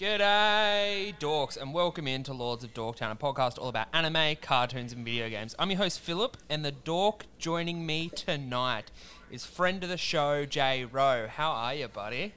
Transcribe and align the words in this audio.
G'day, 0.00 1.14
dorks, 1.18 1.58
and 1.60 1.74
welcome 1.74 2.08
into 2.08 2.32
Lords 2.32 2.64
of 2.64 2.72
Dorktown, 2.72 3.12
a 3.12 3.14
podcast 3.14 3.58
all 3.58 3.68
about 3.68 3.88
anime, 3.92 4.36
cartoons, 4.40 4.94
and 4.94 5.04
video 5.04 5.28
games. 5.28 5.54
I'm 5.58 5.70
your 5.70 5.76
host, 5.76 6.00
Philip, 6.00 6.38
and 6.48 6.64
the 6.64 6.72
dork 6.72 7.26
joining 7.38 7.84
me 7.84 8.08
tonight 8.08 8.90
is 9.30 9.44
friend 9.44 9.84
of 9.84 9.90
the 9.90 9.98
show, 9.98 10.46
Jay 10.46 10.86
Rowe. 10.86 11.28
How 11.28 11.50
are 11.50 11.74
you, 11.74 11.86
buddy? 11.86 12.32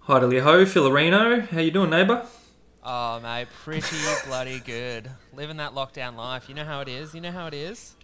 Hi 0.00 0.18
to 0.18 0.26
ho, 0.40 0.64
Filarino. 0.64 1.46
How 1.46 1.60
you 1.60 1.70
doing, 1.70 1.90
neighbour? 1.90 2.26
Oh, 2.82 3.20
mate, 3.20 3.46
pretty 3.62 3.96
bloody 4.26 4.58
good. 4.58 5.08
Living 5.32 5.58
that 5.58 5.76
lockdown 5.76 6.16
life. 6.16 6.48
You 6.48 6.56
know 6.56 6.64
how 6.64 6.80
it 6.80 6.88
is? 6.88 7.14
You 7.14 7.20
know 7.20 7.30
how 7.30 7.46
it 7.46 7.54
is? 7.54 7.94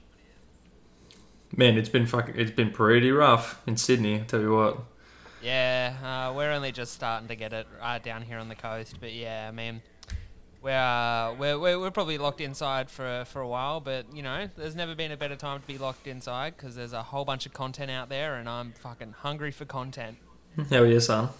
Man, 1.57 1.77
it's 1.77 1.89
been 1.89 2.07
fucking, 2.07 2.37
it's 2.39 2.53
been 2.53 2.71
pretty 2.71 3.11
rough 3.11 3.61
in 3.67 3.77
Sydney. 3.77 4.21
I 4.21 4.21
tell 4.21 4.43
you 4.43 4.55
what. 4.55 4.79
Yeah, 5.43 6.29
uh, 6.31 6.33
we're 6.35 6.53
only 6.53 6.71
just 6.71 6.93
starting 6.95 7.27
to 7.29 7.35
get 7.35 7.53
it 7.53 7.67
uh, 7.81 7.99
down 7.99 8.23
here 8.23 8.39
on 8.39 8.49
the 8.49 8.55
coast, 8.55 8.97
but 9.01 9.13
yeah, 9.13 9.47
I 9.49 9.51
mean, 9.51 9.83
we're, 10.63 10.71
uh, 10.71 11.35
we're, 11.35 11.59
we're, 11.59 11.81
we're 11.81 11.91
probably 11.91 12.17
locked 12.17 12.41
inside 12.41 12.89
for, 12.89 13.25
for 13.27 13.41
a 13.41 13.49
while, 13.49 13.81
but 13.81 14.07
you 14.15 14.23
know, 14.23 14.49
there's 14.57 14.77
never 14.77 14.95
been 14.95 15.11
a 15.11 15.17
better 15.17 15.35
time 15.35 15.61
to 15.61 15.67
be 15.67 15.79
locked 15.79 16.07
inside 16.07 16.57
because 16.57 16.77
there's 16.77 16.93
a 16.93 17.03
whole 17.03 17.25
bunch 17.25 17.45
of 17.47 17.53
content 17.53 17.91
out 17.91 18.09
there 18.09 18.37
and 18.37 18.49
I'm 18.49 18.73
fucking 18.73 19.15
hungry 19.19 19.51
for 19.51 19.65
content. 19.65 20.19
Are 20.71 20.87
you, 20.87 21.01
son? 21.01 21.31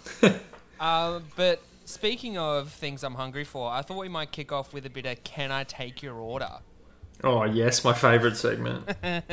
Uh, 0.79 1.21
but 1.37 1.61
speaking 1.85 2.37
of 2.37 2.71
things 2.71 3.05
I'm 3.05 3.15
hungry 3.15 3.45
for, 3.45 3.71
I 3.71 3.83
thought 3.83 3.97
we 3.97 4.09
might 4.09 4.33
kick 4.33 4.51
off 4.51 4.73
with 4.73 4.85
a 4.85 4.89
bit 4.89 5.05
of 5.05 5.23
Can 5.23 5.49
I 5.49 5.63
Take 5.63 6.03
Your 6.03 6.15
Order? 6.15 6.59
Oh 7.23 7.43
yes, 7.45 7.83
my 7.83 7.93
favourite 7.93 8.37
segment. 8.37 8.89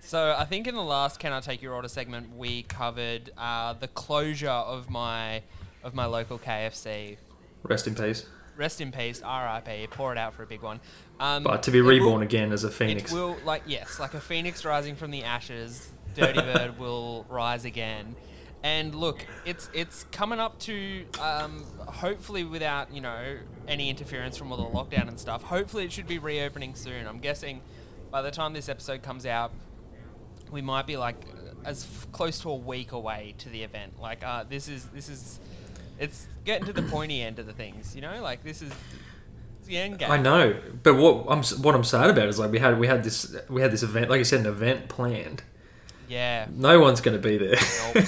So 0.00 0.34
I 0.38 0.44
think 0.44 0.66
in 0.66 0.74
the 0.74 0.82
last 0.82 1.18
"Can 1.18 1.32
I 1.32 1.40
Take 1.40 1.60
Your 1.62 1.74
Order" 1.74 1.88
segment, 1.88 2.36
we 2.36 2.62
covered 2.62 3.30
uh, 3.36 3.72
the 3.74 3.88
closure 3.88 4.48
of 4.48 4.88
my 4.90 5.42
of 5.82 5.94
my 5.94 6.04
local 6.06 6.38
KFC. 6.38 7.16
Rest 7.62 7.86
in 7.86 7.94
peace. 7.94 8.26
Rest 8.56 8.80
in 8.80 8.90
peace, 8.92 9.20
R.I.P. 9.22 9.88
Pour 9.90 10.12
it 10.12 10.18
out 10.18 10.34
for 10.34 10.42
a 10.42 10.46
big 10.46 10.62
one. 10.62 10.80
Um, 11.20 11.42
But 11.44 11.62
to 11.64 11.70
be 11.70 11.78
it 11.78 11.82
will- 11.82 11.88
reborn 11.90 12.22
again 12.22 12.52
as 12.52 12.64
a 12.64 12.70
phoenix. 12.70 13.10
It 13.10 13.14
will, 13.14 13.36
like 13.44 13.62
yes, 13.66 13.98
like 14.00 14.14
a 14.14 14.20
phoenix 14.20 14.64
rising 14.64 14.94
from 14.96 15.10
the 15.10 15.24
ashes. 15.24 15.90
Dirty 16.14 16.40
Bird 16.52 16.78
will 16.78 17.24
rise 17.28 17.64
again. 17.64 18.14
And 18.62 18.94
look, 18.94 19.24
it's 19.44 19.70
it's 19.72 20.04
coming 20.10 20.40
up 20.40 20.58
to 20.60 21.04
um, 21.20 21.64
hopefully 21.86 22.44
without 22.44 22.92
you 22.92 23.00
know 23.00 23.36
any 23.68 23.88
interference 23.88 24.36
from 24.36 24.50
all 24.50 24.58
the 24.58 24.64
lockdown 24.64 25.06
and 25.08 25.18
stuff. 25.18 25.42
Hopefully, 25.44 25.84
it 25.84 25.92
should 25.92 26.08
be 26.08 26.18
reopening 26.18 26.74
soon. 26.74 27.06
I'm 27.06 27.20
guessing 27.20 27.60
by 28.10 28.22
the 28.22 28.30
time 28.30 28.52
this 28.54 28.68
episode 28.68 29.02
comes 29.02 29.26
out, 29.26 29.52
we 30.50 30.60
might 30.60 30.86
be 30.86 30.96
like 30.96 31.16
as 31.64 31.84
f- 31.84 32.10
close 32.12 32.40
to 32.40 32.50
a 32.50 32.54
week 32.56 32.92
away 32.92 33.34
to 33.38 33.48
the 33.48 33.62
event. 33.62 34.00
Like 34.00 34.24
uh, 34.24 34.44
this 34.48 34.68
is 34.68 34.86
this 34.86 35.08
is 35.08 35.38
it's 35.98 36.26
getting 36.44 36.66
to 36.66 36.72
the 36.72 36.82
pointy 36.82 37.22
end 37.22 37.38
of 37.38 37.46
the 37.46 37.52
things. 37.52 37.94
You 37.94 38.02
know, 38.02 38.20
like 38.22 38.42
this 38.42 38.62
is. 38.62 38.72
I 40.10 40.16
know, 40.16 40.58
but 40.82 40.94
what 40.94 41.26
I'm 41.28 41.42
what 41.62 41.74
I'm 41.74 41.84
sad 41.84 42.08
about 42.08 42.28
is 42.28 42.38
like 42.38 42.50
we 42.50 42.58
had 42.58 42.78
we 42.78 42.86
had 42.86 43.04
this 43.04 43.36
we 43.50 43.60
had 43.60 43.70
this 43.70 43.82
event, 43.82 44.08
like 44.08 44.18
you 44.18 44.24
said, 44.24 44.40
an 44.40 44.46
event 44.46 44.88
planned. 44.88 45.42
Yeah. 46.08 46.46
No 46.54 46.80
one's 46.80 47.00
going 47.00 47.20
to 47.20 47.28
be 47.28 47.38
there. 47.38 47.56
Nope. 47.94 48.04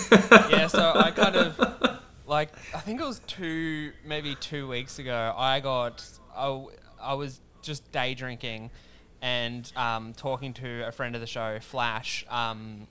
yeah, 0.50 0.66
so 0.66 0.92
I 0.94 1.10
kind 1.10 1.36
of 1.36 2.00
like 2.26 2.50
I 2.74 2.78
think 2.78 3.00
it 3.00 3.06
was 3.06 3.20
two 3.26 3.92
maybe 4.04 4.34
two 4.36 4.68
weeks 4.68 4.98
ago. 4.98 5.34
I 5.36 5.60
got 5.60 6.04
i 7.02 7.14
was 7.14 7.40
just 7.60 7.90
day 7.92 8.14
drinking 8.14 8.70
and 9.20 9.70
um, 9.76 10.14
talking 10.14 10.54
to 10.54 10.86
a 10.86 10.92
friend 10.92 11.14
of 11.14 11.20
the 11.20 11.26
show, 11.26 11.58
Flash, 11.60 12.24
um, 12.30 12.86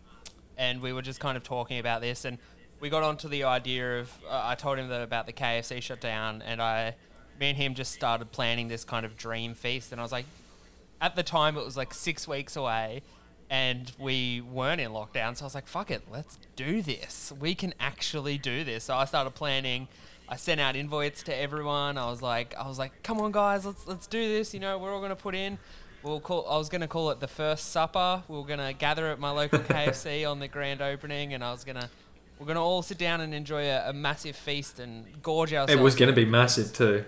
and 0.58 0.81
we 0.81 0.94
were 0.94 1.02
just 1.02 1.20
kind 1.20 1.38
of 1.38 1.44
talking 1.44 1.80
about 1.80 2.02
this 2.02 2.26
and 2.26 2.38
we 2.80 2.90
got 2.90 3.03
onto 3.03 3.28
the 3.28 3.46
idea 3.46 4.00
of 4.00 4.12
uh, 4.30 4.41
I 4.44 4.56
told 4.56 4.78
him 4.78 4.90
that 4.90 5.02
about 5.02 5.26
the 5.26 5.34
KFC 5.34 5.81
shutdown 5.81 6.41
and 6.41 6.62
I 6.62 6.96
me 7.40 7.50
and 7.50 7.58
him 7.58 7.74
just 7.74 7.94
started 7.94 8.31
planning 8.31 8.68
this 8.68 8.84
kind 8.84 9.06
of 9.06 9.18
dream 9.18 9.53
feast 9.53 9.91
and 9.91 10.00
I 10.00 10.03
was 10.03 10.12
like 10.12 10.26
at 11.02 11.16
the 11.16 11.24
time 11.24 11.58
it 11.58 11.64
was 11.64 11.78
like 11.78 11.94
six 11.94 12.28
weeks 12.28 12.56
away 12.56 13.02
and 13.50 13.92
we 13.98 14.42
weren't 14.42 14.80
in 14.80 14.92
lockdown 14.92 15.36
so 15.36 15.44
i 15.44 15.46
was 15.46 15.56
like 15.56 15.68
fuck 15.68 15.90
it 15.92 16.04
let's 16.12 16.38
do 16.56 16.82
this. 16.82 17.34
We 17.40 17.56
can 17.56 17.74
actually 17.80 18.38
do 18.38 18.64
this. 18.64 18.86
So 18.86 18.96
i 18.96 19.06
started 19.06 19.32
planning 19.32 19.88
i 20.28 20.36
sent 20.36 20.62
out 20.62 20.76
invites 20.76 21.24
to 21.24 21.36
everyone. 21.36 21.98
I 21.98 22.09
was 22.09 22.22
like 22.22 22.56
i 22.58 22.68
was 22.68 22.78
like 22.78 23.04
come 23.04 23.20
on 23.20 23.32
guys 23.32 23.66
let's 23.66 23.88
let's 23.88 24.08
do 24.08 24.28
this 24.28 24.54
you 24.54 24.59
know 24.59 24.78
we're 24.78 24.94
all 24.94 25.00
going 25.00 25.09
to 25.09 25.16
put 25.16 25.36
in. 25.36 25.58
We'll 26.04 26.20
call 26.20 26.48
i 26.50 26.58
was 26.58 26.70
going 26.70 26.82
to 26.82 26.88
call 26.88 27.09
it 27.12 27.20
the 27.20 27.28
first 27.28 27.72
supper. 27.72 28.24
We 28.28 28.38
were 28.38 28.46
going 28.46 28.59
to 28.59 28.74
gather 28.74 29.08
at 29.08 29.20
my 29.20 29.32
local 29.32 29.59
kfc 29.59 30.30
on 30.32 30.40
the 30.40 30.48
grand 30.48 30.82
opening 30.82 31.34
and 31.34 31.44
i 31.44 31.52
was 31.52 31.64
going 31.64 31.78
to 31.78 31.90
we're 32.40 32.46
going 32.46 32.56
to 32.56 32.62
all 32.62 32.82
sit 32.82 32.98
down 32.98 33.20
and 33.20 33.34
enjoy 33.34 33.66
a, 33.66 33.90
a 33.90 33.94
massive 33.94 34.36
feast 34.36 34.80
and 34.80 35.06
gorge 35.22 35.52
ourselves 35.54 35.74
it 35.74 35.84
was 35.84 35.96
going 35.96 36.08
to 36.08 36.16
be 36.16 36.24
massive 36.26 36.72
too. 36.72 37.04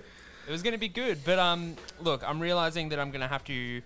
it 0.46 0.52
was 0.52 0.62
going 0.62 0.74
to 0.74 0.80
be 0.80 0.90
good, 0.90 1.20
but 1.24 1.40
um, 1.40 1.78
look, 2.02 2.22
I'm 2.28 2.40
realizing 2.42 2.90
that 2.90 3.00
I'm 3.00 3.12
going 3.12 3.22
to 3.22 3.28
have 3.28 3.44
to. 3.46 3.82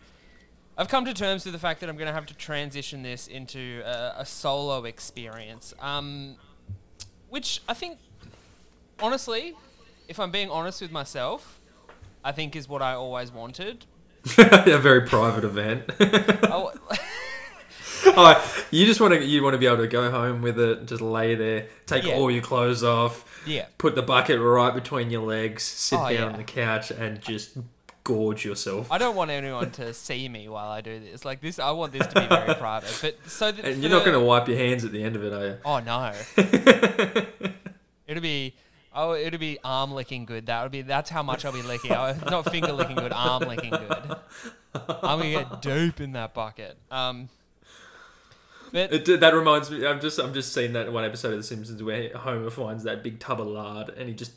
I've 0.78 0.90
come 0.90 1.06
to 1.06 1.14
terms 1.14 1.46
with 1.46 1.54
the 1.54 1.60
fact 1.60 1.80
that 1.80 1.90
I'm 1.90 1.96
going 1.96 2.08
to 2.08 2.14
have 2.14 2.26
to 2.28 2.34
transition 2.36 3.02
this 3.02 3.28
into 3.28 3.82
a, 3.86 4.16
a 4.22 4.26
solo 4.26 4.84
experience. 4.86 5.74
Um, 5.80 6.36
which 7.30 7.62
I 7.68 7.74
think, 7.74 7.98
honestly, 9.00 9.54
if 10.08 10.20
I'm 10.20 10.32
being 10.32 10.50
honest 10.50 10.82
with 10.82 10.92
myself, 10.92 11.60
I 12.24 12.32
think 12.32 12.56
is 12.56 12.68
what 12.68 12.82
I 12.82 12.94
always 12.94 13.32
wanted. 13.32 13.86
a 14.38 14.78
very 14.78 15.02
private 15.08 15.44
event. 15.44 15.84
I, 16.00 16.72
oh, 18.18 18.56
you 18.72 18.86
just 18.86 19.00
want 19.00 19.14
to 19.14 19.24
you 19.24 19.44
want 19.44 19.54
to 19.54 19.58
be 19.58 19.68
able 19.68 19.78
to 19.78 19.88
go 19.88 20.10
home 20.12 20.42
with 20.42 20.60
it, 20.60 20.88
just 20.88 21.02
lay 21.02 21.36
there, 21.36 21.68
take 21.86 22.04
Yeah. 22.06 22.16
all 22.16 22.30
your 22.32 22.42
clothes 22.42 22.84
off, 22.84 23.44
yeah, 23.46 23.66
put 23.78 23.96
the 23.96 24.02
bucket 24.02 24.40
right 24.42 24.74
between 24.74 25.10
your 25.12 25.22
legs, 25.24 25.64
sit 25.64 26.00
Oh, 26.00 26.04
down 26.04 26.12
yeah. 26.14 26.26
on 26.26 26.38
the 26.38 26.44
couch, 26.44 26.92
and 26.92 27.22
just 27.22 27.58
gorge 28.06 28.46
yourself. 28.46 28.90
I 28.90 28.98
don't 28.98 29.16
want 29.18 29.32
anyone 29.32 29.72
to 29.72 29.94
see 29.94 30.30
me 30.30 30.48
while 30.48 30.70
I 30.72 30.80
do 30.80 31.00
this. 31.02 31.26
Like 31.26 31.42
this, 31.42 31.60
I 31.60 31.72
want 31.72 31.92
this 31.92 32.08
to 32.08 32.22
be 32.22 32.28
very 32.28 32.56
private. 32.66 32.98
But 33.02 33.30
so 33.30 33.52
that 33.52 33.66
and 33.66 33.82
you're 33.82 33.92
not 33.92 34.06
the- 34.06 34.12
going 34.12 34.22
to 34.22 34.26
wipe 34.26 34.48
your 34.48 34.58
hands 34.58 34.86
at 34.86 34.94
the 34.94 35.04
end 35.04 35.18
of 35.18 35.24
it, 35.26 35.34
are 35.34 35.46
you? 35.46 35.58
Oh 35.66 35.80
no. 35.80 36.14
it'll 38.08 38.22
be 38.22 38.54
oh 38.94 39.14
it'll 39.14 39.40
be 39.40 39.58
arm 39.64 39.92
licking 39.92 40.26
good. 40.26 40.46
That 40.46 40.64
would 40.64 40.72
be 40.72 40.82
that's 40.84 41.10
how 41.10 41.24
much 41.24 41.44
I'll 41.44 41.52
be 41.52 41.62
licking. 41.62 41.92
Oh, 41.92 42.16
not 42.30 42.50
finger 42.50 42.72
licking 42.72 42.96
good, 42.96 43.12
arm 43.12 43.44
licking 43.44 43.72
good. 43.72 44.16
I'm 44.74 45.20
gonna 45.20 45.32
get 45.32 45.62
deep 45.62 46.00
in 46.00 46.14
that 46.14 46.34
bucket. 46.34 46.78
Um 46.92 47.30
but 48.72 48.92
It, 48.92 49.20
that 49.22 49.34
reminds 49.34 49.72
me. 49.72 49.86
I'm 49.88 50.00
just 50.02 50.20
I'm 50.20 50.34
just 50.34 50.54
seeing 50.54 50.74
that 50.74 50.92
one 50.92 51.04
episode 51.06 51.32
of 51.32 51.38
The 51.38 51.44
Simpsons 51.44 51.82
where 51.82 52.16
Homer 52.16 52.50
finds 52.50 52.84
that 52.84 53.04
big 53.04 53.20
tub 53.20 53.40
of 53.42 53.48
lard 53.48 53.90
and 53.90 54.08
he 54.10 54.14
just 54.16 54.34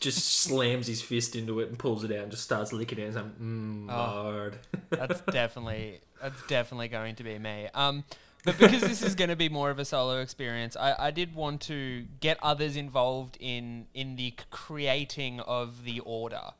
just 0.00 0.24
slams 0.42 0.86
his 0.86 1.02
fist 1.02 1.34
into 1.36 1.60
it 1.60 1.68
and 1.68 1.78
pulls 1.78 2.04
it 2.04 2.10
out 2.12 2.18
and 2.24 2.30
just 2.30 2.44
starts 2.44 2.72
licking 2.72 2.98
it 2.98 3.02
and 3.04 3.14
saying, 3.14 3.32
mm, 3.40 3.92
Oh. 3.92 4.22
lard. 4.30 4.58
that's 4.90 5.20
definitely 5.32 6.00
that's 6.22 6.40
definitely 6.46 6.88
going 6.88 7.14
to 7.16 7.24
be 7.24 7.38
me. 7.38 7.68
Um, 7.74 8.04
but 8.44 8.58
because 8.58 8.82
this 8.82 9.02
is 9.02 9.14
going 9.14 9.30
to 9.30 9.36
be 9.36 9.48
more 9.48 9.70
of 9.70 9.78
a 9.78 9.84
solo 9.84 10.20
experience, 10.20 10.76
I, 10.76 10.94
I 10.98 11.10
did 11.10 11.34
want 11.34 11.60
to 11.62 12.06
get 12.20 12.38
others 12.42 12.76
involved 12.76 13.36
in 13.40 13.86
in 13.94 14.16
the 14.16 14.34
creating 14.50 15.40
of 15.40 15.84
the 15.84 16.00
order, 16.00 16.50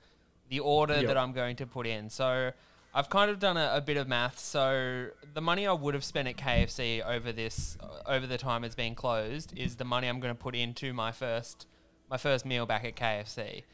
the 0.49 0.60
order 0.60 0.94
Yep. 0.97 1.06
that 1.06 1.16
I'm 1.16 1.32
going 1.32 1.56
to 1.56 1.66
put 1.66 1.87
in. 1.87 2.10
So 2.10 2.50
I've 2.94 3.09
kind 3.10 3.31
of 3.31 3.38
done 3.38 3.56
a, 3.56 3.70
a 3.75 3.81
bit 3.81 3.97
of 3.97 4.09
math. 4.09 4.38
So 4.38 5.09
the 5.34 5.41
money 5.41 5.66
I 5.66 5.72
would 5.72 5.94
have 5.94 6.05
spent 6.05 6.26
at 6.26 6.37
KFC 6.37 7.05
over 7.06 7.32
this 7.32 7.76
over 8.06 8.26
the 8.26 8.38
time 8.38 8.64
it's 8.64 8.75
been 8.75 8.94
closed 8.94 9.56
is 9.56 9.76
the 9.76 9.84
money 9.84 10.08
I'm 10.08 10.19
going 10.20 10.34
to 10.34 10.41
put 10.41 10.55
into 10.56 10.93
my 10.93 11.12
first 11.12 11.67
my 12.10 12.16
first 12.16 12.44
meal 12.44 12.66
back 12.66 12.84
at 12.84 12.96
KFC. 12.96 13.64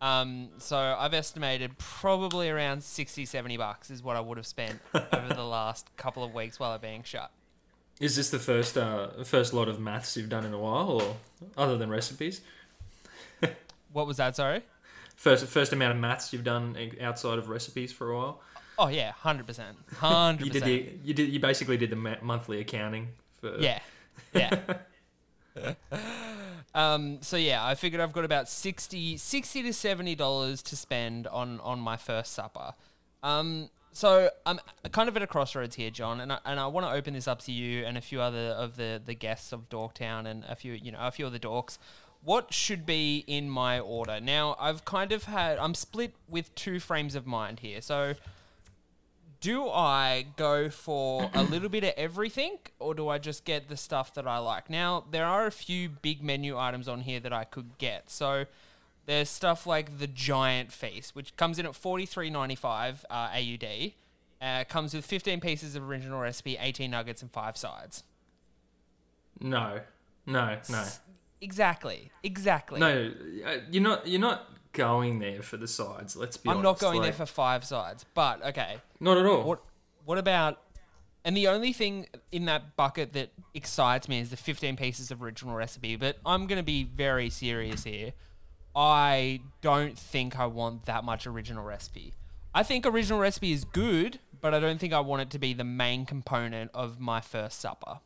Um, 0.00 0.50
so 0.58 0.76
I've 0.76 1.14
estimated 1.14 1.78
probably 1.78 2.50
around 2.50 2.82
60, 2.82 3.24
70 3.24 3.56
bucks 3.56 3.90
is 3.90 4.02
what 4.02 4.16
I 4.16 4.20
would 4.20 4.36
have 4.36 4.46
spent 4.46 4.80
over 4.94 5.32
the 5.32 5.44
last 5.44 5.96
couple 5.96 6.22
of 6.22 6.34
weeks 6.34 6.60
while 6.60 6.72
I'm 6.72 6.80
being 6.80 7.02
shut. 7.02 7.30
Is 8.00 8.16
this 8.16 8.28
the 8.30 8.40
first 8.40 8.76
uh, 8.76 9.22
first 9.22 9.54
lot 9.54 9.68
of 9.68 9.78
maths 9.78 10.16
you've 10.16 10.28
done 10.28 10.44
in 10.44 10.52
a 10.52 10.58
while, 10.58 11.00
or 11.00 11.16
other 11.56 11.78
than 11.78 11.90
recipes? 11.90 12.40
What 13.92 14.08
was 14.08 14.16
that? 14.16 14.34
Sorry. 14.34 14.62
First 15.14 15.46
first 15.46 15.72
amount 15.72 15.92
of 15.92 15.98
maths 15.98 16.32
you've 16.32 16.42
done 16.42 16.76
outside 17.00 17.38
of 17.38 17.48
recipes 17.48 17.92
for 17.92 18.10
a 18.10 18.16
while. 18.16 18.40
Oh 18.76 18.88
yeah, 18.88 19.12
hundred 19.12 19.46
percent, 19.46 19.76
hundred 19.96 20.46
You 20.46 20.50
did 20.50 20.64
the 20.64 20.92
you 21.04 21.14
did 21.14 21.28
you 21.28 21.38
basically 21.38 21.76
did 21.76 21.90
the 21.90 21.96
ma- 21.96 22.16
monthly 22.20 22.58
accounting 22.60 23.10
for 23.40 23.56
Yeah, 23.60 23.78
yeah. 24.34 24.58
um, 26.74 27.18
so 27.20 27.36
yeah, 27.36 27.64
I 27.64 27.74
figured 27.74 28.00
I've 28.00 28.12
got 28.12 28.24
about 28.24 28.48
60, 28.48 29.16
60 29.16 29.62
to 29.62 29.72
seventy 29.72 30.14
dollars 30.14 30.62
to 30.62 30.76
spend 30.76 31.26
on 31.28 31.60
on 31.60 31.78
my 31.78 31.96
first 31.96 32.32
supper. 32.32 32.74
Um, 33.22 33.70
so 33.92 34.28
I'm 34.44 34.58
kind 34.90 35.08
of 35.08 35.16
at 35.16 35.22
a 35.22 35.26
crossroads 35.26 35.76
here, 35.76 35.88
John, 35.90 36.20
and 36.20 36.32
I, 36.32 36.38
and 36.44 36.58
I 36.58 36.66
want 36.66 36.84
to 36.84 36.92
open 36.92 37.14
this 37.14 37.28
up 37.28 37.40
to 37.42 37.52
you 37.52 37.84
and 37.84 37.96
a 37.96 38.00
few 38.00 38.20
other 38.20 38.48
of 38.48 38.76
the, 38.76 39.00
the 39.02 39.14
guests 39.14 39.52
of 39.52 39.68
Dorktown 39.68 40.26
and 40.26 40.44
a 40.48 40.56
few 40.56 40.72
you 40.72 40.90
know 40.90 40.98
a 41.00 41.12
few 41.12 41.26
of 41.26 41.32
the 41.32 41.38
dorks. 41.38 41.78
What 42.24 42.52
should 42.52 42.84
be 42.86 43.22
in 43.26 43.48
my 43.48 43.78
order? 43.78 44.18
Now 44.20 44.56
I've 44.58 44.84
kind 44.84 45.12
of 45.12 45.24
had 45.24 45.58
I'm 45.58 45.74
split 45.74 46.14
with 46.28 46.52
two 46.56 46.80
frames 46.80 47.14
of 47.14 47.24
mind 47.24 47.60
here. 47.60 47.80
So 47.80 48.14
do 49.44 49.68
I 49.68 50.24
go 50.36 50.70
for 50.70 51.30
a 51.34 51.42
little 51.42 51.68
bit 51.68 51.84
of 51.84 51.92
everything 51.98 52.56
or 52.78 52.94
do 52.94 53.10
I 53.10 53.18
just 53.18 53.44
get 53.44 53.68
the 53.68 53.76
stuff 53.76 54.14
that 54.14 54.26
I 54.26 54.38
like? 54.38 54.70
Now, 54.70 55.04
there 55.10 55.26
are 55.26 55.44
a 55.46 55.50
few 55.50 55.90
big 55.90 56.22
menu 56.22 56.56
items 56.56 56.88
on 56.88 57.02
here 57.02 57.20
that 57.20 57.32
I 57.34 57.44
could 57.44 57.76
get. 57.76 58.08
So, 58.08 58.46
there's 59.04 59.28
stuff 59.28 59.66
like 59.66 59.98
the 59.98 60.06
Giant 60.06 60.72
Feast, 60.72 61.14
which 61.14 61.36
comes 61.36 61.58
in 61.58 61.66
at 61.66 61.72
43.95 61.72 63.04
uh, 63.10 63.14
AUD. 63.34 63.92
Uh, 64.40 64.64
comes 64.64 64.94
with 64.94 65.04
15 65.04 65.40
pieces 65.40 65.76
of 65.76 65.86
original 65.86 66.20
recipe, 66.20 66.56
18 66.58 66.90
nuggets, 66.90 67.20
and 67.20 67.30
5 67.30 67.56
sides. 67.58 68.02
No, 69.40 69.80
no, 70.24 70.56
no, 70.70 70.84
Exactly. 71.42 72.10
Exactly. 72.22 72.80
no. 72.80 73.12
uh, 73.46 73.56
You're 73.70 73.82
not. 73.82 74.06
You're 74.06 74.20
not 74.22 74.48
going 74.74 75.20
there 75.20 75.42
for 75.42 75.56
the 75.56 75.66
sides. 75.66 76.14
Let's 76.14 76.36
be. 76.36 76.50
I'm 76.50 76.58
not 76.58 76.66
honest. 76.66 76.82
going 76.82 77.00
there 77.00 77.12
for 77.12 77.26
5 77.26 77.64
sides. 77.64 78.04
But, 78.12 78.44
okay. 78.44 78.76
Not 79.00 79.16
at 79.16 79.24
all. 79.24 79.44
What 79.44 79.62
what 80.04 80.18
about 80.18 80.58
and 81.24 81.36
the 81.36 81.48
only 81.48 81.72
thing 81.72 82.06
in 82.30 82.44
that 82.44 82.76
bucket 82.76 83.14
that 83.14 83.30
excites 83.54 84.08
me 84.08 84.20
is 84.20 84.28
the 84.28 84.36
15 84.36 84.76
pieces 84.76 85.10
of 85.10 85.22
original 85.22 85.54
recipe, 85.54 85.96
but 85.96 86.18
I'm 86.26 86.46
going 86.46 86.58
to 86.58 86.64
be 86.64 86.84
very 86.84 87.30
serious 87.30 87.84
here. 87.84 88.12
I 88.76 89.40
don't 89.62 89.98
think 89.98 90.38
I 90.38 90.46
want 90.46 90.84
that 90.84 91.02
much 91.02 91.26
original 91.26 91.64
recipe. 91.64 92.12
I 92.54 92.62
think 92.62 92.84
original 92.84 93.20
recipe 93.20 93.52
is 93.52 93.64
good, 93.64 94.18
but 94.40 94.52
I 94.52 94.60
don't 94.60 94.78
think 94.78 94.92
I 94.92 95.00
want 95.00 95.22
it 95.22 95.30
to 95.30 95.38
be 95.38 95.54
the 95.54 95.64
main 95.64 96.04
component 96.04 96.70
of 96.74 97.00
my 97.00 97.22
first 97.22 97.58
supper. 97.58 98.00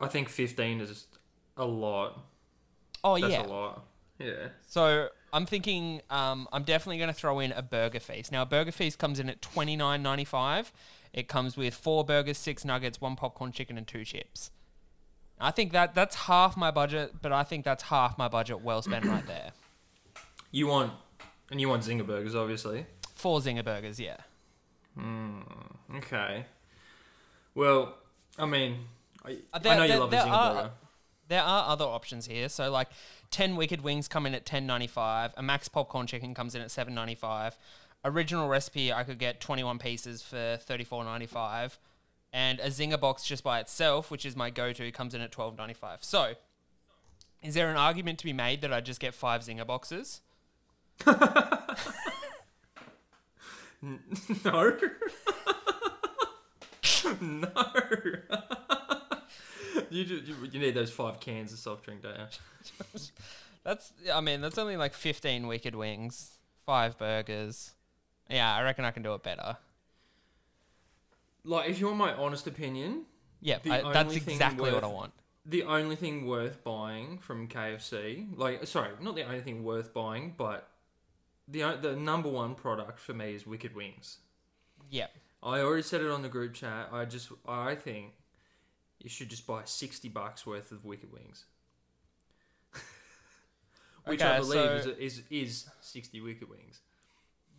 I 0.00 0.06
think 0.06 0.28
15 0.28 0.80
is 0.80 1.06
a 1.56 1.64
lot. 1.64 2.20
Oh 3.02 3.16
yeah. 3.16 3.28
That's 3.28 3.40
yeah. 3.40 3.46
a 3.46 3.48
lot. 3.48 3.84
Yeah. 4.20 4.48
So 4.66 5.08
I'm 5.32 5.46
thinking 5.46 6.00
um, 6.10 6.48
I'm 6.52 6.62
definitely 6.62 6.98
going 6.98 7.08
to 7.08 7.14
throw 7.14 7.38
in 7.40 7.52
a 7.52 7.62
burger 7.62 8.00
feast. 8.00 8.32
Now 8.32 8.42
a 8.42 8.46
burger 8.46 8.72
feast 8.72 8.98
comes 8.98 9.18
in 9.20 9.28
at 9.28 9.42
twenty 9.42 9.76
nine 9.76 10.02
ninety 10.02 10.24
five. 10.24 10.72
It 11.12 11.28
comes 11.28 11.56
with 11.56 11.74
four 11.74 12.04
burgers, 12.04 12.38
six 12.38 12.64
nuggets, 12.64 13.00
one 13.00 13.16
popcorn 13.16 13.52
chicken, 13.52 13.76
and 13.78 13.86
two 13.86 14.04
chips. 14.04 14.50
I 15.40 15.50
think 15.50 15.72
that 15.72 15.94
that's 15.94 16.14
half 16.16 16.56
my 16.56 16.70
budget, 16.70 17.14
but 17.22 17.32
I 17.32 17.44
think 17.44 17.64
that's 17.64 17.84
half 17.84 18.18
my 18.18 18.28
budget 18.28 18.60
well 18.62 18.82
spent 18.82 19.04
right 19.04 19.26
there. 19.34 19.52
You 20.50 20.66
want, 20.66 20.92
and 21.50 21.60
you 21.60 21.68
want 21.68 21.82
zinger 21.84 22.06
burgers, 22.06 22.34
obviously. 22.34 22.86
Four 23.14 23.40
zinger 23.40 23.64
burgers, 23.64 24.00
yeah. 24.00 24.16
Hmm. 24.96 25.40
Okay. 25.96 26.44
Well, 27.54 27.94
I 28.38 28.46
mean, 28.46 28.78
I, 29.24 29.38
Uh, 29.52 29.58
there- 29.58 29.72
I 29.72 29.76
know 29.76 29.86
there- 29.86 29.96
you 29.96 30.00
love 30.00 30.12
a 30.12 30.16
zinger 30.16 30.30
are- 30.30 30.54
burger. 30.54 30.70
There 31.28 31.42
are 31.42 31.68
other 31.68 31.84
options 31.84 32.24
here. 32.26 32.48
So 32.48 32.70
like 32.70 32.88
ten 33.30 33.56
wicked 33.56 33.82
wings 33.82 34.08
come 34.08 34.26
in 34.26 34.34
at 34.34 34.46
ten 34.46 34.66
ninety 34.66 34.86
five. 34.86 35.32
A 35.36 35.42
max 35.42 35.68
popcorn 35.68 36.06
chicken 36.06 36.34
comes 36.34 36.54
in 36.54 36.62
at 36.62 36.70
seven 36.70 36.94
ninety 36.94 37.14
five. 37.14 37.56
Original 38.04 38.48
recipe 38.48 38.92
I 38.92 39.04
could 39.04 39.18
get 39.18 39.40
twenty 39.40 39.64
one 39.64 39.78
pieces 39.78 40.22
for 40.22 40.58
thirty 40.60 40.84
four 40.84 41.04
ninety 41.04 41.26
five. 41.26 41.78
And 42.32 42.60
a 42.60 42.66
zinger 42.66 43.00
box 43.00 43.24
just 43.24 43.42
by 43.42 43.58
itself, 43.58 44.10
which 44.10 44.26
is 44.26 44.36
my 44.36 44.50
go 44.50 44.72
to, 44.72 44.90
comes 44.92 45.14
in 45.14 45.20
at 45.20 45.32
twelve 45.32 45.56
ninety 45.56 45.74
five. 45.74 46.04
So 46.04 46.34
is 47.42 47.54
there 47.54 47.70
an 47.70 47.76
argument 47.76 48.18
to 48.18 48.24
be 48.24 48.32
made 48.32 48.60
that 48.62 48.72
I 48.72 48.80
just 48.80 49.00
get 49.00 49.14
five 49.14 49.42
zinger 49.42 49.66
boxes? 49.66 50.20
No. 54.44 54.44
no. 57.20 57.48
you, 59.96 60.04
do, 60.04 60.16
you 60.16 60.34
you 60.52 60.60
need 60.60 60.74
those 60.74 60.90
five 60.90 61.20
cans 61.20 61.52
of 61.52 61.58
soft 61.58 61.84
drink, 61.84 62.02
don't 62.02 62.16
you? 62.18 63.00
That's 63.64 63.92
I 64.14 64.20
mean, 64.20 64.40
that's 64.40 64.56
only 64.56 64.76
like 64.76 64.94
fifteen 64.94 65.46
wicked 65.46 65.74
wings, 65.74 66.38
five 66.64 66.96
burgers. 66.96 67.72
Yeah, 68.30 68.54
I 68.54 68.62
reckon 68.62 68.84
I 68.84 68.90
can 68.92 69.02
do 69.02 69.12
it 69.14 69.22
better. 69.22 69.56
Like, 71.44 71.68
if 71.70 71.80
you 71.80 71.86
want 71.86 71.98
my 71.98 72.14
honest 72.14 72.46
opinion, 72.46 73.04
Yeah, 73.40 73.58
I, 73.68 73.92
that's 73.92 74.14
exactly 74.16 74.70
what 74.72 74.84
I 74.84 74.86
want. 74.88 75.12
the 75.44 75.62
only 75.64 75.96
thing 75.96 76.26
worth 76.26 76.62
buying 76.64 77.18
from 77.18 77.48
KFC, 77.48 78.26
like, 78.36 78.66
sorry, 78.66 78.90
not 79.00 79.14
the 79.16 79.22
only 79.22 79.40
thing 79.40 79.64
worth 79.64 79.92
buying, 79.94 80.34
but 80.36 80.68
the 81.46 81.76
the 81.80 81.96
number 81.96 82.28
one 82.28 82.54
product 82.54 82.98
for 82.98 83.14
me 83.14 83.34
is 83.34 83.46
Wicked 83.46 83.74
Wings. 83.74 84.18
Yeah. 84.90 85.06
I 85.42 85.60
already 85.60 85.82
said 85.82 86.00
it 86.02 86.10
on 86.10 86.22
the 86.22 86.28
group 86.28 86.54
chat. 86.54 86.88
I 86.92 87.04
just, 87.04 87.28
I 87.46 87.74
think 87.76 88.12
you 89.00 89.08
should 89.08 89.28
just 89.28 89.46
buy 89.46 89.62
sixty 89.64 90.08
bucks 90.08 90.46
worth 90.46 90.72
of 90.72 90.84
Wicked 90.84 91.12
Wings, 91.12 91.44
which 94.04 94.22
I 94.22 94.38
believe 94.38 94.82
so- 94.82 94.90
is, 94.90 95.18
is 95.18 95.22
is 95.30 95.66
sixty 95.80 96.20
Wicked 96.20 96.48
Wings. 96.48 96.80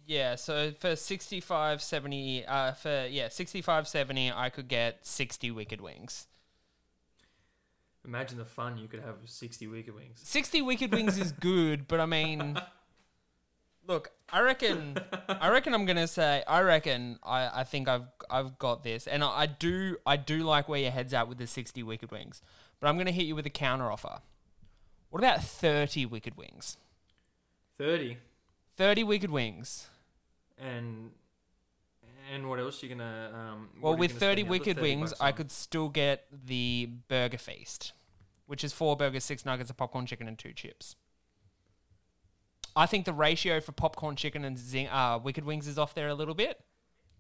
Yeah, 0.06 0.36
so 0.36 0.72
for 0.72 0.96
65 0.96 1.84
70 1.84 2.44
uh 2.48 2.72
for 2.72 3.06
yeah, 3.12 3.28
65 3.30 3.88
70 3.88 4.32
I 4.32 4.50
could 4.50 4.68
get 4.68 5.06
60 5.06 5.52
wicked 5.52 5.82
wings. 5.82 6.26
Imagine 8.04 8.40
the 8.40 8.46
fun 8.46 8.80
you 8.80 8.88
could 8.88 9.02
have 9.02 9.22
with 9.22 9.30
sixty 9.30 9.68
Wicked 9.68 9.94
Wings. 9.94 10.20
60 10.24 10.64
wicked 10.64 10.92
wings 10.92 11.20
is 11.20 11.32
good, 11.32 11.88
but 11.88 12.00
I 12.00 12.08
mean 12.08 12.60
Look, 13.90 14.12
I 14.32 14.42
reckon 14.42 14.98
I 15.28 15.50
reckon 15.52 15.74
I'm 15.74 15.86
going 15.86 15.98
to 15.98 16.08
say 16.08 16.44
I 16.48 16.62
reckon 16.62 17.18
I 17.24 17.62
I 17.62 17.64
think 17.64 17.88
I've 17.88 18.06
I've 18.30 18.60
got 18.60 18.84
this 18.84 19.08
and 19.08 19.24
I, 19.24 19.30
I 19.30 19.46
do 19.48 19.98
I 20.06 20.16
do 20.16 20.44
like 20.44 20.70
where 20.70 20.80
your 20.80 20.92
head's 20.92 21.12
at 21.12 21.28
with 21.28 21.40
the 21.40 21.48
60 21.48 21.82
wicked 21.82 22.12
wings. 22.12 22.44
But 22.80 22.88
I'm 22.88 22.96
going 22.98 23.08
to 23.08 23.12
hit 23.12 23.26
you 23.26 23.36
with 23.36 23.48
a 23.48 23.50
counter 23.50 23.92
offer. 23.92 24.20
What 25.10 25.20
about 25.20 25.44
30 25.44 26.06
wicked 26.06 26.38
wings? 26.38 26.78
Thirty, 27.80 28.18
30 28.78 29.04
wicked 29.06 29.32
wings. 29.32 29.90
and 30.58 31.10
and 32.32 32.48
what 32.48 32.60
else 32.60 32.84
you 32.84 32.90
gonna? 32.90 33.32
Um, 33.34 33.70
Well, 33.82 33.94
what 33.94 33.94
are 33.94 33.96
you 33.96 34.00
with 34.02 34.10
gonna 34.12 34.20
30 34.20 34.20
spend 34.20 34.38
the 34.38 34.42
other 34.42 34.50
wicked 34.52 34.76
30 34.78 34.82
wings, 34.82 35.14
I 35.20 35.32
could 35.32 35.50
still 35.50 35.90
get 35.90 36.26
the 36.32 36.90
burger 37.08 37.40
feast, 37.40 37.94
which 38.46 38.64
is 38.64 38.72
four 38.72 38.96
burgers, 38.96 39.24
six 39.24 39.46
nuggets, 39.46 39.72
a 39.72 39.74
popcorn 39.74 40.06
chicken, 40.06 40.28
and 40.28 40.38
two 40.38 40.54
chips. 40.54 40.96
I 42.80 42.86
think 42.86 43.04
the 43.04 43.12
ratio 43.12 43.60
for 43.60 43.74
popcorn 43.74 44.16
chicken 44.16 44.46
and 44.46 44.58
zing, 44.58 44.88
uh, 44.88 45.20
wicked 45.22 45.44
wings 45.44 45.68
is 45.68 45.78
off 45.78 45.94
there 45.94 46.08
a 46.08 46.14
little 46.14 46.34
bit, 46.34 46.62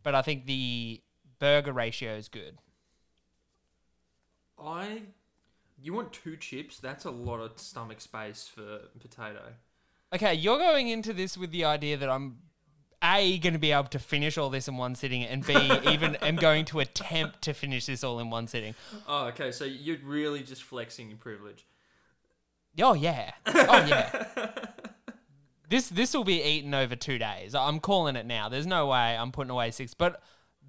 but 0.03 0.15
I 0.15 0.21
think 0.21 0.45
the 0.45 1.01
burger 1.37 1.73
ratio 1.73 2.15
is 2.15 2.29
good. 2.29 2.59
I. 4.57 5.01
You 5.81 5.93
want 5.93 6.13
two 6.13 6.37
chips? 6.37 6.79
That's 6.79 7.03
a 7.03 7.11
lot 7.11 7.41
of 7.41 7.59
stomach 7.59 7.99
space 7.99 8.49
for 8.53 8.79
potato. 9.01 9.53
Okay, 10.13 10.33
you're 10.33 10.57
going 10.57 10.87
into 10.87 11.11
this 11.11 11.37
with 11.37 11.51
the 11.51 11.65
idea 11.65 11.97
that 11.97 12.09
I'm 12.09 12.37
a 13.03 13.37
going 13.39 13.53
to 13.53 13.59
be 13.59 13.73
able 13.73 13.89
to 13.89 13.99
finish 13.99 14.37
all 14.37 14.49
this 14.49 14.69
in 14.69 14.77
one 14.77 14.95
sitting, 14.95 15.23
and 15.23 15.45
b 15.45 15.53
even 15.91 16.15
am 16.17 16.37
going 16.37 16.63
to 16.65 16.79
attempt 16.79 17.41
to 17.43 17.53
finish 17.53 17.85
this 17.85 18.01
all 18.01 18.19
in 18.19 18.29
one 18.29 18.47
sitting. 18.47 18.75
Oh, 19.09 19.25
okay. 19.27 19.51
So 19.51 19.65
you're 19.65 19.97
really 20.05 20.41
just 20.41 20.63
flexing 20.63 21.09
your 21.09 21.17
privilege. 21.17 21.65
Oh 22.81 22.93
yeah. 22.93 23.31
Oh 23.45 23.85
yeah. 23.85 24.51
this 25.69 25.87
this 25.89 26.13
will 26.13 26.23
be 26.23 26.41
eaten 26.43 26.73
over 26.73 26.95
two 26.95 27.17
days. 27.17 27.55
I'm 27.55 27.79
calling 27.79 28.15
it 28.15 28.25
now. 28.25 28.49
There's 28.49 28.67
no 28.67 28.87
way 28.87 29.15
I'm 29.17 29.31
putting 29.31 29.51
away 29.51 29.71
six. 29.71 29.93
But 29.93 30.21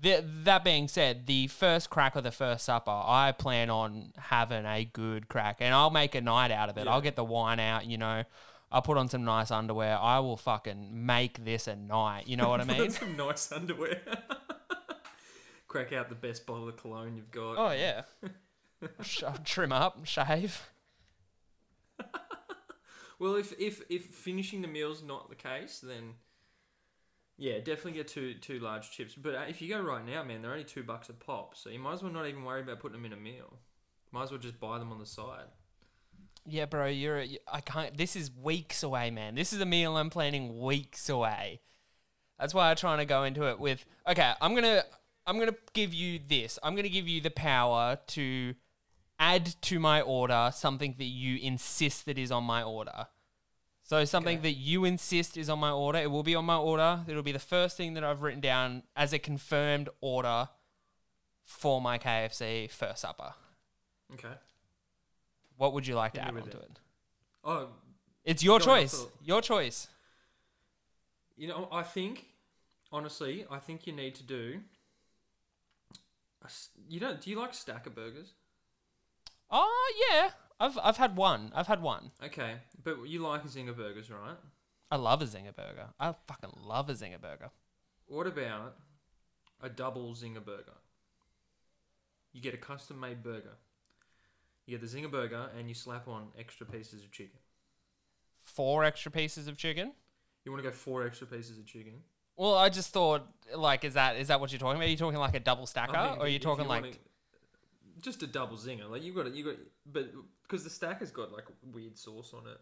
th- 0.02 0.24
that 0.44 0.62
being 0.64 0.88
said, 0.88 1.26
the 1.26 1.46
first 1.48 1.90
crack 1.90 2.16
of 2.16 2.22
the 2.24 2.30
first 2.30 2.64
supper, 2.64 2.90
I 2.90 3.32
plan 3.32 3.70
on 3.70 4.12
having 4.18 4.64
a 4.66 4.84
good 4.84 5.28
crack, 5.28 5.56
and 5.60 5.74
I'll 5.74 5.90
make 5.90 6.14
a 6.14 6.20
night 6.20 6.50
out 6.50 6.68
of 6.68 6.76
it. 6.78 6.84
Yeah. 6.84 6.92
I'll 6.92 7.00
get 7.00 7.16
the 7.16 7.24
wine 7.24 7.58
out. 7.60 7.86
You 7.86 7.98
know, 7.98 8.24
I'll 8.70 8.82
put 8.82 8.96
on 8.98 9.08
some 9.08 9.24
nice 9.24 9.50
underwear. 9.50 9.98
I 10.00 10.18
will 10.20 10.36
fucking 10.36 10.90
make 11.06 11.44
this 11.44 11.66
a 11.66 11.76
night. 11.76 12.28
You 12.28 12.36
know 12.36 12.48
what 12.48 12.60
I 12.60 12.64
mean? 12.78 12.90
Some 12.90 13.16
nice 13.16 13.50
underwear. 13.52 14.00
Crack 15.68 15.92
out 15.92 16.08
the 16.08 16.14
best 16.16 16.46
bottle 16.46 16.68
of 16.68 16.76
cologne 16.76 17.16
you've 17.16 17.30
got. 17.30 17.54
oh 17.56 17.70
yeah. 17.72 18.02
Sh- 19.02 19.22
trim 19.44 19.72
up, 19.72 20.04
shave. 20.04 20.68
Well, 23.20 23.36
if 23.36 23.52
if 23.60 23.82
if 23.88 24.06
finishing 24.06 24.62
the 24.62 24.68
meal's 24.68 25.02
not 25.02 25.28
the 25.28 25.36
case, 25.36 25.78
then 25.78 26.14
yeah, 27.36 27.58
definitely 27.58 27.92
get 27.92 28.08
two 28.08 28.34
two 28.34 28.58
large 28.58 28.90
chips. 28.90 29.14
But 29.14 29.34
uh, 29.34 29.44
if 29.46 29.60
you 29.62 29.68
go 29.68 29.80
right 29.80 30.04
now, 30.04 30.24
man, 30.24 30.40
they're 30.42 30.50
only 30.50 30.64
two 30.64 30.82
bucks 30.82 31.10
a 31.10 31.12
pop, 31.12 31.54
so 31.54 31.68
you 31.68 31.78
might 31.78 31.92
as 31.92 32.02
well 32.02 32.10
not 32.10 32.26
even 32.26 32.44
worry 32.44 32.62
about 32.62 32.80
putting 32.80 32.96
them 32.96 33.04
in 33.04 33.12
a 33.12 33.20
meal. 33.20 33.58
Might 34.10 34.24
as 34.24 34.30
well 34.30 34.40
just 34.40 34.58
buy 34.58 34.78
them 34.78 34.90
on 34.90 34.98
the 34.98 35.06
side. 35.06 35.44
Yeah, 36.46 36.64
bro, 36.64 36.86
you're. 36.86 37.20
you- 37.20 37.38
I 37.46 37.60
can't. 37.60 37.96
This 37.96 38.16
is 38.16 38.30
weeks 38.30 38.82
away, 38.82 39.10
man. 39.10 39.34
This 39.34 39.52
is 39.52 39.60
a 39.60 39.66
meal 39.66 39.96
I'm 39.98 40.10
planning 40.10 40.58
weeks 40.58 41.10
away. 41.10 41.60
That's 42.38 42.54
why 42.54 42.70
I'm 42.70 42.76
trying 42.76 42.98
to 42.98 43.04
go 43.04 43.24
into 43.24 43.50
it 43.50 43.60
with. 43.60 43.84
Okay, 44.08 44.32
I'm 44.40 44.54
gonna. 44.54 44.82
I'm 45.26 45.38
gonna 45.38 45.54
give 45.74 45.92
you 45.92 46.18
this. 46.26 46.58
I'm 46.62 46.74
gonna 46.74 46.88
give 46.88 47.06
you 47.06 47.20
the 47.20 47.30
power 47.30 47.98
to 48.08 48.54
add 49.20 49.46
to 49.62 49.78
my 49.78 50.00
order 50.00 50.50
something 50.52 50.94
that 50.98 51.04
you 51.04 51.36
insist 51.36 52.06
that 52.06 52.18
is 52.18 52.32
on 52.32 52.42
my 52.42 52.62
order. 52.62 53.06
So 53.84 54.04
something 54.04 54.38
Okay. 54.38 54.52
that 54.52 54.58
you 54.58 54.84
insist 54.84 55.36
is 55.36 55.48
on 55.50 55.58
my 55.58 55.70
order. 55.72 55.98
It 55.98 56.10
will 56.10 56.22
be 56.22 56.34
on 56.34 56.44
my 56.44 56.56
order. 56.56 57.04
It'll 57.06 57.22
be 57.22 57.32
the 57.32 57.38
first 57.38 57.76
thing 57.76 57.94
that 57.94 58.02
I've 58.04 58.22
written 58.22 58.40
down 58.40 58.82
as 58.96 59.12
a 59.12 59.18
confirmed 59.18 59.88
order 60.00 60.48
for 61.44 61.80
my 61.80 61.98
KFC 61.98 62.70
first 62.70 63.00
supper. 63.02 63.34
Okay. 64.14 64.32
What 65.56 65.74
would 65.74 65.86
you 65.86 65.96
like 65.96 66.14
to 66.14 66.20
add 66.20 66.32
me 66.34 66.40
on 66.40 66.44
with 66.46 66.52
to 66.54 66.58
it. 66.60 66.64
it? 66.70 66.80
Oh, 67.44 67.68
It's 68.24 68.42
your 68.42 68.58
choice. 68.60 69.04
Your 69.22 69.42
choice. 69.42 69.88
you 71.36 71.48
know, 71.48 71.68
I 71.72 71.82
think 71.82 72.26
honestly, 72.92 73.44
I 73.50 73.58
think 73.58 73.86
you 73.86 73.92
need 73.92 74.14
to 74.16 74.22
do. 74.22 74.60
a 76.44 76.48
You 76.88 77.00
don't? 77.00 77.20
Do 77.20 77.28
you 77.30 77.38
like 77.38 77.54
stacker 77.54 77.90
burgers? 77.90 78.34
Oh 79.50 79.92
yeah, 80.10 80.30
I've 80.58 80.78
I've 80.82 80.96
had 80.96 81.16
one. 81.16 81.52
I've 81.54 81.66
had 81.66 81.82
one. 81.82 82.10
Okay, 82.24 82.56
but 82.82 83.08
you 83.08 83.20
like 83.20 83.44
zinger 83.44 83.76
burgers, 83.76 84.10
right? 84.10 84.36
I 84.90 84.96
love 84.96 85.22
a 85.22 85.24
zinger 85.24 85.54
burger. 85.54 85.88
I 85.98 86.14
fucking 86.26 86.50
love 86.64 86.90
a 86.90 86.94
zinger 86.94 87.20
burger. 87.20 87.50
What 88.06 88.26
about 88.26 88.76
a 89.62 89.68
double 89.68 90.14
zinger 90.14 90.44
burger? 90.44 90.78
You 92.32 92.40
get 92.40 92.54
a 92.54 92.58
custom 92.58 93.00
made 93.00 93.22
burger. 93.22 93.56
You 94.66 94.78
get 94.78 94.88
the 94.88 94.96
zinger 94.98 95.10
burger 95.10 95.48
and 95.56 95.68
you 95.68 95.74
slap 95.74 96.08
on 96.08 96.28
extra 96.38 96.66
pieces 96.66 97.02
of 97.02 97.10
chicken. 97.10 97.38
Four 98.44 98.84
extra 98.84 99.10
pieces 99.10 99.48
of 99.48 99.56
chicken. 99.56 99.92
You 100.44 100.52
want 100.52 100.62
to 100.62 100.70
go 100.70 100.74
four 100.74 101.04
extra 101.04 101.26
pieces 101.26 101.58
of 101.58 101.66
chicken? 101.66 101.94
Well, 102.36 102.54
I 102.54 102.68
just 102.68 102.92
thought, 102.92 103.26
like, 103.54 103.84
is 103.84 103.94
that 103.94 104.16
is 104.16 104.28
that 104.28 104.40
what 104.40 104.50
you're 104.50 104.58
talking 104.58 104.76
about? 104.76 104.86
Are 104.86 104.90
you 104.90 104.96
talking 104.96 105.18
like 105.18 105.34
a 105.34 105.40
double 105.40 105.66
stacker, 105.66 105.96
I 105.96 106.10
mean, 106.10 106.18
or 106.18 106.24
are 106.24 106.28
you 106.28 106.38
talking 106.38 106.66
like? 106.66 106.98
Just 108.00 108.22
a 108.22 108.26
double 108.26 108.56
zinger? 108.56 108.88
Like 108.90 109.02
you 109.02 109.12
got 109.12 109.26
it, 109.26 109.34
you 109.34 109.44
got, 109.44 109.56
but 109.86 110.10
because 110.42 110.64
the 110.64 110.70
stacker's 110.70 111.10
got 111.10 111.32
like 111.32 111.44
weird 111.72 111.98
sauce 111.98 112.32
on 112.34 112.46
it. 112.46 112.58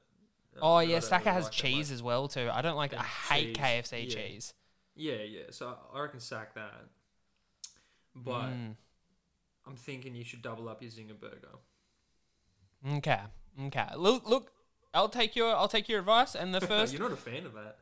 uh, 0.57 0.61
Oh 0.62 0.78
yeah, 0.80 1.00
stacker 1.00 1.25
really 1.26 1.35
has 1.35 1.45
like 1.45 1.52
that 1.52 1.57
cheese 1.57 1.88
much. 1.90 1.95
as 1.95 2.02
well 2.02 2.28
too. 2.28 2.49
I 2.52 2.62
don't 2.62 2.76
like. 2.76 2.95
I 2.95 3.02
hate 3.02 3.57
cheese, 3.57 3.64
KFC 3.64 4.04
yeah. 4.09 4.14
cheese. 4.14 4.54
Yeah, 4.95 5.23
yeah. 5.23 5.42
So 5.50 5.76
I 5.95 6.00
reckon 6.00 6.21
sack 6.21 6.54
that. 6.54 6.73
But 8.14 8.49
Mm. 8.50 8.75
I'm 9.66 9.76
thinking 9.76 10.14
you 10.14 10.25
should 10.25 10.42
double 10.42 10.68
up 10.68 10.83
your 10.83 10.90
zinger 10.90 11.18
burger. 11.18 11.59
Okay, 12.97 13.21
okay. 13.66 13.87
Look, 13.97 14.28
look. 14.28 14.52
I'll 14.95 15.09
take 15.11 15.37
your 15.37 15.54
I'll 15.54 15.68
take 15.68 15.88
your 15.88 16.00
advice. 16.00 16.35
And 16.35 16.54
the 16.54 16.61
first 16.73 16.92
You're 16.95 17.02
not 17.02 17.12
a 17.12 17.16
fan 17.16 17.45
of 17.47 17.52
that. 17.54 17.76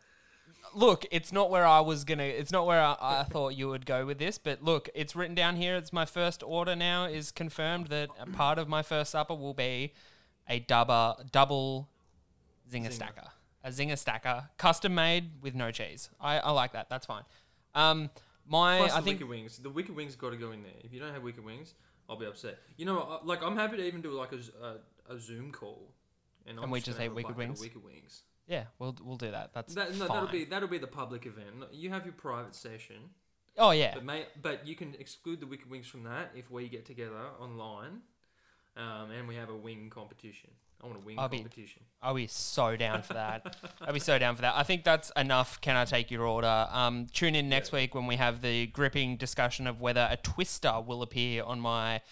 Look, 0.75 1.05
it's 1.11 1.33
not 1.33 1.51
where 1.51 1.67
I 1.67 1.81
was 1.81 2.05
gonna. 2.05 2.25
It's 2.25 2.53
not 2.53 2.67
where 2.67 2.81
I, 2.81 2.97
I 3.01 3.25
thought 3.25 3.51
you 3.51 3.69
would 3.69 3.87
go 3.87 4.07
with 4.07 4.19
this. 4.19 4.39
But 4.39 4.63
look, 4.63 4.89
it's 4.95 5.15
written 5.17 5.35
down 5.35 5.57
here. 5.57 5.77
It's 5.77 5.93
my 5.93 6.05
first 6.05 6.43
order 6.43 6.77
now. 6.77 7.05
Is 7.07 7.31
confirmed 7.31 7.89
that 7.89 8.11
a 8.21 8.27
part 8.27 8.59
of 8.59 8.69
my 8.69 8.83
first 8.83 9.11
supper 9.11 9.35
will 9.35 9.55
be 9.55 9.93
a 10.49 10.61
double 10.61 11.21
double 11.33 11.89
zinger, 12.71 12.89
Zinger. 12.89 12.93
stacker, 12.93 13.29
a 13.65 13.71
zinger 13.71 13.99
stacker, 13.99 14.49
custom 14.59 14.95
made 14.95 15.43
with 15.43 15.55
no 15.55 15.71
cheese. 15.71 16.11
I, 16.21 16.39
I 16.39 16.51
like 16.51 16.73
that. 16.73 16.89
That's 16.89 17.07
fine. 17.07 17.23
Um, 17.75 18.11
my 18.49 18.79
Plus 18.79 18.93
I 18.93 19.01
the 19.01 19.05
think 19.05 19.19
wicked 19.21 19.29
wings. 19.29 19.59
The 19.59 19.71
wicked 19.71 19.95
wings 19.97 20.17
got 20.17 20.31
to 20.31 20.37
go 20.37 20.53
in 20.53 20.63
there. 20.63 20.73
If 20.83 20.93
you 20.93 21.01
don't 21.01 21.13
have 21.13 21.23
wicked 21.23 21.45
wings, 21.45 21.75
I'll 22.09 22.17
be 22.17 22.27
upset. 22.27 22.59
You 22.77 22.87
know, 22.87 23.21
like 23.25 23.43
I'm 23.43 23.57
happy 23.57 23.77
to 23.77 23.85
even 23.85 24.01
do 24.03 24.13
like 24.13 24.33
a 24.33 24.77
a 25.13 25.19
Zoom 25.19 25.53
call, 25.53 25.93
and, 26.47 26.59
I'm 26.59 26.65
And 26.65 26.73
we 26.73 26.81
just 26.81 27.01
a 27.01 27.09
wicked 27.09 27.37
wings? 27.37 27.61
Wicked 27.61 27.83
wings. 27.85 28.23
Yeah, 28.47 28.65
we'll 28.79 28.97
we'll 29.03 29.17
do 29.17 29.31
that. 29.31 29.51
That's 29.55 29.75
That, 29.75 29.93
no, 29.97 30.07
fine. 30.07 30.09
that'll 30.17 30.29
be 30.29 30.45
that'll 30.45 30.69
be 30.69 30.79
the 30.79 30.87
public 30.87 31.27
event. 31.27 31.59
No, 31.61 31.67
You 31.73 31.91
have 31.91 32.05
your 32.05 32.15
private 32.15 32.55
session, 32.55 32.97
oh 33.59 33.71
yeah, 33.73 33.95
but 33.95 34.05
may, 34.05 34.27
but 34.41 34.67
you 34.67 34.75
can 34.77 34.95
exclude 34.99 35.41
the 35.41 35.47
wicked 35.47 35.71
wings 35.71 35.87
from 35.87 36.05
that 36.05 36.31
if 36.35 36.51
we 36.51 36.69
get 36.69 36.85
together 36.87 37.21
online, 37.41 38.03
um, 38.77 39.11
and 39.11 39.27
we 39.29 39.35
have 39.37 39.49
a 39.51 39.57
wing 39.57 39.91
competition. 39.91 40.51
I 40.83 40.87
want 40.87 40.99
a 40.99 41.07
wing 41.07 41.19
I'll 41.19 41.29
be- 41.29 41.39
competition. 41.39 41.83
I'll 42.03 42.15
be 42.15 42.27
so 42.27 42.77
down 42.77 43.01
for 43.03 43.15
that. 43.15 43.57
I'll 43.81 43.95
be 43.95 43.99
so 43.99 44.19
down 44.19 44.37
for 44.37 44.43
that. 44.43 44.55
I 44.57 44.63
think 44.63 44.85
that's 44.85 45.11
enough. 45.17 45.59
Can 45.63 45.75
I 45.75 45.87
take 45.87 46.11
your 46.11 46.27
order? 46.27 46.69
Um, 46.71 47.07
tune 47.13 47.35
in 47.35 47.49
next 47.49 47.73
week 47.73 47.95
when 47.95 48.07
we 48.07 48.17
have 48.17 48.43
the 48.43 48.67
gripping 48.67 49.17
discussion 49.17 49.67
of 49.67 49.81
whether 49.81 50.07
a 50.11 50.19
twister 50.19 50.79
will 50.87 51.01
appear 51.01 51.43
on 51.45 51.61
my 51.61 52.03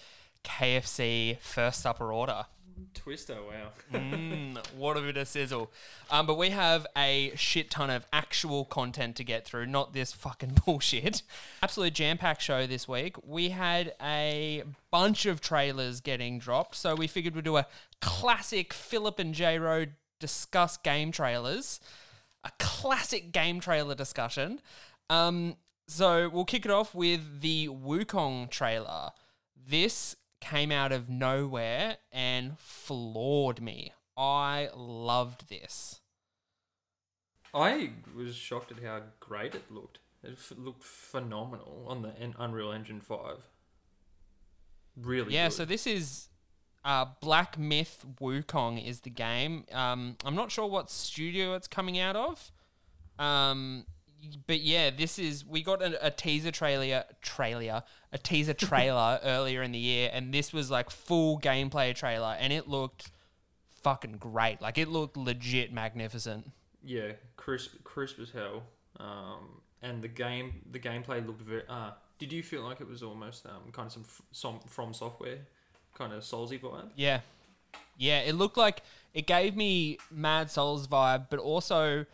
KFC 0.45 1.39
first 1.41 1.81
supper 1.81 2.13
order. 2.13 2.47
Twister, 2.95 3.35
wow. 3.35 3.71
Mm, 3.93 4.59
what 4.77 4.97
a 4.97 5.01
bit 5.01 5.17
of 5.17 5.29
sizzle. 5.29 5.71
Um, 6.11 6.27
but 6.27 6.39
we 6.39 6.51
have 6.51 6.87
a 6.97 7.33
shit 7.37 7.71
ton 7.71 7.91
of 7.91 8.07
actual 8.13 8.65
content 8.65 9.17
to 9.17 9.25
get 9.25 9.45
through, 9.45 9.67
not 9.67 9.93
this 9.93 10.13
fucking 10.13 10.59
bullshit. 10.65 11.23
Absolute 11.63 11.95
jam 11.95 12.19
packed 12.19 12.43
show 12.43 12.67
this 12.67 12.89
week. 12.89 13.17
We 13.27 13.51
had 13.51 13.95
a 14.03 14.63
bunch 14.91 15.27
of 15.27 15.41
trailers 15.41 16.01
getting 16.01 16.39
dropped, 16.39 16.77
so 16.77 16.95
we 16.95 17.07
figured 17.07 17.35
we'd 17.35 17.45
do 17.45 17.57
a 17.57 17.67
classic 18.01 18.73
Philip 18.73 19.19
and 19.19 19.35
J 19.35 19.59
Road 19.59 19.93
discuss 20.19 20.77
game 20.77 21.13
trailers, 21.13 21.81
a 22.45 22.51
classic 22.59 23.33
game 23.33 23.61
trailer 23.61 23.95
discussion. 23.95 24.61
Um, 25.11 25.57
so 25.87 26.29
we'll 26.29 26.45
kick 26.45 26.65
it 26.65 26.71
off 26.71 26.95
with 26.95 27.41
the 27.41 27.69
Wukong 27.69 28.49
trailer. 28.51 29.11
This 29.69 30.17
came 30.45 30.71
out 30.73 30.93
of 30.93 31.09
nowhere 31.09 31.97
and 32.13 32.59
floored 32.59 33.61
me. 33.61 33.93
I 34.17 34.69
loved 34.75 35.49
this. 35.49 36.01
I 37.53 37.91
was 38.17 38.35
shocked 38.35 38.73
at 38.73 38.83
how 38.83 39.03
great 39.21 39.55
it 39.55 39.71
looked. 39.71 39.99
It 40.23 40.33
f- 40.33 40.53
looked 40.57 40.83
phenomenal 40.83 41.85
on 41.89 42.03
the 42.03 42.17
en- 42.19 42.35
Unreal 42.39 42.73
Engine 42.73 43.01
Five. 43.01 43.39
Really, 44.97 45.35
Yeah, 45.35 45.49
good. 45.49 45.55
so 45.55 45.65
this 45.65 45.87
is 45.87 46.29
uh, 46.85 47.07
Black 47.21 47.59
Myth 47.59 48.05
Wukong 48.21 48.85
is 48.85 49.01
the 49.01 49.11
game. 49.11 49.65
Um, 49.73 50.17
I'm 50.25 50.35
not 50.35 50.51
sure 50.51 50.67
what 50.67 50.91
studio 50.91 51.55
it's 51.55 51.67
coming 51.69 51.99
out 51.99 52.17
of. 52.17 52.51
Um, 53.19 53.87
but 54.47 54.61
yeah, 54.61 54.91
this 54.91 55.19
is 55.19 55.45
we 55.45 55.63
got 55.63 55.83
a, 55.83 56.07
a 56.07 56.11
teaser 56.11 56.51
trailer, 56.51 57.05
trailer, 57.23 57.83
a 58.13 58.19
teaser 58.19 58.55
trailer 58.55 59.19
earlier 59.25 59.63
in 59.63 59.73
the 59.73 59.79
year, 59.79 60.11
and 60.13 60.33
this 60.33 60.53
was 60.53 60.71
like 60.71 60.91
full 60.91 61.39
gameplay 61.41 61.95
trailer, 61.95 62.37
and 62.39 62.53
it 62.53 62.69
looked 62.69 63.11
fucking 63.83 64.17
great. 64.19 64.61
Like 64.61 64.79
it 64.79 64.89
looked 64.89 65.17
legit 65.17 65.73
magnificent. 65.73 66.51
yeah, 66.83 67.13
crisp, 67.37 67.83
crisp 67.85 68.19
as 68.21 68.31
hell. 68.31 68.65
Um, 69.01 69.61
and 69.83 70.01
the 70.03 70.09
game, 70.09 70.63
the 70.71 70.79
gameplay 70.79 71.25
looked 71.27 71.43
very. 71.43 71.63
Uh, 71.69 71.91
did 72.19 72.33
you 72.33 72.43
feel 72.43 72.63
like 72.63 72.81
it 72.81 72.89
was 72.89 73.03
almost 73.03 73.45
um, 73.47 73.71
kind 73.73 73.87
of 73.87 73.93
some, 73.93 74.05
f- 74.07 74.23
some 74.33 74.61
FromSoftware, 74.75 75.39
kind 75.99 76.13
of 76.13 76.23
Soulsy 76.23 76.61
vibe? 76.61 76.91
Yeah. 76.97 77.21
Yeah, 77.99 78.21
it 78.21 78.35
looked 78.35 78.57
like 78.57 78.83
it 79.13 79.27
gave 79.27 79.57
me 79.57 79.99
Mad 80.11 80.51
Souls 80.51 80.87
vibe, 80.89 81.27
but 81.29 81.39
also 81.39 82.07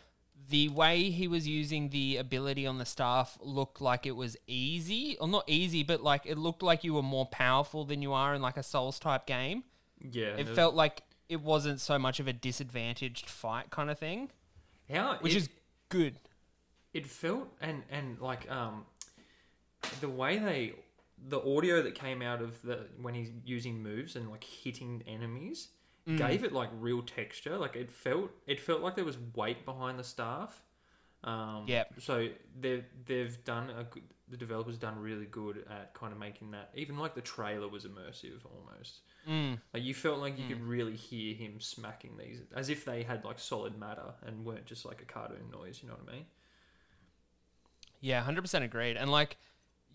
the 0.49 0.69
way 0.69 1.11
he 1.11 1.29
was 1.29 1.47
using 1.47 1.91
the 1.91 2.17
ability 2.17 2.67
on 2.67 2.79
the 2.79 2.85
staff 2.85 3.39
looked 3.41 3.81
like 3.81 4.07
it 4.07 4.17
was 4.17 4.37
easy. 4.47 5.17
Or 5.21 5.29
not 5.29 5.45
easy, 5.47 5.83
but 5.83 6.03
like 6.03 6.27
it 6.27 6.39
looked 6.39 6.63
like 6.63 6.83
you 6.85 6.95
were 6.95 7.03
more 7.03 7.27
powerful 7.27 7.85
than 7.85 8.03
you 8.03 8.13
are 8.13 8.35
in 8.35 8.43
like 8.43 8.57
a 8.57 8.63
Souls 8.63 8.99
type 8.99 9.27
game. 9.27 9.65
Yeah, 10.01 10.35
It 10.37 10.47
and 10.47 10.49
felt 10.49 10.75
like 10.75 11.03
it 11.29 11.41
wasn't 11.43 11.81
so 11.81 11.99
much 11.99 12.21
of 12.21 12.27
a 12.27 12.33
disadvantaged 12.33 13.29
fight 13.29 13.71
kind 13.71 13.91
of 13.91 13.99
thing, 13.99 14.31
how 14.93 15.17
which 15.21 15.35
it, 15.35 15.39
is 15.39 15.49
good. 15.89 16.17
it 16.93 17.07
felt 17.07 17.49
and 17.61 17.83
and 17.91 18.19
like 18.21 18.51
um 18.51 18.85
the 20.01 20.09
way 20.09 20.39
they 20.39 20.73
the 21.19 21.39
audio 21.41 21.83
that 21.83 21.95
came 21.95 22.23
out 22.23 22.41
of 22.41 22.61
the 22.63 22.87
when 23.01 23.15
he's 23.15 23.31
using 23.45 23.83
moves 23.83 24.17
and 24.17 24.31
like 24.31 24.45
hitting 24.45 25.03
enemies 25.07 25.69
Mm. 26.09 26.17
gave 26.17 26.45
it 26.45 26.53
like 26.53 26.71
real 26.79 27.03
texture 27.03 27.59
like 27.59 27.77
it 27.77 27.91
felt 27.93 28.31
it 28.47 28.59
felt 28.59 28.81
like 28.81 28.97
there 28.97 29.05
was 29.05 29.19
weight 29.35 29.65
behind 29.67 29.99
the 29.99 30.05
staff 30.05 30.63
um 31.25 31.65
Yep. 31.69 31.93
so 32.01 32.29
they've 32.59 32.85
they've 33.05 33.45
done 33.45 33.69
a 33.71 33.85
good, 33.85 34.03
the 34.29 34.39
developers 34.39 34.79
done 34.79 34.99
really 34.99 35.27
good 35.27 35.65
at 35.71 35.93
kind 35.93 36.13
of 36.13 36.19
making 36.19 36.53
that 36.53 36.71
even 36.75 36.99
like 36.99 37.15
the 37.15 37.21
trailer 37.21 37.69
was 37.69 37.85
immersive 37.85 38.41
almost 38.47 39.01
Mm. 39.29 39.61
like 39.75 39.83
you 39.83 39.93
felt 39.93 40.19
like 40.21 40.39
you 40.39 40.47
could 40.49 40.63
really 40.63 40.97
hear 40.97 41.35
him 41.35 41.61
smacking 41.61 42.17
these 42.17 42.41
as 42.57 42.71
if 42.71 42.87
they 42.87 43.03
had 43.03 43.23
like 43.25 43.39
solid 43.39 43.79
matter 43.79 44.15
and 44.27 44.47
weren't 44.47 44.65
just 44.65 44.87
like 44.87 45.03
a 45.03 45.05
cartoon 45.05 45.51
noise 45.53 45.81
you 45.83 45.89
know 45.91 45.95
what 45.97 46.09
i 46.11 46.17
mean 46.17 46.25
Yeah, 48.01 48.23
hundred 48.23 48.43
percent 48.43 48.65
agreed. 48.65 48.97
And 48.97 49.11
like, 49.11 49.37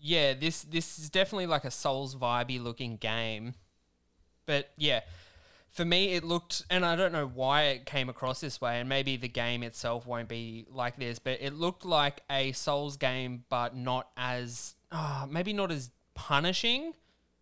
yeah, 0.00 0.34
this 0.34 0.62
this 0.62 0.98
is 0.98 1.10
definitely 1.10 1.46
like 1.46 1.64
a 1.64 1.70
Souls 1.70 2.14
vibey 2.14 2.62
looking 2.62 2.96
game. 2.96 3.54
But 4.46 4.70
yeah, 4.76 5.00
for 5.72 5.84
me 5.84 6.14
it 6.14 6.24
looked, 6.24 6.62
and 6.70 6.84
I 6.84 6.96
don't 6.96 7.12
know 7.12 7.26
why 7.26 7.64
it 7.64 7.86
came 7.86 8.08
across 8.08 8.40
this 8.40 8.60
way, 8.60 8.80
and 8.80 8.88
maybe 8.88 9.16
the 9.16 9.28
game 9.28 9.62
itself 9.62 10.06
won't 10.06 10.28
be 10.28 10.66
like 10.70 10.96
this, 10.98 11.18
but 11.18 11.38
it 11.40 11.52
looked 11.54 11.84
like 11.84 12.22
a 12.30 12.52
Souls 12.52 12.96
game, 12.96 13.44
but 13.48 13.76
not 13.76 14.08
as, 14.16 14.74
ah, 14.92 15.26
maybe 15.28 15.52
not 15.52 15.70
as 15.70 15.90
punishing. 16.14 16.94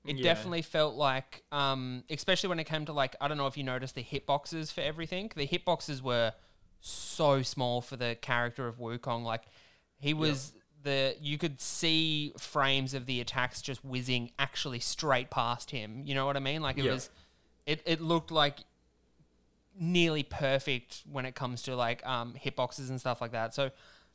It 0.04 0.16
Yeah. 0.16 0.22
definitely 0.24 0.62
felt 0.62 0.96
like, 0.96 1.44
um, 1.50 2.04
especially 2.10 2.48
when 2.50 2.58
it 2.58 2.64
came 2.64 2.84
to 2.86 2.92
like, 2.92 3.16
I 3.20 3.28
don't 3.28 3.38
know 3.38 3.46
if 3.46 3.56
you 3.56 3.64
noticed 3.64 3.94
the 3.94 4.04
hitboxes 4.04 4.72
for 4.72 4.82
everything. 4.82 5.30
The 5.34 5.46
hitboxes 5.46 6.02
were 6.02 6.34
so 6.80 7.40
small 7.42 7.80
for 7.80 7.96
the 7.96 8.14
character 8.20 8.66
of 8.68 8.76
Wukong. 8.78 9.22
Like 9.24 9.44
he 9.96 10.12
was 10.12 10.52
the 10.82 11.16
you 11.18 11.38
could 11.38 11.58
see 11.62 12.34
frames 12.38 12.92
of 12.92 13.06
the 13.06 13.18
attacks 13.22 13.62
just 13.62 13.82
whizzing 13.82 14.30
actually 14.38 14.80
straight 14.80 15.30
past 15.30 15.70
him. 15.70 16.02
You 16.04 16.14
know 16.14 16.26
what 16.26 16.36
I 16.36 16.40
mean? 16.40 16.60
Like 16.60 16.76
it 16.76 16.84
Yeah. 16.84 16.92
was 16.92 17.08
it, 17.66 17.82
it 17.86 18.00
looked 18.00 18.30
like 18.30 18.58
nearly 19.78 20.22
perfect 20.22 21.02
when 21.10 21.26
it 21.26 21.34
comes 21.34 21.62
to 21.62 21.74
like 21.76 22.04
um, 22.06 22.34
hitboxes 22.44 22.88
and 22.90 23.00
stuff 23.00 23.20
like 23.20 23.32
that. 23.32 23.54
So, 23.54 23.70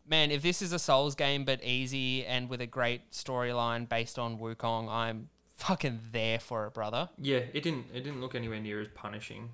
man, 0.08 0.32
if 0.32 0.42
this 0.42 0.62
is 0.62 0.72
a 0.74 0.80
Souls 0.80 1.16
game 1.16 1.44
but 1.46 1.64
easy 1.64 2.26
and 2.26 2.50
with 2.50 2.62
a 2.62 2.68
great 2.68 3.12
storyline 3.12 3.88
based 3.90 4.18
on 4.18 4.38
Wukong, 4.40 4.88
I'm 4.90 5.30
fucking 5.58 6.00
there 6.12 6.40
for 6.40 6.66
it, 6.68 6.74
brother. 6.74 7.10
Yeah, 7.18 7.40
it 7.54 7.62
didn't. 7.64 7.88
It 7.94 8.02
didn't 8.02 8.22
look 8.22 8.36
anywhere 8.36 8.60
near 8.60 8.80
as 8.82 8.88
punishing. 8.96 9.50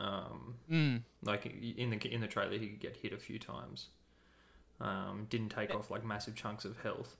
Um, 0.00 0.54
Mm. 0.70 1.02
like 1.22 1.44
in 1.46 1.90
the 1.90 1.96
in 2.12 2.20
the 2.22 2.26
trailer, 2.26 2.52
he 2.58 2.68
could 2.68 2.80
get 2.80 2.96
hit 2.96 3.12
a 3.12 3.18
few 3.18 3.38
times. 3.38 3.88
Um, 4.80 5.26
didn't 5.30 5.50
take 5.50 5.74
off 5.74 5.90
like 5.90 6.04
massive 6.04 6.34
chunks 6.34 6.64
of 6.64 6.78
health, 6.80 7.16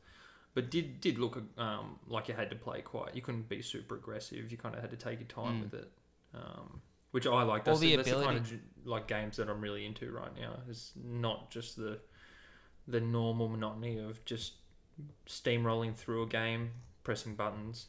but 0.55 0.71
did 0.71 1.01
did 1.01 1.19
look 1.19 1.41
um, 1.59 1.99
like 2.09 2.29
you 2.29 2.35
had 2.35 2.49
to 2.51 2.57
play 2.57 2.81
quite. 2.81 3.15
You 3.15 3.21
couldn't 3.23 3.49
be 3.49 3.61
super 3.63 3.95
aggressive. 3.97 4.51
You 4.51 4.57
kind 4.57 4.75
of 4.75 4.81
had 4.81 4.91
to 4.91 4.97
take 4.97 5.21
your 5.21 5.29
time 5.29 5.59
Mm. 5.61 5.63
with 5.65 5.75
it, 5.75 5.91
um, 6.35 6.81
which 7.11 7.27
I 7.27 7.43
like. 7.43 7.67
All 7.69 7.75
That's, 7.75 7.81
the 7.81 7.91
the, 7.91 7.97
that's 7.97 8.09
the 8.11 8.15
kind 8.17 8.37
ability. 8.39 8.55
of 8.57 8.87
like 8.87 9.07
games 9.09 9.37
that 9.37 9.49
I'm 9.49 9.61
really 9.61 9.85
into 9.87 10.11
right 10.11 10.35
now. 10.39 10.55
Is 10.69 10.93
not 11.03 11.51
just 11.51 11.77
the 11.77 11.99
the 12.89 13.01
normal 13.01 13.49
monotony 13.49 13.99
of 13.99 14.25
just 14.25 14.55
steamrolling 15.27 15.95
through 15.95 16.23
a 16.23 16.27
game, 16.27 16.71
pressing 17.05 17.35
buttons, 17.35 17.87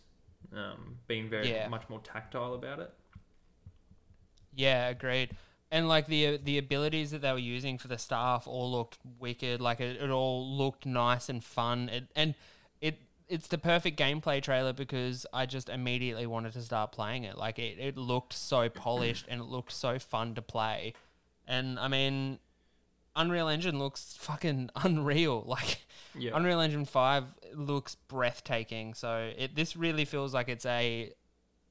um, 0.56 0.98
being 1.08 1.30
very 1.30 1.50
Yeah. 1.50 1.68
much 1.68 1.90
more 1.90 2.00
tactile 2.00 2.54
about 2.54 2.80
it. 2.80 2.94
Yeah, 4.56 4.90
agreed. 4.90 5.32
And 5.72 5.88
like 5.88 6.06
the 6.06 6.38
the 6.38 6.60
abilities 6.60 7.12
that 7.12 7.22
they 7.22 7.32
were 7.32 7.40
using 7.40 7.80
for 7.80 7.88
the 7.88 7.98
staff 7.98 8.46
all 8.48 8.72
looked 8.72 9.00
wicked. 9.20 9.60
Like 9.60 9.80
it, 9.80 10.00
it 10.02 10.10
all 10.12 10.48
looked 10.56 10.86
nice 10.86 11.30
and 11.30 11.44
fun. 11.44 11.90
It, 11.90 12.04
and 12.16 12.36
it 12.80 13.00
it's 13.30 13.48
the 13.48 13.58
perfect 13.58 13.98
gameplay 14.00 14.42
trailer 14.42 14.74
because 14.74 15.26
I 15.34 15.46
just 15.46 15.70
immediately 15.70 16.26
wanted 16.28 16.54
to 16.54 16.62
start 16.62 16.92
playing 16.92 17.24
it. 17.24 17.38
Like 17.38 17.60
it, 17.60 17.78
it 17.80 17.98
looked 17.98 18.34
so 18.34 18.70
polished 18.70 19.26
and 19.30 19.42
it 19.42 19.46
looked 19.46 19.72
so 19.72 20.00
fun 20.00 20.36
to 20.36 20.42
play. 20.42 20.94
And 21.48 21.80
I 21.80 21.88
mean, 21.88 22.40
Unreal 23.16 23.48
Engine 23.48 23.80
looks 23.80 24.16
fucking 24.20 24.70
unreal. 24.76 25.44
Like 25.48 25.80
Yeah. 26.16 26.32
Unreal 26.36 26.60
Engine 26.60 26.86
Five 26.86 27.26
looks 27.54 27.96
breathtaking. 28.08 28.94
So 28.94 29.32
it 29.38 29.56
this 29.56 29.76
really 29.76 30.06
feels 30.06 30.34
like 30.34 30.50
it's 30.50 30.66
a 30.66 31.12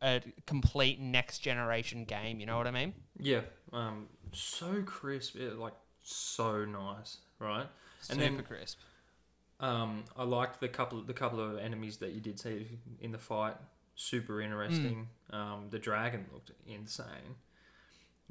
a 0.02 0.20
complete 0.46 0.98
next 1.00 1.38
generation 1.40 2.04
game. 2.04 2.40
You 2.40 2.46
know 2.46 2.56
what 2.58 2.66
I 2.66 2.72
mean? 2.72 2.92
Yeah, 3.18 3.42
um, 3.72 4.08
so 4.32 4.82
crisp, 4.84 5.36
yeah, 5.38 5.50
like 5.56 5.74
so 6.02 6.64
nice, 6.64 7.18
right? 7.38 7.66
And 8.10 8.18
Super 8.18 8.36
then- 8.36 8.42
crisp. 8.42 8.78
Um, 9.62 10.04
I 10.16 10.24
liked 10.24 10.60
the 10.60 10.68
couple, 10.68 11.00
the 11.02 11.12
couple 11.14 11.40
of 11.40 11.56
enemies 11.58 11.96
that 11.98 12.10
you 12.12 12.20
did 12.20 12.38
see 12.38 12.66
in 13.00 13.12
the 13.12 13.18
fight. 13.18 13.54
Super 13.94 14.40
interesting. 14.42 15.08
Um, 15.30 15.68
the 15.70 15.78
dragon 15.78 16.26
looked 16.32 16.50
insane. 16.66 17.36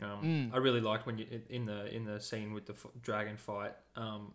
Um, 0.02 0.22
Mm. 0.24 0.54
I 0.54 0.58
really 0.58 0.82
liked 0.82 1.06
when 1.06 1.18
you 1.18 1.28
in 1.50 1.66
the 1.66 1.86
in 1.96 2.06
the 2.06 2.20
scene 2.20 2.54
with 2.54 2.66
the 2.66 2.74
f- 2.74 2.88
dragon 3.02 3.38
fight. 3.38 3.74
Um, 3.96 4.34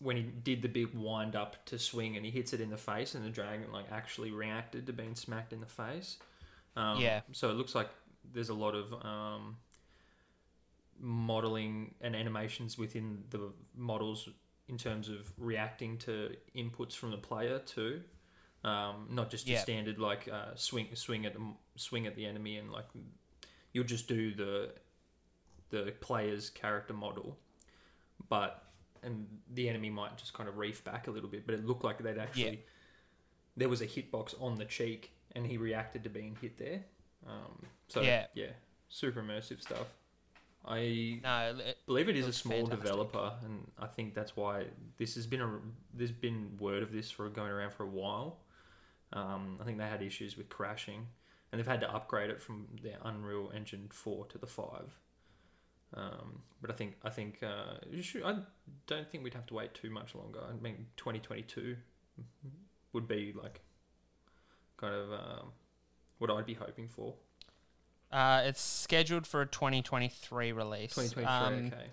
when 0.00 0.16
he 0.16 0.22
did 0.22 0.62
the 0.62 0.68
big 0.68 0.92
wind 0.94 1.34
up 1.36 1.64
to 1.66 1.78
swing 1.78 2.16
and 2.16 2.24
he 2.26 2.30
hits 2.32 2.52
it 2.52 2.60
in 2.60 2.70
the 2.70 2.76
face, 2.76 3.14
and 3.14 3.24
the 3.24 3.30
dragon 3.30 3.70
like 3.72 3.86
actually 3.90 4.30
reacted 4.30 4.86
to 4.86 4.92
being 4.92 5.14
smacked 5.14 5.52
in 5.52 5.60
the 5.60 5.66
face. 5.66 6.18
Um, 6.76 7.00
Yeah. 7.00 7.20
So 7.32 7.50
it 7.50 7.54
looks 7.54 7.74
like 7.74 7.88
there's 8.32 8.48
a 8.50 8.54
lot 8.54 8.74
of 8.74 8.92
um, 9.04 9.56
modeling 11.00 11.94
and 12.00 12.14
animations 12.14 12.78
within 12.78 13.24
the 13.30 13.52
models 13.76 14.28
in 14.68 14.78
terms 14.78 15.08
of 15.08 15.32
reacting 15.38 15.98
to 15.98 16.34
inputs 16.56 16.94
from 16.94 17.10
the 17.10 17.16
player 17.18 17.58
too. 17.58 18.02
Um, 18.64 19.08
not 19.10 19.28
just 19.30 19.46
your 19.48 19.56
Yeah. 19.56 19.62
standard 19.62 19.98
like 19.98 20.28
uh, 20.28 20.54
swing 20.54 20.88
swing 20.94 21.26
at 21.26 21.34
the, 21.34 21.40
swing 21.76 22.06
at 22.06 22.14
the 22.14 22.24
enemy 22.26 22.58
and 22.58 22.70
like 22.70 22.86
you'll 23.72 23.84
just 23.84 24.06
do 24.08 24.34
the 24.34 24.72
the 25.70 25.92
player's 26.00 26.50
character 26.50 26.92
model, 26.94 27.36
but 28.28 28.64
and 29.02 29.26
the 29.54 29.68
enemy 29.68 29.90
might 29.90 30.16
just 30.16 30.32
kind 30.32 30.48
of 30.48 30.58
reef 30.58 30.84
back 30.84 31.08
a 31.08 31.10
little 31.10 31.28
bit. 31.28 31.44
But 31.44 31.56
it 31.56 31.66
looked 31.66 31.82
like 31.82 31.98
they'd 31.98 32.18
actually 32.18 32.64
there 33.56 33.68
was 33.68 33.80
a 33.80 33.86
hitbox 33.86 34.40
on 34.40 34.56
the 34.56 34.64
cheek 34.64 35.12
and 35.34 35.44
he 35.46 35.56
reacted 35.56 36.04
to 36.04 36.10
being 36.10 36.36
hit 36.40 36.56
there. 36.56 36.84
Um, 37.26 37.66
so 37.88 38.00
Yeah. 38.00 38.26
yeah, 38.34 38.52
super 38.88 39.20
immersive 39.22 39.60
stuff. 39.60 39.88
I 40.64 41.20
No, 41.22 41.56
it, 41.58 41.78
believe 41.86 42.08
it 42.08 42.16
is 42.16 42.26
a 42.28 42.32
small 42.32 42.58
fantastic. 42.66 42.82
developer, 42.82 43.32
and 43.44 43.70
I 43.78 43.86
think 43.86 44.14
that's 44.14 44.36
why 44.36 44.66
this 44.96 45.14
has 45.16 45.26
been 45.26 45.40
a 45.40 45.58
there's 45.92 46.12
been 46.12 46.56
word 46.60 46.82
of 46.82 46.92
this 46.92 47.10
for 47.10 47.28
going 47.28 47.50
around 47.50 47.72
for 47.72 47.82
a 47.82 47.88
while. 47.88 48.38
Um, 49.12 49.58
I 49.60 49.64
think 49.64 49.78
they 49.78 49.86
had 49.86 50.02
issues 50.02 50.36
with 50.36 50.48
crashing, 50.48 51.06
and 51.50 51.58
they've 51.58 51.66
had 51.66 51.80
to 51.80 51.92
upgrade 51.92 52.30
it 52.30 52.40
from 52.40 52.68
their 52.82 52.98
Unreal 53.04 53.50
Engine 53.54 53.88
four 53.92 54.26
to 54.26 54.38
the 54.38 54.46
five. 54.46 54.98
Um, 55.94 56.42
but 56.60 56.70
I 56.70 56.74
think 56.74 56.94
I 57.04 57.10
think 57.10 57.42
uh, 57.42 57.74
you 57.90 58.00
should, 58.02 58.22
I 58.22 58.36
don't 58.86 59.10
think 59.10 59.24
we'd 59.24 59.34
have 59.34 59.46
to 59.46 59.54
wait 59.54 59.74
too 59.74 59.90
much 59.90 60.14
longer. 60.14 60.40
I 60.48 60.54
mean, 60.62 60.86
twenty 60.96 61.18
twenty 61.18 61.42
two 61.42 61.76
would 62.92 63.08
be 63.08 63.34
like 63.34 63.60
kind 64.76 64.94
of 64.94 65.12
um, 65.12 65.52
what 66.18 66.30
I'd 66.30 66.46
be 66.46 66.54
hoping 66.54 66.88
for. 66.88 67.14
Uh, 68.12 68.42
it's 68.44 68.60
scheduled 68.60 69.26
for 69.26 69.42
a 69.42 69.46
2023 69.46 70.52
release. 70.52 70.92
Twenty 70.94 71.08
twenty 71.10 71.26
Um, 71.26 71.66
okay. 71.72 71.86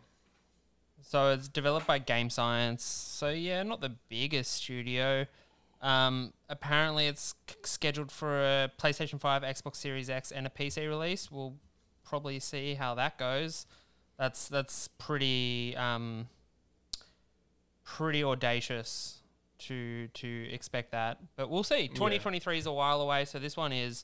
So 1.01 1.31
it's 1.31 1.47
developed 1.47 1.87
by 1.87 1.97
Game 1.99 2.29
Science. 2.29 2.83
So 2.83 3.29
yeah, 3.29 3.63
not 3.63 3.81
the 3.81 3.95
biggest 4.09 4.51
studio. 4.51 5.25
Um, 5.81 6.33
apparently, 6.49 7.07
it's 7.07 7.35
c- 7.49 7.55
scheduled 7.63 8.11
for 8.11 8.41
a 8.41 8.71
PlayStation 8.77 9.19
5, 9.19 9.43
Xbox 9.43 9.77
Series 9.77 10.09
X, 10.09 10.31
and 10.31 10.45
a 10.45 10.49
PC 10.49 10.87
release. 10.87 11.31
We'll 11.31 11.55
probably 12.03 12.39
see 12.39 12.73
how 12.73 12.95
that 12.95 13.17
goes. 13.17 13.65
That's 14.17 14.49
that's 14.49 14.89
pretty 14.97 15.75
um, 15.77 16.27
pretty 17.85 18.23
audacious 18.23 19.19
to 19.59 20.09
to 20.09 20.49
expect 20.51 20.91
that, 20.91 21.19
but 21.37 21.49
we'll 21.49 21.63
see. 21.63 21.87
2023 21.87 22.57
is 22.57 22.65
a 22.65 22.71
while 22.71 23.01
away, 23.01 23.23
so 23.25 23.39
this 23.39 23.55
one 23.55 23.71
is 23.71 24.03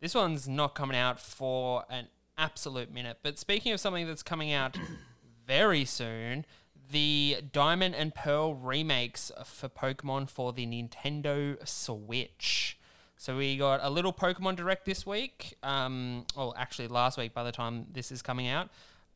this 0.00 0.14
one's 0.14 0.48
not 0.48 0.74
coming 0.74 0.96
out 0.96 1.20
for 1.20 1.84
an 1.90 2.08
absolute 2.36 2.92
minute. 2.92 3.18
But 3.22 3.38
speaking 3.38 3.72
of 3.72 3.80
something 3.80 4.06
that's 4.06 4.22
coming 4.22 4.52
out 4.52 4.76
very 5.46 5.84
soon, 5.84 6.44
the 6.90 7.38
Diamond 7.52 7.94
and 7.94 8.14
Pearl 8.14 8.54
remakes 8.54 9.30
for 9.44 9.68
Pokemon 9.68 10.30
for 10.30 10.52
the 10.52 10.66
Nintendo 10.66 11.66
Switch. 11.68 12.78
So 13.16 13.36
we 13.36 13.56
got 13.56 13.80
a 13.82 13.90
little 13.90 14.12
Pokemon 14.12 14.56
Direct 14.56 14.84
this 14.84 15.04
week. 15.04 15.56
Um, 15.62 16.24
well, 16.36 16.54
actually 16.56 16.88
last 16.88 17.18
week 17.18 17.34
by 17.34 17.42
the 17.42 17.52
time 17.52 17.86
this 17.92 18.12
is 18.12 18.22
coming 18.22 18.46
out. 18.46 18.68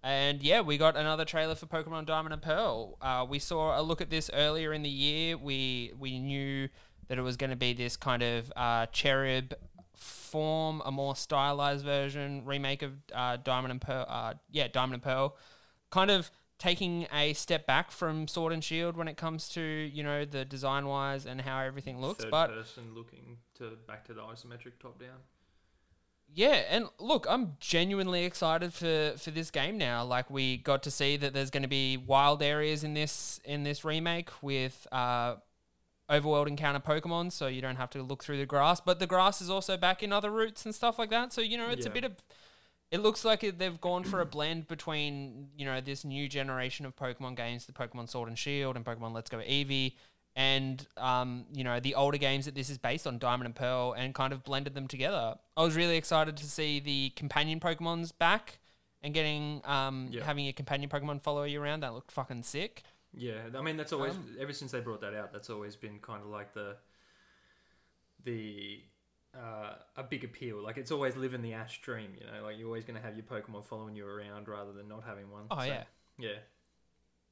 And 0.02 0.42
yeah, 0.42 0.60
we 0.60 0.78
got 0.78 0.96
another 0.96 1.24
trailer 1.24 1.54
for 1.54 1.66
Pokemon 1.66 2.06
Diamond 2.06 2.32
and 2.32 2.42
Pearl. 2.42 2.98
Uh, 3.00 3.24
we 3.28 3.38
saw 3.38 3.80
a 3.80 3.82
look 3.82 4.00
at 4.00 4.10
this 4.10 4.28
earlier 4.34 4.72
in 4.72 4.82
the 4.82 4.90
year. 4.90 5.36
We 5.36 5.92
we 5.96 6.18
knew 6.18 6.68
that 7.06 7.18
it 7.18 7.22
was 7.22 7.36
going 7.36 7.50
to 7.50 7.56
be 7.56 7.72
this 7.72 7.96
kind 7.96 8.22
of 8.22 8.52
uh, 8.56 8.86
cherub 8.86 9.54
form, 10.02 10.82
a 10.84 10.90
more 10.92 11.16
stylized 11.16 11.84
version 11.84 12.44
remake 12.44 12.82
of 12.82 12.92
uh, 13.14 13.36
Diamond 13.36 13.70
and 13.72 13.80
Pearl. 13.80 14.06
Uh, 14.08 14.34
yeah, 14.50 14.68
Diamond 14.68 14.94
and 14.94 15.02
Pearl, 15.02 15.36
kind 15.90 16.10
of 16.10 16.30
taking 16.58 17.06
a 17.12 17.32
step 17.32 17.66
back 17.66 17.90
from 17.90 18.28
Sword 18.28 18.52
and 18.52 18.62
Shield 18.62 18.96
when 18.96 19.08
it 19.08 19.16
comes 19.16 19.48
to 19.50 19.60
you 19.60 20.02
know 20.02 20.24
the 20.24 20.44
design 20.44 20.86
wise 20.86 21.26
and 21.26 21.40
how 21.40 21.58
everything 21.60 22.00
looks. 22.00 22.22
Third 22.22 22.30
but 22.30 22.50
person 22.50 22.94
looking 22.94 23.38
to 23.54 23.76
back 23.86 24.04
to 24.06 24.14
the 24.14 24.22
isometric 24.22 24.78
top 24.80 24.98
down. 25.00 25.18
yeah, 26.34 26.62
and 26.70 26.86
look, 26.98 27.26
I'm 27.28 27.56
genuinely 27.60 28.24
excited 28.24 28.72
for 28.72 29.14
for 29.18 29.30
this 29.30 29.50
game 29.50 29.76
now. 29.76 30.04
Like 30.04 30.30
we 30.30 30.56
got 30.56 30.82
to 30.84 30.90
see 30.90 31.16
that 31.16 31.34
there's 31.34 31.50
going 31.50 31.64
to 31.64 31.68
be 31.68 31.96
wild 31.96 32.42
areas 32.42 32.84
in 32.84 32.94
this 32.94 33.40
in 33.44 33.64
this 33.64 33.84
remake 33.84 34.30
with 34.40 34.86
uh, 34.92 35.36
overworld 36.12 36.46
encounter 36.46 36.80
Pokemon, 36.80 37.32
so 37.32 37.46
you 37.46 37.62
don't 37.62 37.76
have 37.76 37.90
to 37.90 38.02
look 38.02 38.22
through 38.22 38.38
the 38.38 38.46
grass. 38.46 38.80
But 38.80 38.98
the 38.98 39.06
grass 39.06 39.40
is 39.40 39.48
also 39.50 39.76
back 39.76 40.02
in 40.02 40.12
other 40.12 40.30
routes 40.30 40.64
and 40.66 40.74
stuff 40.74 40.98
like 40.98 41.10
that. 41.10 41.32
So 41.32 41.40
you 41.40 41.56
know, 41.56 41.68
it's 41.70 41.86
a 41.86 41.90
bit 41.90 42.04
of. 42.04 42.12
It 42.90 43.00
looks 43.00 43.24
like 43.24 43.42
it, 43.42 43.58
they've 43.58 43.80
gone 43.80 44.04
for 44.04 44.20
a 44.20 44.26
blend 44.26 44.68
between 44.68 45.48
you 45.56 45.64
know 45.64 45.80
this 45.80 46.04
new 46.04 46.28
generation 46.28 46.84
of 46.84 46.94
Pokemon 46.94 47.36
games, 47.36 47.64
the 47.64 47.72
Pokemon 47.72 48.10
Sword 48.10 48.28
and 48.28 48.38
Shield 48.38 48.76
and 48.76 48.84
Pokemon 48.84 49.14
Let's 49.14 49.30
Go 49.30 49.38
Eevee, 49.38 49.94
and 50.36 50.86
um, 50.98 51.46
you 51.54 51.64
know 51.64 51.80
the 51.80 51.94
older 51.94 52.18
games 52.18 52.44
that 52.44 52.54
this 52.54 52.68
is 52.68 52.76
based 52.76 53.06
on, 53.06 53.18
Diamond 53.18 53.46
and 53.46 53.54
Pearl, 53.54 53.94
and 53.96 54.14
kind 54.14 54.34
of 54.34 54.44
blended 54.44 54.74
them 54.74 54.88
together. 54.88 55.36
I 55.56 55.62
was 55.62 55.74
really 55.74 55.96
excited 55.96 56.36
to 56.36 56.44
see 56.44 56.80
the 56.80 57.10
companion 57.16 57.60
Pokemon's 57.60 58.12
back 58.12 58.58
and 59.02 59.14
getting 59.14 59.62
um, 59.64 60.08
Yeah. 60.10 60.24
having 60.24 60.46
a 60.48 60.52
companion 60.52 60.90
Pokemon 60.90 61.22
follow 61.22 61.44
you 61.44 61.62
around. 61.62 61.80
That 61.80 61.94
looked 61.94 62.12
fucking 62.12 62.42
sick. 62.42 62.82
Yeah, 63.14 63.40
I 63.56 63.60
mean 63.62 63.76
that's 63.76 63.92
always 63.92 64.14
Um, 64.14 64.36
ever 64.40 64.52
since 64.52 64.72
they 64.72 64.80
brought 64.80 65.00
that 65.02 65.14
out. 65.14 65.32
That's 65.32 65.50
always 65.50 65.76
been 65.76 65.98
kind 66.00 66.22
of 66.22 66.28
like 66.28 66.54
the 66.54 66.76
the 68.24 68.82
uh, 69.34 69.74
a 69.96 70.02
big 70.02 70.24
appeal. 70.24 70.62
Like 70.62 70.76
it's 70.76 70.90
always 70.90 71.16
living 71.16 71.42
the 71.42 71.52
Ash 71.54 71.80
dream. 71.82 72.12
You 72.18 72.26
know, 72.26 72.44
like 72.44 72.58
you're 72.58 72.66
always 72.68 72.84
going 72.84 72.96
to 73.00 73.02
have 73.02 73.16
your 73.16 73.24
Pokemon 73.24 73.64
following 73.64 73.94
you 73.94 74.06
around 74.06 74.48
rather 74.48 74.72
than 74.72 74.88
not 74.88 75.04
having 75.04 75.30
one. 75.30 75.44
Oh 75.50 75.58
So, 75.58 75.64
yeah, 75.64 75.84
yeah, 76.18 76.38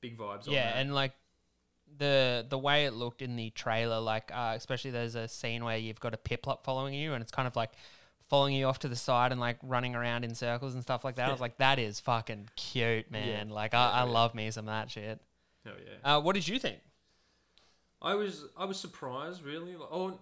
big 0.01 0.19
vibes. 0.19 0.49
on 0.49 0.55
yeah, 0.55 0.73
that. 0.73 0.77
and 0.77 0.95
like 0.95 1.13
the 1.99 2.47
the 2.49 2.59
way 2.59 2.85
it 2.87 2.93
looked 2.93 3.23
in 3.23 3.37
the 3.37 3.51
trailer, 3.51 4.01
like 4.01 4.31
uh, 4.35 4.53
especially 4.57 4.91
there's 4.91 5.15
a 5.15 5.29
scene 5.29 5.65
where 5.65 5.77
you've 5.77 6.01
got 6.01 6.15
a 6.15 6.19
Piplup 6.19 6.65
following 6.65 6.95
you, 6.95 7.13
and 7.15 7.23
it's 7.23 7.33
kind 7.33 7.49
of 7.49 7.57
like 7.57 7.71
following 8.29 8.55
you 8.55 8.67
off 8.67 8.79
to 8.81 8.89
the 8.89 8.97
side 8.97 9.33
and 9.33 9.41
like 9.41 9.59
running 9.63 9.95
around 9.95 10.25
in 10.25 10.35
circles 10.35 10.75
and 10.75 10.83
stuff 10.83 11.05
like 11.05 11.17
that. 11.17 11.29
I 11.29 11.33
was 11.33 11.41
like, 11.41 11.59
that 11.59 11.79
is 11.79 11.99
fucking 12.01 12.49
cute, 12.57 13.11
man. 13.11 13.49
Like 13.51 13.75
I, 13.75 13.91
I 13.91 14.05
yeah. 14.05 14.05
love 14.05 14.35
me 14.35 14.51
some 14.51 14.69
of 14.69 14.73
that 14.75 14.91
shit. 14.91 15.21
Hell 15.65 15.75
yeah. 15.85 16.17
Uh, 16.17 16.21
what 16.21 16.35
did 16.35 16.47
you 16.49 16.59
think? 16.59 16.79
I 18.03 18.15
was 18.15 18.45
I 18.57 18.65
was 18.65 18.79
surprised 18.79 19.43
really. 19.45 19.77
Like, 19.77 19.89
oh, 19.93 20.19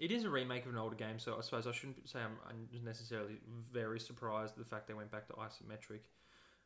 it 0.00 0.10
is 0.10 0.24
a 0.24 0.30
remake 0.30 0.64
of 0.66 0.72
an 0.72 0.78
older 0.78 0.96
game, 0.96 1.18
so 1.18 1.36
I 1.38 1.42
suppose 1.42 1.66
I 1.66 1.72
shouldn't 1.72 2.08
say 2.08 2.18
I'm, 2.20 2.36
I'm 2.48 2.84
necessarily 2.84 3.34
very 3.72 4.00
surprised 4.00 4.54
at 4.54 4.58
the 4.58 4.64
fact 4.68 4.88
they 4.88 4.94
went 4.94 5.10
back 5.12 5.26
to 5.28 5.34
isometric. 5.34 6.00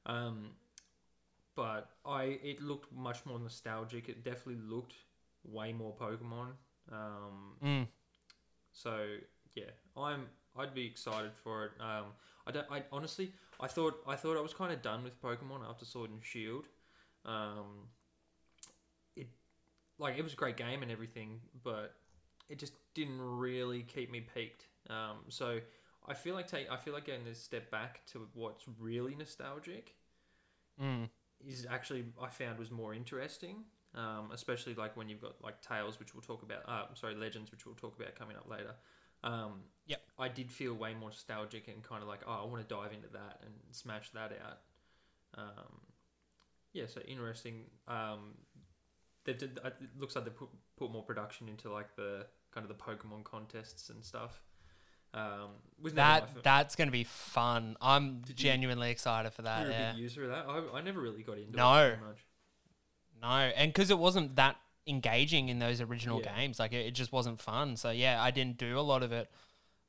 Um, 0.06 0.50
but 1.54 1.90
I 2.06 2.38
it 2.42 2.62
looked 2.62 2.92
much 2.92 3.24
more 3.26 3.38
nostalgic. 3.38 4.08
It 4.08 4.24
definitely 4.24 4.62
looked 4.66 4.94
way 5.44 5.72
more 5.72 5.94
Pokemon. 5.94 6.52
Um, 6.90 7.56
Mm. 7.62 7.86
so 8.72 9.06
yeah, 9.54 9.70
I'm 9.96 10.26
I'd 10.56 10.74
be 10.74 10.86
excited 10.86 11.32
for 11.42 11.66
it. 11.66 11.72
Um, 11.80 12.06
I 12.46 12.52
don't. 12.52 12.66
I 12.70 12.84
honestly, 12.90 13.32
I 13.60 13.66
thought 13.68 13.94
I 14.06 14.16
thought 14.16 14.36
I 14.36 14.40
was 14.40 14.54
kind 14.54 14.72
of 14.72 14.80
done 14.82 15.02
with 15.04 15.20
Pokemon 15.20 15.68
after 15.68 15.84
Sword 15.84 16.10
and 16.10 16.24
Shield. 16.24 16.64
Um, 17.24 17.88
it 18.02 18.03
like 19.98 20.16
it 20.18 20.22
was 20.22 20.32
a 20.32 20.36
great 20.36 20.56
game 20.56 20.82
and 20.82 20.90
everything, 20.90 21.40
but 21.62 21.94
it 22.48 22.58
just 22.58 22.74
didn't 22.94 23.20
really 23.20 23.82
keep 23.82 24.10
me 24.10 24.20
peaked. 24.20 24.66
Um, 24.90 25.18
so 25.28 25.60
I 26.06 26.14
feel 26.14 26.34
like 26.34 26.48
take 26.48 26.70
I 26.70 26.76
feel 26.76 26.92
like 26.94 27.06
getting 27.06 27.24
this 27.24 27.40
step 27.40 27.70
back 27.70 28.04
to 28.12 28.28
what's 28.34 28.64
really 28.78 29.14
nostalgic 29.14 29.94
Mm. 30.80 31.08
is 31.44 31.66
actually 31.68 32.04
I 32.20 32.28
found 32.28 32.58
was 32.58 32.70
more 32.70 32.94
interesting. 32.94 33.64
Um, 33.94 34.30
especially 34.32 34.74
like 34.74 34.96
when 34.96 35.08
you've 35.08 35.20
got 35.20 35.40
like 35.40 35.60
Tales, 35.62 36.00
which 36.00 36.14
we'll 36.14 36.22
talk 36.22 36.42
about. 36.42 36.68
Uh, 36.68 36.92
sorry, 36.94 37.14
Legends, 37.14 37.52
which 37.52 37.64
we'll 37.64 37.76
talk 37.76 37.96
about 37.96 38.16
coming 38.16 38.36
up 38.36 38.48
later. 38.50 38.74
Um, 39.22 39.62
Yep. 39.86 40.00
I 40.18 40.28
did 40.28 40.50
feel 40.50 40.74
way 40.74 40.94
more 40.94 41.10
nostalgic 41.10 41.68
and 41.68 41.82
kind 41.82 42.02
of 42.02 42.08
like, 42.08 42.20
oh, 42.26 42.42
I 42.42 42.44
want 42.44 42.66
to 42.68 42.74
dive 42.74 42.92
into 42.92 43.06
that 43.12 43.40
and 43.44 43.54
smash 43.70 44.10
that 44.10 44.32
out. 44.44 44.58
Um, 45.36 45.80
yeah, 46.72 46.86
so 46.86 47.00
interesting. 47.02 47.64
Um, 47.86 48.34
they 49.24 49.32
did. 49.34 49.58
It 49.64 49.74
looks 49.98 50.14
like 50.16 50.24
they 50.24 50.30
put 50.30 50.48
put 50.76 50.90
more 50.90 51.02
production 51.02 51.48
into 51.48 51.70
like 51.72 51.94
the 51.96 52.26
kind 52.52 52.68
of 52.68 52.68
the 52.68 52.82
Pokemon 52.82 53.24
contests 53.24 53.90
and 53.90 54.04
stuff. 54.04 54.42
Um, 55.12 55.50
That 55.94 56.42
that's 56.42 56.74
gonna 56.74 56.90
be 56.90 57.04
fun. 57.04 57.76
I'm 57.80 58.20
Did 58.22 58.40
you- 58.40 58.50
genuinely 58.50 58.90
excited 58.90 59.32
for 59.32 59.42
that. 59.42 59.62
you're 59.62 59.70
a 59.70 59.72
Yeah. 59.72 59.92
big 59.92 60.00
user 60.00 60.24
of 60.24 60.30
that. 60.30 60.46
I, 60.48 60.78
I 60.78 60.80
never 60.82 61.00
really 61.00 61.22
got 61.22 61.38
into 61.38 61.56
No. 61.56 61.74
it. 61.86 61.98
No, 63.22 63.28
and 63.28 63.72
because 63.72 63.90
it 63.90 63.98
wasn't 63.98 64.36
that 64.36 64.56
engaging 64.86 65.48
in 65.48 65.58
those 65.60 65.80
original 65.80 66.20
Yeah. 66.20 66.36
games, 66.36 66.58
like 66.58 66.72
it, 66.72 66.86
it 66.86 66.90
just 66.92 67.12
wasn't 67.12 67.40
fun. 67.40 67.76
So 67.76 67.90
yeah, 67.90 68.22
I 68.22 68.30
didn't 68.32 68.58
do 68.58 68.78
a 68.78 68.82
lot 68.82 69.02
of 69.02 69.12
it. 69.12 69.30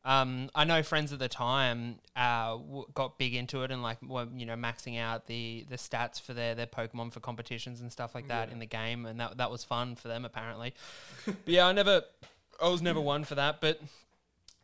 Um, 0.06 0.52
I 0.54 0.65
know 0.65 0.84
friends 0.84 1.12
at 1.13 1.18
the 1.20 1.28
time 1.28 1.96
uh, 2.15 2.52
w- 2.58 2.86
got 2.94 3.18
big 3.18 3.34
into 3.34 3.63
it 3.63 3.72
and 3.72 3.82
like 3.82 4.00
were 4.04 4.28
you 4.36 4.46
know 4.46 4.56
maxing 4.56 5.00
out 5.00 5.26
the 5.26 5.65
the 5.68 5.78
stats 5.78 6.22
for 6.22 6.34
their 6.36 6.54
their 6.54 6.68
Pokemon 6.68 7.12
for 7.12 7.20
competitions 7.20 7.82
and 7.82 7.91
stuff 7.91 8.13
like 8.13 8.28
that 8.28 8.50
Yeah. 8.50 8.54
in 8.54 8.60
the 8.60 8.68
game, 8.68 9.08
and 9.08 9.20
that 9.20 9.38
that 9.38 9.50
was 9.50 9.63
fun 9.63 9.96
for 9.96 10.08
them 10.08 10.24
apparently. 10.24 10.76
but 11.26 11.36
yeah, 11.48 11.65
I 11.65 11.72
never, 11.72 12.04
I 12.62 12.70
was 12.70 12.82
never 12.84 13.02
one 13.02 13.24
for 13.24 13.36
that, 13.36 13.60
but. 13.62 13.82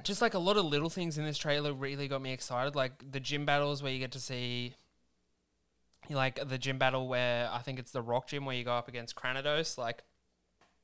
Just 0.03 0.19
like 0.19 0.33
a 0.33 0.39
lot 0.39 0.57
of 0.57 0.65
little 0.65 0.89
things 0.89 1.19
in 1.19 1.25
this 1.25 1.37
trailer 1.37 1.71
really 1.73 2.07
got 2.07 2.23
me 2.23 2.33
excited, 2.33 2.75
like 2.75 3.11
the 3.11 3.19
gym 3.19 3.45
battles 3.45 3.83
where 3.83 3.91
you 3.91 3.99
get 3.99 4.11
to 4.13 4.19
see 4.19 4.73
like 6.09 6.39
the 6.49 6.57
gym 6.57 6.79
battle 6.79 7.07
where 7.07 7.47
I 7.51 7.59
think 7.59 7.77
it's 7.77 7.91
the 7.91 8.01
rock 8.01 8.25
gym 8.27 8.43
where 8.45 8.55
you 8.55 8.63
go 8.63 8.73
up 8.73 8.87
against 8.87 9.15
Cranidos, 9.15 9.77
like 9.77 10.01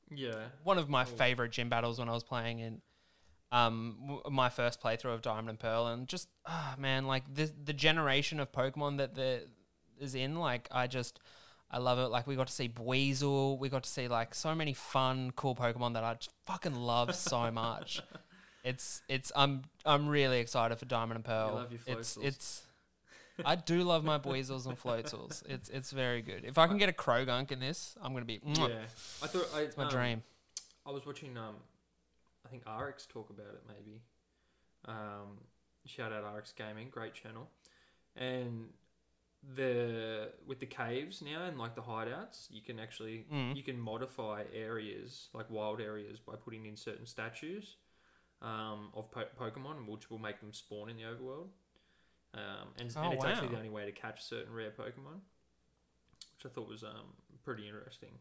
Yeah. 0.08 0.38
one 0.62 0.78
of 0.78 0.88
my 0.88 1.02
Oh. 1.02 1.06
favorite 1.06 1.50
gym 1.50 1.68
battles 1.68 1.98
when 1.98 2.08
I 2.08 2.12
was 2.12 2.22
playing 2.22 2.60
in 2.60 2.80
um 3.50 3.96
w- 4.00 4.22
my 4.30 4.48
first 4.48 4.80
playthrough 4.82 5.14
of 5.14 5.22
Diamond 5.22 5.50
and 5.50 5.58
Pearl, 5.58 5.86
and 5.86 6.06
just 6.06 6.28
ah 6.46 6.74
man, 6.78 7.06
like 7.06 7.34
the 7.34 7.50
the 7.64 7.72
generation 7.72 8.40
of 8.40 8.52
Pokemon 8.52 8.98
that 8.98 9.14
the 9.14 9.46
is 10.00 10.14
in, 10.14 10.36
like 10.36 10.68
I 10.70 10.86
just 10.86 11.20
I 11.70 11.78
love 11.78 11.98
it. 11.98 12.08
Like 12.08 12.26
we 12.26 12.36
got 12.36 12.46
to 12.46 12.52
see 12.52 12.68
Buizel, 12.68 13.58
we 13.58 13.68
got 13.68 13.82
to 13.82 13.90
see 13.90 14.08
like 14.08 14.34
so 14.34 14.54
many 14.54 14.72
fun, 14.74 15.32
cool 15.36 15.54
Pokemon 15.54 15.94
that 15.94 16.04
I 16.04 16.14
just 16.14 16.30
fucking 16.46 16.74
love 16.74 17.14
so 17.14 17.50
much. 17.52 18.02
It's 18.64 19.02
it's 19.08 19.32
I'm 19.36 19.62
I'm 19.84 20.08
really 20.08 20.40
excited 20.40 20.78
for 20.78 20.84
Diamond 20.84 21.16
and 21.16 21.24
Pearl. 21.24 21.54
love 21.54 21.72
your 21.72 21.80
it's 21.98 22.16
it's 22.20 22.62
I 23.44 23.54
do 23.54 23.82
love 23.84 24.04
my 24.04 24.18
Buizels 24.18 24.66
and 24.66 24.76
Floatzels. 24.76 25.42
It's 25.48 25.68
it's 25.68 25.90
very 25.90 26.22
good. 26.22 26.44
If 26.44 26.58
I 26.58 26.66
can 26.66 26.76
get 26.76 26.88
a 26.88 26.92
Croagunk 26.92 27.52
in 27.52 27.60
this, 27.60 27.96
I'm 28.02 28.12
gonna 28.12 28.24
be 28.24 28.40
mwah. 28.40 28.68
Yeah. 28.68 28.74
I 29.22 29.26
thought 29.26 29.48
I, 29.54 29.60
it's 29.60 29.76
my 29.76 29.84
um, 29.84 29.90
dream. 29.90 30.22
I 30.84 30.90
was 30.90 31.06
watching 31.06 31.36
um 31.36 31.54
I 32.48 32.50
think 32.50 32.62
RX 32.66 33.06
talk 33.06 33.28
about 33.30 33.54
it 33.54 33.62
maybe. 33.68 34.00
Um 34.86 35.38
shout 35.84 36.12
out 36.12 36.24
RX 36.36 36.52
Gaming, 36.52 36.88
great 36.90 37.14
channel. 37.14 37.50
And 38.16 38.68
the 39.56 40.32
with 40.46 40.58
the 40.58 40.66
caves 40.66 41.22
now 41.22 41.44
and 41.44 41.58
like 41.58 41.74
the 41.74 41.82
hideouts, 41.82 42.50
you 42.50 42.62
can 42.62 42.78
actually 42.80 43.26
Mm. 43.30 43.54
you 43.54 43.62
can 43.62 43.78
modify 43.78 44.44
areas 44.52 45.28
like 45.32 45.48
wild 45.50 45.80
areas 45.80 46.18
by 46.20 46.34
putting 46.36 46.66
in 46.66 46.76
certain 46.76 47.06
statues 47.06 47.76
um, 48.40 48.90
of 48.94 49.10
po- 49.10 49.28
Pokemon, 49.38 49.86
which 49.88 50.10
will 50.10 50.18
make 50.18 50.40
them 50.40 50.52
spawn 50.52 50.88
in 50.88 50.96
the 50.96 51.02
overworld. 51.02 51.48
Um, 52.34 52.68
and, 52.78 52.94
Oh, 52.96 53.02
and 53.02 53.14
it's 53.14 53.24
actually 53.24 53.48
the 53.48 53.56
only 53.56 53.68
way 53.70 53.84
to 53.86 53.92
catch 53.92 54.22
certain 54.22 54.52
rare 54.52 54.70
Pokemon, 54.70 55.20
which 56.36 56.46
I 56.46 56.48
thought 56.48 56.68
was 56.68 56.84
um, 56.84 57.16
pretty 57.44 57.66
interesting. 57.66 58.18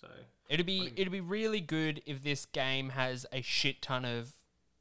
So 0.00 0.08
It'd 0.48 0.66
be 0.66 0.92
it'd 0.96 1.12
be 1.12 1.20
really 1.20 1.60
good 1.60 2.02
if 2.06 2.22
this 2.22 2.44
game 2.46 2.90
has 2.90 3.24
a 3.32 3.40
shit 3.42 3.80
ton 3.82 4.04
of 4.04 4.32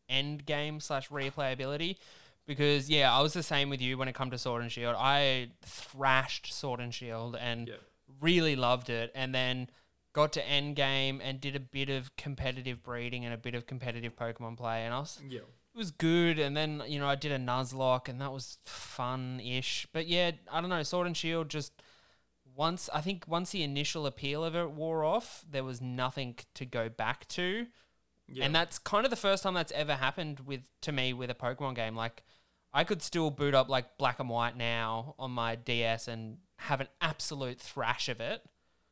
end 0.09 0.45
game 0.45 0.79
slash 0.79 1.09
replayability. 1.09 1.97
Because 2.45 2.89
yeah, 2.89 3.15
I 3.15 3.21
was 3.21 3.31
the 3.33 3.43
same 3.43 3.69
with 3.69 3.81
you 3.81 3.97
when 3.97 4.09
it 4.09 4.13
come 4.15 4.29
to 4.31 4.37
Sword 4.37 4.61
and 4.61 4.71
Shield. 4.71 4.95
I 4.97 5.51
thrashed 5.61 6.51
Sword 6.51 6.79
and 6.81 6.93
Shield 6.93 7.37
and 7.39 7.69
Yeah. 7.69 7.75
really 8.19 8.55
loved 8.57 8.89
it, 8.89 9.11
and 9.15 9.33
then 9.33 9.69
got 10.11 10.33
to 10.33 10.45
end 10.45 10.75
game 10.75 11.21
and 11.23 11.39
did 11.39 11.55
a 11.55 11.59
bit 11.59 11.89
of 11.89 12.15
competitive 12.17 12.83
breeding 12.83 13.23
and 13.25 13.33
a 13.33 13.37
bit 13.37 13.55
of 13.55 13.65
competitive 13.65 14.15
Pokemon 14.15 14.57
play, 14.57 14.83
and 14.85 14.93
I 14.93 14.99
was 14.99 15.21
yeah, 15.25 15.39
it 15.39 15.77
was 15.77 15.91
good. 15.91 16.37
And 16.37 16.55
then 16.57 16.83
you 16.85 16.99
know 16.99 17.07
I 17.07 17.15
did 17.15 17.31
a 17.31 17.39
Nuzlocke, 17.39 18.09
and 18.09 18.19
that 18.19 18.33
was 18.33 18.57
fun 18.65 19.39
ish. 19.39 19.87
But 19.93 20.07
yeah, 20.07 20.31
I 20.51 20.59
don't 20.59 20.69
know. 20.69 20.83
Sword 20.83 21.07
and 21.07 21.15
Shield 21.15 21.47
just 21.47 21.71
once 22.55 22.89
I 22.93 23.01
think 23.01 23.25
once 23.27 23.51
the 23.51 23.63
initial 23.63 24.05
appeal 24.05 24.43
of 24.43 24.55
it 24.55 24.71
wore 24.71 25.03
off, 25.03 25.43
there 25.49 25.63
was 25.63 25.81
nothing 25.81 26.35
to 26.55 26.65
go 26.65 26.89
back 26.89 27.27
to. 27.29 27.67
yeah, 28.27 28.45
And 28.45 28.53
that's 28.55 28.79
kind 28.79 29.05
of 29.05 29.09
the 29.09 29.15
first 29.17 29.43
time 29.43 29.53
that's 29.53 29.71
ever 29.73 29.95
happened 29.95 30.41
with 30.41 30.61
to 30.81 30.91
me 30.91 31.13
with 31.13 31.29
a 31.29 31.35
Pokemon 31.35 31.75
game. 31.75 31.95
Like 31.95 32.23
I 32.73 32.83
could 32.83 33.01
still 33.01 33.29
boot 33.31 33.53
up 33.53 33.69
like 33.69 33.97
Black 33.97 34.19
and 34.19 34.29
White 34.29 34.57
now 34.57 35.15
on 35.19 35.31
my 35.31 35.55
DS 35.55 36.07
and 36.07 36.37
have 36.57 36.81
an 36.81 36.87
absolute 37.01 37.59
thrash 37.59 38.09
of 38.09 38.19
it. 38.21 38.43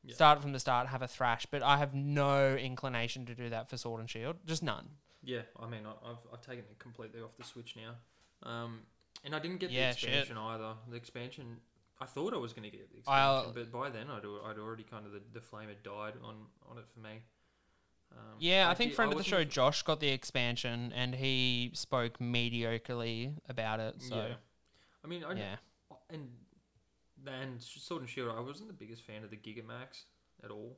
Yeah. 0.04 0.16
Start 0.16 0.42
from 0.42 0.52
the 0.52 0.60
start, 0.60 0.88
have 0.88 1.02
a 1.04 1.08
thrash, 1.08 1.46
but 1.52 1.62
I 1.62 1.78
have 1.78 1.94
no 1.94 2.56
inclination 2.56 3.26
to 3.28 3.36
do 3.36 3.50
that 3.50 3.70
for 3.70 3.78
Sword 3.78 4.00
and 4.00 4.10
Shield. 4.10 4.38
Just 4.48 4.64
none. 4.64 4.90
yeah. 5.24 5.42
I 5.60 5.68
mean, 5.68 5.82
I, 5.86 5.92
I've 6.10 6.18
I've 6.34 6.42
taken 6.42 6.66
it 6.70 6.80
completely 6.80 7.22
off 7.22 7.38
the 7.38 7.44
Switch 7.44 7.76
now, 7.76 7.94
um, 8.50 8.80
and 9.24 9.36
I 9.36 9.40
didn't 9.40 9.60
get 9.60 9.70
Yeah, 9.70 9.92
the 9.92 9.98
shit. 9.98 10.10
expansion 10.10 10.38
either. 10.40 10.74
The 10.90 10.96
expansion. 10.96 11.58
I 12.02 12.06
thought 12.06 12.34
I 12.34 12.38
was 12.38 12.52
going 12.54 12.70
to 12.70 12.76
get 12.76 12.92
the 12.92 12.98
expansion, 12.98 13.24
I'll- 13.24 13.52
but 13.54 13.72
by 13.72 13.90
then 13.90 14.08
I'd, 14.10 14.26
I'd 14.50 14.58
already 14.58 14.84
kind 14.84 15.06
of 15.06 15.12
the, 15.12 15.22
the 15.34 15.40
flame 15.42 15.70
had 15.70 15.84
died 15.84 16.14
on, 16.24 16.36
on 16.70 16.78
it 16.80 16.86
for 16.94 17.00
me. 17.00 17.22
Um, 18.12 18.18
Yeah, 18.40 18.70
I 18.70 18.74
think 18.74 18.92
did- 18.92 18.96
friend 18.96 19.12
of 19.12 19.18
the 19.18 19.24
show 19.24 19.44
Josh 19.44 19.84
got 19.84 20.00
the 20.00 20.10
expansion 20.10 20.92
and 20.96 21.16
he 21.16 21.72
spoke 21.74 22.18
mediocrely 22.20 23.36
about 23.48 23.80
it. 23.80 24.02
So 24.02 24.16
yeah, 24.16 24.34
I 25.06 25.08
mean, 25.08 25.24
I, 25.24 25.34
yeah. 25.34 25.56
and 26.10 26.28
and 27.26 27.62
Sword 27.62 28.02
and 28.02 28.10
Shield, 28.10 28.34
I 28.36 28.42
wasn't 28.42 28.68
the 28.68 28.74
biggest 28.74 29.04
fan 29.04 29.24
of 29.24 29.30
the 29.30 29.38
Gigamax 29.38 30.06
at 30.44 30.50
all. 30.50 30.76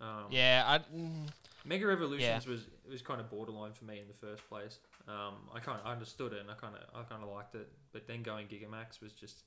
Um, 0.00 0.26
Yeah, 0.30 0.64
I 0.66 0.78
mm, 0.96 1.28
Mega 1.64 1.90
Evolutions 1.90 2.46
was 2.46 2.66
was 2.90 3.02
kind 3.02 3.20
of 3.20 3.28
borderline 3.30 3.72
for 3.74 3.84
me 3.84 4.00
in 4.00 4.08
the 4.08 4.14
first 4.14 4.48
place. 4.48 4.78
Um, 5.06 5.34
I 5.54 5.60
kind 5.60 5.78
of 5.80 5.86
understood 5.86 6.32
it 6.32 6.40
and 6.40 6.50
I 6.50 6.54
kind 6.54 6.74
of 6.74 6.82
I 6.98 7.02
kind 7.02 7.22
of 7.22 7.28
liked 7.28 7.54
it, 7.54 7.68
but 7.92 8.06
then 8.06 8.22
going 8.22 8.46
Gigamax 8.48 9.00
was 9.02 9.12
just 9.12 9.42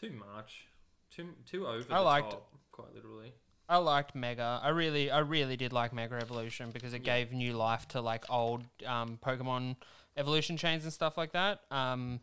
too 0.00 0.12
much, 0.12 0.66
too 1.10 1.34
too 1.46 1.66
over 1.66 1.92
I 1.92 1.98
liked- 2.00 2.30
top, 2.30 2.52
quite 2.72 2.94
literally. 2.94 3.32
I 3.68 3.76
liked 3.76 4.14
Mega. 4.16 4.58
I 4.62 4.70
really, 4.70 5.12
I 5.12 5.20
really 5.20 5.56
did 5.56 5.72
like 5.72 5.92
Mega 5.92 6.16
Evolution 6.16 6.72
because 6.72 6.92
it 6.92 7.02
Yeah. 7.06 7.18
gave 7.18 7.32
new 7.32 7.52
life 7.52 7.86
to 7.88 8.00
like 8.00 8.24
old 8.28 8.64
um, 8.84 9.16
Pokemon 9.24 9.76
evolution 10.16 10.56
chains 10.56 10.82
and 10.82 10.92
stuff 10.92 11.16
like 11.16 11.30
that. 11.32 11.60
Um, 11.70 12.18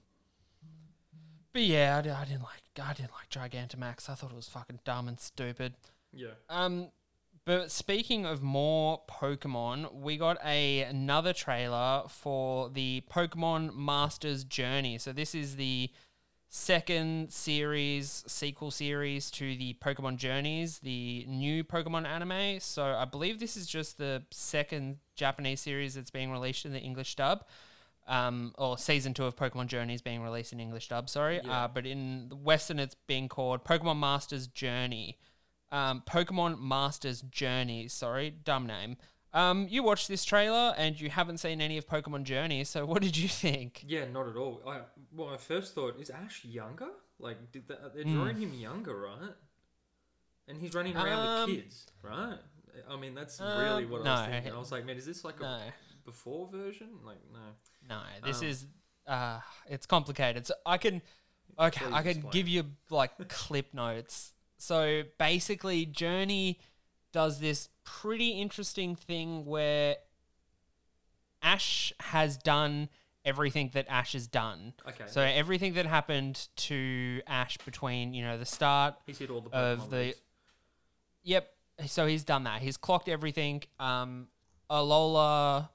but 1.53 1.61
yeah, 1.61 1.95
I, 1.95 1.99
I 2.21 2.25
didn't 2.25 2.43
like, 2.43 2.61
I 2.83 2.93
didn't 2.93 3.11
like 3.13 3.29
Gigantamax. 3.29 4.09
I 4.09 4.15
thought 4.15 4.31
it 4.31 4.35
was 4.35 4.49
fucking 4.49 4.79
dumb 4.83 5.07
and 5.07 5.19
stupid. 5.19 5.75
Yeah, 6.13 6.31
Um, 6.49 6.89
but 7.45 7.71
speaking 7.71 8.25
of 8.25 8.41
more 8.43 9.01
Pokemon, 9.09 9.93
we 9.93 10.17
got 10.17 10.37
a 10.43 10.81
another 10.83 11.31
trailer 11.33 12.03
for 12.09 12.69
the 12.69 13.03
Pokemon 13.09 13.73
Masters 13.75 14.43
Journey. 14.43 14.97
So 14.97 15.13
this 15.13 15.33
is 15.33 15.55
the 15.55 15.89
second 16.49 17.31
series, 17.31 18.23
sequel 18.27 18.71
series 18.71 19.29
to 19.31 19.55
the 19.57 19.73
Pokemon 19.75 20.17
Journeys, 20.17 20.79
the 20.79 21.25
new 21.27 21.63
Pokemon 21.63 22.05
anime. 22.05 22.59
So 22.59 22.83
I 22.83 23.05
believe 23.05 23.39
this 23.39 23.57
is 23.57 23.67
just 23.67 23.97
the 23.97 24.23
second 24.31 24.97
Japanese 25.15 25.59
series 25.61 25.95
that's 25.95 26.11
being 26.11 26.31
released 26.31 26.65
in 26.65 26.71
the 26.71 26.79
English 26.79 27.15
dub. 27.15 27.43
Um, 28.07 28.53
or 28.57 28.77
season 28.77 29.13
two 29.13 29.25
of 29.25 29.35
Pokemon 29.35 29.67
Journeys 29.67 30.01
being 30.01 30.21
released 30.21 30.53
in 30.53 30.61
English 30.61 30.87
dub. 30.87 31.09
Sorry, 31.09 31.41
Yeah. 31.43 31.65
uh, 31.65 31.67
but 31.67 31.85
in 31.85 32.29
the 32.29 32.37
Western 32.37 32.79
it's 32.79 32.95
being 33.05 33.27
called 33.27 33.65
Pokemon 33.65 33.99
Masters 33.99 34.47
Journey. 34.47 35.17
Um, 35.73 36.01
Pokemon 36.07 36.61
Masters 36.61 37.21
Journey. 37.23 37.89
Sorry, 37.89 38.29
dumb 38.29 38.65
name. 38.65 38.95
Um, 39.37 39.67
you 39.69 39.83
watched 39.83 40.07
this 40.07 40.25
trailer 40.25 40.73
and 40.77 40.99
you 40.99 41.09
haven't 41.09 41.37
seen 41.37 41.61
any 41.61 41.77
of 41.77 41.87
Pokemon 41.87 42.23
Journey. 42.23 42.63
So 42.63 42.85
what 42.85 43.01
did 43.01 43.15
you 43.15 43.27
think? 43.27 43.83
Yeah, 43.87 44.05
not 44.11 44.27
at 44.27 44.35
all. 44.35 44.61
I 44.67 44.81
well, 45.15 45.29
I 45.29 45.37
first 45.37 45.75
thought 45.75 45.99
is 45.99 46.09
Ash 46.09 46.43
younger? 46.43 46.89
Like, 47.19 47.51
did 47.51 47.67
the, 47.67 47.77
they're 47.93 48.03
Hmm. 48.03 48.15
drawing 48.15 48.37
him 48.39 48.53
younger, 48.53 48.95
right? 48.99 49.35
And 50.47 50.61
he's 50.61 50.73
running 50.73 50.95
around 50.95 51.25
Um, 51.27 51.49
with 51.49 51.57
kids, 51.63 51.87
right? 52.01 52.39
I 52.89 52.95
mean, 52.95 53.13
that's 53.15 53.39
really 53.39 53.83
um, 53.85 53.91
what 53.91 54.07
I 54.07 54.11
was 54.11 54.29
thinking. 54.29 54.53
I 54.53 54.57
was 54.57 54.71
like, 54.71 54.85
man, 54.85 54.97
is 54.97 55.05
this 55.05 55.23
like 55.23 55.39
No. 55.39 55.47
a 55.47 55.73
before 56.05 56.47
version? 56.47 56.89
Like, 57.03 57.17
no. 57.31 57.39
No, 57.87 58.01
this 58.23 58.41
Um, 58.41 58.47
is 58.47 58.65
uh 59.05 59.39
it's 59.69 59.85
complicated. 59.85 60.45
So 60.47 60.53
I 60.65 60.77
can 60.77 61.01
okay, 61.59 61.85
Please 61.85 61.93
I 61.93 62.01
can 62.01 62.11
explain. 62.11 62.31
give 62.31 62.47
you 62.47 62.71
like 62.89 63.11
clip 63.29 63.73
notes. 63.73 64.33
So 64.57 65.03
basically 65.17 65.85
Journey 65.85 66.59
does 67.17 67.39
this 67.39 67.69
pretty 67.83 68.29
interesting 68.39 68.95
thing 68.95 69.43
where 69.43 69.95
Ash 71.41 71.91
has 71.99 72.37
done 72.37 72.89
everything 73.25 73.71
that 73.73 73.87
Ash 73.89 74.13
has 74.13 74.27
done. 74.27 74.73
Okay. 74.87 75.05
So 75.07 75.21
everything 75.21 75.73
that 75.73 75.87
happened 75.87 76.47
to 76.57 77.23
Ash 77.25 77.57
between, 77.57 78.13
you 78.13 78.23
know, 78.23 78.37
the 78.37 78.45
start 78.45 78.93
he's 79.07 79.17
hit 79.17 79.31
all 79.31 79.41
the 79.41 79.49
of 79.49 79.89
the- 79.89 79.97
leagues. 79.97 80.21
Yep. 81.23 81.51
So 81.87 82.05
he's 82.05 82.23
done 82.23 82.43
that. 82.43 82.61
He's 82.61 82.77
clocked 82.77 83.09
everything. 83.09 83.63
Um, 83.79 84.27
Alola, 84.69 85.69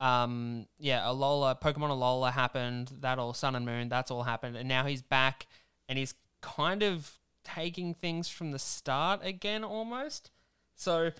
um, 0.00 0.66
yeah, 0.78 1.00
Alola, 1.00 1.60
Pokemon 1.60 1.90
Alola 1.90 2.32
happened. 2.32 2.92
That 3.00 3.18
all 3.18 3.34
Sun 3.34 3.56
and 3.56 3.66
Moon. 3.66 3.90
That's 3.90 4.10
all 4.10 4.22
happened, 4.22 4.56
and 4.56 4.66
now 4.70 4.86
he's 4.86 5.02
back, 5.02 5.46
and 5.86 5.98
he's 5.98 6.14
kind 6.40 6.82
of 6.82 7.18
taking 7.44 7.92
things 7.92 8.30
from 8.30 8.52
the 8.52 8.58
start 8.58 9.20
again, 9.22 9.64
almost. 9.64 10.30
So 10.76 11.10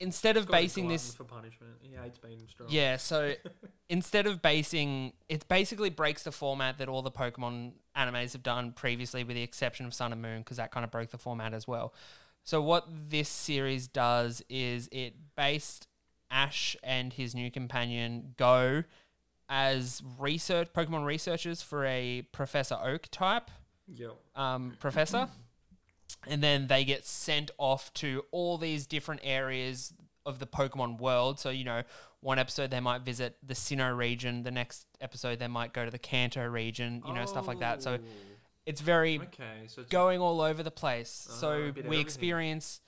instead 0.00 0.36
of 0.36 0.48
basing 0.48 0.88
this 0.88 1.14
for 1.14 1.24
punishment. 1.24 1.72
He 1.82 1.94
hates 1.94 2.18
being 2.18 2.40
strong. 2.48 2.68
yeah, 2.70 2.96
so 2.96 3.34
instead 3.88 4.26
of 4.26 4.40
basing, 4.42 5.12
it 5.28 5.46
basically 5.48 5.90
breaks 5.90 6.22
the 6.22 6.32
format 6.32 6.78
that 6.78 6.88
all 6.88 7.02
the 7.02 7.10
Pokemon 7.10 7.72
animes 7.96 8.32
have 8.32 8.42
done 8.42 8.72
previously, 8.72 9.22
with 9.24 9.36
the 9.36 9.42
exception 9.42 9.86
of 9.86 9.92
Sun 9.94 10.12
and 10.12 10.22
Moon, 10.22 10.38
because 10.38 10.56
that 10.56 10.70
kind 10.72 10.84
of 10.84 10.90
broke 10.90 11.10
the 11.10 11.18
format 11.18 11.52
as 11.52 11.68
well. 11.68 11.92
So 12.42 12.62
what 12.62 12.86
this 13.10 13.28
series 13.28 13.86
does 13.86 14.42
is 14.48 14.88
it 14.90 15.14
based 15.36 15.86
Ash 16.30 16.76
and 16.82 17.12
his 17.12 17.34
new 17.34 17.50
companion 17.50 18.34
Go 18.38 18.84
as 19.48 20.00
research 20.18 20.72
Pokemon 20.72 21.04
researchers 21.04 21.60
for 21.60 21.84
a 21.84 22.22
Professor 22.32 22.78
Oak 22.82 23.08
type 23.10 23.50
Yep. 23.92 24.16
um, 24.36 24.76
professor, 24.78 25.28
and 26.26 26.42
then 26.42 26.66
they 26.66 26.84
get 26.84 27.06
sent 27.06 27.50
off 27.58 27.92
to 27.94 28.24
all 28.30 28.58
these 28.58 28.86
different 28.86 29.20
areas 29.24 29.92
of 30.26 30.38
the 30.38 30.46
Pokemon 30.46 31.00
world. 31.00 31.40
So 31.40 31.50
you 31.50 31.64
know, 31.64 31.82
one 32.20 32.38
episode 32.38 32.70
they 32.70 32.80
might 32.80 33.02
visit 33.02 33.36
the 33.42 33.54
Sinnoh 33.54 33.96
region, 33.96 34.42
the 34.42 34.50
next 34.50 34.86
episode 35.00 35.38
they 35.38 35.48
might 35.48 35.72
go 35.72 35.84
to 35.84 35.90
the 35.90 35.98
Kanto 35.98 36.44
region, 36.46 37.02
you 37.06 37.12
know, 37.12 37.24
stuff 37.26 37.46
like 37.46 37.60
that. 37.60 37.82
So 37.82 37.94
Oh, 37.94 37.98
it's 38.66 38.80
very 38.80 39.18
okay, 39.18 39.66
so 39.66 39.80
it's 39.82 39.90
going 39.90 40.20
all 40.20 40.40
over 40.40 40.62
the 40.62 40.70
place. 40.70 41.26
Oh, 41.30 41.34
so 41.34 41.52
a 41.52 41.72
bit 41.72 41.84
of 41.84 41.90
we 41.90 41.98
experience. 41.98 42.80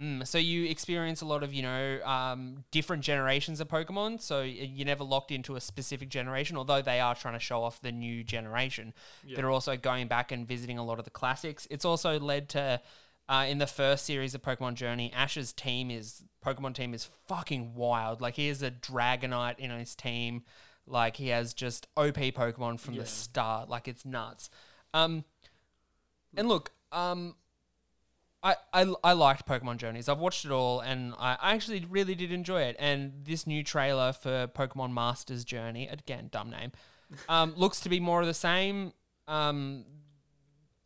Mm, 0.00 0.26
so 0.26 0.38
you 0.38 0.64
experience 0.64 1.20
a 1.20 1.26
lot 1.26 1.42
of 1.42 1.52
you 1.52 1.62
know 1.62 2.00
um, 2.04 2.64
different 2.70 3.02
generations 3.02 3.60
of 3.60 3.68
Pokemon. 3.68 4.20
So 4.20 4.40
you're 4.42 4.86
never 4.86 5.04
locked 5.04 5.30
into 5.30 5.56
a 5.56 5.60
specific 5.60 6.08
generation, 6.08 6.56
although 6.56 6.80
they 6.80 7.00
are 7.00 7.14
trying 7.14 7.34
to 7.34 7.40
show 7.40 7.62
off 7.62 7.80
the 7.82 7.92
new 7.92 8.24
generation. 8.24 8.94
Yeah. 9.24 9.36
They're 9.36 9.50
also 9.50 9.76
going 9.76 10.08
back 10.08 10.32
and 10.32 10.48
visiting 10.48 10.78
a 10.78 10.84
lot 10.84 10.98
of 10.98 11.04
the 11.04 11.10
classics. 11.10 11.66
It's 11.70 11.84
also 11.84 12.18
led 12.18 12.48
to. 12.50 12.80
Uh, 13.28 13.46
in 13.48 13.58
the 13.58 13.66
first 13.68 14.04
series 14.06 14.34
of 14.34 14.42
Pokemon 14.42 14.74
Journey, 14.74 15.12
Ash's 15.12 15.52
team 15.52 15.88
is 15.88 16.24
Pokemon 16.44 16.74
team 16.74 16.92
is 16.92 17.06
fucking 17.28 17.74
wild. 17.76 18.20
Like 18.20 18.34
he 18.34 18.48
has 18.48 18.60
a 18.60 18.72
Dragonite 18.72 19.60
in 19.60 19.70
his 19.70 19.94
team. 19.94 20.42
Like 20.84 21.14
he 21.14 21.28
has 21.28 21.54
just 21.54 21.86
OP 21.96 22.16
Pokemon 22.16 22.80
from 22.80 22.94
Yeah. 22.94 23.02
the 23.02 23.06
start. 23.06 23.68
Like 23.68 23.86
it's 23.86 24.04
nuts. 24.04 24.50
Um, 24.92 25.24
and 26.36 26.48
look, 26.48 26.72
um, 26.90 27.36
I, 28.42 28.56
I, 28.72 28.92
I 29.04 29.12
liked 29.12 29.46
Pokemon 29.46 29.76
Journeys. 29.76 30.08
I've 30.08 30.18
watched 30.18 30.44
it 30.46 30.50
all, 30.50 30.80
and 30.80 31.12
I, 31.18 31.36
I 31.40 31.54
actually 31.54 31.84
really 31.88 32.14
did 32.14 32.32
enjoy 32.32 32.62
it. 32.62 32.76
And 32.78 33.12
this 33.24 33.46
new 33.46 33.62
trailer 33.62 34.12
for 34.12 34.46
Pokemon 34.48 34.92
Masters 34.92 35.44
Journey, 35.44 35.88
again, 35.88 36.28
dumb 36.30 36.50
name, 36.50 36.72
um, 37.28 37.52
looks 37.56 37.80
to 37.80 37.88
be 37.90 38.00
more 38.00 38.20
of 38.22 38.26
the 38.26 38.34
same. 38.34 38.92
Um, 39.28 39.84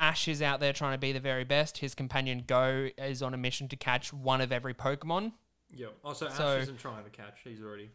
Ash 0.01 0.27
is 0.27 0.43
out 0.43 0.59
there 0.59 0.73
trying 0.73 0.95
to 0.95 0.99
be 0.99 1.12
the 1.12 1.21
very 1.21 1.45
best. 1.45 1.79
His 1.79 1.95
companion 1.95 2.43
Go 2.47 2.88
is 2.99 3.23
on 3.23 3.33
a 3.35 3.37
mission 3.38 3.69
to 3.69 3.77
catch 3.77 4.12
one 4.12 4.40
of 4.40 4.51
every 4.51 4.75
Pokemon. 4.75 5.33
Yep. 5.73 5.95
Oh, 6.05 6.12
so 6.12 6.27
Ash 6.27 6.37
So- 6.37 6.57
isn't 6.59 6.79
trying 6.79 7.05
to 7.05 7.11
catch. 7.11 7.38
He's 7.45 7.62
already 7.62 7.90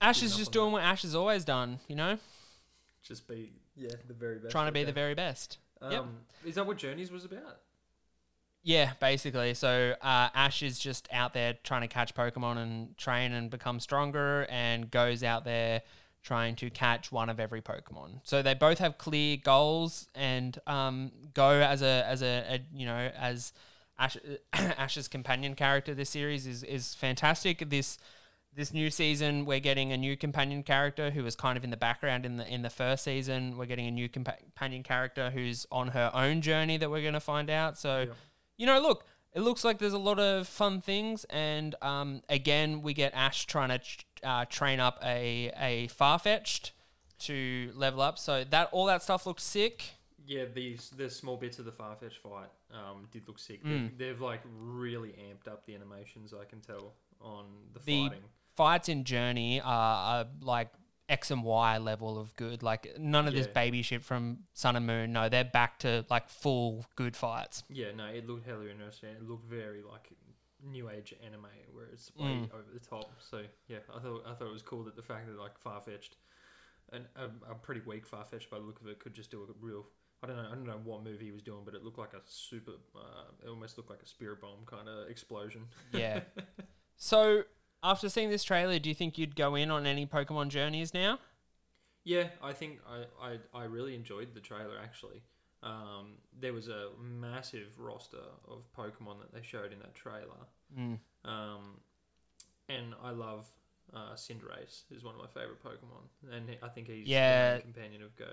Ash 0.00 0.20
Good 0.20 0.26
is 0.26 0.36
just 0.36 0.48
on 0.48 0.52
doing 0.52 0.72
what 0.72 0.82
Ash 0.82 1.02
has 1.02 1.14
always 1.14 1.44
done, 1.44 1.80
you 1.88 1.96
know, 1.96 2.18
just 3.02 3.26
be 3.26 3.52
yeah 3.74 3.88
the 4.06 4.12
very 4.14 4.38
best. 4.38 4.50
trying 4.52 4.66
to 4.66 4.72
be 4.72 4.84
the 4.84 4.92
very 4.92 5.14
best. 5.14 5.58
Um, 5.80 5.92
Yep. 5.92 6.04
Is 6.44 6.54
that 6.56 6.66
what 6.66 6.76
Journeys 6.76 7.10
was 7.10 7.24
about? 7.24 7.60
Yeah, 8.66 8.94
basically. 8.98 9.54
So 9.54 9.94
uh, 10.02 10.28
Ash 10.34 10.60
is 10.60 10.76
just 10.80 11.06
out 11.12 11.32
there 11.32 11.54
trying 11.62 11.82
to 11.82 11.86
catch 11.86 12.16
Pokemon 12.16 12.56
and 12.56 12.98
train 12.98 13.30
and 13.32 13.48
become 13.48 13.78
stronger, 13.78 14.44
and 14.50 14.90
goes 14.90 15.22
out 15.22 15.44
there 15.44 15.82
trying 16.24 16.56
to 16.56 16.68
catch 16.68 17.12
one 17.12 17.30
of 17.30 17.38
every 17.38 17.62
Pokemon. 17.62 18.22
So 18.24 18.42
they 18.42 18.54
both 18.54 18.78
have 18.78 18.98
clear 18.98 19.36
goals, 19.36 20.08
and 20.16 20.58
um, 20.66 21.12
Go 21.32 21.50
as 21.50 21.80
a 21.80 22.04
as 22.08 22.22
a, 22.22 22.44
a 22.54 22.60
you 22.74 22.86
know 22.86 23.08
as 23.16 23.52
Ash, 24.00 24.16
Ash's 24.52 25.06
companion 25.06 25.54
character 25.54 25.94
this 25.94 26.10
series 26.10 26.44
is 26.44 26.64
is 26.64 26.92
fantastic. 26.92 27.70
This 27.70 27.98
this 28.52 28.74
new 28.74 28.90
season 28.90 29.44
we're 29.44 29.60
getting 29.60 29.92
a 29.92 29.96
new 29.96 30.16
companion 30.16 30.64
character 30.64 31.10
who 31.10 31.22
was 31.22 31.36
kind 31.36 31.56
of 31.56 31.62
in 31.62 31.70
the 31.70 31.76
background 31.76 32.26
in 32.26 32.36
the 32.36 32.52
in 32.52 32.62
the 32.62 32.70
first 32.70 33.04
season. 33.04 33.56
We're 33.56 33.66
getting 33.66 33.86
a 33.86 33.92
new 33.92 34.08
compa- 34.08 34.40
companion 34.40 34.82
character 34.82 35.30
who's 35.30 35.66
on 35.70 35.88
her 35.88 36.10
own 36.12 36.40
journey 36.40 36.78
that 36.78 36.90
we're 36.90 37.02
going 37.02 37.14
to 37.14 37.20
find 37.20 37.48
out. 37.48 37.78
So 37.78 38.06
Yeah. 38.08 38.14
You 38.56 38.66
know, 38.66 38.80
look, 38.80 39.04
it 39.34 39.40
looks 39.40 39.64
like 39.64 39.78
there's 39.78 39.92
a 39.92 39.98
lot 39.98 40.18
of 40.18 40.48
fun 40.48 40.80
things, 40.80 41.24
and 41.30 41.74
um, 41.82 42.22
again, 42.28 42.82
we 42.82 42.94
get 42.94 43.12
Ash 43.14 43.44
trying 43.46 43.68
to 43.78 43.80
uh, 44.22 44.44
train 44.46 44.80
up 44.80 44.98
a 45.04 45.52
a 45.58 45.88
Farfetch'd 45.88 46.70
to 47.18 47.70
level 47.74 48.00
up. 48.00 48.18
So 48.18 48.44
that 48.44 48.68
all 48.72 48.86
that 48.86 49.02
stuff 49.02 49.26
looks 49.26 49.42
sick. 49.42 49.84
Yeah, 50.26 50.44
these 50.52 50.90
the 50.96 51.08
small 51.10 51.36
bits 51.36 51.58
of 51.58 51.64
the 51.66 51.70
Farfetch 51.70 52.14
fight 52.22 52.48
um, 52.72 53.08
did 53.12 53.28
look 53.28 53.38
sick. 53.38 53.62
Mm. 53.64 53.90
They've, 53.90 53.98
they've 53.98 54.20
like 54.20 54.40
really 54.58 55.10
amped 55.10 55.50
up 55.50 55.66
the 55.66 55.74
animations. 55.74 56.34
I 56.34 56.44
can 56.44 56.60
tell 56.60 56.94
on 57.20 57.44
the, 57.72 57.80
The 57.80 58.08
fighting. 58.08 58.24
fights 58.56 58.88
in 58.88 59.04
Journey 59.04 59.60
are, 59.60 59.66
are 60.22 60.26
like 60.40 60.68
X 61.08 61.30
and 61.30 61.42
Y 61.44 61.78
level 61.78 62.18
of 62.18 62.34
good. 62.36 62.62
Like 62.62 62.98
none 62.98 63.28
of 63.28 63.34
this 63.34 63.46
baby 63.46 63.82
shit 63.82 64.02
from 64.04 64.38
Sun 64.54 64.76
and 64.76 64.86
Moon. 64.86 65.12
No, 65.12 65.28
they're 65.28 65.44
back 65.44 65.78
to 65.80 66.04
like 66.10 66.28
full 66.28 66.84
good 66.96 67.16
fights. 67.16 67.62
Yeah, 67.68 67.92
no, 67.96 68.06
it 68.06 68.26
looked 68.26 68.46
hella 68.46 68.66
interesting. 68.68 69.10
It 69.10 69.22
looked 69.28 69.48
very 69.48 69.82
like 69.82 70.10
new 70.64 70.90
age 70.90 71.14
anime, 71.24 71.46
where 71.72 71.86
it's 71.92 72.10
way 72.16 72.26
Mm. 72.26 72.52
over 72.54 72.64
the 72.72 72.80
top. 72.80 73.12
So 73.20 73.42
yeah, 73.68 73.78
I 73.94 74.00
thought 74.00 74.24
I 74.26 74.34
thought 74.34 74.48
it 74.48 74.52
was 74.52 74.62
cool 74.62 74.84
that 74.84 74.96
the 74.96 75.02
fact 75.02 75.26
that 75.28 75.38
like 75.38 75.52
Farfetch'd 75.62 76.16
and 76.92 77.04
a, 77.16 77.24
a 77.50 77.54
pretty 77.54 77.82
weak 77.86 78.08
Farfetch'd 78.08 78.50
by 78.50 78.58
the 78.58 78.64
look 78.64 78.80
of 78.80 78.86
it, 78.88 78.98
could 78.98 79.14
just 79.14 79.30
do 79.30 79.42
a 79.42 79.46
real. 79.64 79.84
I 80.22 80.26
don't 80.28 80.36
know. 80.36 80.46
I 80.50 80.54
don't 80.54 80.66
know 80.66 80.80
what 80.82 81.04
movie 81.04 81.26
he 81.26 81.30
was 81.32 81.42
doing, 81.42 81.60
but 81.64 81.74
it 81.74 81.84
looked 81.84 81.98
like 81.98 82.14
a 82.14 82.20
super. 82.24 82.72
Uh, 82.96 83.30
it 83.44 83.48
almost 83.48 83.76
looked 83.76 83.90
like 83.90 84.02
a 84.02 84.06
spirit 84.06 84.40
bomb 84.40 84.64
kind 84.64 84.88
of 84.88 85.08
explosion. 85.10 85.66
Yeah. 85.92 86.20
so 86.96 87.42
after 87.82 88.08
seeing 88.08 88.30
this 88.30 88.44
trailer, 88.44 88.78
do 88.78 88.88
you 88.88 88.94
think 88.94 89.18
you'd 89.18 89.36
go 89.36 89.54
in 89.54 89.70
on 89.70 89.86
any 89.86 90.06
Pokemon 90.06 90.48
journeys 90.48 90.92
now? 90.94 91.18
Yeah, 92.04 92.28
I 92.42 92.52
think 92.52 92.78
I, 92.88 93.04
I, 93.54 93.60
I 93.60 93.64
really 93.64 93.94
enjoyed 93.94 94.34
the 94.34 94.40
trailer 94.40 94.78
actually. 94.82 95.22
Um, 95.62 96.18
there 96.38 96.52
was 96.52 96.68
a 96.68 96.90
massive 97.00 97.78
roster 97.78 98.22
of 98.46 98.62
Pokemon 98.76 99.20
that 99.20 99.32
they 99.34 99.42
showed 99.42 99.72
in 99.72 99.80
that 99.80 99.94
trailer. 99.94 100.46
Mm. 100.78 100.98
Um, 101.24 101.80
and 102.68 102.94
I 103.02 103.10
love 103.10 103.48
uh, 103.92 104.14
Cinderace 104.14 104.82
is 104.90 105.02
one 105.02 105.14
of 105.14 105.20
my 105.20 105.26
favorite 105.26 105.62
Pokemon, 105.62 106.32
and 106.32 106.56
I 106.62 106.68
think 106.68 106.88
he's 106.88 107.06
Yeah. 107.08 107.50
the 107.50 107.54
main 107.54 107.62
companion 107.62 108.02
of 108.02 108.14
Go. 108.16 108.28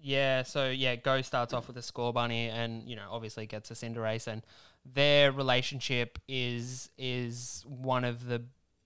Yeah, 0.00 0.42
so 0.44 0.70
yeah, 0.70 0.96
Go 0.96 1.22
starts 1.22 1.52
off 1.52 1.66
with 1.66 1.76
a 1.76 1.80
Scorbunny, 1.80 2.48
and 2.52 2.88
you 2.88 2.94
know 2.94 3.08
obviously 3.10 3.46
gets 3.46 3.70
a 3.70 3.74
Cinderace, 3.74 4.26
and 4.26 4.42
their 4.84 5.32
relationship 5.32 6.18
is 6.28 6.90
is 6.98 7.64
one 7.66 8.04
of 8.04 8.26
the 8.26 8.42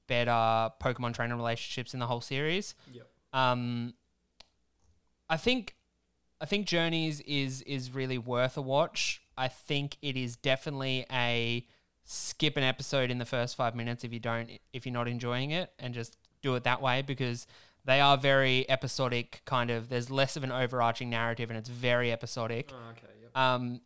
better 0.07 0.71
Pokemon 0.81 1.15
trainer 1.15 1.37
relationships 1.37 1.95
in 1.95 2.01
the 2.01 2.07
whole 2.07 2.21
series. 2.21 2.75
Yep. 2.93 3.07
Um, 3.33 3.95
I 5.29 5.37
think 5.37 5.77
I 6.41 6.45
think 6.45 6.67
Journeys 6.67 7.21
is 7.21 7.63
is 7.63 7.95
really 7.95 8.19
worth 8.19 8.57
a 8.57 8.63
watch. 8.63 9.23
I 9.37 9.49
think 9.49 9.97
it 10.03 10.17
is 10.17 10.37
definitely 10.37 11.07
a 11.11 11.67
skip 12.05 12.57
an 12.57 12.65
episode 12.65 13.11
in 13.11 13.19
the 13.19 13.25
first 13.25 13.57
five 13.57 13.75
minutes 13.75 14.03
if 14.05 14.13
you 14.13 14.19
don't 14.21 14.51
if 14.73 14.85
you're 14.85 14.93
not 14.93 15.09
enjoying 15.09 15.53
it, 15.53 15.73
and 15.79 15.95
just 15.95 16.17
do 16.43 16.55
it 16.57 16.65
that 16.65 16.83
way 16.83 17.03
because 17.03 17.47
they 17.85 18.01
are 18.01 18.17
very 18.17 18.69
episodic. 18.69 19.43
Kind 19.45 19.71
of, 19.71 19.89
there's 19.89 20.11
less 20.11 20.37
of 20.37 20.45
an 20.45 20.53
overarching 20.53 21.11
narrative, 21.11 21.51
and 21.51 21.59
it's 21.59 21.69
very 21.69 22.13
episodic. 22.13 22.71
Oh, 22.73 22.91
okay. 22.91 23.13
Yep. 23.23 23.37
Um, 23.37 23.81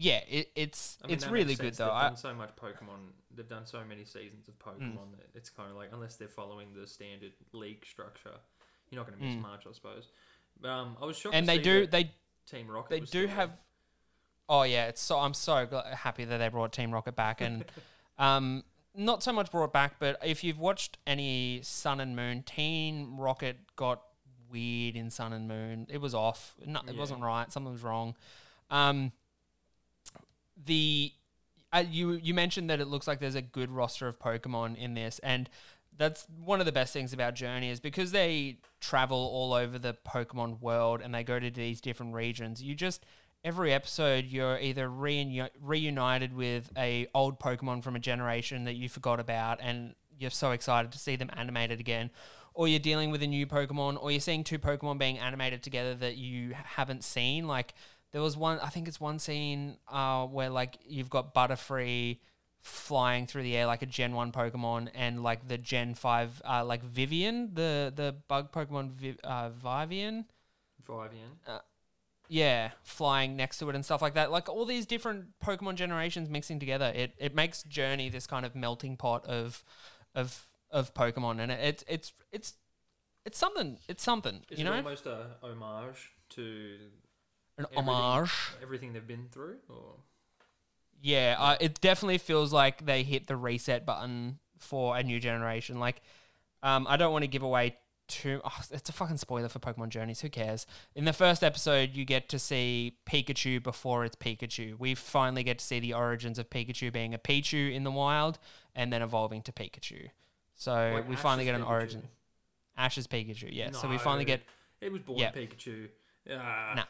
yeah, 0.00 0.20
it, 0.28 0.50
it's 0.54 0.96
I 1.02 1.08
mean, 1.08 1.14
it's 1.14 1.26
really 1.26 1.56
good 1.56 1.74
though. 1.74 1.86
They've 1.86 1.92
I, 1.94 2.08
done 2.08 2.16
so 2.16 2.32
much 2.32 2.50
Pokemon. 2.56 3.10
They've 3.34 3.48
done 3.48 3.66
so 3.66 3.80
many 3.86 4.04
seasons 4.04 4.46
of 4.46 4.56
Pokemon 4.58 5.10
that 5.16 5.26
it's 5.34 5.50
kind 5.50 5.70
of 5.70 5.76
like 5.76 5.90
unless 5.92 6.14
they're 6.14 6.28
following 6.28 6.68
the 6.80 6.86
standard 6.86 7.32
league 7.52 7.84
structure, 7.84 8.34
you're 8.90 9.00
not 9.00 9.08
going 9.08 9.18
to 9.18 9.24
miss 9.24 9.42
much, 9.42 9.64
I 9.68 9.72
suppose. 9.72 10.08
But 10.60 10.68
um, 10.68 10.96
I 11.02 11.04
was 11.04 11.16
shocked. 11.18 11.34
and 11.34 11.48
they 11.48 11.58
do 11.58 11.86
they 11.86 12.12
Team 12.48 12.68
Rocket. 12.70 13.00
they 13.00 13.00
do 13.00 13.26
have. 13.26 13.50
Oh 14.48 14.62
yeah, 14.62 14.86
it's 14.86 15.00
so 15.02 15.18
I'm 15.18 15.34
so 15.34 15.66
gl- 15.66 15.92
happy 15.92 16.24
that 16.24 16.38
they 16.38 16.48
brought 16.48 16.72
Team 16.72 16.92
Rocket 16.92 17.16
back, 17.16 17.40
and 17.40 17.64
um, 18.18 18.62
not 18.94 19.22
so 19.22 19.32
much 19.32 19.50
brought 19.50 19.72
back, 19.72 19.96
but 19.98 20.18
if 20.24 20.44
you've 20.44 20.58
watched 20.60 20.96
any 21.06 21.60
Sun 21.62 22.00
and 22.00 22.14
Moon, 22.14 22.42
Team 22.44 23.18
Rocket 23.20 23.56
got 23.76 24.02
weird 24.50 24.96
in 24.96 25.10
Sun 25.10 25.32
and 25.32 25.48
Moon. 25.48 25.86
It 25.90 26.00
was 26.00 26.14
off. 26.14 26.54
No, 26.64 26.80
it 26.86 26.94
Yeah. 26.94 26.98
wasn't 26.98 27.22
right. 27.22 27.52
Something 27.52 27.72
was 27.72 27.82
wrong. 27.82 28.14
Um, 28.70 29.12
the 30.64 31.12
uh, 31.72 31.84
you 31.88 32.12
you 32.12 32.34
mentioned 32.34 32.70
that 32.70 32.80
it 32.80 32.88
looks 32.88 33.06
like 33.06 33.20
there's 33.20 33.34
a 33.34 33.42
good 33.42 33.70
roster 33.70 34.08
of 34.08 34.18
Pokemon 34.18 34.76
in 34.76 34.94
this, 34.94 35.18
and 35.20 35.48
that's 35.96 36.26
one 36.44 36.60
of 36.60 36.66
the 36.66 36.72
best 36.72 36.92
things 36.92 37.12
about 37.12 37.34
Journey 37.34 37.70
is 37.70 37.80
because 37.80 38.12
they 38.12 38.58
travel 38.80 39.18
all 39.18 39.52
over 39.52 39.78
the 39.78 39.96
Pokemon 40.06 40.60
world 40.60 41.00
and 41.02 41.12
they 41.12 41.24
go 41.24 41.40
to 41.40 41.50
these 41.50 41.80
different 41.80 42.14
regions. 42.14 42.62
You 42.62 42.74
just 42.74 43.04
every 43.44 43.72
episode 43.72 44.26
you're 44.26 44.58
either 44.58 44.88
reuni- 44.88 45.50
reunited 45.60 46.32
with 46.34 46.70
a 46.76 47.06
old 47.14 47.38
Pokemon 47.38 47.82
from 47.82 47.96
a 47.96 48.00
generation 48.00 48.64
that 48.64 48.74
you 48.74 48.88
forgot 48.88 49.20
about, 49.20 49.58
and 49.60 49.94
you're 50.16 50.30
so 50.30 50.52
excited 50.52 50.92
to 50.92 50.98
see 50.98 51.16
them 51.16 51.30
animated 51.36 51.80
again. 51.80 52.10
Or 52.54 52.66
you're 52.66 52.80
dealing 52.80 53.12
with 53.12 53.22
a 53.22 53.26
new 53.26 53.46
Pokemon, 53.46 54.02
or 54.02 54.10
you're 54.10 54.20
seeing 54.20 54.42
two 54.42 54.58
Pokemon 54.58 54.98
being 54.98 55.18
animated 55.18 55.62
together 55.62 55.94
that 55.94 56.16
you 56.16 56.54
haven't 56.54 57.04
seen. 57.04 57.46
Like 57.46 57.74
there 58.12 58.22
was 58.22 58.36
one, 58.36 58.58
I 58.60 58.68
think 58.68 58.88
it's 58.88 59.00
one 59.00 59.18
scene 59.18 59.76
uh, 59.88 60.26
where 60.26 60.50
like 60.50 60.78
you've 60.86 61.10
got 61.10 61.34
Butterfree 61.34 62.18
flying 62.60 63.26
through 63.26 63.42
the 63.42 63.56
air 63.56 63.66
like 63.66 63.82
a 63.82 63.86
Gen 63.86 64.12
One 64.14 64.32
Pokemon, 64.32 64.88
and 64.94 65.22
like 65.22 65.46
the 65.48 65.58
Gen 65.58 65.94
Five, 65.94 66.40
uh, 66.48 66.64
like 66.64 66.82
Vivillon, 66.82 67.54
the 67.54 67.92
the 67.94 68.16
bug 68.28 68.52
Pokemon 68.52 68.90
Vi- 68.90 69.18
uh, 69.24 69.50
Vivillon, 69.50 70.24
Vivillon. 70.86 71.38
yeah, 72.28 72.70
flying 72.82 73.36
next 73.36 73.58
to 73.58 73.68
it 73.70 73.74
and 73.74 73.84
stuff 73.84 74.02
like 74.02 74.14
that. 74.14 74.30
Like 74.30 74.48
all 74.48 74.64
these 74.64 74.86
different 74.86 75.38
Pokemon 75.42 75.76
generations 75.76 76.28
mixing 76.28 76.58
together, 76.58 76.92
it 76.94 77.14
it 77.18 77.34
makes 77.34 77.62
Journey 77.62 78.08
this 78.08 78.26
kind 78.26 78.44
of 78.44 78.54
melting 78.54 78.96
pot 78.96 79.24
of 79.26 79.64
of 80.14 80.46
of 80.70 80.92
Pokemon, 80.94 81.40
and 81.40 81.52
it, 81.52 81.60
it's 81.60 81.84
it's 81.88 82.12
it's 82.32 82.54
it's 83.24 83.38
something. 83.38 83.78
It's 83.88 84.02
something, 84.02 84.44
Is 84.50 84.58
you 84.58 84.66
it 84.66 84.68
know, 84.68 84.76
almost 84.76 85.06
a 85.06 85.36
homage 85.42 86.10
to 86.30 86.76
an 87.58 87.64
everything- 87.66 87.84
homage. 87.88 88.32
everything 88.62 88.92
they've 88.92 89.06
been 89.06 89.28
through? 89.30 89.58
Or 89.68 89.96
Yeah, 91.00 91.36
uh, 91.38 91.56
it 91.60 91.80
definitely 91.80 92.18
feels 92.18 92.52
like 92.52 92.84
they 92.86 93.02
hit 93.02 93.26
the 93.26 93.36
reset 93.36 93.84
button 93.86 94.38
for 94.58 94.96
a 94.96 95.02
new 95.02 95.20
generation. 95.20 95.78
Like, 95.78 96.00
um, 96.62 96.86
I 96.88 96.96
don't 96.96 97.12
want 97.12 97.22
to 97.22 97.28
give 97.28 97.42
away 97.42 97.76
too. 98.08 98.40
Oh, 98.44 98.60
it's 98.70 98.88
a 98.88 98.92
fucking 98.92 99.18
spoiler 99.18 99.48
for 99.48 99.58
Pokemon 99.58 99.90
Journeys. 99.90 100.20
Who 100.22 100.28
cares? 100.30 100.66
In 100.94 101.04
the 101.04 101.12
first 101.12 101.44
episode, 101.44 101.90
you 101.94 102.04
get 102.04 102.28
to 102.30 102.38
see 102.38 102.96
Pikachu 103.06 103.62
before 103.62 104.04
it's 104.04 104.16
Pikachu. 104.16 104.78
We 104.78 104.94
finally 104.94 105.42
get 105.44 105.58
to 105.58 105.64
see 105.64 105.78
the 105.78 105.92
origins 105.94 106.38
of 106.38 106.48
Pikachu 106.50 106.92
being 106.92 107.12
a 107.14 107.18
Pichu 107.18 107.72
in 107.72 107.84
the 107.84 107.90
wild 107.90 108.38
and 108.74 108.92
then 108.92 109.02
evolving 109.02 109.42
to 109.42 109.52
Pikachu. 109.52 110.08
So 110.54 110.72
Like 110.94 111.08
we 111.08 111.14
finally 111.16 111.44
get 111.44 111.54
an 111.54 111.62
Pikachu? 111.62 111.68
origin. 111.68 112.08
Ash's 112.76 113.06
Pikachu, 113.06 113.48
yeah. 113.52 113.70
So 113.72 113.88
we 113.88 113.98
finally 113.98 114.24
get 114.24 114.42
It 114.80 114.90
was 114.90 115.02
born 115.02 115.18
Yeah. 115.18 115.30
Pikachu. 115.32 115.88
Ah. 116.30 116.84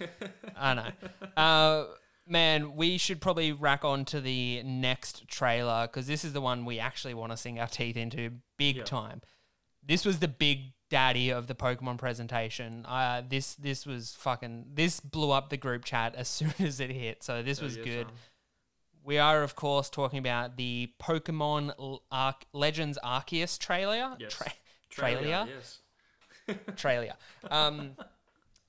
Nah. 0.00 0.06
I 0.56 0.74
know. 0.74 0.90
Uh, 1.36 1.84
man, 2.26 2.74
we 2.76 2.98
should 2.98 3.20
probably 3.20 3.52
rack 3.52 3.84
on 3.84 4.04
to 4.06 4.20
the 4.20 4.62
next 4.62 5.28
trailer 5.28 5.86
because 5.86 6.06
this 6.06 6.24
is 6.24 6.32
the 6.32 6.40
one 6.40 6.64
we 6.64 6.78
actually 6.78 7.14
want 7.14 7.32
to 7.32 7.36
sink 7.36 7.58
our 7.58 7.66
teeth 7.66 7.96
into 7.96 8.30
big 8.56 8.76
Yeah. 8.76 8.84
time. 8.84 9.20
This 9.84 10.04
was 10.04 10.18
the 10.18 10.28
big 10.28 10.72
daddy 10.90 11.30
of 11.30 11.46
the 11.46 11.54
Pokemon 11.54 11.98
presentation. 11.98 12.84
Uh, 12.86 13.22
this 13.26 13.54
this 13.54 13.84
was 13.86 14.14
fucking 14.18 14.66
this 14.74 15.00
blew 15.00 15.30
up 15.30 15.50
the 15.50 15.56
group 15.56 15.84
chat 15.84 16.14
as 16.14 16.28
soon 16.38 16.54
as 16.58 16.80
it 16.80 16.90
hit. 16.90 17.22
So 17.22 17.42
this 17.42 17.60
was 17.60 17.76
yes, 17.76 17.84
good. 17.84 18.06
um, 18.06 18.12
We 19.04 19.18
are 19.18 19.42
of 19.42 19.54
course 19.54 19.88
talking 19.90 20.18
about 20.18 20.56
the 20.56 20.92
Pokemon 21.00 21.98
Arc- 22.10 22.44
Legends 22.52 22.98
Arceus 23.04 23.58
trailer. 23.58 24.16
Yes. 24.18 24.32
Tra- 24.34 24.52
Trailer, 24.90 25.20
trailer? 25.22 25.48
Yes. 25.54 25.80
trailer. 26.76 27.12
Um, 27.50 27.96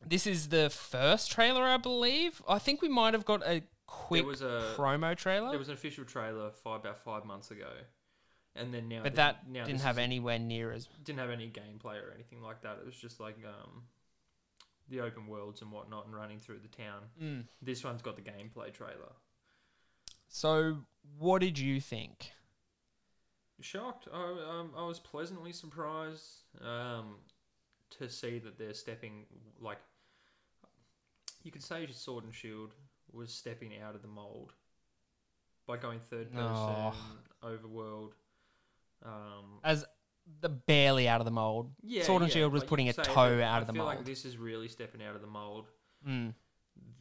this 0.05 0.25
is 0.27 0.49
the 0.49 0.69
first 0.69 1.31
trailer, 1.31 1.63
I 1.63 1.77
believe. 1.77 2.41
I 2.47 2.59
think 2.59 2.81
we 2.81 2.89
might 2.89 3.13
have 3.13 3.25
got 3.25 3.43
a 3.45 3.63
quick 3.85 4.25
was 4.25 4.41
a- 4.41 4.73
promo 4.75 5.15
trailer, 5.15 5.49
There 5.49 5.59
was 5.59 5.67
an 5.69 5.73
official 5.73 6.05
trailer 6.05 6.51
five, 6.51 6.81
about 6.81 6.99
five 6.99 7.25
months 7.25 7.51
ago, 7.51 7.71
and 8.55 8.73
then 8.73 8.88
now. 8.88 8.97
but 9.03 9.09
th- 9.09 9.15
that 9.15 9.47
now 9.49 9.65
didn't 9.65 9.81
have 9.81 9.97
is- 9.97 10.03
anywhere 10.03 10.39
near 10.39 10.71
as. 10.71 10.88
didn't 11.03 11.19
have 11.19 11.29
any 11.31 11.49
gameplay 11.49 12.01
or 12.03 12.12
anything 12.13 12.41
like 12.41 12.62
that. 12.62 12.77
It 12.79 12.85
was 12.85 12.95
just 12.95 13.19
like 13.19 13.38
um, 13.45 13.83
the 14.89 15.01
open 15.01 15.27
worlds 15.27 15.62
and 15.62 15.71
whatnot, 15.71 16.05
and 16.05 16.15
running 16.15 16.39
through 16.39 16.59
the 16.59 16.67
town. 16.67 17.01
Mm. 17.21 17.45
This 17.62 17.83
one's 17.83 18.01
got 18.01 18.15
the 18.15 18.21
gameplay 18.21 18.71
trailer. 18.73 19.13
So, 20.27 20.85
what 21.17 21.39
did 21.41 21.57
you 21.57 21.81
think? 21.81 22.31
Shocked. 23.62 24.07
I, 24.13 24.23
um, 24.49 24.71
I 24.77 24.85
was 24.85 24.99
pleasantly 24.99 25.51
surprised 25.51 26.43
um, 26.62 27.15
to 27.97 28.10
see 28.10 28.39
that 28.39 28.58
they're 28.58 28.73
stepping 28.73 29.25
like 29.60 29.80
you 31.43 31.52
could 31.52 31.63
say 31.63 31.88
Sword 31.91 32.23
and 32.25 32.34
Shield 32.34 32.73
was 33.12 33.34
stepping 33.34 33.71
out 33.82 33.95
of 33.95 34.02
the 34.02 34.08
mold 34.08 34.54
by 35.65 35.78
going 35.78 35.99
third 35.99 36.32
person 36.32 36.45
Oh. 36.56 36.93
overworld. 37.43 38.12
Um, 39.04 39.60
As 39.63 39.86
the 40.41 40.49
barely 40.49 41.08
out 41.08 41.21
of 41.21 41.25
the 41.25 41.32
mold. 41.32 41.71
yeah, 41.82 42.04
Sword 42.04 42.21
and 42.21 42.30
yeah, 42.30 42.36
Shield 42.41 42.54
was 42.54 42.63
putting 42.63 42.89
a 42.89 42.93
toe 42.93 43.41
out 43.41 43.54
I 43.56 43.62
of 43.62 43.67
the 43.67 43.73
feel 43.73 43.84
mold. 43.86 43.95
like 43.97 44.06
this 44.06 44.25
is 44.25 44.38
really 44.38 44.67
stepping 44.67 45.02
out 45.02 45.15
of 45.15 45.21
the 45.21 45.28
mold. 45.28 45.67
Mm. 46.08 46.34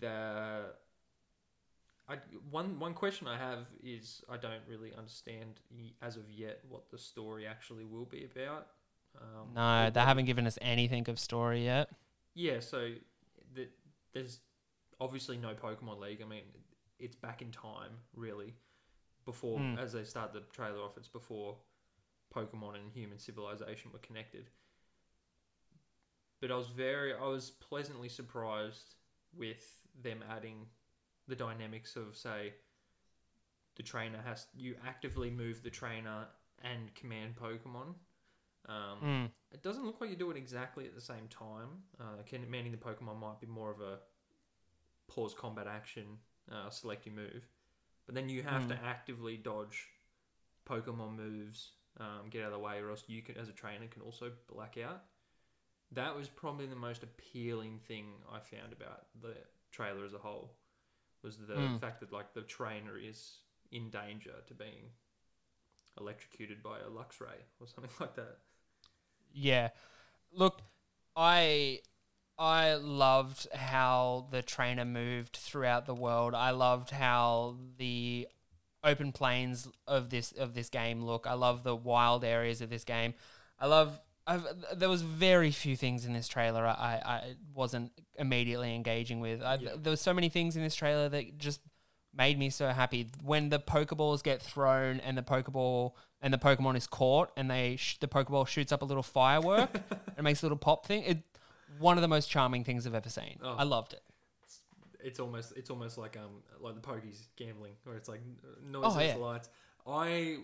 the 0.00 0.72
I, 2.08 2.16
one 2.50 2.78
one 2.78 2.94
question 2.94 3.26
I 3.26 3.36
have 3.36 3.66
is 3.82 4.22
I 4.30 4.38
don't 4.38 4.62
really 4.66 4.94
understand 4.96 5.60
as 6.00 6.16
of 6.16 6.30
yet 6.30 6.60
what 6.68 6.88
the 6.90 6.96
story 6.98 7.46
actually 7.46 7.84
will 7.84 8.06
be 8.06 8.24
about. 8.24 8.68
Um, 9.20 9.54
No, 9.54 9.90
they 9.90 10.00
haven't 10.00 10.24
given 10.26 10.46
us 10.46 10.58
anything 10.60 11.08
of 11.08 11.18
story 11.18 11.64
yet. 11.64 11.90
Yeah, 12.34 12.60
so 12.60 12.94
the, 13.54 13.68
there's 14.12 14.40
obviously 15.00 15.36
no 15.36 15.54
Pokemon 15.54 16.00
League. 16.00 16.22
I 16.22 16.26
mean, 16.26 16.44
it's 16.98 17.16
back 17.16 17.42
in 17.42 17.50
time, 17.50 17.92
really. 18.14 18.54
Before, 19.24 19.58
Mm. 19.58 19.78
as 19.78 19.92
they 19.92 20.04
start 20.04 20.32
the 20.32 20.40
trailer 20.52 20.80
off, 20.80 20.96
it's 20.96 21.08
before 21.08 21.58
Pokemon 22.34 22.76
and 22.76 22.92
human 22.92 23.18
civilization 23.18 23.90
were 23.92 23.98
connected. 23.98 24.50
But 26.40 26.50
I 26.50 26.56
was 26.56 26.68
very, 26.68 27.12
I 27.14 27.26
was 27.26 27.50
pleasantly 27.50 28.08
surprised 28.08 28.94
with 29.36 29.82
them 30.00 30.22
adding 30.30 30.66
the 31.26 31.34
dynamics 31.36 31.96
of, 31.96 32.16
say, 32.16 32.54
the 33.76 33.82
trainer 33.82 34.20
has 34.24 34.46
you 34.56 34.76
actively 34.86 35.30
move 35.30 35.62
the 35.62 35.70
trainer 35.70 36.26
and 36.62 36.94
command 36.94 37.36
Pokemon. 37.36 37.94
Um, 38.68 38.98
Mm. 39.02 39.30
it 39.52 39.62
doesn't 39.62 39.84
look 39.84 40.00
like 40.00 40.10
you 40.10 40.16
do 40.16 40.30
it 40.30 40.36
exactly 40.36 40.86
at 40.86 40.94
the 40.94 41.00
same 41.00 41.28
time. 41.28 41.82
Uh, 42.00 42.22
commanding 42.26 42.72
the 42.72 42.78
Pokemon 42.78 43.18
might 43.18 43.40
be 43.40 43.46
more 43.46 43.70
of 43.70 43.80
a 43.80 43.98
pause 45.08 45.34
combat 45.34 45.66
action, 45.66 46.18
uh, 46.52 46.70
select 46.70 47.06
your 47.06 47.14
move, 47.14 47.46
but 48.06 48.14
then 48.14 48.28
you 48.28 48.42
have 48.42 48.66
to 48.68 48.74
actively 48.84 49.36
dodge 49.36 49.88
Pokemon 50.68 51.16
moves, 51.16 51.72
um, 51.98 52.28
get 52.30 52.42
out 52.42 52.48
of 52.48 52.52
the 52.52 52.58
way, 52.58 52.78
or 52.78 52.90
else 52.90 53.04
you 53.06 53.22
can, 53.22 53.36
as 53.36 53.48
a 53.48 53.52
trainer, 53.52 53.86
can 53.88 54.02
also 54.02 54.30
black 54.52 54.76
out. 54.78 55.04
That 55.92 56.14
was 56.16 56.28
probably 56.28 56.66
the 56.66 56.76
most 56.76 57.02
appealing 57.02 57.78
thing 57.78 58.06
I 58.30 58.38
found 58.40 58.72
about 58.72 59.06
the 59.20 59.34
trailer 59.72 60.04
as 60.04 60.12
a 60.14 60.18
whole, 60.18 60.56
was 61.22 61.38
the 61.38 61.54
Mm. 61.54 61.80
fact 61.80 62.00
that 62.00 62.12
like 62.12 62.34
the 62.34 62.42
trainer 62.42 62.98
is 62.98 63.38
in 63.72 63.90
danger 63.90 64.34
to 64.46 64.54
being 64.54 64.90
electrocuted 65.98 66.62
by 66.62 66.78
a 66.78 66.90
Luxray 66.90 67.40
or 67.60 67.66
something 67.66 67.90
like 68.00 68.14
that. 68.16 68.38
Yeah. 69.32 69.70
Look, 70.32 70.62
I 71.16 71.80
I 72.38 72.74
loved 72.74 73.48
how 73.52 74.26
the 74.30 74.42
trainer 74.42 74.84
moved 74.84 75.36
throughout 75.36 75.86
the 75.86 75.94
world. 75.94 76.34
I 76.34 76.50
loved 76.50 76.90
how 76.90 77.56
the 77.78 78.28
open 78.84 79.12
plains 79.12 79.68
of 79.86 80.10
this 80.10 80.32
of 80.32 80.54
this 80.54 80.68
game 80.68 81.02
look. 81.02 81.26
I 81.26 81.34
love 81.34 81.64
the 81.64 81.74
wild 81.74 82.24
areas 82.24 82.60
of 82.60 82.70
this 82.70 82.84
game. 82.84 83.14
I 83.58 83.66
love 83.66 84.00
I've, 84.26 84.46
there 84.76 84.90
was 84.90 85.02
very 85.02 85.50
few 85.50 85.74
things 85.74 86.04
in 86.04 86.12
this 86.12 86.28
trailer 86.28 86.66
I, 86.66 87.00
I 87.04 87.34
wasn't 87.54 87.92
immediately 88.16 88.74
engaging 88.74 89.20
with. 89.20 89.42
I, 89.42 89.54
Yeah. 89.54 89.70
There 89.76 89.90
was 89.90 90.02
so 90.02 90.12
many 90.12 90.28
things 90.28 90.54
in 90.54 90.62
this 90.62 90.74
trailer 90.74 91.08
that 91.08 91.38
just 91.38 91.60
made 92.14 92.38
me 92.38 92.50
so 92.50 92.68
happy 92.68 93.08
when 93.22 93.48
the 93.50 93.58
Pokeballs 93.60 94.22
get 94.22 94.42
thrown 94.42 95.00
and 95.00 95.16
the 95.16 95.22
Pokeball 95.22 95.92
and 96.20 96.32
the 96.34 96.38
Pokemon 96.38 96.76
is 96.76 96.86
caught 96.86 97.30
and 97.36 97.50
they 97.50 97.76
sh- 97.76 97.98
the 98.00 98.08
Pokeball 98.08 98.46
shoots 98.48 98.72
up 98.72 98.82
a 98.82 98.84
little 98.84 99.02
firework 99.02 99.70
and 100.16 100.24
makes 100.24 100.42
a 100.42 100.46
little 100.46 100.58
pop 100.58 100.86
thing. 100.86 101.02
It 101.04 101.18
one 101.78 101.96
of 101.96 102.02
the 102.02 102.08
most 102.08 102.28
charming 102.30 102.64
things 102.64 102.86
I've 102.86 102.94
ever 102.94 103.10
seen. 103.10 103.38
Oh. 103.42 103.54
I 103.58 103.62
loved 103.62 103.92
it. 103.92 104.02
it's 105.00 105.20
almost 105.20 105.52
it's 105.56 105.70
almost 105.70 105.96
like 105.98 106.16
um 106.16 106.42
like 106.60 106.74
the 106.74 106.80
pokies 106.80 107.26
gambling 107.36 107.72
where 107.84 107.94
it's 107.96 108.08
like 108.08 108.20
noises 108.68 108.96
Oh, 108.96 109.00
yeah. 109.00 109.14
lights 109.14 109.48
i 109.86 110.38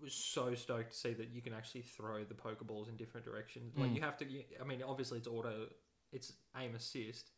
was 0.00 0.14
so 0.14 0.54
stoked 0.54 0.92
to 0.92 0.96
see 0.96 1.12
that 1.14 1.30
you 1.30 1.42
can 1.42 1.52
actually 1.52 1.82
throw 1.82 2.22
the 2.22 2.34
pokeballs 2.34 2.88
in 2.88 2.96
different 2.96 3.26
directions 3.26 3.72
like 3.76 3.90
Mm. 3.90 3.96
you 3.96 4.00
have 4.02 4.16
to 4.18 4.24
i 4.60 4.64
mean 4.64 4.82
obviously 4.86 5.18
it's 5.18 5.26
auto 5.26 5.66
it's 6.12 6.32
aim 6.56 6.76
assist 6.76 7.32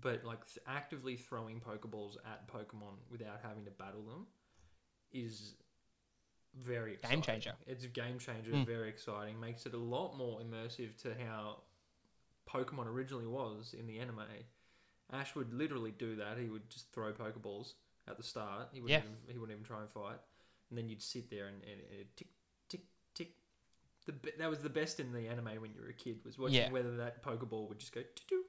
but 0.00 0.24
like 0.24 0.44
th- 0.46 0.58
actively 0.66 1.16
throwing 1.16 1.60
pokeballs 1.60 2.16
at 2.26 2.46
pokemon 2.48 2.94
without 3.10 3.40
having 3.42 3.64
to 3.64 3.70
battle 3.70 4.02
them 4.02 4.26
is 5.12 5.54
very 6.54 6.92
Game 6.92 6.98
exciting. 7.20 7.22
changer. 7.22 7.52
it's 7.66 7.84
a 7.84 7.88
game 7.88 8.18
changer 8.18 8.52
Mm. 8.52 8.66
very 8.66 8.88
exciting 8.88 9.38
makes 9.38 9.66
it 9.66 9.74
a 9.74 9.78
lot 9.78 10.16
more 10.16 10.40
immersive 10.40 10.96
to 11.02 11.14
how 11.14 11.62
pokemon 12.48 12.86
originally 12.86 13.26
was 13.26 13.74
in 13.78 13.86
the 13.86 13.98
anime 13.98 14.22
Ash 15.12 15.36
would 15.36 15.54
literally 15.54 15.92
do 15.92 16.16
that. 16.16 16.36
He 16.36 16.48
would 16.48 16.68
just 16.68 16.90
throw 16.92 17.12
Pokeballs 17.12 17.74
at 18.08 18.16
the 18.16 18.24
start. 18.24 18.70
He 18.72 18.80
wouldn't, 18.80 19.04
Yeah. 19.04 19.08
even, 19.08 19.16
he 19.34 19.38
wouldn't 19.38 19.56
even 19.56 19.64
try 19.64 19.80
and 19.80 19.88
fight. 19.88 20.18
And 20.68 20.76
then 20.76 20.88
you'd 20.88 21.00
sit 21.00 21.30
there 21.30 21.46
and, 21.46 21.62
and, 21.62 21.80
and 21.96 22.06
tick, 22.16 22.26
tick, 22.68 22.80
tick. 23.14 23.28
The, 24.06 24.14
that 24.38 24.50
was 24.50 24.62
the 24.62 24.68
best 24.68 24.98
in 24.98 25.12
the 25.12 25.28
anime 25.28 25.60
when 25.60 25.72
you 25.72 25.80
were 25.80 25.90
a 25.90 25.92
kid, 25.94 26.24
was 26.24 26.38
watching 26.38 26.56
Yeah. 26.56 26.70
whether 26.72 26.96
that 26.96 27.22
Pokeball 27.22 27.68
would 27.68 27.78
just 27.78 27.92
go 27.94 28.00
to 28.02 28.22
doo 28.26 28.42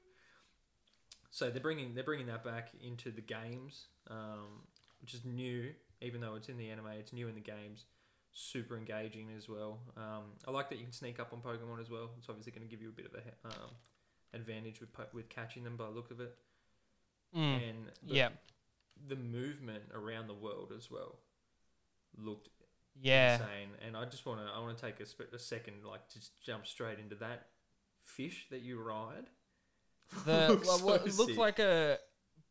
So 1.30 1.50
they're 1.50 1.60
bringing 1.62 1.94
they're 1.94 2.04
bringing 2.04 2.26
that 2.26 2.44
back 2.44 2.70
into 2.82 3.10
the 3.10 3.20
games, 3.20 3.86
um, 4.10 4.62
which 5.00 5.14
is 5.14 5.24
new. 5.24 5.72
Even 6.00 6.20
though 6.20 6.36
it's 6.36 6.48
in 6.48 6.56
the 6.56 6.70
anime, 6.70 6.86
it's 6.98 7.12
new 7.12 7.28
in 7.28 7.34
the 7.34 7.40
games. 7.40 7.84
Super 8.32 8.76
engaging 8.76 9.28
as 9.36 9.48
well. 9.48 9.80
Um, 9.96 10.24
I 10.46 10.50
like 10.52 10.68
that 10.70 10.78
you 10.78 10.84
can 10.84 10.92
sneak 10.92 11.18
up 11.18 11.32
on 11.32 11.40
Pokemon 11.40 11.80
as 11.80 11.90
well. 11.90 12.10
It's 12.18 12.28
obviously 12.28 12.52
going 12.52 12.62
to 12.62 12.68
give 12.68 12.80
you 12.80 12.88
a 12.88 12.92
bit 12.92 13.06
of 13.06 13.14
a 13.14 13.48
um, 13.48 13.70
advantage 14.32 14.80
with 14.80 14.90
with 15.12 15.28
catching 15.28 15.64
them 15.64 15.76
by 15.76 15.84
the 15.86 15.90
look 15.90 16.10
of 16.10 16.20
it 16.20 16.36
Mm. 17.36 17.68
and 17.68 17.86
the, 18.02 18.14
Yeah, 18.14 18.28
the 19.06 19.16
movement 19.16 19.82
around 19.92 20.28
the 20.28 20.34
world 20.34 20.72
as 20.74 20.90
well 20.90 21.16
looked 22.16 22.48
yeah. 23.00 23.34
insane. 23.34 23.68
And 23.86 23.94
I 23.96 24.06
just 24.06 24.24
want 24.24 24.40
to 24.40 24.46
I 24.50 24.58
want 24.60 24.78
to 24.78 24.82
take 24.82 24.98
a, 25.00 25.04
sp- 25.04 25.28
a 25.34 25.38
second, 25.38 25.84
like 25.84 26.08
just 26.08 26.40
jump 26.40 26.66
straight 26.66 26.98
into 26.98 27.16
that 27.16 27.48
fish 28.02 28.46
that 28.50 28.62
you 28.62 28.80
ride. 28.80 29.26
The 30.24 30.48
Looks 30.50 30.66
well, 30.66 30.78
what- 30.80 31.06
it 31.06 31.14
looked 31.16 31.30
sick. 31.30 31.38
like 31.38 31.58
a 31.58 31.98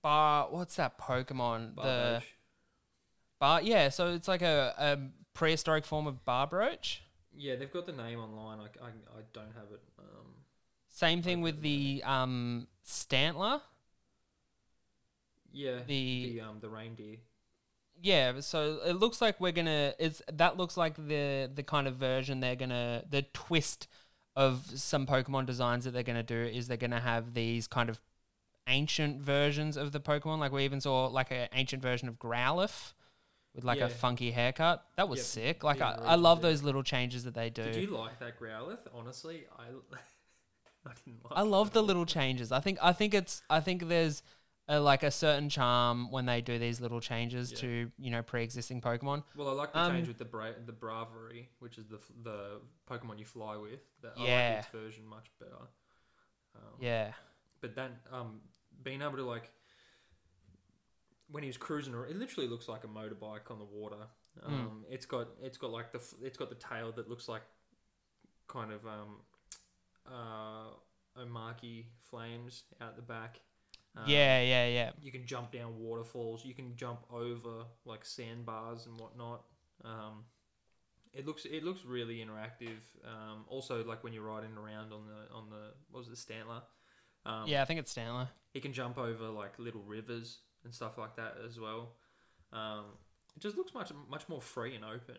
bar. 0.04 0.48
What's 0.52 0.76
that 0.76 0.98
Pokemon? 1.00 1.76
The 1.76 1.82
Barboach. 1.82 2.24
bar. 3.40 3.62
Yeah, 3.62 3.90
so 3.90 4.14
it's 4.14 4.28
like 4.28 4.42
a, 4.42 4.74
a 4.78 4.98
prehistoric 5.34 5.86
form 5.86 6.08
of 6.08 6.24
Barboach. 6.26 6.98
yeah, 7.36 7.56
they've 7.56 7.72
got 7.72 7.86
the 7.86 7.92
name 7.94 8.20
online. 8.20 8.60
I, 8.60 8.86
I, 8.86 8.88
I 8.90 9.22
don't 9.34 9.54
have 9.56 9.72
it. 9.72 9.82
Um, 10.00 10.34
Same 10.90 11.22
thing 11.22 11.42
with 11.42 11.62
the 11.62 12.02
um, 12.06 12.68
Stantler. 12.86 13.62
yeah, 15.52 15.80
The- 15.88 16.34
the 16.34 16.42
um 16.42 16.58
the 16.62 16.70
reindeer. 16.70 17.18
Yeah, 18.00 18.42
so 18.42 18.80
it 18.86 18.94
looks 18.94 19.22
like 19.22 19.40
we're 19.42 19.52
gonna. 19.52 19.94
It's 19.98 20.22
that 20.32 20.56
looks 20.56 20.78
like 20.78 20.96
the 20.96 21.50
the 21.54 21.64
kind 21.64 21.88
of 21.88 21.96
version 21.96 22.40
they're 22.42 22.56
gonna 22.56 23.04
the 23.10 23.24
twist 23.34 23.88
of 24.38 24.72
some 24.76 25.08
Pokemon 25.08 25.48
designs 25.48 25.84
that 25.86 25.92
they're 25.92 26.04
gonna 26.04 26.22
do 26.22 26.38
is 26.46 26.68
they're 26.68 26.78
gonna 26.78 27.00
have 27.02 27.34
these 27.34 27.68
kind 27.68 27.90
of 27.90 28.00
ancient 28.68 29.20
versions 29.20 29.76
of 29.76 29.92
the 29.92 30.00
Pokemon. 30.00 30.38
Like 30.38 30.52
we 30.52 30.64
even 30.64 30.80
saw 30.80 31.08
like 31.08 31.32
an 31.32 31.48
ancient 31.54 31.82
version 31.82 32.08
of 32.08 32.20
Growlithe 32.20 32.94
with 33.56 33.64
like 33.64 33.80
Yeah. 33.80 33.86
a 33.86 33.90
funky 33.90 34.30
haircut. 34.32 34.86
That 34.96 35.10
was 35.10 35.20
Yep, 35.20 35.26
sick. 35.26 35.64
Like 35.64 35.82
I, 35.82 35.98
I 36.00 36.16
love 36.16 36.42
those 36.42 36.62
little 36.62 36.84
changes 36.84 37.24
that 37.24 37.34
they 37.34 37.50
do. 37.50 37.64
Did 37.64 37.78
you 37.78 37.88
like 37.88 38.20
that 38.20 38.40
Growlithe? 38.40 38.88
Honestly, 38.94 39.48
I 39.58 39.64
I 40.86 40.92
didn't 41.04 41.24
like. 41.24 41.34
I 41.36 41.42
love 41.42 41.72
the 41.74 41.82
little 41.82 42.06
changes. 42.06 42.52
I 42.52 42.60
think 42.60 42.78
I 42.82 42.94
think 42.94 43.16
it's 43.16 43.42
I 43.50 43.60
think 43.60 43.88
there's 43.88 44.22
a, 44.70 44.80
like 44.80 45.04
a 45.04 45.12
certain 45.12 45.50
charm 45.50 46.12
when 46.12 46.26
they 46.26 46.42
do 46.42 46.60
these 46.60 46.82
little 46.82 47.00
changes 47.00 47.52
Yeah. 47.52 47.58
to 47.60 47.92
you 47.98 48.12
know 48.12 48.22
pre-existing 48.22 48.82
Pokemon. 48.82 49.24
Well, 49.36 49.48
I 49.50 49.54
like 49.54 49.72
the 49.74 49.80
Um, 49.80 49.92
change 49.94 50.08
with 50.08 50.18
the 50.18 50.26
bra- 50.26 50.60
the 50.66 50.74
Braviary, 50.74 51.48
which 51.60 51.78
is 51.78 51.88
the 51.88 51.98
f- 51.98 52.12
the 52.24 52.62
Pokemon 52.90 53.18
you 53.20 53.26
fly 53.26 53.56
with. 53.58 53.80
That, 54.02 54.14
I 54.18 54.26
Yeah. 54.26 54.50
like 54.56 54.60
its 54.66 54.72
version 54.72 55.06
much 55.06 55.32
better. 55.40 55.68
Um, 56.56 56.62
Yeah. 56.80 57.14
But 57.62 57.76
then 57.76 58.00
um, 58.12 58.42
being 58.84 59.02
able 59.02 59.18
to 59.18 59.24
like 59.24 59.52
when 61.30 61.44
he 61.44 61.48
was 61.48 61.58
cruising, 61.58 61.94
ar- 61.96 62.06
it 62.08 62.16
literally 62.16 62.48
looks 62.48 62.68
like 62.70 62.84
a 62.84 62.88
motorbike 62.88 63.52
on 63.52 63.60
the 63.60 63.66
water. 63.66 64.08
Hmm. 64.44 64.54
Um, 64.54 64.86
It's 64.90 65.06
got 65.06 65.28
it's 65.42 65.58
got 65.58 65.72
like 65.72 65.92
the 65.92 66.02
it's 66.22 66.38
got 66.38 66.50
the 66.50 66.56
tail 66.56 66.92
that 66.94 67.10
looks 67.10 67.28
like 67.28 67.44
kind 68.48 68.72
of 68.72 68.86
um, 68.86 69.22
uh, 70.06 70.70
Omaki 71.18 71.86
flames 72.00 72.64
out 72.80 72.96
the 72.96 73.02
back. 73.02 73.40
Um, 73.98 74.04
yeah, 74.06 74.42
yeah, 74.42 74.68
yeah. 74.68 74.92
you 75.02 75.12
can 75.12 75.26
jump 75.26 75.52
down 75.52 75.80
waterfalls. 75.80 76.46
You 76.46 76.54
can 76.54 76.76
jump 76.76 77.00
over 77.12 77.66
like 77.86 78.06
sandbars 78.06 78.86
and 78.86 79.00
whatnot. 79.00 79.44
Um, 79.84 80.26
it 81.14 81.26
looks 81.26 81.46
it 81.46 81.64
looks 81.64 81.84
really 81.84 82.18
interactive. 82.18 82.78
Um, 83.04 83.46
also, 83.48 83.84
like 83.84 84.04
when 84.04 84.14
you're 84.14 84.24
riding 84.24 84.56
around 84.56 84.94
on 84.94 85.08
the 85.08 85.36
on 85.36 85.50
the 85.50 85.74
what 85.90 86.06
was 86.06 86.10
it 86.10 86.16
Stantler? 86.16 86.62
Um, 87.26 87.48
yeah, 87.48 87.62
I 87.62 87.66
think 87.66 87.80
it's 87.80 87.94
Stantler. 87.94 88.28
he 88.54 88.60
can 88.60 88.72
jump 88.72 88.98
over 88.98 89.28
like 89.30 89.58
little 89.58 89.82
rivers 89.82 90.40
and 90.64 90.74
stuff 90.74 90.98
like 90.98 91.16
that 91.16 91.38
as 91.46 91.60
well. 91.60 91.94
Um, 92.54 92.86
it 93.36 93.42
just 93.42 93.58
looks 93.58 93.74
much 93.74 93.92
much 94.10 94.30
more 94.30 94.42
free 94.42 94.76
and 94.76 94.86
open, 94.86 95.18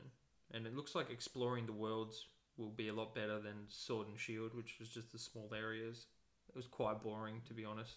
and 0.52 0.66
it 0.66 0.76
looks 0.76 0.94
like 0.94 1.10
exploring 1.10 1.66
the 1.66 1.72
worlds 1.72 2.26
will 2.56 2.70
be 2.70 2.88
a 2.88 2.92
lot 2.92 3.14
better 3.14 3.40
than 3.40 3.66
Sword 3.68 4.08
and 4.08 4.18
Shield, 4.18 4.54
which 4.54 4.76
was 4.78 4.88
just 4.88 5.12
the 5.12 5.18
small 5.18 5.50
areas. 5.54 6.06
It 6.48 6.56
was 6.56 6.66
quite 6.66 7.02
boring, 7.02 7.42
to 7.46 7.54
be 7.54 7.64
honest. 7.64 7.96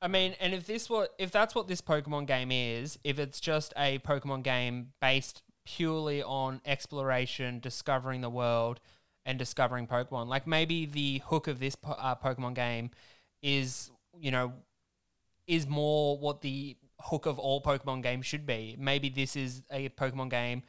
I 0.00 0.08
mean, 0.08 0.34
and 0.40 0.54
if 0.54 0.66
this 0.66 0.88
what 0.88 1.14
if 1.18 1.30
that's 1.30 1.54
what 1.54 1.66
this 1.68 1.80
Pokemon 1.80 2.26
game 2.26 2.52
is, 2.52 2.98
if 3.02 3.18
it's 3.18 3.40
just 3.40 3.72
a 3.76 3.98
Pokemon 3.98 4.44
game 4.44 4.92
based 5.00 5.42
purely 5.66 6.22
on 6.22 6.60
exploration, 6.64 7.58
discovering 7.58 8.20
the 8.20 8.30
world, 8.30 8.80
and 9.26 9.38
discovering 9.38 9.86
Pokemon, 9.86 10.28
like 10.28 10.46
maybe 10.46 10.86
the 10.86 11.22
hook 11.26 11.48
of 11.48 11.58
this 11.58 11.74
po- 11.74 11.92
uh, 11.92 12.14
Pokemon 12.14 12.54
game 12.54 12.90
is, 13.42 13.90
you 14.18 14.30
know, 14.30 14.52
is 15.46 15.66
more 15.66 16.16
what 16.16 16.42
the 16.42 16.76
hook 17.00 17.26
of 17.26 17.38
all 17.38 17.60
Pokemon 17.60 18.02
games 18.02 18.24
should 18.24 18.46
be. 18.46 18.76
Maybe 18.78 19.08
this 19.08 19.36
is 19.36 19.62
a 19.70 19.88
Pokemon 19.90 20.30
game 20.30 20.62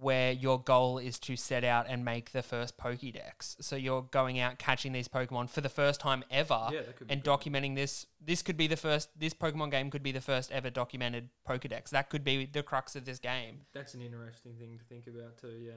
where 0.00 0.32
your 0.32 0.60
goal 0.60 0.98
is 0.98 1.18
to 1.18 1.36
set 1.36 1.62
out 1.62 1.86
and 1.88 2.04
make 2.04 2.32
the 2.32 2.42
first 2.42 2.78
Pokédex. 2.78 3.56
So 3.60 3.76
you're 3.76 4.02
going 4.02 4.38
out 4.38 4.58
catching 4.58 4.92
these 4.92 5.08
Pokemon 5.08 5.50
for 5.50 5.60
the 5.60 5.68
first 5.68 6.00
time 6.00 6.24
ever 6.30 6.68
Yeah, 6.72 6.80
be 6.98 7.06
and 7.10 7.22
documenting 7.22 7.74
this. 7.74 8.06
This 8.20 8.40
could 8.42 8.56
be 8.56 8.66
the 8.66 8.76
first. 8.76 9.10
This 9.18 9.34
Pokemon 9.34 9.70
game 9.70 9.90
could 9.90 10.02
be 10.02 10.12
the 10.12 10.20
first 10.20 10.50
ever 10.52 10.70
documented 10.70 11.28
Pokédex. 11.46 11.90
That 11.90 12.08
could 12.08 12.24
be 12.24 12.46
the 12.46 12.62
crux 12.62 12.96
of 12.96 13.04
this 13.04 13.18
game. 13.18 13.60
That's 13.74 13.94
an 13.94 14.00
interesting 14.00 14.54
thing 14.54 14.78
to 14.78 14.84
think 14.84 15.06
about 15.06 15.36
too. 15.38 15.58
Yeah. 15.60 15.72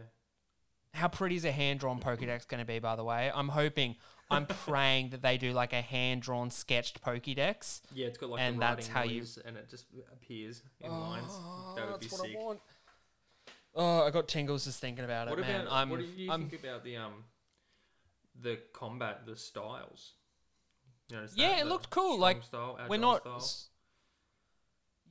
How 0.93 1.07
pretty 1.07 1.35
is 1.35 1.43
a 1.45 1.51
hand 1.51 1.79
drawn 1.79 1.99
Pokédex 1.99 2.47
going 2.47 2.59
to 2.59 2.65
be? 2.65 2.79
By 2.79 2.95
the 2.95 3.03
way, 3.03 3.31
I'm 3.33 3.49
hoping, 3.49 3.95
I'm 4.29 4.45
praying 4.67 5.09
that 5.09 5.23
they 5.23 5.37
do 5.37 5.51
like 5.51 5.73
a 5.73 5.81
hand 5.81 6.21
drawn 6.21 6.51
sketched 6.51 7.01
Pokédex. 7.03 7.81
Yeah, 7.93 8.07
it's 8.07 8.17
got 8.19 8.29
like 8.29 8.41
And 8.41 8.57
the 8.57 8.59
that's 8.59 8.89
writing 8.89 8.93
how 8.93 9.03
you- 9.03 9.25
and 9.43 9.57
it 9.57 9.69
just 9.69 9.85
appears 10.13 10.61
in 10.79 10.91
lines. 10.91 11.33
That 11.75 11.87
would 11.87 11.95
ah, 11.95 11.97
be 11.97 12.07
what 12.07 12.21
I 12.21 12.27
sick. 12.27 12.37
Oh, 13.75 14.03
I 14.03 14.11
got 14.11 14.27
tingles 14.27 14.65
just 14.65 14.79
thinking 14.79 15.03
about 15.05 15.27
it, 15.27 15.31
What 15.31 15.39
man. 15.39 15.61
about 15.61 15.73
I'm, 15.73 15.89
what 15.89 15.99
do 15.99 16.05
you 16.05 16.31
I'm, 16.31 16.49
think 16.49 16.63
about 16.63 16.83
the 16.83 16.97
um 16.97 17.23
the 18.41 18.59
combat, 18.73 19.25
the 19.25 19.35
styles? 19.35 20.13
You 21.09 21.17
notice 21.17 21.33
Yeah, 21.35 21.49
that? 21.49 21.59
it 21.61 21.63
The 21.63 21.69
looked 21.69 21.89
cool, 21.89 22.13
strong 22.15 22.21
like, 22.21 22.43
style, 22.43 22.77
we're 22.87 22.97
agile 22.97 23.01
not. 23.01 23.21
style? 23.21 23.35
s- 23.37 23.67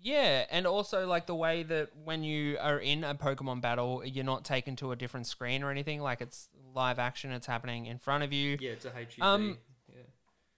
Yeah, 0.00 0.46
and 0.50 0.66
also 0.66 1.06
like 1.06 1.26
the 1.26 1.34
way 1.34 1.62
that 1.62 1.90
when 2.04 2.24
you 2.24 2.58
are 2.60 2.78
in 2.78 3.04
a 3.04 3.14
Pokemon 3.14 3.60
battle, 3.60 4.02
you're 4.04 4.24
not 4.24 4.44
taken 4.44 4.74
to 4.76 4.90
a 4.92 4.96
different 4.96 5.26
screen 5.26 5.62
or 5.62 5.70
anything. 5.70 6.00
Like 6.00 6.20
it's 6.20 6.48
live 6.74 6.98
action; 6.98 7.30
it's 7.32 7.46
happening 7.46 7.86
in 7.86 7.98
front 7.98 8.24
of 8.24 8.32
you. 8.32 8.58
Yeah, 8.60 8.70
it's 8.72 8.84
a 8.84 8.90
HUD. 8.90 9.20
Um, 9.20 9.58
yeah. 9.88 10.02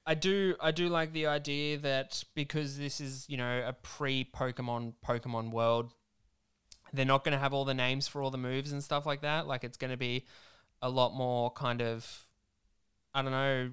I 0.06 0.14
do 0.14 0.54
I 0.60 0.70
do 0.70 0.88
like 0.88 1.12
the 1.12 1.26
idea 1.26 1.78
that 1.78 2.24
because 2.34 2.78
this 2.78 3.00
is, 3.00 3.26
you 3.28 3.36
know, 3.36 3.64
a 3.66 3.72
pre 3.72 4.24
Pokemon 4.24 4.94
Pokemon 5.06 5.50
world, 5.50 5.92
they're 6.94 7.04
not 7.04 7.24
gonna 7.24 7.38
have 7.38 7.52
all 7.52 7.64
the 7.64 7.74
names 7.74 8.08
for 8.08 8.22
all 8.22 8.30
the 8.30 8.38
moves 8.38 8.72
and 8.72 8.82
stuff 8.82 9.04
like 9.06 9.20
that. 9.22 9.46
Like 9.46 9.64
it's 9.64 9.76
gonna 9.76 9.96
be 9.96 10.24
a 10.80 10.88
lot 10.88 11.14
more 11.14 11.50
kind 11.50 11.82
of 11.82 12.26
I 13.14 13.22
don't 13.22 13.32
know 13.32 13.70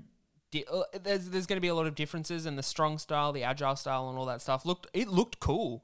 di- 0.52 0.66
uh, 0.72 0.84
there's 1.02 1.30
there's 1.30 1.46
gonna 1.48 1.62
be 1.62 1.68
a 1.68 1.76
lot 1.76 1.88
of 1.88 1.96
differences 1.96 2.46
in 2.46 2.56
the 2.56 2.64
strong 2.64 2.98
style, 2.98 3.32
the 3.32 3.44
agile 3.44 3.76
style 3.76 4.10
and 4.10 4.18
all 4.18 4.26
that 4.26 4.42
stuff 4.42 4.66
looked 4.66 4.88
it 4.94 5.08
looked 5.08 5.40
cool. 5.40 5.84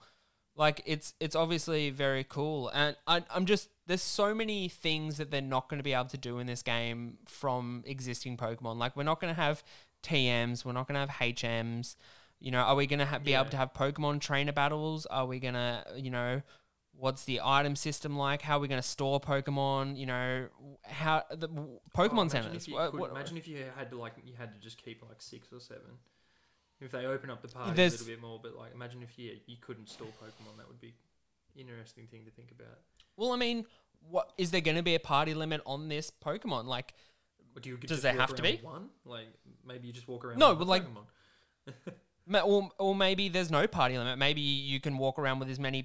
Like 0.56 0.82
it's 0.88 1.14
it's 1.20 1.36
obviously 1.36 1.92
very 1.92 2.24
cool, 2.24 2.70
and 2.70 2.96
I, 3.06 3.24
I'm 3.34 3.46
just 3.46 3.70
there's 3.86 4.02
so 4.02 4.34
many 4.34 4.68
things 4.68 5.18
that 5.18 5.30
they're 5.30 5.40
not 5.42 5.70
going 5.70 5.78
to 5.78 5.84
be 5.84 5.94
able 5.94 6.06
to 6.10 6.18
do 6.18 6.40
in 6.40 6.48
this 6.48 6.64
game 6.64 7.20
from 7.28 7.84
existing 7.86 8.38
Pokemon. 8.38 8.78
Like 8.78 8.96
we're 8.98 9.04
not 9.04 9.22
going 9.22 9.34
to 9.34 9.40
have 9.40 9.64
TMs, 10.04 10.66
we're 10.66 10.74
not 10.74 10.88
going 10.88 10.96
to 10.96 11.00
have 11.02 11.10
HMs. 11.36 11.96
You 12.40 12.52
know, 12.52 12.60
are 12.60 12.76
we 12.76 12.86
gonna 12.88 13.06
ha- 13.06 13.20
be 13.20 13.32
Yeah. 13.32 13.42
able 13.42 13.50
to 13.52 13.58
have 13.58 13.74
Pokemon 13.74 14.20
trainer 14.22 14.52
battles? 14.52 15.06
Are 15.08 15.26
we 15.26 15.40
gonna, 15.40 15.84
you 15.96 16.10
know, 16.12 16.42
what's 16.98 17.24
the 17.26 17.40
item 17.44 17.76
system 17.76 18.18
like? 18.18 18.42
How 18.42 18.58
are 18.58 18.60
we 18.60 18.68
gonna 18.68 18.82
store 18.82 19.20
Pokemon? 19.22 19.98
You 19.98 20.06
know, 20.08 20.48
how 20.84 21.24
the 21.30 21.48
Oh, 21.48 21.82
Pokemon 21.96 22.32
centers? 22.32 22.68
If 22.68 22.74
what- 22.74 22.92
could- 22.92 23.00
what- 23.00 23.12
imagine 23.12 23.38
if 23.38 23.48
you 23.48 23.64
had 23.76 23.90
to 23.92 23.98
like 23.98 24.14
you 24.24 24.34
had 24.36 24.54
to 24.54 24.60
just 24.60 24.78
keep 24.84 25.02
like 25.08 25.22
six 25.22 25.52
or 25.54 25.60
seven. 25.60 26.00
If 26.80 26.92
they 26.92 27.06
open 27.06 27.30
up 27.30 27.42
the 27.42 27.48
party 27.48 27.74
There's- 27.76 27.96
a 27.96 28.04
little 28.04 28.14
bit 28.16 28.22
more, 28.22 28.40
but 28.42 28.56
like 28.56 28.74
imagine 28.74 29.02
if 29.04 29.18
you 29.18 29.40
you 29.46 29.58
couldn't 29.58 29.90
store 29.90 30.08
Pokemon, 30.22 30.58
that 30.58 30.68
would 30.68 30.82
be 30.82 30.94
interesting 31.56 32.08
thing 32.08 32.24
to 32.26 32.32
think 32.32 32.52
about. 32.52 32.80
well, 33.16 33.32
I 33.32 33.36
mean, 33.38 33.66
what 34.10 34.32
is 34.38 34.52
there 34.52 34.62
gonna 34.62 34.84
be 34.84 34.94
a 34.96 35.00
party 35.00 35.34
limit 35.34 35.62
on 35.66 35.88
this 35.90 36.12
Pokemon? 36.12 36.66
Like, 36.66 36.94
do 37.62 37.70
you 37.70 37.78
Does 37.78 38.02
there 38.04 38.14
have 38.14 38.36
to 38.36 38.44
be? 38.44 38.58
one? 38.62 38.90
Like 39.06 39.28
maybe 39.66 39.88
you 39.88 39.94
just 39.94 40.08
walk 40.08 40.24
around. 40.26 40.38
No, 40.40 40.50
with 40.50 40.60
but, 40.60 40.68
like, 40.68 40.84
or 42.46 42.70
or 42.78 42.96
maybe 42.96 43.30
there's 43.30 43.50
no 43.52 43.66
party 43.68 43.98
limit. 43.98 44.18
Maybe 44.20 44.42
you 44.42 44.80
can 44.80 44.98
walk 44.98 45.18
around 45.18 45.40
with 45.40 45.50
as 45.50 45.60
many 45.60 45.82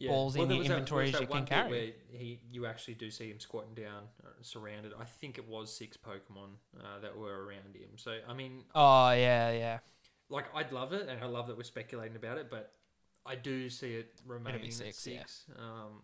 Pokemon 0.00 0.08
balls 0.08 0.36
in 0.36 0.48
there 0.48 0.50
your 0.54 0.58
was 0.58 0.68
that- 0.68 0.74
inventory 0.74 1.10
there 1.10 1.12
was 1.12 1.14
as 1.14 1.20
you 1.22 1.26
can 1.26 1.34
one 1.36 1.44
bit 1.44 1.50
carry. 1.50 1.70
Where 1.70 2.20
he, 2.20 2.40
you 2.50 2.66
actually 2.66 2.94
do 2.94 3.10
see 3.10 3.30
him 3.30 3.40
squatting 3.40 3.74
down, 3.74 4.02
uh, 4.24 4.28
surrounded. 4.42 4.92
I 4.98 5.04
think 5.04 5.38
it 5.38 5.48
was 5.48 5.72
six 5.72 5.96
Pokemon 5.96 6.50
uh, 6.78 7.00
that 7.00 7.16
were 7.16 7.44
around 7.46 7.74
him. 7.74 7.90
So 7.96 8.18
I 8.28 8.34
mean, 8.34 8.64
Oh 8.74 9.10
yeah, 9.10 9.50
yeah. 9.52 9.78
like 10.28 10.46
I'd 10.54 10.72
love 10.72 10.92
it, 10.92 11.08
and 11.08 11.22
I 11.22 11.26
love 11.26 11.46
that 11.48 11.56
we're 11.56 11.62
speculating 11.64 12.16
about 12.16 12.38
it, 12.38 12.50
but 12.50 12.72
I 13.24 13.34
do 13.36 13.68
see 13.70 13.94
it 13.94 14.12
remaining 14.26 14.70
six, 14.70 15.06
at 15.06 15.12
yeah. 15.12 15.18
six. 15.20 15.44
Um, 15.58 16.02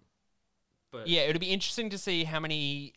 but 0.91 1.07
Yeah, 1.09 1.23
it'll 1.23 1.41
be 1.41 1.53
interesting 1.53 1.89
to 1.91 1.99
see 1.99 2.25
how 2.25 2.41
many 2.41 2.95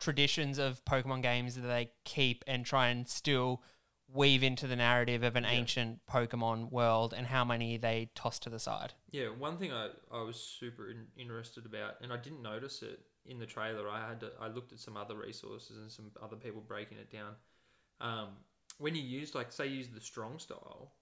traditions 0.00 0.58
of 0.58 0.84
Pokemon 0.84 1.22
games 1.22 1.54
that 1.56 1.62
they 1.62 1.90
keep 2.04 2.44
and 2.46 2.64
try 2.64 2.88
and 2.88 3.08
still 3.08 3.62
weave 4.08 4.42
into 4.42 4.66
the 4.66 4.76
narrative 4.76 5.22
of 5.22 5.36
an 5.36 5.44
Yeah. 5.44 5.50
ancient 5.50 6.06
Pokemon 6.06 6.70
world 6.70 7.12
and 7.12 7.26
how 7.26 7.44
many 7.44 7.76
they 7.76 8.10
toss 8.14 8.38
to 8.40 8.50
the 8.50 8.58
side. 8.58 8.94
Yeah, 9.10 9.28
one 9.28 9.58
thing 9.58 9.72
I, 9.72 9.90
I 10.10 10.22
was 10.22 10.40
super 10.40 10.88
in, 10.90 11.06
interested 11.16 11.66
about, 11.66 12.00
and 12.00 12.12
I 12.12 12.16
didn't 12.16 12.42
notice 12.42 12.82
it 12.82 13.00
in 13.26 13.38
the 13.38 13.46
trailer. 13.46 13.88
I 13.88 14.08
had 14.08 14.20
to, 14.20 14.32
I 14.40 14.48
looked 14.48 14.72
at 14.72 14.80
some 14.80 14.96
other 14.96 15.14
resources 15.16 15.76
and 15.76 15.92
some 15.92 16.10
other 16.22 16.36
people 16.36 16.62
breaking 16.62 16.98
it 16.98 17.12
down. 17.12 17.34
Um, 18.00 18.28
when 18.78 18.94
you 18.94 19.02
use 19.02 19.34
like 19.34 19.52
say 19.52 19.66
use 19.66 19.88
the 19.88 20.00
strong 20.00 20.38
style, 20.38 20.92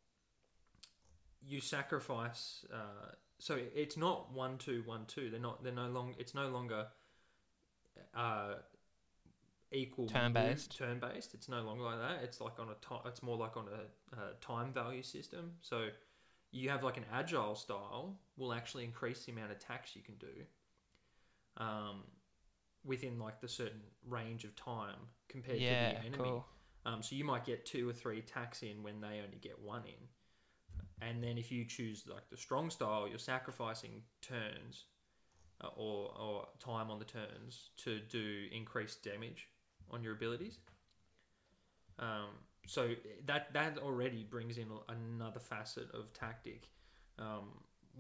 you 1.47 1.61
sacrifice. 1.61 2.65
Uh, 2.73 3.13
so 3.39 3.59
it's 3.75 3.97
not 3.97 4.33
one 4.33 4.59
two 4.59 4.83
one 4.87 5.05
two. 5.07 5.31
They're 5.31 5.39
not. 5.39 5.63
They're 5.63 5.73
no 5.73 5.89
long. 5.89 6.15
It's 6.19 6.35
no 6.35 6.49
longer. 6.49 6.87
Uh, 8.15 8.55
equal 9.73 10.07
Turn-based. 10.07 10.77
turn 10.77 11.01
based 11.01 11.35
it's 11.35 11.49
no 11.49 11.61
longer 11.63 11.83
like 11.83 11.99
that 11.99 12.23
it's 12.23 12.41
like 12.41 12.59
on 12.61 12.69
a 12.69 12.87
time 12.87 13.01
it's 13.07 13.23
more 13.23 13.37
like 13.37 13.57
on 13.57 13.67
a, 13.69 14.17
a 14.17 14.35
time 14.41 14.73
value 14.73 15.03
system 15.03 15.53
so 15.61 15.89
you 16.53 16.71
have 16.71 16.85
like 16.85 16.97
an 16.97 17.05
agile 17.13 17.55
style 17.55 18.17
will 18.37 18.53
actually 18.53 18.85
increase 18.85 19.25
the 19.25 19.33
amount 19.33 19.51
of 19.51 19.57
attacks 19.57 19.97
you 19.97 20.03
can 20.03 20.15
do 20.15 20.29
um, 21.57 22.03
within 22.85 23.19
like 23.19 23.41
the 23.41 23.49
certain 23.49 23.81
range 24.09 24.45
of 24.45 24.55
time 24.57 24.97
compared 25.29 25.59
yeah, 25.59 25.89
to 25.89 25.95
the 25.95 26.01
enemy. 26.07 26.17
cool. 26.17 26.47
Um, 26.85 27.03
so 27.03 27.17
you 27.17 27.25
might 27.25 27.45
get 27.45 27.67
two 27.67 27.89
or 27.89 27.93
three 27.93 28.19
attacks 28.21 28.63
in 28.63 28.83
when 28.83 29.01
they 29.01 29.21
only 29.25 29.39
get 29.41 29.61
one 29.61 29.83
in, 29.87 31.07
and 31.07 31.23
then 31.23 31.37
if 31.37 31.51
you 31.51 31.65
choose 31.65 32.05
like 32.07 32.29
the 32.31 32.37
strong 32.37 32.71
style, 32.71 33.09
you're 33.09 33.19
sacrificing 33.19 34.03
turns 34.23 34.85
uh, 35.61 35.69
or 35.77 36.13
or 36.17 36.47
time 36.61 36.91
on 36.91 36.99
the 36.99 37.05
turns 37.05 37.71
to 37.79 37.99
do 38.09 38.45
increased 38.53 39.03
damage 39.03 39.49
on 39.91 40.03
your 40.03 40.13
abilities. 40.13 40.59
Um, 41.99 42.29
so 42.67 42.91
that 43.27 43.53
that 43.55 43.79
already 43.79 44.25
brings 44.29 44.59
in 44.59 44.67
another 44.89 45.41
facet 45.41 45.89
of 45.95 46.13
tactic 46.13 46.69
um, 47.19 47.49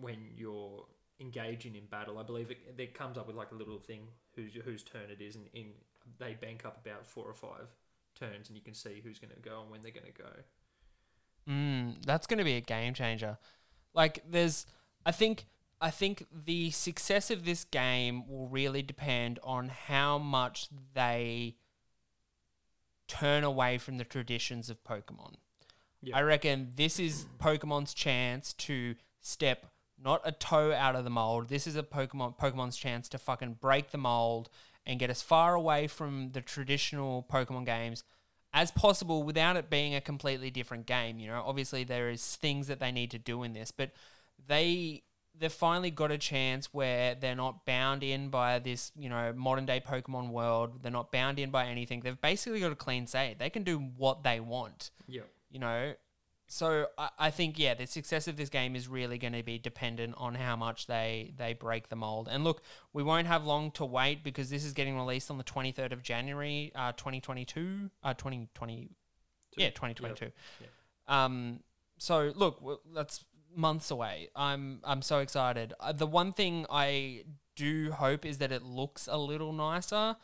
when 0.00 0.18
you're 0.36 0.84
engaging 1.20 1.76
in 1.76 1.86
battle. 1.86 2.18
I 2.18 2.22
believe 2.22 2.50
it, 2.50 2.58
it 2.76 2.94
comes 2.94 3.16
up 3.16 3.26
with 3.26 3.36
like 3.36 3.52
a 3.52 3.54
little 3.54 3.78
thing 3.78 4.08
whose 4.34 4.52
whose 4.64 4.82
turn 4.82 5.10
it 5.10 5.22
is, 5.22 5.36
and 5.36 5.46
in 5.54 5.68
they 6.18 6.34
bank 6.34 6.64
up 6.64 6.84
about 6.84 7.06
four 7.06 7.24
or 7.24 7.34
five 7.34 7.68
turns, 8.18 8.48
and 8.48 8.56
you 8.56 8.62
can 8.62 8.74
see 8.74 9.00
who's 9.02 9.18
going 9.18 9.32
to 9.34 9.48
go 9.48 9.62
and 9.62 9.70
when 9.70 9.82
they're 9.82 9.90
going 9.90 10.06
to 10.06 10.22
go. 10.22 10.30
Mm, 11.48 12.04
that's 12.04 12.26
going 12.26 12.38
to 12.38 12.44
be 12.44 12.56
a 12.56 12.60
game 12.60 12.94
changer. 12.94 13.38
Like, 13.94 14.22
there's, 14.28 14.66
I 15.04 15.12
think, 15.12 15.46
I 15.80 15.90
think 15.90 16.26
the 16.32 16.70
success 16.70 17.30
of 17.30 17.44
this 17.44 17.64
game 17.64 18.28
will 18.28 18.48
really 18.48 18.82
depend 18.82 19.38
on 19.42 19.68
how 19.68 20.18
much 20.18 20.68
they 20.94 21.56
turn 23.08 23.44
away 23.44 23.78
from 23.78 23.98
the 23.98 24.04
traditions 24.04 24.70
of 24.70 24.82
Pokemon. 24.84 25.34
Yeah. 26.02 26.16
I 26.16 26.22
reckon 26.22 26.72
this 26.76 26.98
is 26.98 27.26
Pokemon's 27.38 27.94
chance 27.94 28.52
to 28.54 28.94
step 29.20 29.66
not 30.02 30.20
a 30.24 30.32
toe 30.32 30.72
out 30.72 30.94
of 30.94 31.04
the 31.04 31.10
mold. 31.10 31.48
This 31.48 31.66
is 31.66 31.76
a 31.76 31.82
Pokemon 31.82 32.38
Pokemon's 32.38 32.76
chance 32.76 33.08
to 33.08 33.18
fucking 33.18 33.58
break 33.60 33.90
the 33.90 33.98
mold 33.98 34.50
and 34.84 35.00
get 35.00 35.10
as 35.10 35.22
far 35.22 35.54
away 35.54 35.86
from 35.86 36.30
the 36.32 36.40
traditional 36.40 37.26
Pokemon 37.30 37.66
games 37.66 38.04
as 38.52 38.70
possible 38.70 39.22
without 39.22 39.56
it 39.56 39.68
being 39.68 39.94
a 39.94 40.00
completely 40.00 40.50
different 40.50 40.86
game. 40.86 41.18
You 41.18 41.28
know, 41.28 41.42
obviously 41.44 41.84
there 41.84 42.08
is 42.08 42.36
things 42.36 42.68
that 42.68 42.80
they 42.80 42.92
need 42.92 43.10
to 43.10 43.18
do 43.18 43.42
in 43.42 43.52
this, 43.52 43.70
but 43.70 43.90
they 44.46 45.02
they've 45.38 45.52
finally 45.52 45.90
got 45.90 46.10
a 46.10 46.18
chance 46.18 46.72
where 46.72 47.14
they're 47.14 47.34
not 47.36 47.64
bound 47.66 48.02
in 48.02 48.28
by 48.30 48.58
this, 48.58 48.92
you 48.96 49.08
know, 49.08 49.32
modern 49.36 49.66
day 49.66 49.80
Pokemon 49.80 50.30
world. 50.30 50.82
They're 50.82 50.92
not 50.92 51.12
bound 51.12 51.38
in 51.38 51.50
by 51.50 51.66
anything. 51.66 52.00
They've 52.00 52.20
basically 52.20 52.60
got 52.60 52.72
a 52.72 52.76
clean 52.76 53.06
slate. 53.06 53.38
They 53.38 53.50
can 53.50 53.62
do 53.62 53.78
what 53.78 54.22
they 54.22 54.40
want 54.40 54.90
Yeah. 55.06 55.22
you 55.50 55.58
know. 55.58 55.94
So 56.48 56.86
I, 56.96 57.08
I 57.18 57.30
think 57.30 57.58
yeah, 57.58 57.74
the 57.74 57.88
success 57.88 58.28
of 58.28 58.36
this 58.36 58.48
game 58.48 58.76
is 58.76 58.86
really 58.86 59.18
going 59.18 59.32
to 59.32 59.42
be 59.42 59.58
dependent 59.58 60.14
on 60.16 60.36
how 60.36 60.54
much 60.54 60.86
they 60.86 61.34
they 61.36 61.54
break 61.54 61.88
the 61.88 61.96
mold. 61.96 62.28
And 62.30 62.44
look, 62.44 62.62
we 62.92 63.02
won't 63.02 63.26
have 63.26 63.44
long 63.44 63.72
to 63.72 63.84
wait 63.84 64.22
because 64.22 64.48
this 64.48 64.64
is 64.64 64.72
getting 64.72 64.96
released 64.96 65.28
on 65.28 65.38
the 65.38 65.44
twenty 65.44 65.72
third 65.72 65.92
of 65.92 66.04
January, 66.04 66.70
uh, 66.76 66.92
twenty 66.96 67.20
twenty 67.20 67.44
two, 67.44 67.90
uh, 68.04 68.14
twenty 68.14 68.48
twenty, 68.54 68.90
yeah, 69.56 69.70
twenty 69.70 69.94
twenty 69.94 70.14
two. 70.14 70.30
Um, 71.08 71.60
so 71.98 72.32
look, 72.36 72.62
that's 72.94 73.24
months 73.54 73.90
away. 73.90 74.28
I'm 74.34 74.80
I'm 74.84 75.02
so 75.02 75.18
excited. 75.20 75.74
Uh, 75.80 75.92
the 75.92 76.06
one 76.06 76.32
thing 76.32 76.66
I 76.70 77.24
do 77.54 77.92
hope 77.92 78.24
is 78.26 78.38
that 78.38 78.52
it 78.52 78.62
looks 78.62 79.08
a 79.10 79.16
little 79.16 79.52
nicer. 79.52 80.16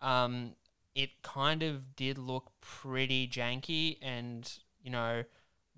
Um, 0.00 0.54
it 0.94 1.22
kind 1.22 1.62
of 1.62 1.94
did 1.96 2.18
look 2.18 2.52
pretty 2.60 3.26
janky, 3.28 3.98
and 4.02 4.50
you 4.82 4.90
know, 4.90 5.24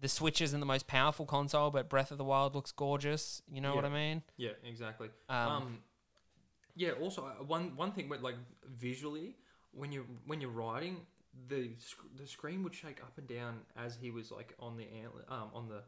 the 0.01 0.09
Switch 0.09 0.41
isn't 0.41 0.59
the 0.61 0.67
most 0.67 0.87
powerful 0.87 1.27
console, 1.27 1.71
but 1.71 1.89
Breath 1.89 2.11
of 2.11 2.19
the 2.19 2.25
Wild 2.25 2.55
looks 2.55 2.73
gorgeous. 2.73 3.43
You 3.49 3.61
know 3.61 3.75
what 3.75 3.85
I 3.85 3.91
mean? 3.91 4.23
Yeah, 4.37 4.51
exactly. 4.65 5.09
Um, 5.29 5.37
Um, 5.51 5.79
yeah. 6.75 6.93
Also, 6.93 7.25
uh, 7.25 7.45
one 7.45 7.77
one 7.77 7.93
thing 7.93 8.09
like 8.21 8.37
visually, 8.67 9.37
when 9.73 9.93
you 9.93 10.07
when 10.27 10.41
you're 10.41 10.51
riding, 10.51 11.07
the 11.49 11.71
sc- 11.79 12.17
the 12.17 12.27
screen 12.27 12.63
would 12.65 12.75
shake 12.75 13.01
up 13.03 13.17
and 13.19 13.29
down 13.29 13.61
as 13.77 13.97
he 13.97 14.11
was 14.11 14.31
like 14.31 14.55
on 14.59 14.77
the 14.77 14.87
antler, 15.03 15.25
um, 15.29 15.51
on 15.55 15.69
the 15.69 15.83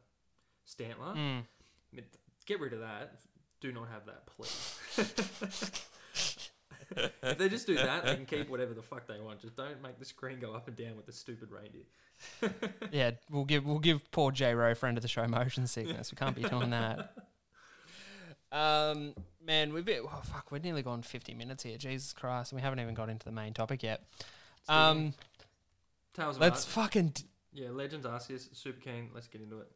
Stantler. 0.66 1.14
Mm. 1.14 1.42
I 1.42 1.44
mean, 1.92 2.04
Get 2.46 2.60
rid 2.60 2.72
of 2.72 2.80
that. 2.80 3.16
Do 3.60 3.72
not 3.72 3.88
have 3.88 4.06
that, 4.06 4.26
please. 4.26 4.78
if 7.22 7.38
they 7.38 7.48
just 7.48 7.66
do 7.66 7.74
that, 7.74 8.04
they 8.04 8.14
can 8.14 8.24
keep 8.24 8.48
whatever 8.48 8.72
the 8.72 8.82
fuck 8.82 9.08
they 9.08 9.18
want. 9.18 9.40
Just 9.40 9.56
don't 9.56 9.82
make 9.82 9.98
the 9.98 10.04
screen 10.04 10.38
go 10.38 10.54
up 10.54 10.68
and 10.68 10.76
down 10.76 10.96
with 10.96 11.06
the 11.06 11.12
stupid 11.12 11.48
reindeer. 11.50 11.82
Yeah, 12.92 13.10
we'll 13.30 13.44
give 13.44 13.66
we'll 13.66 13.80
give 13.80 14.10
poor 14.10 14.30
J 14.30 14.54
Rowe 14.54 14.74
friend 14.74 14.96
of 14.96 15.02
the 15.02 15.08
show 15.08 15.26
motion 15.26 15.66
sickness. 15.66 16.10
We 16.10 16.16
can't 16.16 16.34
be 16.34 16.42
doing 16.42 16.70
that. 16.70 17.12
Um, 18.52 19.12
man, 19.44 19.72
we've 19.72 19.84
been 19.84 20.02
oh, 20.04 20.22
fuck. 20.22 20.52
We're 20.52 20.60
nearly 20.60 20.82
gone 20.82 21.02
fifty 21.02 21.34
minutes 21.34 21.64
here. 21.64 21.76
Jesus 21.76 22.12
Christ, 22.12 22.52
and 22.52 22.58
we 22.58 22.62
haven't 22.62 22.78
even 22.78 22.94
got 22.94 23.10
into 23.10 23.24
the 23.24 23.32
main 23.32 23.52
topic 23.52 23.82
yet. 23.82 24.04
Um, 24.68 25.14
Tales 26.14 26.36
of 26.36 26.42
let's 26.42 26.64
Art- 26.64 26.84
fucking 26.84 27.08
d- 27.08 27.24
yeah, 27.52 27.70
Legends 27.70 28.06
Arceus, 28.06 28.56
super 28.56 28.80
keen. 28.80 29.10
Let's 29.12 29.26
get 29.26 29.42
into 29.42 29.58
it. 29.58 29.70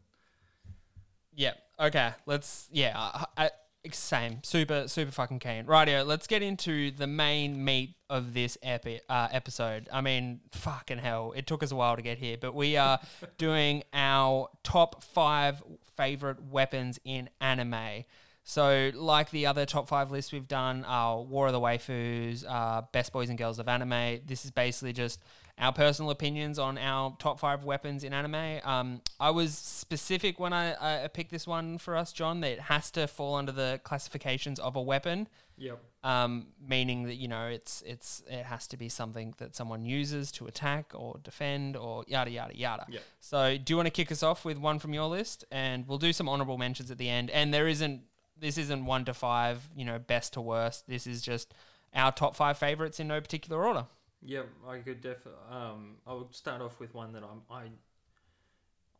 Yeah. 1.34 1.54
Okay, 1.78 2.12
let's 2.26 2.68
yeah. 2.70 2.92
I, 2.96 3.26
I, 3.36 3.50
same, 3.92 4.40
super 4.42 4.88
super 4.88 5.10
fucking 5.10 5.38
keen. 5.38 5.64
Rightio, 5.64 6.06
let's 6.06 6.26
get 6.26 6.42
into 6.42 6.90
the 6.90 7.06
main 7.06 7.64
meat 7.64 7.96
of 8.10 8.34
this 8.34 8.58
epi- 8.62 9.00
uh, 9.08 9.28
episode. 9.32 9.88
I 9.92 10.00
mean, 10.00 10.40
fucking 10.52 10.98
hell, 10.98 11.32
it 11.34 11.46
took 11.46 11.62
us 11.62 11.72
a 11.72 11.76
while 11.76 11.96
to 11.96 12.02
get 12.02 12.18
here, 12.18 12.36
but 12.38 12.54
we 12.54 12.76
are 12.76 13.00
doing 13.38 13.82
our 13.92 14.48
top 14.62 15.02
five 15.02 15.62
favorite 15.96 16.42
weapons 16.42 16.98
in 17.04 17.30
anime. 17.40 18.04
So, 18.42 18.90
like 18.94 19.30
the 19.30 19.46
other 19.46 19.66
top 19.66 19.88
five 19.88 20.10
lists 20.10 20.32
we've 20.32 20.48
done, 20.48 20.84
our 20.86 21.22
War 21.22 21.46
of 21.48 21.52
the 21.52 21.60
Waifus, 21.60 22.44
uh, 22.48 22.82
Best 22.92 23.12
Boys 23.12 23.28
and 23.28 23.38
Girls 23.38 23.58
of 23.58 23.68
Anime, 23.68 24.20
this 24.26 24.44
is 24.44 24.50
basically 24.50 24.92
just 24.92 25.20
our 25.58 25.72
personal 25.72 26.10
opinions 26.10 26.58
on 26.58 26.78
our 26.78 27.14
top 27.18 27.38
five 27.38 27.64
weapons 27.64 28.02
in 28.02 28.14
anime. 28.14 28.60
Um, 28.64 29.02
I 29.20 29.30
was 29.30 29.56
specific 29.56 30.40
when 30.40 30.54
I, 30.54 31.04
I 31.04 31.08
picked 31.08 31.30
this 31.30 31.46
one 31.46 31.76
for 31.76 31.96
us, 31.96 32.12
John, 32.12 32.40
that 32.40 32.52
it 32.52 32.60
has 32.60 32.90
to 32.92 33.06
fall 33.06 33.34
under 33.34 33.52
the 33.52 33.78
classifications 33.84 34.58
of 34.58 34.74
a 34.74 34.82
weapon 34.82 35.28
Yep. 35.58 35.78
um, 36.04 36.46
meaning 36.66 37.02
that 37.04 37.16
you 37.16 37.28
know 37.28 37.46
it's 37.48 37.82
it's 37.86 38.22
it 38.26 38.46
has 38.46 38.66
to 38.68 38.78
be 38.78 38.88
something 38.88 39.34
that 39.36 39.54
someone 39.54 39.84
uses 39.84 40.32
to 40.32 40.46
attack 40.46 40.92
or 40.94 41.20
defend 41.22 41.76
or 41.76 42.02
yada 42.08 42.30
yada 42.30 42.56
yada. 42.56 42.86
Yep. 42.88 43.02
So, 43.20 43.58
do 43.58 43.70
you 43.70 43.76
want 43.76 43.86
to 43.86 43.90
kick 43.90 44.10
us 44.10 44.22
off 44.22 44.46
with 44.46 44.56
one 44.56 44.78
from 44.78 44.94
your 44.94 45.06
list, 45.08 45.44
and 45.52 45.86
we'll 45.86 45.98
do 45.98 46.14
some 46.14 46.30
honorable 46.30 46.56
mentions 46.56 46.90
at 46.90 46.96
the 46.96 47.10
end. 47.10 47.28
And 47.28 47.52
there 47.52 47.68
isn't 47.68 48.00
this 48.40 48.58
isn't 48.58 48.84
one 48.86 49.04
to 49.04 49.14
five, 49.14 49.68
you 49.76 49.84
know, 49.84 49.98
best 49.98 50.32
to 50.34 50.40
worst. 50.40 50.86
This 50.88 51.06
is 51.06 51.22
just 51.22 51.54
our 51.94 52.10
top 52.12 52.34
five 52.36 52.58
favorites 52.58 52.98
in 53.00 53.08
no 53.08 53.20
particular 53.20 53.64
order. 53.64 53.86
Yeah, 54.22 54.42
I 54.68 54.78
could 54.78 55.00
definitely. 55.00 55.40
Um, 55.50 55.96
I 56.06 56.14
would 56.14 56.34
start 56.34 56.60
off 56.60 56.78
with 56.80 56.94
one 56.94 57.12
that 57.12 57.22
I'm 57.22 57.42
I. 57.50 57.68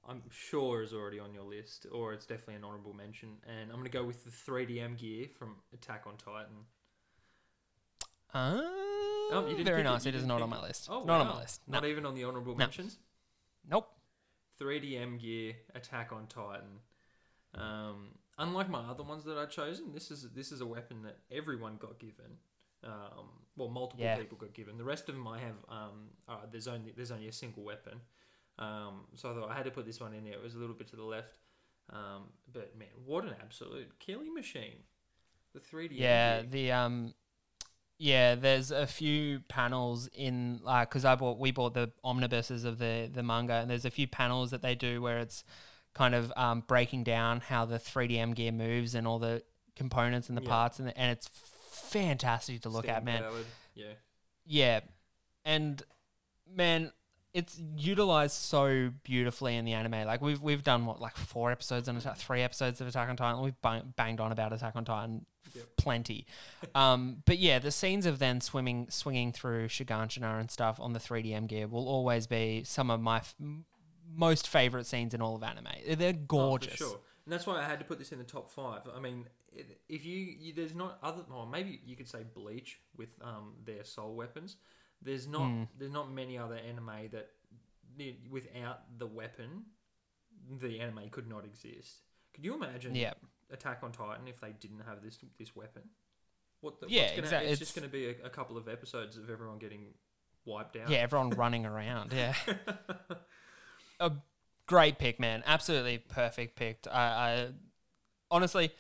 I'm 0.09 0.23
sure 0.31 0.83
is 0.83 0.93
already 0.95 1.19
on 1.21 1.35
your 1.35 1.45
list, 1.45 1.87
or 1.93 2.15
it's 2.15 2.25
definitely 2.25 2.55
an 2.55 2.65
honorable 2.65 2.95
mention, 2.95 3.37
and 3.47 3.71
I'm 3.71 3.77
gonna 3.77 3.91
go 3.91 4.03
with 4.03 4.25
the 4.25 4.31
3DM 4.31 4.97
gear 4.99 5.27
from 5.39 5.57
Attack 5.75 6.05
on 6.07 6.17
Titan. 6.17 6.65
Uh, 8.33 8.61
Oh, 9.33 9.45
you 9.49 9.57
didn't 9.57 9.67
very 9.67 9.83
it, 9.83 9.85
nice. 9.85 10.05
you 10.05 10.09
It 10.09 10.15
is 10.17 10.23
didn't 10.23 10.29
not 10.29 10.43
on 10.43 10.51
my 10.51 10.61
list. 10.61 10.89
Oh, 10.91 11.05
not 11.05 11.21
on 11.21 11.29
my 11.29 11.39
list. 11.41 11.61
Not 11.69 11.85
even 11.85 12.05
on 12.07 12.15
the 12.17 12.25
honorable 12.25 12.55
No. 12.55 12.59
mentions. 12.59 12.99
Nope. 13.69 13.89
3DM 14.61 15.21
gear, 15.21 15.55
Attack 15.75 16.11
on 16.13 16.27
Titan. 16.27 16.81
Um, 17.55 18.09
unlike 18.39 18.69
my 18.71 18.81
other 18.81 19.03
ones 19.03 19.25
that 19.25 19.37
I've 19.39 19.51
chosen, 19.51 19.93
this 19.93 20.11
is 20.11 20.29
this 20.35 20.53
is 20.53 20.61
a 20.61 20.67
weapon 20.67 21.03
that 21.03 21.19
everyone 21.31 21.77
got 21.79 21.99
given. 21.99 22.39
Um, 22.83 23.29
well, 23.57 23.69
multiple 23.69 24.05
Yeah. 24.05 24.17
people 24.17 24.39
got 24.39 24.55
given. 24.55 24.79
The 24.79 24.85
rest 24.85 25.09
of 25.09 25.15
them 25.15 25.29
I 25.29 25.39
have. 25.41 25.57
Um, 25.69 26.09
uh, 26.29 26.47
there's 26.51 26.67
only 26.69 26.93
there's 26.93 27.11
only 27.11 27.29
a 27.29 27.33
single 27.33 27.63
weapon. 27.63 28.01
Um, 28.59 29.07
so 29.15 29.31
I 29.31 29.35
thought 29.35 29.51
I 29.51 29.55
had 29.55 29.65
to 29.65 29.71
put 29.71 29.87
this 29.87 30.01
one 30.01 30.13
in 30.15 30.25
there. 30.25 30.35
It 30.35 30.43
was 30.43 30.55
a 30.55 30.59
little 30.59 30.75
bit 30.75 30.89
to 30.89 30.97
the 30.97 31.03
left. 31.05 31.39
Um, 31.91 32.25
but 32.53 32.77
man, 32.79 32.89
what 33.05 33.25
an 33.25 33.35
absolute 33.43 33.99
killing 33.99 34.33
machine! 34.35 34.85
The 35.55 35.61
3D. 35.61 35.91
Yeah, 35.93 36.43
the 36.43 36.71
um, 36.73 37.15
yeah. 37.99 38.35
There's 38.37 38.71
a 38.71 38.87
few 38.87 39.41
panels 39.49 40.09
in 40.15 40.61
like 40.63 40.89
because 40.89 41.05
I 41.05 41.17
bought 41.17 41.39
we 41.39 41.51
bought 41.51 41.75
the 41.75 41.91
omnibuses 42.05 42.65
of 42.65 42.79
the 42.79 43.11
the 43.13 43.23
manga, 43.23 43.55
and 43.55 43.69
there's 43.71 43.85
a 43.85 43.91
few 43.91 44.07
panels 44.07 44.51
that 44.53 44.63
they 44.63 44.75
do 44.75 45.03
where 45.03 45.19
it's 45.19 45.43
kind 45.95 46.15
of 46.15 46.33
um, 46.37 46.63
breaking 46.67 47.05
down 47.05 47.41
how 47.41 47.65
the 47.65 47.79
3DM 47.79 48.35
gear 48.35 48.53
moves 48.53 48.95
and 48.95 49.07
all 49.07 49.19
the 49.19 49.43
components 49.77 50.29
and 50.29 50.37
the 50.39 50.43
Yeah. 50.43 50.49
parts, 50.49 50.79
and 50.79 50.93
and 50.97 51.11
it's 51.11 51.29
fantastic 51.73 52.63
to 52.63 52.69
look 52.69 52.89
at, 52.89 53.05
man. 53.05 53.25
Yeah. 53.75 53.93
Yeah, 54.47 54.81
and 55.45 55.83
man, 56.49 56.93
it's 57.33 57.61
utilized 57.77 58.35
so 58.35 58.91
beautifully 59.05 59.57
in 59.57 59.65
the 59.65 59.73
anime. 59.75 60.07
Like 60.07 60.21
we've 60.21 60.41
we've 60.41 60.63
done 60.65 60.87
what 60.87 61.01
like 61.01 61.17
four 61.17 61.51
episodes 61.53 61.89
on 61.89 61.97
Attack, 61.97 62.17
three 62.17 62.43
episodes 62.43 62.81
of 62.81 62.89
Attack 62.89 63.09
on 63.09 63.17
Titan. 63.17 63.43
We've 63.43 63.61
bang, 63.63 63.93
banged 63.97 64.21
on 64.21 64.33
about 64.33 64.53
Attack 64.53 64.75
on 64.77 64.85
Titan 64.85 65.27
Yep. 65.55 65.65
plenty. 65.79 66.27
um, 66.75 67.23
but 67.25 67.39
yeah, 67.39 67.59
the 67.61 67.71
scenes 67.71 68.07
of 68.07 68.19
then 68.19 68.41
swimming 68.41 68.89
swinging 68.91 69.33
through 69.33 69.69
Shiganshina 69.69 70.41
and 70.41 70.51
stuff 70.51 70.79
on 70.81 70.93
the 70.93 71.01
3DM 71.01 71.47
gear 71.47 71.67
will 71.69 71.89
always 71.89 72.27
be 72.27 72.63
some 72.65 72.91
of 72.91 73.01
my 73.01 73.19
f- 73.19 73.35
most 74.15 74.49
favorite 74.49 74.87
scenes 74.87 75.15
in 75.15 75.21
all 75.23 75.37
of 75.37 75.43
anime. 75.43 75.67
They're 75.97 76.13
gorgeous. 76.13 76.21
Oh, 76.21 76.29
for 76.29 76.49
gorgeous. 76.49 76.79
sure. 76.79 77.01
And 77.27 77.33
that's 77.33 77.47
why 77.47 77.59
I 77.61 77.65
had 77.65 77.79
to 77.79 77.85
put 77.85 77.99
this 77.99 78.13
in 78.13 78.19
the 78.19 78.25
top 78.25 78.51
five. 78.51 78.81
I 78.95 78.99
mean, 79.01 79.27
if 79.89 80.05
you, 80.05 80.17
you 80.17 80.53
there's 80.55 80.75
not 80.75 80.99
other, 81.03 81.23
or 81.33 81.47
maybe 81.47 81.81
you 81.85 81.97
could 81.97 82.09
say 82.09 82.25
Bleach 82.35 82.81
with 82.97 83.11
um 83.23 83.55
their 83.65 83.85
soul 83.85 84.15
weapons. 84.15 84.57
There's 85.03 85.27
not 85.29 85.43
Mm. 85.43 85.69
there's 85.79 85.93
not 85.93 86.11
many 86.13 86.37
other 86.39 86.57
anime 86.57 87.09
that 87.13 87.31
without 88.31 88.99
the 88.99 89.07
weapon, 89.07 89.65
the 90.61 90.81
anime 90.81 91.09
could 91.11 91.29
not 91.29 91.45
exist. 91.45 92.01
Could 92.35 92.45
you 92.45 92.55
imagine 92.55 92.95
Yeah. 92.95 93.15
Attack 93.53 93.81
on 93.83 93.93
Titan 93.93 94.29
if 94.29 94.41
they 94.41 94.53
didn't 94.53 94.81
have 94.81 95.03
this 95.03 95.19
this 95.39 95.55
weapon? 95.57 95.83
What 96.61 96.81
the, 96.81 96.87
Yeah, 96.89 97.09
gonna, 97.11 97.19
exact- 97.23 97.45
It's, 97.45 97.53
it's- 97.53 97.59
just 97.59 97.75
going 97.75 97.89
to 97.89 97.93
be 97.93 98.07
a, 98.09 98.27
a 98.27 98.31
couple 98.31 98.57
of 98.59 98.69
episodes 98.69 99.17
of 99.17 99.31
everyone 99.31 99.59
getting 99.59 99.95
wiped 100.45 100.77
out. 100.77 100.91
Yeah, 100.91 100.99
everyone 100.99 101.31
running 101.31 101.65
around. 101.67 102.13
Yeah. 102.13 102.35
a 104.01 104.13
great 104.67 104.99
pick, 104.99 105.21
man. 105.21 105.43
Absolutely 105.47 105.99
perfect 105.99 106.57
pick. 106.57 106.87
I, 106.91 107.01
I 107.01 107.49
honestly, 108.31 108.71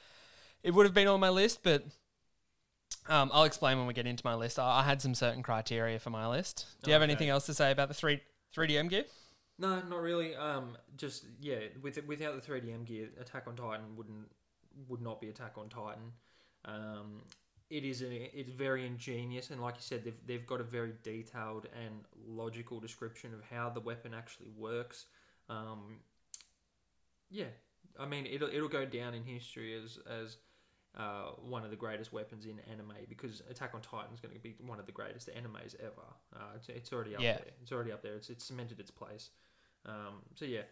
it 0.62 0.72
would 0.72 0.86
have 0.86 0.94
been 0.94 1.08
on 1.08 1.20
my 1.20 1.28
list, 1.30 1.62
but 1.62 1.84
um, 3.08 3.30
I'll 3.32 3.44
explain 3.44 3.78
when 3.78 3.86
we 3.86 3.94
get 3.94 4.06
into 4.06 4.24
my 4.24 4.34
list. 4.34 4.58
I, 4.58 4.80
I 4.80 4.82
had 4.82 5.00
some 5.00 5.14
certain 5.14 5.42
criteria 5.42 5.98
for 5.98 6.10
my 6.10 6.26
list. 6.28 6.66
Do 6.82 6.90
you 6.90 6.94
have 6.94 7.02
Okay. 7.02 7.10
anything 7.10 7.28
else 7.28 7.46
to 7.46 7.54
say 7.54 7.70
about 7.70 7.88
the 7.88 7.94
three 7.94 8.20
3DM 8.56 8.88
gear? 8.90 9.04
No, 9.58 9.80
not 9.82 10.00
really. 10.00 10.34
Um, 10.34 10.76
just 10.96 11.24
yeah, 11.40 11.58
with 11.82 12.02
without 12.06 12.40
the 12.40 12.52
3DM 12.52 12.84
gear, 12.86 13.08
Attack 13.20 13.44
on 13.46 13.56
Titan 13.56 13.94
wouldn't 13.96 14.28
would 14.88 15.02
not 15.02 15.20
be 15.20 15.28
Attack 15.28 15.52
on 15.56 15.68
Titan. 15.68 16.12
Um, 16.64 17.22
it 17.70 17.84
is 17.84 18.02
a, 18.02 18.38
it's 18.38 18.50
very 18.50 18.86
ingenious, 18.86 19.50
and 19.50 19.60
like 19.60 19.76
you 19.76 19.82
said, 19.82 20.04
they've 20.04 20.26
they've 20.26 20.46
got 20.46 20.60
a 20.60 20.64
very 20.64 20.92
detailed 21.02 21.66
and 21.84 22.04
logical 22.26 22.80
description 22.80 23.32
of 23.34 23.42
how 23.50 23.70
the 23.70 23.80
weapon 23.80 24.12
actually 24.14 24.50
works. 24.56 25.06
Um, 25.48 25.98
yeah, 27.30 27.46
I 27.98 28.06
mean 28.06 28.26
it'll 28.26 28.48
it'll 28.48 28.68
go 28.68 28.84
down 28.84 29.14
in 29.14 29.24
history 29.24 29.74
as 29.74 29.98
as 30.08 30.36
uh, 30.98 31.30
one 31.40 31.64
of 31.64 31.70
the 31.70 31.76
greatest 31.76 32.12
weapons 32.12 32.46
in 32.46 32.58
anime 32.70 32.92
because 33.08 33.42
Attack 33.48 33.74
on 33.74 33.80
Titan 33.80 34.12
is 34.12 34.20
going 34.20 34.34
to 34.34 34.40
be 34.40 34.56
one 34.60 34.80
of 34.80 34.86
the 34.86 34.92
greatest 34.92 35.28
animes 35.28 35.76
ever. 35.80 36.08
Uh, 36.34 36.56
it's, 36.56 36.68
it's 36.68 36.92
already 36.92 37.14
up 37.14 37.22
Yeah. 37.22 37.34
there. 37.34 37.46
It's 37.62 37.70
already 37.70 37.92
up 37.92 38.02
there. 38.02 38.16
It's, 38.16 38.28
it's 38.28 38.44
cemented 38.44 38.80
its 38.80 38.90
place. 38.90 39.30
Um, 39.86 40.22
so 40.34 40.44
yeah, 40.44 40.62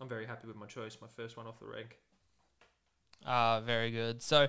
I'm 0.00 0.08
very 0.08 0.26
happy 0.26 0.48
with 0.48 0.56
my 0.56 0.66
choice. 0.66 0.98
My 1.00 1.06
first 1.08 1.36
one 1.36 1.46
off 1.46 1.60
the 1.60 1.66
rank 1.66 1.98
Ah, 3.24 3.60
very 3.60 3.90
good. 3.90 4.22
So, 4.22 4.48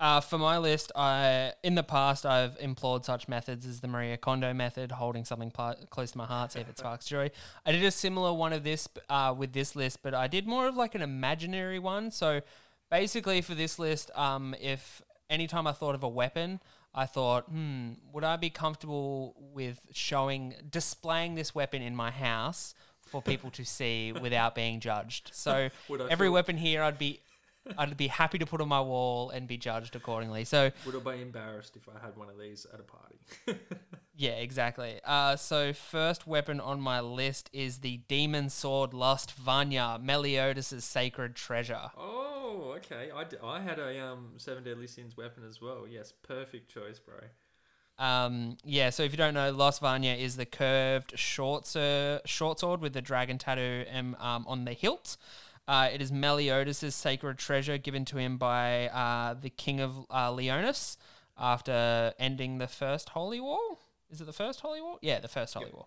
uh, 0.00 0.20
for 0.20 0.38
my 0.38 0.58
list, 0.58 0.92
I 0.94 1.52
in 1.64 1.74
the 1.74 1.82
past 1.82 2.24
I've 2.24 2.56
employed 2.60 3.04
such 3.04 3.26
methods 3.26 3.66
as 3.66 3.80
the 3.80 3.88
Maria 3.88 4.16
Kondo 4.16 4.52
method, 4.54 4.92
holding 4.92 5.24
something 5.24 5.50
pl- 5.50 5.74
close 5.90 6.12
to 6.12 6.18
my 6.18 6.26
heart, 6.26 6.52
see 6.52 6.60
if 6.60 6.68
it 6.68 6.78
sparks 6.78 7.06
joy. 7.06 7.30
I 7.66 7.72
did 7.72 7.82
a 7.82 7.90
similar 7.90 8.32
one 8.32 8.52
of 8.52 8.62
this 8.62 8.88
uh, 9.08 9.34
with 9.36 9.52
this 9.52 9.74
list, 9.74 10.02
but 10.02 10.14
I 10.14 10.28
did 10.28 10.46
more 10.46 10.68
of 10.68 10.76
like 10.76 10.94
an 10.94 11.02
imaginary 11.02 11.78
one. 11.80 12.10
So, 12.12 12.42
basically, 12.90 13.40
for 13.40 13.54
this 13.54 13.78
list, 13.78 14.10
um, 14.14 14.54
if 14.60 15.02
anytime 15.28 15.66
I 15.66 15.72
thought 15.72 15.96
of 15.96 16.04
a 16.04 16.08
weapon, 16.08 16.60
I 16.94 17.06
thought, 17.06 17.44
hmm, 17.44 17.92
would 18.12 18.24
I 18.24 18.36
be 18.36 18.50
comfortable 18.50 19.34
with 19.52 19.86
showing, 19.92 20.54
displaying 20.70 21.34
this 21.34 21.54
weapon 21.54 21.82
in 21.82 21.94
my 21.94 22.10
house 22.10 22.74
for 23.10 23.20
people 23.20 23.50
to 23.52 23.64
see 23.64 24.12
without 24.20 24.54
being 24.54 24.78
judged? 24.78 25.30
So, 25.34 25.70
every 26.08 26.26
feel- 26.26 26.32
weapon 26.32 26.56
here, 26.56 26.82
I'd 26.84 26.98
be 26.98 27.20
I'd 27.76 27.96
be 27.96 28.06
happy 28.08 28.38
to 28.38 28.46
put 28.46 28.60
on 28.60 28.68
my 28.68 28.80
wall 28.80 29.30
and 29.30 29.46
be 29.46 29.56
judged 29.56 29.94
accordingly. 29.96 30.44
So 30.44 30.70
Would 30.86 30.94
I 30.96 31.16
be 31.16 31.22
embarrassed 31.22 31.76
if 31.76 31.88
I 31.88 32.04
had 32.04 32.16
one 32.16 32.28
of 32.28 32.38
these 32.38 32.66
at 32.72 32.80
a 32.80 32.82
party? 32.82 33.18
yeah, 34.16 34.30
exactly. 34.30 35.00
Uh, 35.04 35.36
so 35.36 35.72
first 35.72 36.26
weapon 36.26 36.60
on 36.60 36.80
my 36.80 37.00
list 37.00 37.50
is 37.52 37.78
the 37.78 37.98
demon 38.08 38.48
sword 38.48 38.94
Lust 38.94 39.32
Vanya, 39.32 39.98
Meliodas' 40.00 40.84
sacred 40.84 41.34
treasure. 41.34 41.90
oh, 41.96 42.74
okay. 42.76 43.10
I, 43.14 43.24
d- 43.24 43.36
I 43.42 43.60
had 43.60 43.78
a 43.78 43.98
um 44.04 44.32
seven 44.36 44.64
deadly 44.64 44.86
sins 44.86 45.16
weapon 45.16 45.42
as 45.46 45.60
well. 45.60 45.86
Yes, 45.88 46.12
perfect 46.22 46.72
choice, 46.72 46.98
bro. 46.98 47.18
Um, 47.98 48.56
yeah, 48.64 48.90
so 48.90 49.02
if 49.02 49.10
you 49.10 49.18
don't 49.18 49.34
know, 49.34 49.50
Lost 49.50 49.80
Vanya 49.80 50.12
is 50.14 50.36
the 50.36 50.46
curved 50.46 51.18
short, 51.18 51.66
sur- 51.66 52.20
short 52.24 52.60
sword 52.60 52.80
with 52.80 52.92
the 52.92 53.02
dragon 53.02 53.38
tattoo 53.38 53.84
um, 53.92 54.16
um, 54.20 54.44
on 54.46 54.64
the 54.64 54.72
hilt. 54.72 55.16
Uh, 55.68 55.90
it 55.92 56.00
is 56.00 56.10
Meliodas' 56.10 56.94
sacred 56.94 57.36
treasure 57.36 57.76
given 57.76 58.06
to 58.06 58.16
him 58.16 58.38
by 58.38 58.88
uh, 58.88 59.34
the 59.34 59.50
king 59.50 59.80
of 59.80 60.06
uh, 60.10 60.32
Liones 60.32 60.96
after 61.36 62.14
ending 62.18 62.56
the 62.56 62.66
first 62.66 63.10
Holy 63.10 63.38
War. 63.38 63.58
Is 64.10 64.22
it 64.22 64.24
the 64.24 64.32
first 64.32 64.60
Holy 64.60 64.80
War? 64.80 64.98
Yeah, 65.02 65.20
the 65.20 65.28
first 65.28 65.52
Holy 65.52 65.66
Yep. 65.66 65.74
War. 65.74 65.86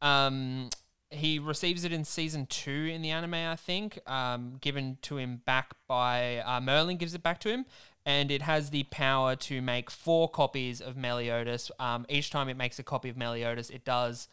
Um, 0.00 0.70
he 1.10 1.40
receives 1.40 1.84
it 1.84 1.92
in 1.92 2.04
season 2.04 2.46
two 2.46 2.70
in 2.92 3.02
the 3.02 3.10
anime, 3.10 3.34
I 3.34 3.56
think, 3.56 3.98
um, 4.06 4.58
given 4.60 4.98
to 5.02 5.18
him 5.18 5.42
back 5.44 5.74
by 5.88 6.38
uh, 6.38 6.60
Merlin, 6.60 6.96
gives 6.96 7.14
it 7.14 7.24
back 7.24 7.40
to 7.40 7.48
him, 7.48 7.66
and 8.04 8.30
it 8.30 8.42
has 8.42 8.70
the 8.70 8.84
power 8.84 9.34
to 9.36 9.60
make 9.60 9.90
four 9.90 10.28
copies 10.28 10.80
of 10.80 10.96
Meliodas. 10.96 11.72
Um, 11.80 12.06
each 12.08 12.30
time 12.30 12.48
it 12.48 12.56
makes 12.56 12.78
a 12.78 12.84
copy 12.84 13.08
of 13.08 13.16
Meliodas, 13.16 13.68
it 13.68 13.84
does 13.84 14.28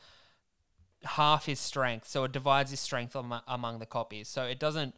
half 1.05 1.45
his 1.45 1.59
strength, 1.59 2.07
so 2.07 2.23
it 2.23 2.31
divides 2.31 2.71
his 2.71 2.79
strength 2.79 3.15
am- 3.15 3.41
among 3.47 3.79
the 3.79 3.85
copies. 3.85 4.27
So 4.27 4.43
it 4.43 4.59
doesn't 4.59 4.95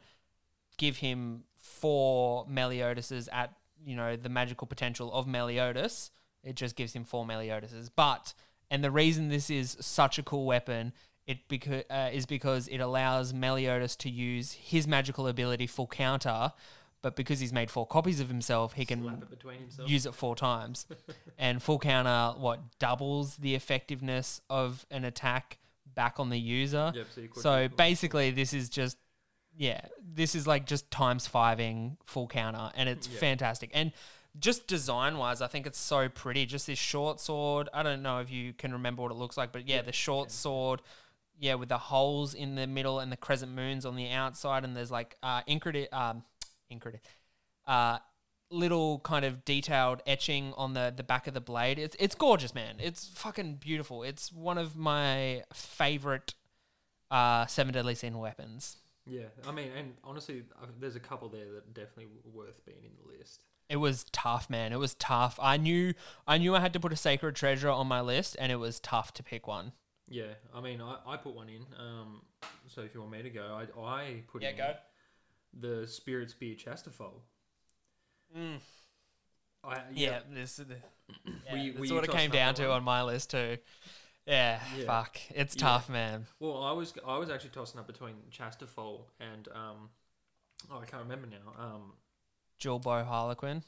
give 0.77 0.97
him 0.97 1.43
four 1.57 2.45
Meliodases 2.47 3.27
at 3.31 3.53
you 3.83 3.95
know 3.95 4.15
the 4.15 4.29
magical 4.29 4.67
potential 4.67 5.11
of 5.13 5.27
Meliodas. 5.27 6.11
It 6.43 6.55
just 6.55 6.75
gives 6.75 6.93
him 6.93 7.03
four 7.03 7.25
Meliodases. 7.25 7.89
But 7.95 8.33
and 8.69 8.83
the 8.83 8.91
reason 8.91 9.29
this 9.29 9.49
is 9.49 9.77
such 9.79 10.17
a 10.17 10.23
cool 10.23 10.45
weapon, 10.45 10.93
it 11.27 11.47
beca- 11.49 11.85
uh, 11.89 12.09
is 12.11 12.25
because 12.25 12.67
it 12.67 12.79
allows 12.79 13.33
Meliodas 13.33 13.95
to 13.97 14.09
use 14.09 14.53
his 14.53 14.87
magical 14.87 15.27
ability 15.27 15.67
full 15.67 15.87
counter, 15.87 16.51
but 17.01 17.15
because 17.15 17.39
he's 17.39 17.53
made 17.53 17.69
four 17.69 17.85
copies 17.85 18.19
of 18.19 18.27
himself, 18.27 18.73
he 18.73 18.85
can 18.85 19.05
it 19.05 19.59
himself. 19.59 19.89
use 19.89 20.05
it 20.05 20.15
four 20.15 20.35
times. 20.35 20.87
and 21.37 21.61
full 21.61 21.79
counter, 21.79 22.39
what, 22.39 22.79
doubles 22.79 23.37
the 23.37 23.55
effectiveness 23.55 24.41
of 24.49 24.85
an 24.89 25.03
attack 25.03 25.57
back 25.93 26.19
on 26.19 26.29
the 26.29 26.39
user. 26.39 26.91
Yep, 26.95 27.07
so 27.33 27.41
So 27.41 27.67
basically, 27.67 28.31
this 28.31 28.53
is 28.53 28.69
just, 28.69 28.97
yeah, 29.55 29.81
this 30.01 30.35
is 30.35 30.47
like 30.47 30.65
just 30.65 30.89
times 30.91 31.27
fiving 31.27 31.97
full 32.05 32.27
counter, 32.27 32.71
and 32.75 32.89
it's 32.89 33.07
Yeah. 33.07 33.19
fantastic. 33.19 33.71
And 33.73 33.91
just 34.37 34.67
design 34.67 35.17
wise, 35.17 35.41
I 35.41 35.47
think 35.47 35.65
it's 35.65 35.79
so 35.79 36.09
pretty. 36.09 36.45
Just 36.45 36.67
this 36.67 36.77
short 36.79 37.21
sword. 37.21 37.69
I 37.73 37.83
don't 37.83 38.01
know 38.01 38.19
if 38.19 38.29
you 38.29 38.51
can 38.53 38.73
remember 38.73 39.01
what 39.01 39.11
it 39.11 39.15
looks 39.15 39.37
like, 39.37 39.51
but 39.53 39.67
yeah, 39.67 39.81
the 39.81 39.93
short 39.93 40.31
sword. 40.31 40.81
Yeah, 41.37 41.55
with 41.55 41.67
the 41.67 41.77
holes 41.77 42.33
in 42.33 42.55
the 42.55 42.65
middle 42.65 42.99
and 42.99 43.11
the 43.11 43.17
crescent 43.17 43.51
moons 43.51 43.85
on 43.85 43.97
the 43.97 44.09
outside, 44.09 44.63
and 44.63 44.75
there's 44.75 44.89
like 44.91 45.15
uh, 45.21 45.41
incredit, 45.47 45.91
um, 45.91 46.23
incredit, 46.69 47.01
uh, 47.67 47.99
little 48.49 48.99
kind 48.99 49.25
of 49.25 49.43
detailed 49.43 50.01
etching 50.05 50.53
on 50.55 50.73
the 50.73 50.93
the 50.95 51.03
back 51.03 51.27
of 51.27 51.33
the 51.33 51.41
blade. 51.41 51.79
It's 51.79 51.95
it's 51.99 52.15
gorgeous, 52.15 52.53
man. 52.53 52.75
It's 52.79 53.07
fucking 53.07 53.55
beautiful. 53.55 54.03
It's 54.03 54.31
one 54.31 54.57
of 54.57 54.75
my 54.75 55.43
favorite 55.53 56.33
uh, 57.11 57.45
seven 57.45 57.73
deadly 57.73 57.95
sin 57.95 58.17
weapons. 58.17 58.77
Yeah, 59.07 59.25
I 59.47 59.51
mean, 59.51 59.69
and 59.77 59.93
honestly, 60.03 60.43
there's 60.79 60.95
a 60.95 60.99
couple 60.99 61.29
there 61.29 61.51
that 61.53 61.73
definitely 61.73 62.07
worth 62.33 62.65
being 62.65 62.83
in 62.83 62.91
the 63.03 63.17
list. 63.17 63.43
It 63.69 63.77
was 63.77 64.05
tough, 64.11 64.49
man. 64.49 64.73
It 64.73 64.79
was 64.79 64.95
tough. 64.95 65.39
I 65.41 65.57
knew 65.57 65.93
I 66.27 66.37
knew 66.37 66.55
I 66.55 66.59
had 66.59 66.73
to 66.73 66.79
put 66.79 66.93
a 66.93 66.95
sacred 66.95 67.35
treasure 67.35 67.69
on 67.69 67.87
my 67.87 68.01
list, 68.01 68.35
and 68.39 68.51
it 68.51 68.57
was 68.57 68.79
tough 68.79 69.13
to 69.15 69.23
pick 69.23 69.47
one. 69.47 69.73
Yeah, 70.07 70.33
I 70.53 70.61
mean, 70.61 70.81
I, 70.81 70.97
I 71.07 71.17
put 71.17 71.35
one 71.35 71.49
in. 71.49 71.65
Um, 71.79 72.21
so 72.67 72.81
if 72.81 72.93
you 72.93 72.99
want 72.99 73.11
me 73.11 73.23
to 73.23 73.29
go, 73.29 73.59
I, 73.59 73.81
I 73.81 74.23
put 74.27 74.43
in 74.43 74.55
the 75.59 75.87
Spirit 75.87 76.29
Spear 76.29 76.55
Chastiefol. 76.55 77.21
Mm. 78.35 78.59
I, 79.63 79.81
Yeah, 79.93 80.19
this, 80.29 80.57
this, 80.57 80.67
yeah, 80.67 81.51
Were 81.51 81.57
you- 81.57 81.71
that's 81.71 81.79
were 81.79 81.85
you 81.85 81.95
what 81.95 82.03
it 82.03 82.11
came 82.11 82.31
down 82.31 82.53
that 82.55 82.61
to 82.61 82.71
on 82.71 82.83
my 82.83 83.01
list 83.03 83.31
too. 83.31 83.57
Yeah, 84.27 84.59
Yeah. 84.75 84.85
fuck. 84.85 85.17
It's 85.29 85.55
Yeah. 85.55 85.61
tough, 85.61 85.89
man. 85.89 86.27
Well, 86.39 86.63
I 86.63 86.71
was 86.71 86.93
I 87.05 87.17
was 87.17 87.29
actually 87.29 87.51
tossing 87.51 87.79
up 87.79 87.87
between 87.87 88.15
Chastiefol 88.31 89.05
and 89.19 89.47
um, 89.49 89.89
oh, 90.71 90.79
I 90.79 90.85
can't 90.85 91.03
remember 91.03 91.27
now. 91.27 91.53
Um, 91.63 91.93
Jewel 92.57 92.79
Bow 92.79 93.03
Harlequin. 93.03 93.63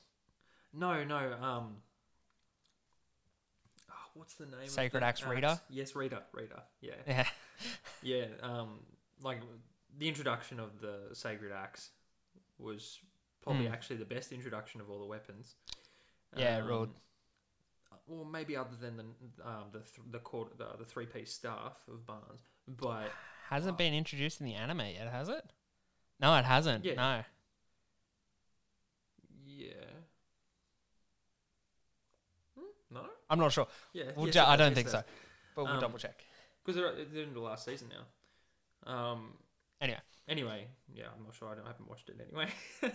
no, 0.73 1.03
no. 1.03 1.33
Um, 1.41 1.81
oh, 3.89 3.93
what's 4.15 4.33
the 4.35 4.45
name? 4.45 4.61
of 4.63 4.69
Sacred 4.69 5.01
the 5.01 5.05
Axe 5.05 5.21
Rhitta? 5.21 5.61
Yes, 5.69 5.93
Rhitta, 5.93 6.21
Rhitta. 6.33 6.61
Yeah, 6.81 6.95
Yeah. 7.07 7.27
yeah. 8.01 8.25
Um, 8.41 8.79
like 9.21 9.41
the 9.97 10.07
introduction 10.07 10.59
of 10.59 10.79
the 10.81 11.09
Sacred 11.13 11.51
Axe 11.51 11.91
was 12.59 12.99
probably 13.47 13.65
Mm. 13.67 13.71
actually 13.73 13.95
the 13.97 14.05
best 14.05 14.31
introduction 14.31 14.81
of 14.81 14.89
all 14.89 14.99
the 14.99 15.05
weapons. 15.05 15.55
Yeah, 16.35 16.57
it 16.57 16.65
ruled. 16.65 16.93
Well, 18.05 18.25
maybe 18.25 18.55
other 18.55 18.75
than 18.79 18.97
the 18.97 19.03
um, 19.47 19.65
the 19.71 19.79
th- 19.79 20.07
the, 20.11 20.19
quarter, 20.19 20.51
the 20.57 20.77
the 20.77 20.85
three 20.85 21.05
piece 21.05 21.33
staff 21.33 21.77
of 21.89 22.05
Barnes, 22.05 22.41
but 22.67 23.11
Hasn't 23.49 23.77
been 23.77 23.93
introduced 23.93 24.39
in 24.41 24.45
the 24.45 24.53
anime 24.55 24.81
yet, 24.81 25.09
has 25.11 25.29
it? 25.29 25.43
No, 26.19 26.35
it 26.37 26.43
hasn't. 26.45 26.83
Yeah. 26.85 26.95
No. 26.95 27.23
yeah. 29.45 29.73
Hmm? 32.57 32.63
No. 32.91 33.05
I'm 33.29 33.39
not 33.39 33.51
sure. 33.53 33.67
Yeah. 33.93 34.11
We'll 34.15 34.25
yes, 34.27 34.35
ju- 34.35 34.41
I 34.45 34.55
don't 34.57 34.75
think 34.75 34.89
so. 34.89 35.03
But 35.55 35.63
we'll 35.65 35.73
Um, 35.73 35.79
double 35.79 35.97
check. 35.97 36.23
because 36.63 36.75
they're, 36.75 37.05
they're 37.05 37.23
in 37.23 37.33
the 37.33 37.39
last 37.39 37.65
season 37.65 37.89
now. 37.89 38.91
Um. 38.93 39.37
Anyway. 39.81 39.99
Anyway, 40.27 40.67
yeah, 40.93 41.05
I'm 41.17 41.23
not 41.23 41.35
sure. 41.35 41.49
I, 41.49 41.55
don't, 41.55 41.63
I 41.65 41.69
haven't 41.69 41.87
watched 41.87 42.09
it 42.09 42.17
anyway. 42.27 42.49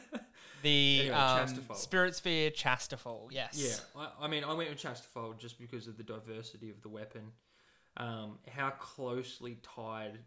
The 0.62 1.01
anyway, 1.01 1.14
um. 1.16 1.74
Spirit 1.74 2.14
Spear 2.14 2.51
Chastiefol. 2.51 3.28
Yes. 3.33 3.55
yeah, 3.57 4.01
I, 4.01 4.26
I 4.26 4.28
mean, 4.28 4.45
I 4.45 4.53
went 4.55 4.70
with 4.70 4.78
Chastiefol 4.78 5.37
just 5.39 5.59
because 5.59 5.89
of 5.89 5.97
the 5.97 6.05
diversity 6.05 6.70
of 6.70 6.80
the 6.83 6.89
weapon, 6.89 7.33
um, 7.97 8.39
how 8.49 8.70
closely 8.70 9.59
tied 9.62 10.18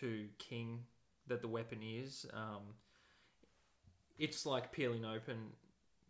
to 0.00 0.26
King 0.38 0.80
that 1.28 1.40
the 1.40 1.48
weapon 1.48 1.78
is. 1.82 2.26
Um, 2.34 2.74
it's 4.18 4.44
like 4.44 4.70
peeling 4.70 5.04
open, 5.06 5.38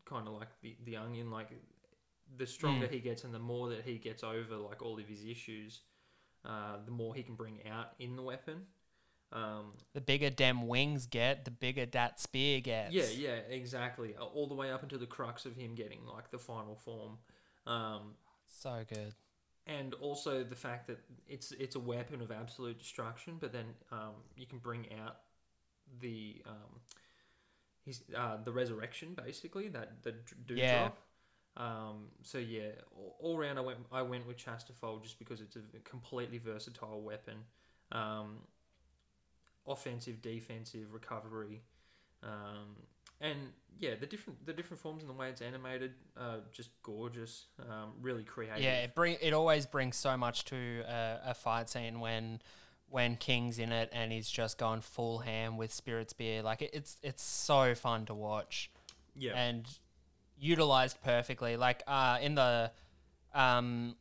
kind 0.05 0.27
of 0.27 0.35
like 0.35 0.49
the 0.63 0.77
the 0.85 0.97
onion. 0.97 1.31
Like 1.31 1.51
the 2.37 2.47
stronger 2.47 2.87
Mm. 2.87 2.93
he 2.93 2.99
gets, 2.99 3.23
and 3.25 3.33
the 3.33 3.39
more 3.39 3.69
that 3.69 3.83
he 3.85 3.99
gets 3.99 4.25
over 4.25 4.57
like 4.57 4.83
all 4.83 4.99
of 4.99 5.07
his 5.07 5.25
issues, 5.25 5.83
uh, 6.45 6.79
the 6.85 6.91
more 6.91 7.15
he 7.15 7.23
can 7.23 7.35
bring 7.37 7.61
out 7.71 7.93
in 8.01 8.17
the 8.17 8.23
weapon. 8.23 8.63
Um, 9.35 9.73
The 9.93 10.01
bigger 10.01 10.31
dem 10.31 10.67
wings 10.69 11.07
get, 11.07 11.45
the 11.45 11.51
bigger 11.51 11.87
that 11.87 12.21
spear 12.21 12.61
gets. 12.61 12.95
Yeah, 12.95 13.05
yeah, 13.05 13.37
exactly. 13.49 14.15
All 14.17 14.47
the 14.47 14.55
way 14.55 14.71
up 14.71 14.83
into 14.83 14.99
the 14.99 15.07
crux 15.07 15.47
of 15.47 15.57
him 15.57 15.75
getting 15.75 16.05
like 16.07 16.31
the 16.31 16.39
final 16.39 16.77
form, 16.77 17.19
um, 17.67 18.15
So 18.47 18.85
good. 18.89 19.15
and 19.67 19.95
also 19.95 20.45
the 20.45 20.55
fact 20.57 20.87
that 20.89 20.99
it's 21.29 21.53
it's 21.53 21.75
a 21.77 21.81
weapon 21.81 22.21
of 22.21 22.31
absolute 22.31 22.79
destruction, 22.79 23.37
but 23.41 23.53
then 23.53 23.67
um, 23.91 24.15
you 24.37 24.47
can 24.47 24.59
bring 24.59 24.87
out 25.01 25.17
the 26.01 26.43
um, 26.47 26.81
his 27.85 28.03
uh, 28.17 28.37
the 28.45 28.53
resurrection 28.53 29.15
basically 29.15 29.69
that 29.69 30.03
the 30.03 30.15
do 30.47 30.57
Yeah. 30.57 30.63
drop. 30.63 30.99
Um, 31.57 32.09
so 32.23 32.39
yeah, 32.39 32.71
all, 32.97 33.17
all 33.21 33.39
round 33.39 33.59
I 33.59 33.63
went 33.63 33.79
I 33.93 34.03
went 34.03 34.27
with 34.27 34.37
Chastiefol 34.37 35.03
just 35.03 35.19
because 35.19 35.41
it's 35.41 35.57
a 35.57 35.61
completely 35.85 36.39
versatile 36.39 37.01
weapon. 37.03 37.37
Um, 37.93 38.39
offensive, 39.67 40.21
defensive, 40.23 40.93
recovery, 40.93 41.63
um, 42.23 42.77
and 43.21 43.39
yeah, 43.79 43.95
the 43.99 44.07
different 44.07 44.45
the 44.47 44.53
different 44.53 44.81
forms 44.81 45.03
and 45.03 45.11
the 45.11 45.15
way 45.15 45.29
it's 45.29 45.43
animated, 45.43 45.93
uh, 46.17 46.39
just 46.53 46.71
gorgeous, 46.83 47.47
um, 47.61 47.93
really 48.01 48.23
creative. 48.23 48.63
Yeah, 48.63 48.81
it 48.81 48.95
bring 48.95 49.17
it 49.21 49.33
always 49.33 49.67
brings 49.67 49.97
so 49.97 50.17
much 50.17 50.45
to 50.47 50.83
a, 50.87 51.31
a 51.31 51.35
fight 51.35 51.69
scene 51.69 52.01
when 52.01 52.41
when 52.89 53.17
King's 53.17 53.59
in 53.59 53.73
it 53.73 53.91
and 53.93 54.13
he's 54.13 54.31
just 54.31 54.59
going 54.59 54.81
full 54.81 55.19
ham 55.19 55.57
with 55.57 55.73
Spirit 55.73 56.11
Spear. 56.11 56.43
Like 56.43 56.63
it, 56.63 56.71
it's 56.73 56.99
it's 57.03 57.23
so 57.23 57.75
fun 57.75 58.07
to 58.07 58.15
watch 58.15 58.71
yeah, 59.17 59.33
and 59.33 59.67
utilized 60.39 61.03
perfectly. 61.03 61.57
Like 61.57 61.83
uh, 61.87 62.19
in 62.21 62.35
the 62.35 62.71
um, 63.35 63.97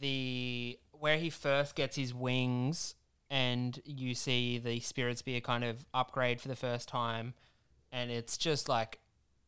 the 0.00 0.78
where 0.92 1.18
he 1.18 1.30
first 1.30 1.74
gets 1.74 1.96
his 1.96 2.14
wings 2.14 2.94
and 3.30 3.80
you 3.84 4.14
see 4.14 4.58
the 4.58 4.80
Spirit 4.80 5.18
Spear 5.18 5.40
kind 5.40 5.64
of 5.64 5.84
upgrade 5.94 6.40
for 6.40 6.48
the 6.48 6.56
first 6.56 6.88
time, 6.88 7.34
and 7.92 8.10
it's 8.10 8.36
just 8.36 8.68
like 8.68 8.98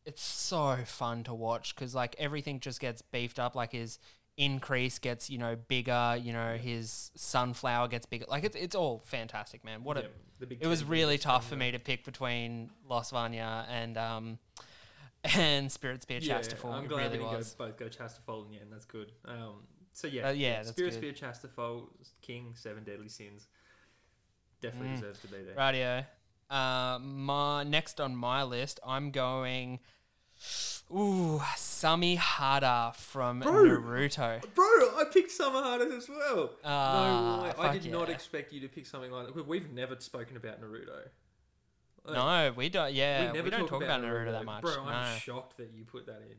it's 0.05 0.21
so 0.23 0.77
fun 0.85 1.23
to 1.23 1.33
watch 1.33 1.75
because 1.75 1.93
like 1.93 2.15
everything 2.17 2.59
just 2.59 2.79
gets 2.79 3.01
beefed 3.01 3.39
up. 3.39 3.55
Like 3.55 3.71
his 3.71 3.99
increase 4.37 4.99
gets 4.99 5.29
you 5.29 5.37
know 5.37 5.55
bigger. 5.55 6.17
You 6.21 6.33
know 6.33 6.55
his 6.55 7.11
sunflower 7.15 7.89
gets 7.89 8.05
bigger. 8.05 8.25
Like 8.27 8.43
it's 8.43 8.55
it's 8.55 8.75
all 8.75 9.03
fantastic, 9.05 9.63
man. 9.63 9.83
What 9.83 9.97
yeah, 9.97 10.03
a 10.41 10.53
it 10.61 10.67
was 10.67 10.83
really 10.83 11.17
tough 11.17 11.47
for 11.47 11.55
me 11.55 11.71
to 11.71 11.79
pick 11.79 12.03
between 12.05 12.69
Los 12.89 13.11
Vanya 13.11 13.65
and 13.69 13.97
um 13.97 14.39
and 15.23 15.71
Spirit 15.71 16.01
Spear 16.01 16.19
Yeah, 16.21 16.39
Chastiefol. 16.39 16.73
I'm 16.73 16.87
glad 16.87 17.11
really 17.11 17.23
was. 17.23 17.53
go, 17.53 17.65
both 17.65 17.77
go 17.77 17.85
Chastiefol 17.85 18.45
in 18.45 18.51
the 18.51 18.59
end. 18.59 18.71
That's 18.71 18.85
good. 18.85 19.11
Um, 19.25 19.63
so 19.93 20.07
yeah, 20.07 20.29
Uh, 20.29 20.31
yeah, 20.31 20.63
Spirit 20.63 20.99
good. 20.99 21.15
Spear, 21.15 21.29
Chastiefol, 21.31 21.87
King, 22.21 22.53
Seven 22.55 22.83
Deadly 22.83 23.07
Sins, 23.09 23.47
definitely 24.63 24.89
Mm. 24.89 24.95
deserves 25.01 25.19
to 25.21 25.27
be 25.27 25.43
there. 25.43 25.55
Radio. 25.55 26.05
Uh, 26.49 26.99
my 26.99 27.63
next 27.63 27.99
on 28.01 28.15
my 28.15 28.43
list, 28.43 28.79
I'm 28.85 29.11
going. 29.11 29.79
Ooh, 30.91 31.39
Samehada 31.55 32.95
from 32.95 33.39
Bro. 33.39 33.51
Naruto. 33.51 34.41
Bro, 34.53 34.65
I 34.99 35.05
picked 35.11 35.31
Samehada 35.31 35.95
as 35.97 36.07
well. 36.09 36.51
Ah, 36.63 37.37
no 37.37 37.43
way. 37.43 37.49
I 37.49 37.53
fuck 37.73 37.81
did 37.81 37.91
not 37.91 38.07
yeah. 38.09 38.13
expect 38.13 38.51
you 38.53 38.59
to 38.61 38.67
pick 38.67 38.85
something 38.85 39.11
like 39.11 39.33
that. 39.33 39.47
We've 39.47 39.71
never 39.71 39.95
spoken 39.99 40.37
about 40.37 40.61
Naruto. 40.61 41.07
Like, 42.05 42.15
No, 42.15 42.53
we 42.55 42.69
don't. 42.69 42.93
Yeah, 42.93 43.31
we 43.31 43.49
don't 43.49 43.67
talk 43.67 43.81
about 43.81 44.01
Naruto, 44.01 44.31
that 44.31 44.45
much. 44.45 44.61
Bro, 44.61 44.75
no. 44.75 44.81
I'm 44.83 45.17
shocked 45.19 45.57
that 45.57 45.71
you 45.73 45.85
put 45.85 46.05
that 46.07 46.21
in. 46.21 46.37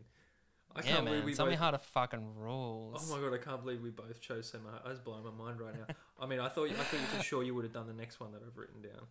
I 0.77 0.81
yeah, 0.81 0.93
can't 0.93 1.05
man. 1.05 1.13
believe 1.15 1.25
we 1.25 1.35
both. 1.35 1.59
Samehada 1.59 1.81
fucking 1.81 2.35
rules. 2.37 3.11
Oh 3.11 3.17
my 3.17 3.23
god, 3.23 3.35
I 3.35 3.39
can't 3.43 3.63
believe 3.63 3.81
we 3.81 3.91
both 3.91 4.21
chose 4.21 4.51
Summer. 4.51 4.81
That's 4.85 4.99
blowing 4.99 5.25
my 5.25 5.31
mind 5.31 5.61
right 5.61 5.75
now. 5.75 5.84
I 6.25 6.27
mean, 6.27 6.41
I 6.41 6.49
thought 6.49 6.71
I 6.71 6.73
thought 6.73 7.01
you 7.01 7.07
for 7.19 7.23
sure 7.23 7.43
you 7.43 7.55
would 7.55 7.65
have 7.65 7.75
done 7.75 7.87
the 7.87 7.93
next 7.93 8.19
one 8.19 8.33
that 8.33 8.41
I've 8.45 8.57
written 8.57 8.81
down. 8.81 9.07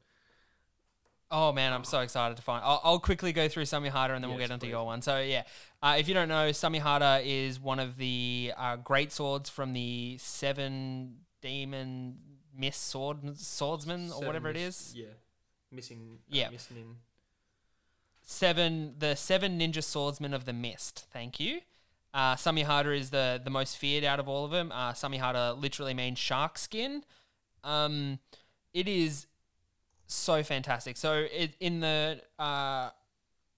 Oh 1.30 1.52
man, 1.52 1.72
I'm 1.74 1.84
so 1.84 2.00
excited 2.00 2.38
to 2.38 2.44
find. 2.44 2.64
I'll, 2.64 2.82
I'll 2.84 3.00
quickly 3.00 3.32
go 3.34 3.48
through 3.48 3.64
Samehada 3.64 4.12
and 4.12 4.24
then 4.24 4.32
we'll 4.32 4.40
get 4.40 4.52
onto 4.52 4.66
please. 4.66 4.72
your 4.72 4.86
one. 4.86 5.02
So 5.02 5.20
yeah, 5.20 5.44
uh, 5.82 5.96
if 5.98 6.08
you 6.08 6.14
don't 6.14 6.28
know, 6.28 6.50
Samehada 6.50 7.22
is 7.24 7.60
one 7.60 7.80
of 7.80 7.98
the 7.98 8.54
uh, 8.58 8.78
great 8.78 9.12
swords 9.12 9.50
from 9.50 9.74
the 9.74 10.18
seven 10.20 11.18
demon 11.42 12.18
mist 12.56 12.88
sword 12.88 13.38
swordsman 13.38 14.08
or 14.08 14.14
Seven 14.14 14.28
whatever 14.28 14.50
it 14.50 14.56
miss- 14.56 14.94
Yeah, 14.96 15.06
missing. 15.72 16.20
Uh, 16.32 16.36
Yeah. 16.36 16.50
missing 16.50 16.78
in. 16.78 16.96
Seven, 18.22 18.96
the 18.98 19.16
seven 19.16 19.60
ninja 19.60 19.84
swordsmen 19.84 20.34
of 20.34 20.46
the 20.46 20.54
mist. 20.54 21.06
Thank 21.12 21.40
you. 21.40 21.62
Uh, 22.14 22.36
Samehada 22.36 22.96
is 22.96 23.10
the 23.10 23.42
the 23.44 23.50
most 23.50 23.78
feared 23.78 24.04
out 24.04 24.20
of 24.20 24.28
all 24.28 24.46
of 24.46 24.52
them. 24.52 24.72
Uh, 24.72 24.94
Samehada 24.94 25.60
literally 25.60 25.94
means 25.94 26.20
shark 26.20 26.58
skin. 26.58 27.04
Um, 27.64 28.20
it 28.74 28.88
is 28.88 29.28
so 30.06 30.44
fantastic. 30.44 30.98
So 30.98 31.26
it 31.32 31.56
in 31.60 31.80
the 31.80 32.22
uh, 32.38 32.90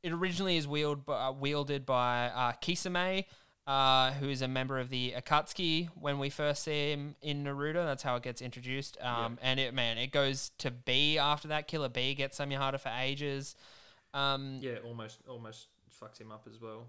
it 0.03 0.11
originally 0.11 0.57
is 0.57 0.67
wielded 0.67 1.05
by, 1.05 1.27
uh, 1.27 1.31
wielded 1.31 1.85
by 1.85 2.27
uh, 2.27 2.53
Kisame, 2.61 3.25
uh, 3.67 4.11
who 4.13 4.29
is 4.29 4.41
a 4.41 4.47
member 4.47 4.79
of 4.79 4.89
the 4.89 5.13
Akatsuki. 5.17 5.89
When 5.99 6.19
we 6.19 6.29
first 6.29 6.63
see 6.63 6.91
him 6.91 7.15
in 7.21 7.43
Naruto, 7.43 7.85
that's 7.85 8.03
how 8.03 8.15
it 8.15 8.23
gets 8.23 8.41
introduced. 8.41 8.97
Um, 9.01 9.37
And 9.41 9.59
it 9.59 9.73
man, 9.73 9.97
it 9.97 10.11
goes 10.11 10.51
to 10.59 10.71
B 10.71 11.17
after 11.17 11.47
that. 11.49 11.67
Killer 11.67 11.89
B 11.89 12.13
gets 12.13 12.39
Samehada 12.39 12.79
for 12.79 12.89
ages. 12.89 13.55
Um, 14.13 14.59
Yeah, 14.61 14.77
almost 14.85 15.19
almost 15.27 15.67
fucks 16.01 16.19
him 16.21 16.31
up 16.31 16.47
as 16.47 16.61
well. 16.61 16.87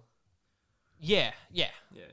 Yeah, 0.99 1.33
yeah. 1.53 1.71
Yeah. 1.93 2.05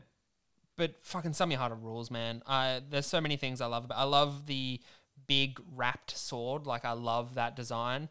but 0.76 0.96
fucking 1.02 1.32
Samehada 1.32 1.82
rules, 1.82 2.12
man. 2.12 2.42
Uh, 2.46 2.82
there's 2.90 3.06
so 3.06 3.22
many 3.22 3.38
things 3.38 3.62
I 3.62 3.66
love 3.68 3.86
about. 3.86 3.98
I 3.98 4.04
love 4.04 4.48
the 4.48 4.82
big 5.28 5.60
wrapped 5.76 6.18
sword. 6.18 6.66
Like 6.66 6.86
I 6.86 6.94
love 6.94 7.36
that 7.36 7.56
design. 7.56 8.10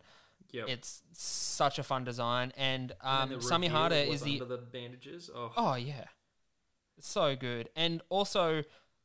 Yep. 0.53 0.69
It's 0.69 1.03
such 1.13 1.79
a 1.79 1.83
fun 1.83 2.05
design, 2.05 2.53
and 2.59 2.93
um, 3.01 3.23
And 3.23 3.31
then 3.33 3.39
the 3.39 3.45
Samehada 3.45 4.07
is 4.07 4.21
the 4.21 4.39
the 4.41 4.59
bandages. 4.59 5.31
Oh, 5.35 5.51
oh 5.57 5.75
yeah, 5.77 6.05
it's 6.99 7.09
so 7.09 7.35
good, 7.35 7.71
and 7.75 8.03
also 8.11 8.63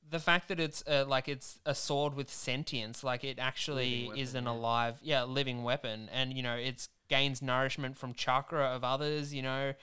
the 0.09 0.19
fact 0.19 0.47
that 0.49 0.59
it's 0.59 0.83
uh, 0.87 1.05
like 1.07 1.27
it's 1.27 1.59
a 1.65 1.73
sword 1.75 2.15
with 2.15 2.29
sentience, 2.29 3.03
like 3.03 3.23
it 3.23 3.39
actually 3.39 4.11
is 4.15 4.35
an 4.35 4.45
yeah. 4.45 4.51
alive, 4.51 4.95
yeah, 5.01 5.23
living 5.23 5.63
weapon, 5.63 6.09
and 6.11 6.33
you 6.33 6.43
know 6.43 6.55
it's 6.55 6.89
gains 7.07 7.41
nourishment 7.41 7.97
from 7.97 8.13
chakra 8.13 8.65
of 8.65 8.83
others. 8.83 9.33
You 9.33 9.43
know, 9.43 9.73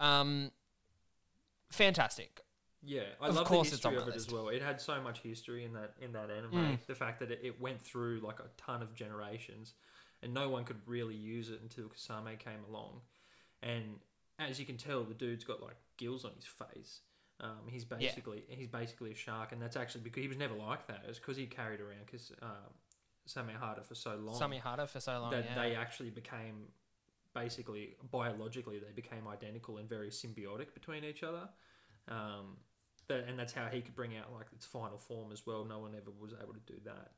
um, 0.00 0.50
fantastic. 1.76 2.40
Yeah, 2.82 3.02
I 3.20 3.28
Of 3.28 3.36
love 3.36 3.46
course 3.46 3.70
the 3.70 3.76
it's 3.76 3.84
on 3.84 3.92
history 3.92 3.96
my 3.96 4.02
of 4.02 4.08
it 4.08 4.14
list. 4.16 4.28
as 4.28 4.32
well. 4.34 4.48
It 4.48 4.62
had 4.62 4.80
so 4.80 5.00
much 5.00 5.20
history 5.20 5.64
in 5.64 5.72
that 5.72 5.94
in 6.00 6.12
that 6.12 6.30
anime. 6.30 6.52
Mm. 6.52 6.78
The 6.86 6.94
fact 6.94 7.18
that 7.20 7.30
it, 7.30 7.40
it 7.42 7.60
went 7.60 7.82
through 7.82 8.20
like 8.22 8.38
a 8.38 8.48
ton 8.56 8.82
of 8.82 8.94
generations, 8.94 9.74
and 10.22 10.32
no 10.32 10.48
one 10.48 10.64
could 10.64 10.80
really 10.86 11.14
use 11.16 11.50
it 11.50 11.60
until 11.62 11.86
Kisame 11.86 12.38
came 12.38 12.64
along. 12.68 13.00
And 13.62 13.98
as 14.38 14.60
you 14.60 14.66
can 14.66 14.76
tell, 14.76 15.02
the 15.04 15.14
dude's 15.14 15.44
got 15.44 15.62
like 15.62 15.76
gills 15.96 16.24
on 16.24 16.32
his 16.36 16.44
face. 16.44 17.00
Um, 17.40 17.68
he's 17.68 17.84
basically 17.84 18.44
he's 18.48 18.68
basically 18.68 19.12
a 19.12 19.14
shark, 19.16 19.52
and 19.52 19.60
that's 19.60 19.76
actually 19.76 20.02
because 20.02 20.22
he 20.22 20.28
was 20.28 20.38
never 20.38 20.54
like 20.54 20.86
that. 20.86 21.02
It's 21.08 21.18
because 21.18 21.36
he 21.36 21.46
carried 21.46 21.80
around 21.80 22.06
because 22.06 22.32
um, 22.40 22.72
Samehada 23.28 23.84
for 23.84 23.94
so 23.94 24.16
long 24.16 24.40
Samehada 24.40 24.88
for 24.88 25.00
so 25.00 25.20
long. 25.20 25.32
that 25.32 25.44
yeah. 25.44 25.62
they 25.62 25.74
actually 25.74 26.10
became 26.10 26.68
basically 27.34 27.96
biologically 28.10 28.78
they 28.78 28.92
became 28.94 29.28
identical 29.28 29.76
and 29.76 29.88
very 29.88 30.08
symbiotic 30.08 30.72
between 30.72 31.04
each 31.04 31.22
other. 31.22 31.48
Um, 32.08 32.56
that, 33.08 33.24
and 33.28 33.38
that's 33.38 33.52
how 33.52 33.66
he 33.66 33.80
could 33.80 33.94
bring 33.94 34.16
out 34.16 34.32
like 34.34 34.46
its 34.52 34.66
final 34.66 34.98
form 34.98 35.32
as 35.32 35.46
well. 35.46 35.64
No 35.64 35.78
one 35.78 35.92
ever 35.96 36.10
was 36.20 36.32
able 36.42 36.54
to 36.54 36.60
do 36.66 36.74
that. 36.84 37.10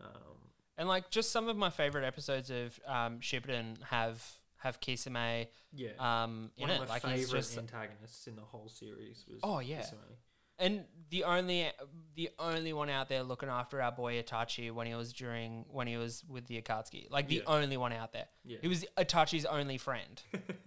Um, 0.00 0.36
And 0.78 0.88
like 0.88 1.10
just 1.10 1.32
some 1.32 1.48
of 1.48 1.56
my 1.56 1.70
favorite 1.70 2.04
episodes 2.04 2.50
of 2.50 2.78
um, 2.86 3.20
Shippuden 3.20 3.82
have 3.84 4.22
have 4.58 4.80
Kisame 4.80 5.48
yeah, 5.72 5.90
um, 5.98 6.50
in 6.56 6.62
one 6.62 6.70
it. 6.70 6.80
of 6.82 6.88
my 6.88 6.94
Like 6.94 7.02
favorite 7.02 7.28
just 7.40 7.58
antagonists 7.58 8.26
in 8.26 8.36
the 8.36 8.42
whole 8.42 8.68
series 8.68 9.24
was. 9.28 9.38
Oh, 9.42 9.58
yeah. 9.60 9.80
Kisame. 9.80 10.16
and 10.58 10.84
the 11.10 11.24
only 11.24 11.70
the 12.14 12.30
only 12.38 12.72
one 12.72 12.88
out 12.88 13.08
there 13.08 13.22
looking 13.22 13.48
after 13.48 13.82
our 13.82 13.92
boy 13.92 14.20
Itachi 14.22 14.70
when 14.72 14.86
he 14.86 14.94
was 14.94 15.12
during 15.12 15.64
when 15.70 15.86
he 15.86 15.96
was 15.96 16.24
with 16.28 16.46
the 16.46 16.60
Akatsuki. 16.60 17.10
Like 17.10 17.28
the 17.28 17.36
Yeah. 17.36 17.42
only 17.46 17.76
one 17.76 17.92
out 17.92 18.12
there. 18.12 18.26
Yeah. 18.44 18.58
He 18.62 18.68
was 18.68 18.84
Itachi's 18.96 19.44
only 19.44 19.76
friend. 19.78 20.22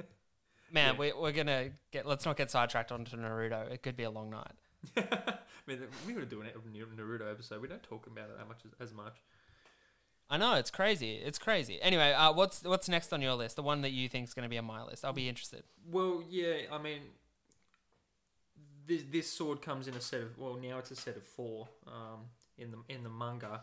Man, 0.72 0.94
Yeah. 0.96 1.00
we, 1.00 1.14
we're 1.14 1.32
gonna 1.32 1.70
get. 1.92 2.06
Let's 2.06 2.26
not 2.26 2.38
get 2.38 2.52
sidetracked 2.52 2.92
onto 2.92 3.18
Naruto. 3.18 3.72
It 3.72 3.82
could 3.84 3.96
be 3.96 4.04
a 4.04 4.10
long 4.12 4.30
night. 4.30 4.52
I 4.98 5.34
mean, 5.68 5.80
we 6.08 6.14
would 6.14 6.30
do 6.30 6.42
an 6.42 6.48
Naruto 6.98 7.30
episode. 7.30 7.62
We 7.62 7.68
don't 7.68 7.84
talk 7.84 8.08
about 8.08 8.30
it 8.30 8.38
that 8.38 8.48
much 8.48 8.60
as, 8.66 8.90
as 8.90 8.94
much. 8.94 9.18
I 10.32 10.38
know 10.38 10.54
it's 10.56 10.70
crazy. 10.72 11.16
It's 11.16 11.40
crazy. 11.40 11.82
Anyway, 11.82 12.14
uh, 12.14 12.32
what's 12.34 12.64
what's 12.64 12.88
next 12.88 13.12
on 13.14 13.22
your 13.22 13.34
list? 13.34 13.56
The 13.56 13.64
one 13.64 13.82
that 13.82 13.92
you 13.92 14.08
think 14.08 14.28
is 14.28 14.34
going 14.34 14.44
to 14.44 14.50
be 14.50 14.58
on 14.60 14.66
my 14.66 14.84
list. 14.84 15.04
I'll 15.04 15.12
be 15.14 15.28
interested. 15.28 15.64
Well, 15.90 16.24
yeah, 16.30 16.54
I 16.72 16.78
mean, 16.78 17.00
this 18.88 19.04
this 19.12 19.32
sword 19.32 19.62
comes 19.62 19.88
in 19.88 19.96
a 19.96 20.02
set 20.02 20.22
of 20.22 20.38
well 20.38 20.56
now 20.62 20.78
it's 20.78 20.92
a 20.92 20.96
set 20.96 21.16
of 21.18 21.24
four 21.24 21.68
um, 21.88 22.22
in 22.58 22.72
the 22.72 22.78
in 22.94 23.04
the 23.04 23.10
manga, 23.10 23.62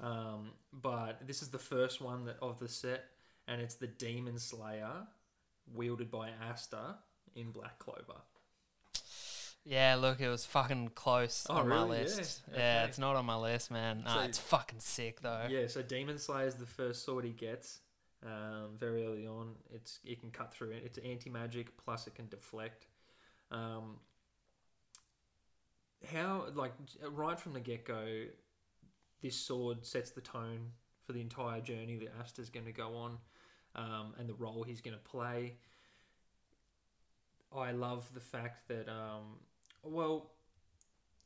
um, 0.00 0.50
but 0.72 1.26
this 1.26 1.42
is 1.42 1.48
the 1.48 1.58
first 1.58 2.00
one 2.00 2.24
that 2.24 2.36
of 2.40 2.58
the 2.58 2.68
set, 2.68 3.04
and 3.46 3.60
it's 3.60 3.74
the 3.74 3.86
Demon 3.86 4.38
Slayer, 4.38 5.06
wielded 5.74 6.10
by 6.10 6.30
Asta 6.50 6.96
in 7.34 7.50
Black 7.50 7.78
Clover. 7.78 8.20
Yeah, 9.64 9.96
look, 9.96 10.20
it 10.20 10.28
was 10.28 10.46
fucking 10.46 10.92
close 10.94 11.46
Oh, 11.50 11.56
on 11.56 11.68
my 11.68 11.76
really? 11.82 11.98
Yeah, 11.98 12.04
list. 12.04 12.42
Yeah, 12.50 12.54
okay. 12.56 12.84
it's 12.88 12.98
not 12.98 13.16
on 13.16 13.26
my 13.26 13.36
list, 13.36 13.70
man. 13.70 14.02
Nah, 14.04 14.14
So- 14.14 14.20
it's 14.22 14.38
fucking 14.38 14.80
sick 14.80 15.20
though. 15.20 15.46
Yeah, 15.50 15.66
so 15.66 15.82
Demon 15.82 16.18
Slayer 16.18 16.46
is 16.46 16.54
the 16.54 16.66
first 16.66 17.04
sword 17.04 17.24
he 17.24 17.32
gets. 17.32 17.80
Um, 18.24 18.70
very 18.76 19.06
early 19.06 19.26
on, 19.26 19.54
it's 19.72 20.00
it 20.04 20.20
can 20.20 20.30
cut 20.30 20.52
through. 20.52 20.70
It's 20.72 20.98
anti 20.98 21.30
magic 21.30 21.76
plus 21.76 22.06
it 22.06 22.14
can 22.16 22.28
deflect. 22.28 22.86
Um, 23.52 24.00
how 26.12 26.46
like 26.54 26.72
right 27.10 27.38
from 27.38 27.52
the 27.52 27.60
get 27.60 27.84
go, 27.84 28.24
this 29.22 29.36
sword 29.36 29.84
sets 29.84 30.10
the 30.10 30.20
tone 30.20 30.72
for 31.04 31.12
the 31.12 31.20
entire 31.20 31.60
journey 31.60 31.96
that 31.96 32.12
Asta's 32.20 32.50
going 32.50 32.66
to 32.66 32.72
go 32.72 32.96
on, 32.96 33.18
um, 33.74 34.14
and 34.18 34.28
the 34.28 34.34
role 34.34 34.62
he's 34.62 34.80
going 34.80 34.96
to 34.96 35.02
play. 35.02 35.54
I 37.56 37.72
love 37.72 38.08
the 38.14 38.20
fact 38.20 38.68
that 38.68 38.88
um, 38.88 39.38
well, 39.82 40.30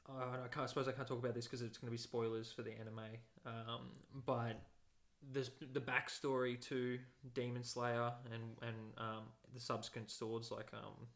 I, 0.09 0.49
can't, 0.51 0.65
I 0.65 0.67
suppose 0.67 0.89
I 0.89 0.93
can't 0.93 1.07
talk 1.07 1.19
about 1.19 1.35
this 1.35 1.47
because 1.47 1.63
it's 1.63 1.79
going 1.79 1.89
to 1.89 1.93
be 1.93 1.99
spoilers 1.99 2.53
for 2.53 2.63
the 2.63 2.73
anime. 2.73 3.01
Um, 3.47 3.91
but 4.27 4.61
there's 5.33 5.51
the 5.73 5.81
backstory 5.81 6.61
to 6.69 6.99
Demon 7.35 7.63
Slayer 7.63 8.13
and 8.33 8.43
and 8.63 8.77
um, 8.99 9.23
the 9.55 9.61
subsequent 9.61 10.11
swords 10.11 10.51
like 10.51 10.69
um, 10.73 11.07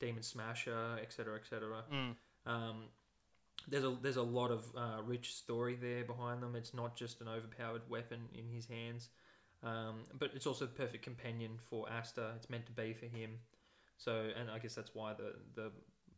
Demon 0.00 0.22
Smasher, 0.22 0.98
etc., 1.00 1.36
etc. 1.36 1.84
Mm. 1.92 2.14
Um, 2.46 2.76
there's 3.68 3.84
a 3.84 3.96
there's 4.02 4.16
a 4.16 4.22
lot 4.22 4.50
of 4.50 4.66
uh, 4.76 5.02
rich 5.02 5.34
story 5.34 5.76
there 5.80 6.04
behind 6.04 6.42
them. 6.42 6.56
It's 6.56 6.74
not 6.74 6.96
just 6.96 7.20
an 7.20 7.28
overpowered 7.28 7.82
weapon 7.88 8.20
in 8.32 8.48
his 8.48 8.66
hands, 8.66 9.08
um, 9.64 10.04
but 10.18 10.30
it's 10.34 10.46
also 10.46 10.66
the 10.66 10.72
perfect 10.72 11.02
companion 11.02 11.58
for 11.68 11.88
Asta. 11.90 12.32
It's 12.36 12.50
meant 12.50 12.66
to 12.66 12.72
be 12.72 12.92
for 12.92 13.06
him. 13.06 13.38
So, 13.96 14.30
and 14.38 14.50
I 14.50 14.58
guess 14.58 14.74
that's 14.74 14.94
why 14.94 15.14
the 15.14 15.34
the 15.54 15.70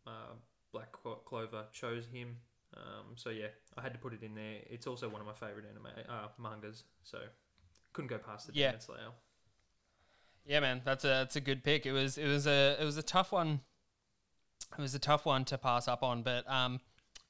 uh, 0.06 0.34
Black 0.72 0.92
Clover 1.24 1.64
chose 1.72 2.06
him. 2.06 2.36
Um, 2.76 3.14
so 3.14 3.30
yeah, 3.30 3.48
I 3.78 3.82
had 3.82 3.92
to 3.92 3.98
put 3.98 4.12
it 4.12 4.22
in 4.22 4.34
there. 4.34 4.58
It's 4.68 4.86
also 4.86 5.08
one 5.08 5.20
of 5.20 5.26
my 5.26 5.32
favorite 5.34 5.66
anime 5.70 5.86
uh, 6.08 6.28
mangas. 6.38 6.84
So 7.04 7.18
couldn't 7.92 8.08
go 8.08 8.18
past 8.18 8.48
the 8.48 8.54
Yeah. 8.54 8.68
Demon 8.68 8.80
Slayer. 8.80 9.10
Yeah, 10.46 10.60
man, 10.60 10.82
that's 10.84 11.04
a 11.04 11.08
that's 11.08 11.36
a 11.36 11.40
good 11.40 11.64
pick. 11.64 11.86
It 11.86 11.92
was 11.92 12.18
it 12.18 12.28
was 12.28 12.46
a 12.46 12.76
it 12.80 12.84
was 12.84 12.96
a 12.96 13.02
tough 13.02 13.32
one. 13.32 13.60
It 14.76 14.80
was 14.80 14.94
a 14.94 14.98
tough 14.98 15.24
one 15.26 15.44
to 15.46 15.58
pass 15.58 15.88
up 15.88 16.02
on, 16.02 16.22
but 16.22 16.48
um, 16.50 16.80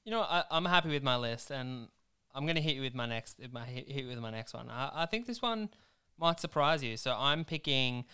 you 0.05 0.11
know, 0.11 0.21
I, 0.21 0.45
I'm 0.51 0.65
happy 0.65 0.89
with 0.89 1.03
my 1.03 1.17
list, 1.17 1.51
and 1.51 1.89
I'm 2.35 2.47
gonna 2.47 2.61
hit 2.61 2.75
you 2.77 2.83
with 2.83 2.95
my 2.95 3.07
next 3.07 3.39
my 3.53 3.65
hit 3.65 3.91
hit 3.91 4.05
you 4.05 4.09
with 4.09 4.19
my 4.19 4.31
next 4.31 4.53
one. 4.55 4.69
I, 4.69 4.91
I 4.95 5.07
think 5.07 5.27
this 5.27 5.41
one 5.41 5.71
might 6.19 6.41
surprise 6.41 6.83
you. 6.83 6.97
So 6.97 7.15
I'm 7.17 7.45
picking 7.45 8.05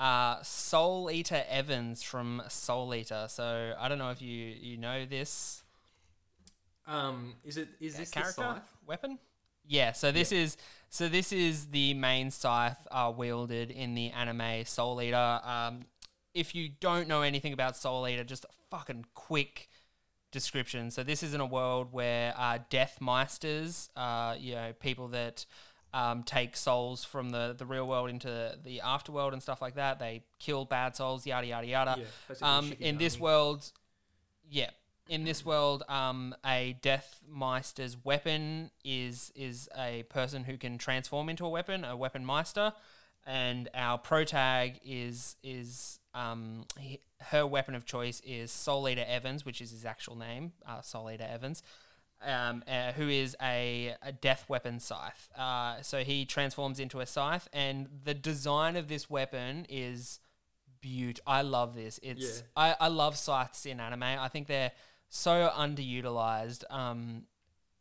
uh, 0.00 0.42
Soul 0.42 1.10
Eater 1.10 1.44
Evans 1.48 2.02
from 2.02 2.42
Soul 2.48 2.94
Eater. 2.94 3.26
So 3.28 3.74
I 3.78 3.88
don't 3.88 3.98
know 3.98 4.10
if 4.10 4.20
you 4.20 4.54
you 4.60 4.76
know 4.76 5.06
this 5.06 5.62
Um, 6.86 7.34
is 7.44 7.56
it 7.56 7.68
is 7.80 7.96
this 7.96 8.10
character 8.10 8.62
weapon. 8.86 9.18
Yeah, 9.64 9.92
so 9.92 10.10
this 10.10 10.32
is 10.32 10.56
so 10.88 11.08
this 11.08 11.32
is 11.32 11.66
the 11.66 11.94
main 11.94 12.30
scythe 12.30 12.86
uh, 12.90 13.12
wielded 13.16 13.70
in 13.70 13.94
the 13.94 14.10
anime 14.10 14.64
Soul 14.64 15.00
Eater. 15.00 15.40
Um, 15.44 15.82
if 16.34 16.54
you 16.54 16.70
don't 16.80 17.06
know 17.06 17.22
anything 17.22 17.52
about 17.52 17.76
Soul 17.76 18.08
Eater, 18.08 18.24
just 18.24 18.44
a 18.44 18.52
fucking 18.70 19.06
quick 19.14 19.68
description. 20.32 20.90
So 20.90 21.04
this 21.04 21.22
is 21.22 21.34
in 21.34 21.40
a 21.40 21.46
world 21.46 21.92
where 21.92 22.34
uh, 22.36 22.58
death 22.70 22.98
meisters, 23.00 23.90
uh, 23.94 24.34
you 24.36 24.54
know, 24.54 24.72
people 24.80 25.08
that 25.08 25.46
um, 25.94 26.22
take 26.22 26.56
souls 26.56 27.04
from 27.04 27.30
the, 27.30 27.54
the 27.56 27.66
real 27.66 27.86
world 27.86 28.10
into 28.10 28.56
the 28.62 28.80
afterworld 28.84 29.32
and 29.32 29.42
stuff 29.42 29.60
like 29.60 29.74
that. 29.74 29.98
They 29.98 30.22
kill 30.38 30.64
bad 30.64 30.96
souls, 30.96 31.26
yada 31.26 31.46
yada 31.46 31.66
yada. 31.66 31.96
Yeah, 31.98 32.36
Um, 32.40 32.72
in 32.80 32.98
this 32.98 33.18
world, 33.20 33.70
yeah, 34.48 34.70
in 35.08 35.24
this 35.24 35.44
world, 35.44 35.82
um, 35.88 36.34
a 36.44 36.76
death 36.80 37.20
meister's 37.28 37.96
weapon 38.04 38.70
is 38.84 39.32
is 39.34 39.68
a 39.76 40.04
person 40.04 40.44
who 40.44 40.56
can 40.56 40.78
transform 40.78 41.28
into 41.28 41.44
a 41.44 41.50
weapon, 41.50 41.84
a 41.84 41.96
weapon 41.96 42.24
meister, 42.24 42.72
and 43.26 43.68
our 43.74 43.98
protag 43.98 44.80
is 44.84 45.36
is 45.42 45.98
um, 46.14 46.64
he, 46.78 47.00
her 47.20 47.46
weapon 47.46 47.74
of 47.74 47.84
choice 47.84 48.20
is 48.24 48.50
Soul 48.50 48.88
Eater 48.88 49.04
Evans, 49.06 49.44
which 49.44 49.60
is 49.60 49.70
his 49.70 49.84
actual 49.84 50.16
name, 50.16 50.52
uh, 50.66 50.80
Soul 50.80 51.10
Eater 51.10 51.28
Evans. 51.30 51.62
Um, 52.24 52.62
uh, 52.68 52.92
who 52.92 53.08
is 53.08 53.36
a, 53.42 53.94
a 54.02 54.12
death 54.12 54.44
weapon 54.48 54.78
scythe. 54.80 55.28
Uh, 55.36 55.82
so 55.82 56.04
he 56.04 56.24
transforms 56.24 56.78
into 56.78 57.00
a 57.00 57.06
scythe, 57.06 57.48
and 57.52 57.88
the 58.04 58.14
design 58.14 58.76
of 58.76 58.88
this 58.88 59.10
weapon 59.10 59.66
is 59.68 60.20
beaut. 60.80 61.20
I 61.26 61.42
love 61.42 61.74
this. 61.74 61.98
It's 62.02 62.38
Yeah. 62.38 62.46
I, 62.56 62.76
I 62.80 62.88
love 62.88 63.16
scythes 63.16 63.66
in 63.66 63.80
anime. 63.80 64.02
I 64.04 64.28
think 64.28 64.46
they're 64.46 64.72
so 65.08 65.50
underutilized. 65.56 66.64
Um, 66.70 67.24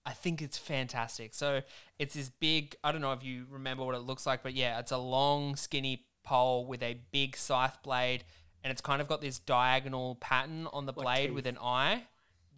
I 0.06 0.14
think 0.14 0.42
it's 0.42 0.58
fantastic. 0.58 1.34
So 1.34 1.62
it's 2.00 2.16
this 2.16 2.30
big. 2.30 2.76
I 2.84 2.92
don't 2.92 3.02
know 3.02 3.14
if 3.14 3.24
you 3.24 3.46
remember 3.50 3.84
what 3.84 3.96
it 3.96 4.00
looks 4.02 4.26
like, 4.26 4.42
but 4.44 4.54
yeah, 4.54 4.80
it's 4.80 4.92
a 4.92 4.98
long, 4.98 5.56
skinny 5.56 6.06
pole 6.24 6.66
with 6.66 6.82
a 6.84 6.98
big 7.12 7.36
scythe 7.38 7.78
blade, 7.84 8.24
and 8.64 8.72
it's 8.72 8.82
kind 8.82 9.02
of 9.02 9.08
got 9.08 9.22
this 9.22 9.39
diagonal 9.39 10.16
pattern 10.16 10.68
on 10.74 10.86
the 10.86 10.94
Like 10.94 11.04
blade 11.06 11.26
teeth. 11.28 11.36
with 11.36 11.46
an 11.48 11.58
eye. 11.62 12.04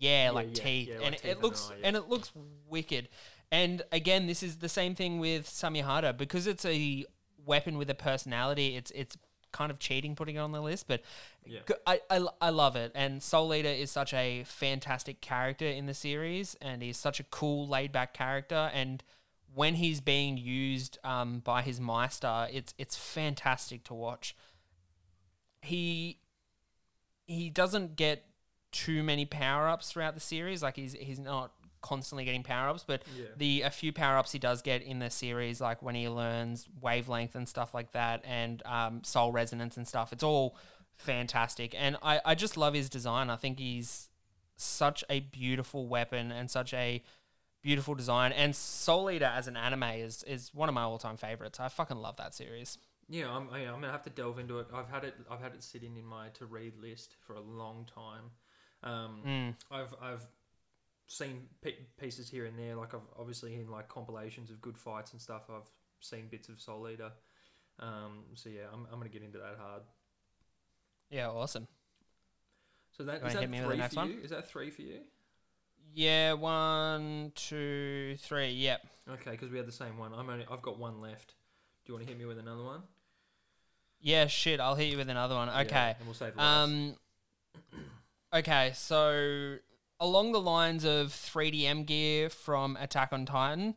Yeah, 0.04 0.32
like 0.32 0.58
yeah, 0.58 0.64
teeth, 0.64 0.89
yeah, 0.89 0.97
like 0.97 1.06
and 1.06 1.18
teeth 1.18 1.26
it 1.26 1.41
looks 1.41 1.72
and 1.84 1.95
it 1.95 2.10
looks 2.10 2.32
wicked. 2.68 3.10
And 3.51 3.82
again, 3.91 4.28
this 4.28 4.43
is 4.43 4.58
the 4.58 4.70
same 4.70 4.95
thing 4.95 5.20
with 5.20 5.47
Samehada 5.47 6.18
because 6.18 6.47
it's 6.47 6.66
a 6.66 7.06
weapon 7.45 7.78
with 7.78 7.89
a 7.89 7.95
personality. 7.95 8.76
It's 8.76 8.91
it's 8.91 9.18
kind 9.51 9.72
of 9.72 9.80
cheating 9.80 10.16
putting 10.16 10.36
it 10.36 10.39
on 10.39 10.51
the 10.51 10.62
list, 10.62 10.88
but 10.88 11.01
Yeah. 11.45 11.62
I 12.41 12.49
love 12.49 12.76
it. 12.76 12.91
And 12.95 13.22
Soul 13.22 13.54
Eater 13.54 13.70
is 13.70 13.91
such 13.91 14.14
a 14.14 14.43
fantastic 14.45 15.22
character 15.22 15.68
in 15.68 15.86
the 15.86 15.93
series, 15.93 16.56
and 16.62 16.82
he's 16.82 16.97
such 16.97 17.20
a 17.20 17.24
cool, 17.24 17.68
laid 17.68 17.91
back 17.91 18.14
character. 18.14 18.72
And 18.74 19.04
when 19.54 19.76
he's 19.76 20.01
being 20.01 20.38
used 20.38 20.97
um, 21.04 21.39
by 21.39 21.62
his 21.62 21.80
Meister, 21.80 22.47
it's 22.51 22.74
it's 22.78 22.97
fantastic 22.97 23.84
to 23.86 23.93
watch. 23.93 24.36
He 25.62 26.20
he 27.26 27.49
doesn't 27.49 27.95
get 27.95 28.26
too 28.74 29.02
many 29.04 29.26
power 29.26 29.70
ups 29.70 29.90
throughout 29.92 30.14
the 30.16 30.20
series. 30.20 30.62
Like 30.62 30.76
he's 30.76 30.92
he's 30.94 31.20
not 31.20 31.54
constantly 31.82 32.26
getting 32.26 32.44
power 32.44 32.70
ups, 32.70 32.84
but 32.86 33.04
Yeah. 33.18 33.26
the 33.38 33.62
a 33.62 33.70
few 33.70 33.92
power 33.94 34.18
ups 34.18 34.32
he 34.34 34.40
does 34.40 34.62
get 34.62 34.82
in 34.82 35.00
the 35.00 35.10
series, 35.10 35.62
like 35.62 35.82
when 35.82 35.96
he 35.96 36.10
learns 36.10 36.68
wavelength 36.82 37.36
and 37.36 37.48
stuff 37.48 37.74
like 37.74 37.92
that, 37.94 38.22
and 38.26 38.62
um, 38.66 39.04
soul 39.04 39.32
resonance 39.32 39.78
and 39.78 39.88
stuff, 39.88 40.12
it's 40.12 40.24
all 40.24 40.58
fantastic. 40.98 41.74
And 41.78 41.98
I 42.02 42.22
I 42.26 42.36
just 42.36 42.58
love 42.58 42.74
his 42.74 42.90
design. 42.90 43.30
I 43.30 43.36
think 43.36 43.60
he's 43.60 44.10
such 44.56 45.04
a 45.10 45.20
beautiful 45.22 45.88
weapon 45.88 46.32
and 46.32 46.50
such 46.50 46.74
a 46.74 47.04
beautiful 47.62 47.96
design. 47.96 48.32
And 48.32 48.56
Soul 48.56 49.10
Eater 49.12 49.26
as 49.26 49.48
an 49.48 49.58
anime 49.58 49.84
is 49.84 50.24
is 50.24 50.54
one 50.54 50.70
of 50.70 50.76
my 50.76 50.84
all 50.84 50.98
time 50.98 51.18
favorites. 51.18 51.60
I 51.60 51.68
fucking 51.70 51.98
love 51.98 52.18
that 52.18 52.34
series. 52.34 52.78
Yeah, 53.10 53.30
I'm, 53.30 53.50
I, 53.52 53.60
I'm 53.68 53.82
gonna 53.82 53.92
have 53.92 54.04
to 54.04 54.10
delve 54.10 54.40
into 54.40 54.60
it. 54.60 54.68
I've 54.74 54.88
had 54.90 55.04
it. 55.04 55.16
I've 55.30 55.42
had 55.42 55.54
it 55.54 55.64
sitting 55.64 55.98
in 55.98 56.06
my 56.06 56.30
to 56.36 56.46
read 56.46 56.78
list 56.78 57.16
for 57.28 57.34
a 57.36 57.42
long 57.42 57.86
time. 57.94 58.32
Um, 58.84 59.22
Mm. 59.26 59.56
I've 59.72 59.94
I've 60.02 60.28
seen 61.08 61.48
pe- 61.62 61.86
pieces 62.00 62.30
here 62.30 62.46
and 62.46 62.58
there. 62.58 62.76
Like 62.76 62.94
I've 62.94 63.02
obviously 63.18 63.56
in 63.56 63.70
like 63.70 63.88
compilations 63.88 64.50
of 64.50 64.62
good 64.62 64.78
fights 64.78 65.12
and 65.14 65.22
stuff. 65.22 65.44
I've 65.50 65.70
seen 66.00 66.28
bits 66.30 66.50
of 66.50 66.60
Soul 66.60 66.88
Eater. 66.90 67.12
Um, 67.80 68.24
so 68.36 68.50
yeah, 68.50 68.64
I'm, 68.74 68.86
I'm 68.92 69.00
gonna 69.00 69.10
get 69.10 69.24
into 69.24 69.38
that 69.40 69.58
hard. 69.60 69.84
Yeah, 71.10 71.30
awesome. 71.30 71.68
So 72.98 73.04
that 73.04 73.24
is 73.26 73.34
that 73.34 73.42
hit 73.42 73.50
me 73.50 73.62
with 73.62 73.78
the 73.80 73.88
three 73.88 73.88
for 73.90 73.96
one? 73.96 74.10
you? 74.12 74.20
Is 74.24 74.30
that 74.32 74.48
three 74.50 74.70
for 74.70 74.82
you? 74.84 75.00
Yeah, 75.96 76.34
one, 76.34 77.32
two, 77.36 78.16
three. 78.20 78.50
Yep. 78.52 78.86
Okay, 79.14 79.32
because 79.32 79.50
we 79.52 79.58
had 79.58 79.68
the 79.68 79.72
same 79.72 79.98
one. 79.98 80.12
I'm 80.14 80.30
only 80.30 80.46
I've 80.50 80.62
got 80.62 80.78
one 80.80 81.02
left. 81.02 81.36
Do 81.86 81.92
you 81.92 81.94
want 81.96 82.06
to 82.06 82.12
hit 82.12 82.20
me 82.20 82.26
with 82.26 82.40
another 82.40 82.64
one? 82.64 82.82
Yeah, 84.00 84.28
shit. 84.28 84.60
I'll 84.60 84.76
hit 84.76 84.92
you 84.92 84.98
with 84.98 85.10
another 85.10 85.36
one. 85.36 85.48
Yeah, 85.48 85.60
Okay. 85.62 85.96
and 85.98 86.06
we'll 86.08 86.14
save 86.14 86.34
the 86.34 86.40
last. 86.40 86.64
Um. 86.64 86.96
Okay, 88.34 88.72
so 88.74 89.58
along 90.00 90.32
the 90.32 90.42
lines 90.42 90.84
of 90.84 91.10
3DM 91.10 91.86
gear 91.86 92.30
from 92.30 92.76
Attack 92.80 93.10
on 93.12 93.26
Titan, 93.26 93.76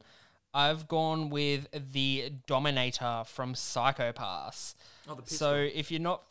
I've 0.55 0.89
gone 0.89 1.29
with 1.29 1.69
the 1.93 2.33
Dominator 2.47 3.25
from 3.27 3.55
Psycho 3.55 4.13
Pass. 4.13 4.75
oh, 5.07 5.15
the 5.15 5.23
pistol. 5.23 5.39
So 5.39 5.55
if 5.57 5.91
you're 5.91 6.01
not, 6.01 6.23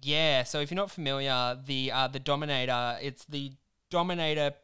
yeah, 0.00 0.44
so 0.44 0.60
if 0.60 0.70
you're 0.70 0.76
not 0.76 0.92
familiar, 0.92 1.58
the 1.66 1.90
uh, 1.90 2.06
the 2.06 2.20
Dominator, 2.20 2.98
it's 3.02 3.24
the 3.24 3.52
Dominator. 3.90 4.54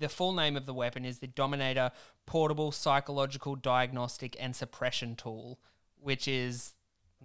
The 0.00 0.08
full 0.08 0.32
name 0.32 0.56
of 0.56 0.66
the 0.66 0.74
weapon 0.74 1.04
is 1.04 1.18
the 1.18 1.26
Dominator 1.28 1.92
Portable 2.26 2.72
Psychological 2.72 3.54
Diagnostic 3.54 4.34
and 4.40 4.56
Suppression 4.56 5.14
Tool, 5.14 5.60
which 6.00 6.26
is, 6.26 6.72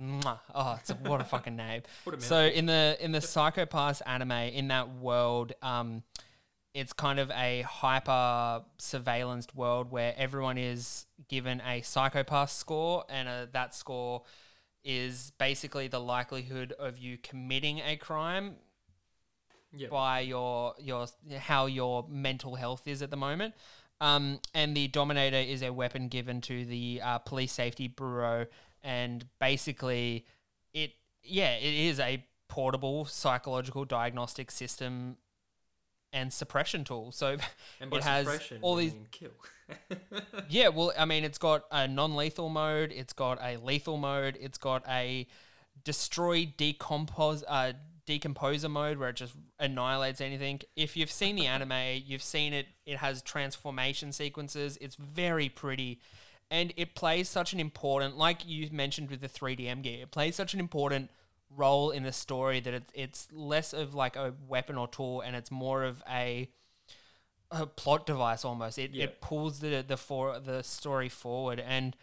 mwah, 0.01 0.39
oh, 0.53 0.77
it's 0.79 0.89
a, 0.89 0.95
what 0.95 1.21
a 1.21 1.23
fucking 1.35 1.55
name. 1.55 1.83
A 2.11 2.21
So 2.21 2.45
in 2.45 2.65
the 2.65 2.97
in 2.99 3.11
the 3.11 3.21
Psycho 3.21 3.65
Pass 3.65 4.01
anime, 4.01 4.31
in 4.31 4.67
that 4.69 4.95
world, 4.95 5.53
um, 5.61 6.03
it's 6.73 6.91
kind 6.93 7.19
of 7.19 7.31
a 7.31 7.61
hyper 7.61 8.63
surveillanced 8.77 9.55
world 9.55 9.91
where 9.91 10.13
everyone 10.17 10.57
is 10.57 11.05
given 11.29 11.61
a 11.61 11.81
psychopath 11.81 12.51
score, 12.51 13.05
and 13.09 13.27
uh 13.27 13.45
that 13.53 13.73
score 13.73 14.23
is 14.83 15.31
basically 15.39 15.87
the 15.87 15.99
likelihood 15.99 16.73
of 16.77 16.97
you 16.97 17.17
committing 17.17 17.79
a 17.79 17.95
crime 17.95 18.55
Yep. 19.77 19.89
by 19.89 20.19
your 20.21 20.73
your 20.79 21.07
how 21.37 21.65
your 21.65 22.05
mental 22.09 22.55
health 22.55 22.87
is 22.87 23.01
at 23.01 23.09
the 23.09 23.17
moment. 23.17 23.55
Um, 24.01 24.39
and 24.53 24.75
the 24.75 24.87
Dominator 24.87 25.37
is 25.37 25.61
a 25.63 25.71
weapon 25.71 26.07
given 26.09 26.41
to 26.41 26.65
the 26.65 27.01
uh, 27.03 27.17
Police 27.19 27.53
Safety 27.53 27.87
Bureau, 27.87 28.45
and 28.85 29.25
basically, 29.39 30.25
it 30.73 30.91
yeah, 31.23 31.55
it 31.55 31.73
is 31.73 31.99
a 31.99 32.23
portable 32.47 33.05
psychological 33.05 33.83
diagnostic 33.83 34.51
system 34.51 35.17
and 36.13 36.31
suppression 36.31 36.83
tool. 36.83 37.11
So 37.11 37.37
and 37.81 37.89
by 37.89 37.97
it 37.97 38.03
has 38.03 38.25
suppression, 38.25 38.59
all 38.61 38.75
these 38.75 38.95
kill. 39.11 39.31
yeah, 40.49 40.69
well, 40.69 40.93
I 40.97 41.05
mean, 41.05 41.23
it's 41.23 41.39
got 41.39 41.63
a 41.71 41.87
non-lethal 41.87 42.49
mode, 42.49 42.93
it's 42.95 43.13
got 43.13 43.39
a 43.41 43.57
lethal 43.57 43.97
mode, 43.97 44.37
it's 44.39 44.59
got 44.59 44.83
a 44.87 45.27
destroy 45.83 46.45
decompose 46.57 47.43
uh, 47.47 47.73
decomposer 48.07 48.69
mode 48.69 48.97
where 48.97 49.09
it 49.09 49.15
just 49.15 49.33
annihilates 49.59 50.21
anything. 50.21 50.61
If 50.75 50.95
you've 50.95 51.11
seen 51.11 51.35
the 51.35 51.47
anime, 51.47 52.01
you've 52.05 52.23
seen 52.23 52.53
it. 52.53 52.67
It 52.85 52.97
has 52.97 53.21
transformation 53.21 54.11
sequences. 54.11 54.77
It's 54.79 54.95
very 54.95 55.49
pretty, 55.49 55.99
and 56.51 56.73
it 56.77 56.95
plays 56.95 57.27
such 57.29 57.53
an 57.53 57.59
important, 57.59 58.17
like 58.17 58.45
you 58.45 58.69
mentioned 58.71 59.09
with 59.09 59.21
the 59.21 59.27
3DM 59.29 59.81
gear, 59.83 60.03
it 60.03 60.11
plays 60.11 60.35
such 60.35 60.53
an 60.53 60.59
important 60.59 61.09
role 61.55 61.91
in 61.91 62.03
the 62.03 62.11
story 62.11 62.59
that 62.59 62.73
it's 62.73 62.91
it's 62.93 63.27
less 63.31 63.71
of 63.73 63.93
like 63.93 64.15
a 64.15 64.33
weapon 64.47 64.77
or 64.77 64.87
tool, 64.87 65.21
and 65.21 65.35
it's 65.35 65.51
more 65.51 65.83
of 65.83 66.03
a 66.09 66.49
a 67.51 67.65
plot 67.65 68.05
device 68.05 68.43
almost. 68.43 68.77
It 68.77 68.91
Yeah. 68.91 69.05
it 69.05 69.21
pulls 69.21 69.59
the 69.59 69.83
the 69.87 69.97
for 69.97 70.39
the 70.39 70.63
story 70.63 71.09
forward, 71.09 71.59
and 71.59 71.95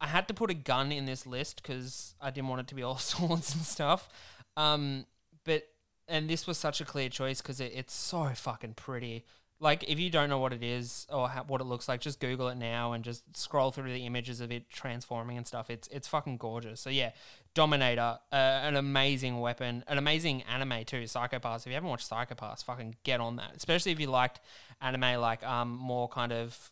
I 0.00 0.08
had 0.08 0.28
to 0.28 0.34
put 0.34 0.50
a 0.50 0.54
gun 0.54 0.92
in 0.92 1.06
this 1.06 1.26
list 1.26 1.62
because 1.62 2.14
I 2.20 2.30
didn't 2.30 2.48
want 2.48 2.60
it 2.60 2.66
to 2.68 2.74
be 2.74 2.82
all 2.82 2.98
swords 3.12 3.54
and 3.54 3.64
stuff. 3.64 4.08
Um, 4.56 5.06
but 5.44 5.68
and 6.08 6.28
this 6.28 6.46
was 6.46 6.58
such 6.58 6.80
a 6.80 6.84
clear 6.84 7.08
choice 7.08 7.40
because 7.40 7.60
it, 7.60 7.72
it's 7.74 7.94
so 7.94 8.28
fucking 8.34 8.74
pretty. 8.74 9.24
Like 9.58 9.88
if 9.88 9.98
you 9.98 10.10
don't 10.10 10.28
know 10.28 10.38
what 10.38 10.52
it 10.52 10.62
is 10.62 11.06
or 11.10 11.30
how, 11.30 11.44
what 11.44 11.62
it 11.62 11.64
looks 11.64 11.88
like, 11.88 12.00
just 12.00 12.20
Google 12.20 12.48
it 12.48 12.56
now 12.56 12.92
and 12.92 13.02
just 13.02 13.36
scroll 13.36 13.70
through 13.70 13.92
the 13.92 14.04
images 14.04 14.42
of 14.42 14.52
it 14.52 14.68
transforming 14.68 15.38
and 15.38 15.46
stuff. 15.46 15.70
It's 15.70 15.88
it's 15.88 16.06
fucking 16.06 16.36
gorgeous. 16.36 16.80
So 16.80 16.90
yeah, 16.90 17.12
Dominator, 17.54 18.18
uh, 18.30 18.34
an 18.34 18.76
amazing 18.76 19.40
weapon, 19.40 19.82
an 19.88 19.96
amazing 19.96 20.42
anime 20.42 20.84
too. 20.84 21.06
Psycho 21.06 21.38
Pass. 21.38 21.62
If 21.62 21.68
you 21.68 21.74
haven't 21.74 21.88
watched 21.88 22.06
Psycho 22.06 22.34
Pass, 22.34 22.62
fucking 22.62 22.96
get 23.02 23.20
on 23.20 23.36
that. 23.36 23.52
Especially 23.56 23.92
if 23.92 24.00
you 24.00 24.08
liked 24.08 24.40
anime 24.82 25.20
like 25.20 25.42
um 25.46 25.70
more 25.70 26.06
kind 26.06 26.32
of 26.32 26.70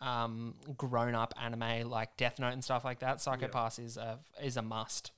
um 0.00 0.54
grown 0.76 1.16
up 1.16 1.34
anime 1.42 1.90
like 1.90 2.16
Death 2.16 2.38
Note 2.38 2.52
and 2.52 2.62
stuff 2.62 2.84
like 2.84 3.00
that. 3.00 3.20
Psycho 3.20 3.48
Pass 3.48 3.80
is 3.80 3.96
a 3.96 4.20
is 4.40 4.56
a 4.56 4.62
must. 4.62 5.10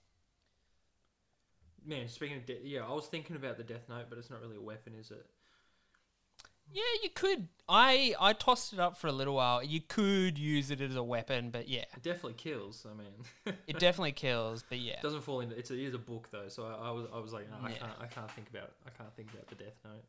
Man, 1.84 2.08
speaking 2.08 2.36
of 2.36 2.46
death, 2.46 2.58
yeah, 2.62 2.86
I 2.86 2.92
was 2.92 3.06
thinking 3.06 3.36
about 3.36 3.56
the 3.58 3.64
Death 3.64 3.88
Note, 3.88 4.06
but 4.08 4.16
it's 4.16 4.30
not 4.30 4.40
really 4.40 4.56
a 4.56 4.60
weapon, 4.62 4.94
is 4.98 5.10
it? 5.10 5.26
Yeah, 6.72 6.82
you 7.02 7.10
could. 7.10 7.48
I 7.68 8.14
I 8.20 8.32
tossed 8.32 8.72
it 8.72 8.78
up 8.80 8.96
for 8.96 9.06
a 9.06 9.12
little 9.12 9.34
while. 9.34 9.62
You 9.62 9.80
could 9.80 10.38
use 10.38 10.70
it 10.70 10.80
as 10.80 10.96
a 10.96 11.02
weapon, 11.02 11.50
but 11.50 11.68
yeah, 11.68 11.84
It 11.96 12.02
definitely 12.02 12.34
kills. 12.34 12.86
I 12.90 12.94
mean, 12.94 13.56
it 13.66 13.78
definitely 13.78 14.12
kills. 14.12 14.64
But 14.68 14.78
yeah, 14.78 14.94
it 14.94 15.02
doesn't 15.02 15.22
fall 15.22 15.40
into. 15.40 15.56
It's 15.56 15.70
a, 15.70 15.74
it 15.74 15.80
is 15.88 15.94
a 15.94 15.98
book 15.98 16.28
though, 16.30 16.48
so 16.48 16.64
I, 16.64 16.88
I 16.88 16.90
was 16.90 17.06
I 17.14 17.18
was 17.18 17.32
like, 17.32 17.48
no, 17.50 17.56
I 17.62 17.70
Yeah. 17.70 17.76
can't 17.78 17.92
I 18.00 18.06
can't 18.06 18.30
think 18.32 18.48
about 18.50 18.72
I 18.86 18.90
can't 18.90 19.14
think 19.16 19.32
about 19.32 19.46
the 19.48 19.54
Death 19.56 19.78
Note. 19.84 20.04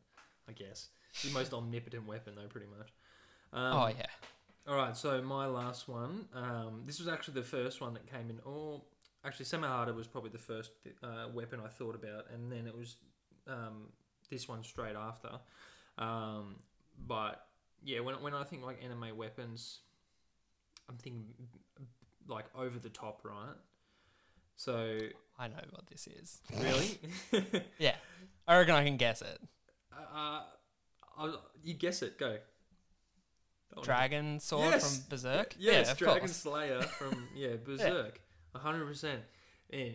I 0.48 0.52
guess 0.52 0.88
the 1.22 1.30
most 1.30 1.54
omnipotent 1.54 2.06
weapon 2.06 2.34
though, 2.36 2.48
pretty 2.48 2.66
much. 2.78 2.88
Um, 3.52 3.78
oh 3.78 3.86
yeah, 3.88 4.06
All 4.66 4.76
right, 4.76 4.96
so 4.96 5.22
my 5.22 5.46
last 5.46 5.88
one. 5.88 6.26
Um, 6.34 6.82
this 6.86 6.98
was 6.98 7.08
actually 7.08 7.34
the 7.34 7.46
first 7.46 7.80
one 7.80 7.94
that 7.94 8.10
came 8.10 8.28
in. 8.30 8.40
Or 8.44 8.82
actually, 9.24 9.46
Samehada 9.46 9.94
was 9.94 10.06
probably 10.06 10.30
the 10.30 10.38
first 10.38 10.72
uh, 11.02 11.28
weapon 11.32 11.60
I 11.64 11.68
thought 11.68 11.94
about, 11.94 12.26
and 12.32 12.50
then 12.50 12.66
it 12.66 12.76
was 12.76 12.96
um, 13.46 13.90
this 14.28 14.48
one 14.48 14.64
straight 14.64 14.96
after. 14.96 15.30
Um, 15.98 16.56
but 17.06 17.46
yeah, 17.82 18.00
when 18.00 18.14
when 18.22 18.34
I 18.34 18.44
think 18.44 18.64
like 18.64 18.82
anime 18.82 19.16
weapons, 19.16 19.80
I'm 20.88 20.96
thinking 20.96 21.26
like 22.26 22.46
over 22.56 22.78
the 22.78 22.88
top, 22.88 23.20
right? 23.24 23.54
So 24.56 24.98
I 25.38 25.48
know 25.48 25.54
what 25.70 25.86
this 25.88 26.06
is. 26.06 26.40
really, 26.60 26.98
Yeah, 27.78 27.96
I 28.46 28.58
reckon 28.58 28.74
I 28.74 28.84
can 28.84 28.96
guess 28.96 29.20
it. 29.22 29.40
uh, 29.92 30.42
I, 31.18 31.34
you 31.62 31.74
guess 31.74 32.02
it. 32.02 32.18
Go. 32.18 32.38
Dragon 33.82 34.38
sword 34.38 34.70
Yes. 34.74 34.98
from 34.98 35.04
Berserk. 35.10 35.56
Yes, 35.58 35.88
yeah, 35.88 35.94
Dragon 35.94 36.18
course. 36.20 36.36
Slayer 36.36 36.82
from 36.82 37.28
yeah 37.34 37.56
Berserk, 37.64 38.20
a 38.54 38.58
hundred 38.58 38.86
percent. 38.86 39.20
And 39.70 39.94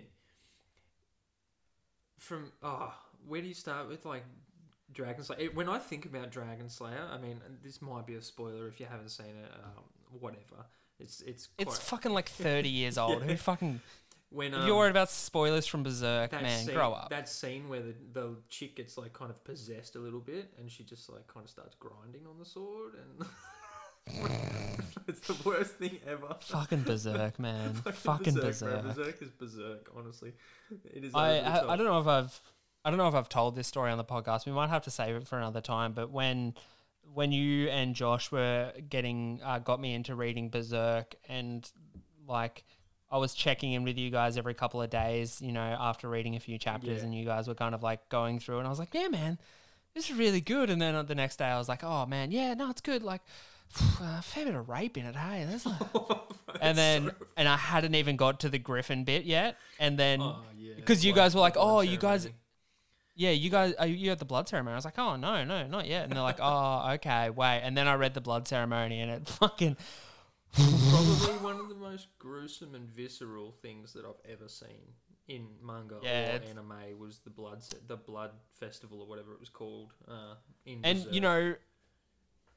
from 2.17 2.51
ah, 2.61 2.97
where 3.25 3.41
do 3.41 3.47
you 3.47 3.53
start 3.53 3.87
with 3.87 4.05
like 4.05 4.25
Dragon 4.93 5.23
Slayer? 5.23 5.49
When 5.53 5.69
I 5.69 5.79
think 5.79 6.05
about 6.05 6.31
Dragon 6.31 6.69
Slayer, 6.69 7.07
I 7.11 7.17
mean 7.17 7.39
this 7.63 7.81
might 7.81 8.05
be 8.05 8.15
a 8.15 8.21
spoiler 8.21 8.67
if 8.67 8.79
you 8.79 8.85
haven't 8.89 9.09
seen 9.09 9.27
it. 9.27 9.51
Um, 9.53 9.83
whatever, 10.19 10.65
it's 10.99 11.21
it's 11.21 11.49
It's 11.57 11.79
fucking 11.79 12.13
like 12.13 12.29
thirty 12.29 12.69
years 12.69 12.97
old. 12.97 13.23
Who 13.23 13.35
fucking 13.35 13.81
when 14.31 14.53
If 14.53 14.59
um, 14.59 14.67
you're 14.67 14.75
worried 14.75 14.91
about 14.91 15.09
spoilers 15.09 15.65
from 15.65 15.83
Berserk, 15.83 16.31
man, 16.31 16.65
scene, 16.65 16.75
grow 16.75 16.93
up. 16.93 17.09
That 17.09 17.27
scene 17.27 17.67
where 17.67 17.81
the, 17.81 17.95
the 18.13 18.35
chick 18.47 18.75
gets 18.75 18.97
like 18.97 19.11
kind 19.13 19.31
of 19.31 19.43
possessed 19.43 19.95
a 19.95 19.99
little 19.99 20.19
bit, 20.19 20.53
and 20.59 20.69
she 20.71 20.83
just 20.83 21.09
like 21.09 21.25
kind 21.27 21.43
of 21.43 21.49
starts 21.49 21.75
grinding 21.75 22.27
on 22.27 22.37
the 22.37 22.45
sword, 22.45 22.93
and 22.95 24.21
it's 25.07 25.21
the 25.21 25.35
worst 25.43 25.75
thing 25.75 25.97
ever. 26.07 26.35
Fucking 26.41 26.83
Berserk, 26.83 27.39
man. 27.39 27.73
Fucking 27.73 28.35
berserk, 28.35 28.83
Berserk. 28.83 28.95
Berserk 28.95 29.21
is 29.21 29.29
berserk. 29.31 29.91
Honestly, 29.97 30.33
it 30.85 31.05
is. 31.05 31.15
I, 31.15 31.39
I 31.39 31.73
I 31.73 31.75
don't 31.75 31.87
know 31.87 31.99
if 31.99 32.07
I've 32.07 32.39
I 32.85 32.89
don't 32.89 32.97
know 32.97 33.07
if 33.07 33.15
I've 33.15 33.29
told 33.29 33.55
this 33.55 33.67
story 33.67 33.91
on 33.91 33.97
the 33.97 34.03
podcast. 34.05 34.45
We 34.45 34.51
might 34.51 34.69
have 34.69 34.83
to 34.83 34.91
save 34.91 35.15
it 35.15 35.27
for 35.27 35.37
another 35.37 35.61
time. 35.61 35.93
But 35.93 36.11
when 36.11 36.53
when 37.13 37.31
you 37.31 37.67
and 37.69 37.95
Josh 37.95 38.31
were 38.31 38.71
getting 38.89 39.41
uh, 39.43 39.59
got 39.59 39.79
me 39.81 39.93
into 39.93 40.15
reading 40.15 40.49
Berserk 40.49 41.15
and 41.27 41.69
like 42.27 42.63
I 43.11 43.17
was 43.17 43.33
checking 43.33 43.73
in 43.73 43.83
with 43.83 43.97
you 43.97 44.11
guys 44.11 44.37
every 44.37 44.53
couple 44.53 44.81
of 44.81 44.89
days, 44.89 45.41
you 45.41 45.51
know, 45.51 45.61
after 45.79 46.07
reading 46.07 46.35
a 46.35 46.39
few 46.39 46.57
chapters, 46.59 46.99
Yeah. 46.99 47.03
and 47.05 47.15
you 47.15 47.25
guys 47.25 47.47
were 47.47 47.55
kind 47.55 47.73
of 47.73 47.81
like 47.81 48.07
going 48.09 48.39
through, 48.39 48.59
and 48.59 48.67
I 48.67 48.69
was 48.69 48.77
like, 48.79 48.93
yeah, 48.93 49.07
man, 49.07 49.39
this 49.95 50.09
is 50.11 50.15
really 50.15 50.41
good. 50.41 50.69
And 50.69 50.79
then 50.79 50.93
uh, 50.93 51.01
the 51.03 51.15
next 51.15 51.37
day, 51.37 51.45
I 51.45 51.57
was 51.57 51.67
like, 51.67 51.83
oh 51.83 52.05
man, 52.05 52.31
yeah, 52.31 52.53
no, 52.53 52.69
it's 52.69 52.81
good. 52.81 53.03
Like. 53.03 53.21
A 54.01 54.21
fair 54.23 54.45
bit 54.45 54.55
of 54.55 54.67
rape 54.67 54.97
in 54.97 55.05
it, 55.05 55.15
hey. 55.15 55.45
There's 55.47 55.63
a... 55.67 55.77
and 56.61 56.75
then, 56.75 57.11
and 57.37 57.47
I 57.47 57.55
hadn't 57.55 57.93
even 57.93 58.15
got 58.17 58.39
to 58.39 58.49
the 58.49 58.57
Griffith 58.57 59.05
bit 59.05 59.25
yet, 59.25 59.57
and 59.77 59.95
then 59.97 60.21
Oh, 60.23 60.37
yeah. 60.57 60.73
because 60.75 61.05
you 61.05 61.13
Blood- 61.13 61.23
guys 61.25 61.35
were 61.35 61.41
like, 61.41 61.53
"Oh, 61.55 61.81
you 61.81 61.97
guys. 61.97 62.27
Yeah, 63.19 63.31
you 63.31 63.49
guys, 63.49 63.73
are 63.77 63.85
you 63.85 64.11
at 64.11 64.19
the 64.19 64.25
blood 64.25 64.47
ceremony?" 64.47 64.73
I 64.73 64.77
was 64.77 64.85
like, 64.85 64.97
"Oh, 64.97 65.17
no, 65.17 65.43
no, 65.43 65.67
not 65.67 65.85
yet." 65.87 66.05
And 66.05 66.13
they're 66.13 66.23
like, 66.23 66.39
"Oh, 66.41 66.91
okay, 66.95 67.29
wait." 67.29 67.59
And 67.63 67.75
then 67.77 67.85
I 67.87 67.95
read 67.95 68.13
the 68.13 68.21
blood 68.21 68.47
ceremony, 68.47 69.01
and 69.01 69.11
it 69.11 69.27
fucking 69.41 69.75
probably 70.53 71.37
one 71.43 71.59
of 71.59 71.69
the 71.69 71.75
most 71.75 72.07
gruesome 72.17 72.73
and 72.75 72.89
visceral 72.89 73.51
things 73.61 73.93
that 73.93 74.05
I've 74.05 74.31
ever 74.31 74.47
seen 74.47 74.93
in 75.27 75.47
manga 75.61 75.97
Yeah, 76.01 76.31
or 76.31 76.35
it's- 76.37 76.49
anime 76.49 76.97
was 76.97 77.19
the 77.19 77.29
blood 77.29 77.61
se- 77.63 77.77
the 77.87 77.97
blood 77.97 78.31
festival 78.59 79.01
or 79.01 79.07
whatever 79.07 79.33
it 79.33 79.39
was 79.39 79.49
called. 79.49 79.93
Uh, 80.07 80.35
in 80.65 80.79
and 80.83 80.99
Berserk. 80.99 81.13
you 81.13 81.21
know, 81.21 81.55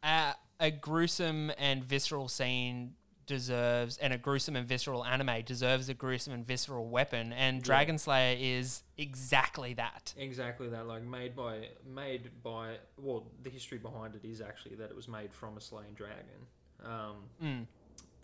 a, 0.02 0.34
a 0.60 0.70
gruesome 0.70 1.50
and 1.58 1.84
visceral 1.84 2.28
scene 2.28 2.94
deserves, 3.36 3.96
and 3.98 4.12
a 4.12 4.18
gruesome 4.18 4.54
and 4.56 4.66
visceral 4.68 5.04
anime 5.04 5.42
deserves 5.44 5.88
a 5.88 5.94
gruesome 5.94 6.32
and 6.34 6.46
visceral 6.46 6.86
weapon, 6.88 7.32
and 7.32 7.62
Dragon 7.62 7.98
Slayer 7.98 8.36
is 8.38 8.82
exactly 8.98 9.74
that. 9.74 10.14
exactly 10.18 10.68
that, 10.68 10.86
like 10.86 11.02
made 11.02 11.34
by 11.34 11.68
made 11.86 12.30
by 12.42 12.76
well, 12.98 13.26
the 13.42 13.50
history 13.50 13.78
behind 13.78 14.14
it 14.14 14.24
is 14.26 14.40
actually 14.40 14.74
that 14.76 14.90
it 14.90 14.96
was 14.96 15.08
made 15.08 15.32
from 15.32 15.56
a 15.56 15.60
slain 15.60 15.94
dragon. 15.94 16.46
Um, 16.84 17.16
Mm. 17.42 17.66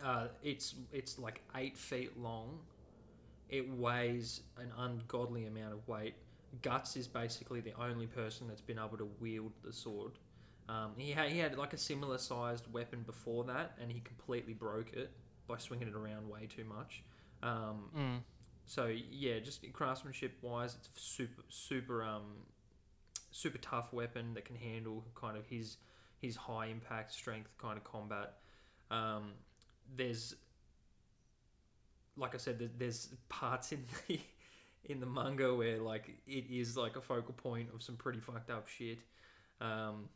uh, 0.05 0.27
it's 0.43 0.75
it's 0.93 1.19
like 1.19 1.41
eight 1.57 1.77
feet 1.77 2.19
long. 2.19 2.59
It 3.49 3.67
weighs 3.71 4.43
an 4.59 4.71
ungodly 4.77 5.47
amount 5.47 5.73
of 5.73 5.89
weight. 5.89 6.15
Guts 6.63 6.97
is 6.97 7.07
basically 7.09 7.61
the 7.61 7.73
only 7.81 8.07
person 8.07 8.47
that's 8.49 8.61
been 8.61 8.79
able 8.79 8.99
to 8.99 9.09
wield 9.21 9.53
the 9.65 9.73
sword. 9.73 10.13
Um, 10.69 10.93
he 10.97 11.13
had 11.13 11.31
he 11.31 11.39
had 11.39 11.57
like 11.57 11.73
a 11.73 11.79
similar 11.79 12.19
sized 12.19 12.71
weapon 12.73 13.03
before 13.05 13.45
that, 13.45 13.73
and 13.81 13.91
he 13.91 14.01
completely 14.01 14.53
broke 14.53 14.93
it 14.93 15.11
by 15.47 15.57
swinging 15.59 15.89
it 15.89 15.95
around 15.95 16.29
way 16.29 16.47
too 16.47 16.65
much. 16.65 17.03
Um, 17.43 17.91
Mm. 17.97 18.21
so 18.67 18.87
yeah, 18.87 19.39
just 19.39 19.65
craftsmanship 19.73 20.37
wise, 20.43 20.75
it's 20.77 20.89
super 21.01 21.43
super 21.49 22.03
um 22.03 22.45
super 23.31 23.59
tough 23.59 23.93
weapon 23.93 24.35
that 24.35 24.45
can 24.45 24.57
handle 24.57 25.05
kind 25.15 25.37
of 25.39 25.47
his 25.47 25.79
his 26.19 26.37
high 26.37 26.67
impact 26.67 27.13
strength 27.13 27.57
kind 27.59 27.79
of 27.79 27.85
combat. 27.85 28.35
Um, 28.91 29.33
there's 29.97 30.35
like 32.17 32.35
I 32.35 32.39
said, 32.39 32.71
there's 32.79 33.09
parts 33.29 33.73
in 33.73 33.85
the 34.07 34.21
in 34.85 35.01
the 35.01 35.07
manga 35.07 35.55
where 35.55 35.79
like 35.79 36.11
it 36.27 36.45
is 36.51 36.77
like 36.77 36.97
a 36.97 37.01
focal 37.01 37.35
point 37.35 37.69
of 37.75 37.83
some 37.83 37.97
pretty 37.97 38.21
fucked 38.21 38.51
up 38.51 38.69
shit. 38.69 38.99
Um, 39.61 40.09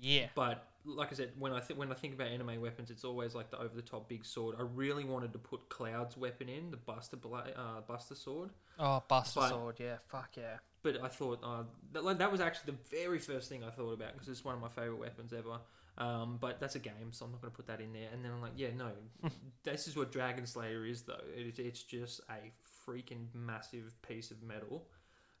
Yeah. 0.00 0.26
but 0.34 0.68
like 0.86 1.10
I 1.12 1.14
said, 1.14 1.30
when 1.38 1.52
I 1.52 1.60
th- 1.60 1.78
when 1.78 1.90
I 1.90 1.94
think 1.94 2.12
about 2.14 2.28
anime 2.28 2.60
weapons, 2.60 2.90
it's 2.90 3.04
always 3.04 3.34
like 3.34 3.50
the 3.50 3.58
over 3.58 3.74
the 3.74 3.80
top 3.82 4.06
big 4.08 4.26
sword. 4.26 4.56
I 4.58 4.62
really 4.62 5.04
wanted 5.04 5.32
to 5.32 5.38
put 5.38 5.68
Cloud's 5.70 6.16
weapon 6.16 6.48
in 6.50 6.70
the 6.70 6.76
Buster 6.76 7.16
Bla- 7.16 7.52
uh, 7.56 7.80
Buster 7.88 8.14
sword, 8.14 8.50
Oh, 8.78 9.02
Buster 9.08 9.40
But- 9.40 9.48
Sword. 9.50 9.76
Yeah. 9.80 9.96
Fuck 10.08 10.36
yeah. 10.36 10.58
but 10.82 11.02
I 11.02 11.08
thought 11.08 11.40
uh, 11.42 11.62
that, 11.92 12.04
like, 12.04 12.18
that 12.18 12.30
was 12.30 12.42
actually 12.42 12.72
the 12.72 12.78
very 12.96 13.18
first 13.18 13.48
thing 13.48 13.64
I 13.64 13.70
thought 13.70 13.92
about 13.92 14.12
because 14.12 14.28
it's 14.28 14.44
one 14.44 14.54
of 14.54 14.60
my 14.60 14.68
favorite 14.68 14.98
weapons 14.98 15.32
ever. 15.32 15.58
Um, 15.96 16.38
but 16.40 16.58
that's 16.60 16.74
a 16.74 16.80
game, 16.80 17.12
so 17.12 17.24
I'm 17.24 17.30
not 17.30 17.40
going 17.40 17.52
to 17.52 17.56
put 17.56 17.68
that 17.68 17.80
in 17.80 17.92
there. 17.94 18.08
And 18.12 18.22
then 18.24 18.32
I'm 18.32 18.42
like, 18.42 18.52
yeah, 18.56 18.68
no, 18.76 18.90
this 19.62 19.86
is 19.88 19.96
what 19.96 20.10
Dragon 20.12 20.44
Slayer 20.44 20.84
is, 20.84 21.02
though. 21.02 21.20
It, 21.34 21.58
it's 21.60 21.82
just 21.84 22.20
a 22.28 22.50
freaking 22.86 23.28
massive 23.32 23.94
piece 24.02 24.30
of 24.32 24.42
metal. 24.42 24.86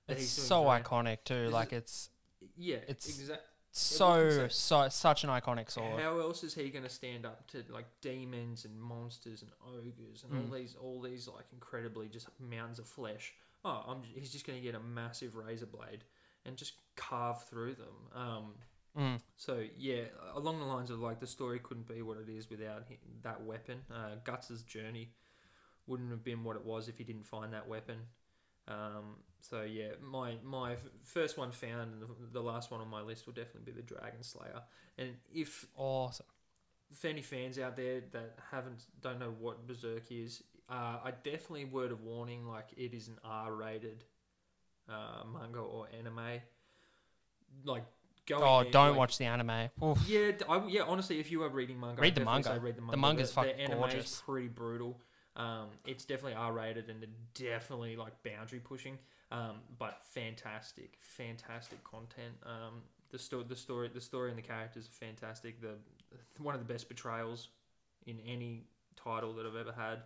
It's 0.08 0.28
so 0.28 0.62
iconic 0.64 1.24
too. 1.24 1.44
This 1.46 1.52
Like 1.52 1.72
is- 1.72 1.78
it's 1.78 2.08
Yeah, 2.56 2.76
it's- 2.76 3.08
exactly. 3.08 3.46
So 3.76 4.46
so 4.48 4.88
such 4.88 5.24
an 5.24 5.30
iconic 5.30 5.68
sword. 5.70 6.00
How 6.00 6.18
else 6.20 6.44
is 6.44 6.54
he 6.54 6.70
going 6.70 6.84
to 6.84 6.90
stand 6.90 7.26
up 7.26 7.46
to 7.48 7.64
like 7.70 7.86
demons 8.00 8.64
and 8.64 8.80
monsters 8.80 9.42
and 9.42 9.50
ogres 9.66 10.22
and 10.24 10.32
Mm. 10.32 10.44
all 10.46 10.54
these 10.56 10.76
all 10.80 11.00
these 11.00 11.26
like 11.28 11.46
incredibly 11.52 12.08
just 12.08 12.28
mountains 12.40 12.78
of 12.78 12.86
flesh? 12.86 13.34
Oh, 13.64 13.82
I'm, 13.88 14.02
he's 14.02 14.30
just 14.30 14.46
going 14.46 14.58
to 14.58 14.62
get 14.64 14.74
a 14.74 14.80
massive 14.80 15.34
razor 15.36 15.66
blade 15.66 16.04
and 16.44 16.56
just 16.56 16.74
carve 16.96 17.42
through 17.48 17.74
them. 17.74 17.96
Um, 18.14 18.54
Mm. 18.96 19.20
so 19.36 19.64
yeah, 19.76 20.04
along 20.34 20.60
the 20.60 20.64
lines 20.66 20.88
of 20.88 21.00
like 21.00 21.18
the 21.18 21.26
story 21.26 21.58
couldn't 21.58 21.88
be 21.88 22.00
what 22.02 22.16
it 22.16 22.28
is 22.28 22.48
without 22.48 22.84
that 23.22 23.42
weapon. 23.42 23.80
Uh, 23.92 24.14
Guts's 24.22 24.62
journey 24.62 25.10
wouldn't 25.88 26.10
have 26.12 26.22
been 26.22 26.44
what 26.44 26.54
it 26.54 26.64
was 26.64 26.86
if 26.88 26.96
he 26.98 27.02
didn't 27.02 27.26
find 27.26 27.52
that 27.54 27.66
weapon. 27.66 27.96
Um, 28.68 29.16
so 29.40 29.62
yeah, 29.62 29.90
my 30.02 30.36
my 30.42 30.76
first 31.02 31.36
one 31.36 31.52
found 31.52 31.92
and 31.92 32.02
the, 32.32 32.40
last 32.42 32.70
one 32.70 32.80
on 32.80 32.88
my 32.88 33.02
list 33.02 33.26
will 33.26 33.34
definitely 33.34 33.72
be 33.72 33.80
the 33.80 33.86
Dragon 33.86 34.22
Slayer. 34.22 34.62
And 34.96 35.10
if 35.34 35.66
Awesome. 35.76 36.26
for 36.92 37.08
any 37.08 37.20
fans 37.22 37.58
out 37.58 37.76
there 37.76 38.00
that 38.12 38.38
haven't 38.50 38.84
don't 39.02 39.18
know 39.18 39.34
what 39.38 39.66
Berserk 39.66 40.10
is, 40.10 40.42
uh, 40.70 40.98
I 41.04 41.10
definitely 41.22 41.66
word 41.66 41.92
of 41.92 42.02
warning 42.02 42.46
like 42.48 42.68
it 42.76 42.94
is 42.94 43.08
an 43.08 43.18
R-rated 43.22 44.04
uh, 44.88 45.24
manga 45.30 45.58
or 45.58 45.88
anime. 45.98 46.40
Like 47.64 47.84
going 48.26 48.42
Oh, 48.42 48.62
there, 48.62 48.72
don't 48.72 48.88
like- 48.90 48.98
watch 48.98 49.18
the 49.18 49.24
anime. 49.26 49.68
Oof. 49.82 49.98
Yeah, 50.08 50.32
I, 50.48 50.66
yeah. 50.68 50.82
Honestly, 50.82 51.20
if 51.20 51.30
you 51.30 51.42
are 51.42 51.48
reading 51.48 51.78
manga, 51.78 52.00
Read 52.00 52.14
the 52.14 52.24
manga. 52.24 52.58
Read 52.60 52.76
the 52.76 52.80
manga. 52.80 52.90
The 52.92 52.96
manga's 52.96 53.28
The- 53.28 53.34
fucking 53.34 53.56
the 53.56 53.62
anime 53.62 53.78
gorgeous. 53.80 54.06
is 54.14 54.22
pretty 54.24 54.48
brutal. 54.48 54.98
Um, 55.36 55.68
it's 55.84 56.04
definitely 56.04 56.34
R-rated 56.34 56.88
and 56.88 57.04
definitely 57.34 57.96
like 57.96 58.12
boundary 58.22 58.60
pushing. 58.60 58.98
Um, 59.32 59.56
but 59.78 60.00
fantastic, 60.02 60.96
fantastic 61.00 61.82
content. 61.82 62.34
Um, 62.44 62.82
the 63.10 63.18
story, 63.18 63.44
the 63.48 63.56
story, 63.56 63.90
the 63.92 64.00
story, 64.00 64.30
and 64.30 64.38
the 64.38 64.42
characters 64.42 64.86
are 64.86 65.04
fantastic. 65.06 65.60
The 65.60 65.74
one 66.38 66.54
of 66.54 66.64
the 66.64 66.72
best 66.72 66.88
betrayals 66.88 67.48
in 68.06 68.18
any 68.26 68.64
title 68.96 69.32
that 69.34 69.46
I've 69.46 69.56
ever 69.56 69.72
had. 69.72 70.02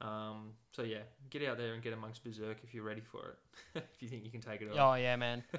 Um, 0.00 0.52
so 0.72 0.82
yeah, 0.82 0.98
get 1.30 1.42
out 1.44 1.56
there 1.56 1.72
and 1.72 1.82
get 1.82 1.92
amongst 1.92 2.22
Berserk 2.22 2.58
if 2.62 2.74
you're 2.74 2.84
ready 2.84 3.00
for 3.00 3.36
it. 3.74 3.82
if 3.94 4.02
you 4.02 4.08
think 4.08 4.24
you 4.24 4.30
can 4.30 4.40
take 4.40 4.60
it 4.60 4.70
on. 4.70 4.78
Oh 4.78 4.94
yeah, 4.94 5.16
man. 5.16 5.42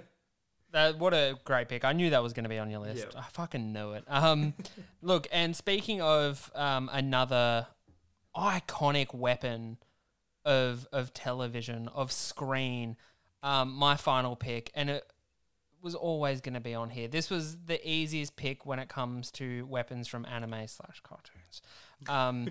That 0.72 0.99
what 0.99 1.13
a 1.13 1.39
great 1.45 1.70
pick. 1.70 1.86
I 1.86 1.93
knew 1.93 2.09
that 2.09 2.22
was 2.22 2.34
going 2.34 2.43
to 2.43 2.49
be 2.49 2.57
on 2.57 2.70
your 2.70 2.82
list. 2.82 3.07
Yeah. 3.13 3.22
I 3.22 3.24
fucking 3.32 3.72
knew 3.72 3.93
it. 3.93 4.03
Um, 4.05 4.53
look, 5.01 5.26
and 5.32 5.55
speaking 5.55 6.01
of 6.01 6.51
um, 6.55 6.89
another 6.91 7.68
iconic 8.38 9.14
weapon 9.14 9.78
of 10.46 10.88
of 10.92 11.14
television 11.14 11.88
of 11.90 12.12
screen, 12.12 12.96
um, 13.44 13.74
my 13.74 13.96
final 13.96 14.36
pick, 14.36 14.72
and 14.74 14.90
it 14.90 15.12
was 15.82 15.96
always 15.96 16.42
going 16.42 16.54
to 16.54 16.60
be 16.60 16.74
on 16.74 16.90
here. 16.90 17.08
This 17.08 17.30
was 17.30 17.58
the 17.66 17.88
easiest 17.88 18.36
pick 18.36 18.66
when 18.66 18.80
it 18.80 18.90
comes 18.90 19.32
to 19.32 19.66
weapons 19.68 20.08
from 20.08 20.26
anime 20.26 20.68
slash 20.68 21.02
cartoons. 21.04 21.62
Um, 22.08 22.49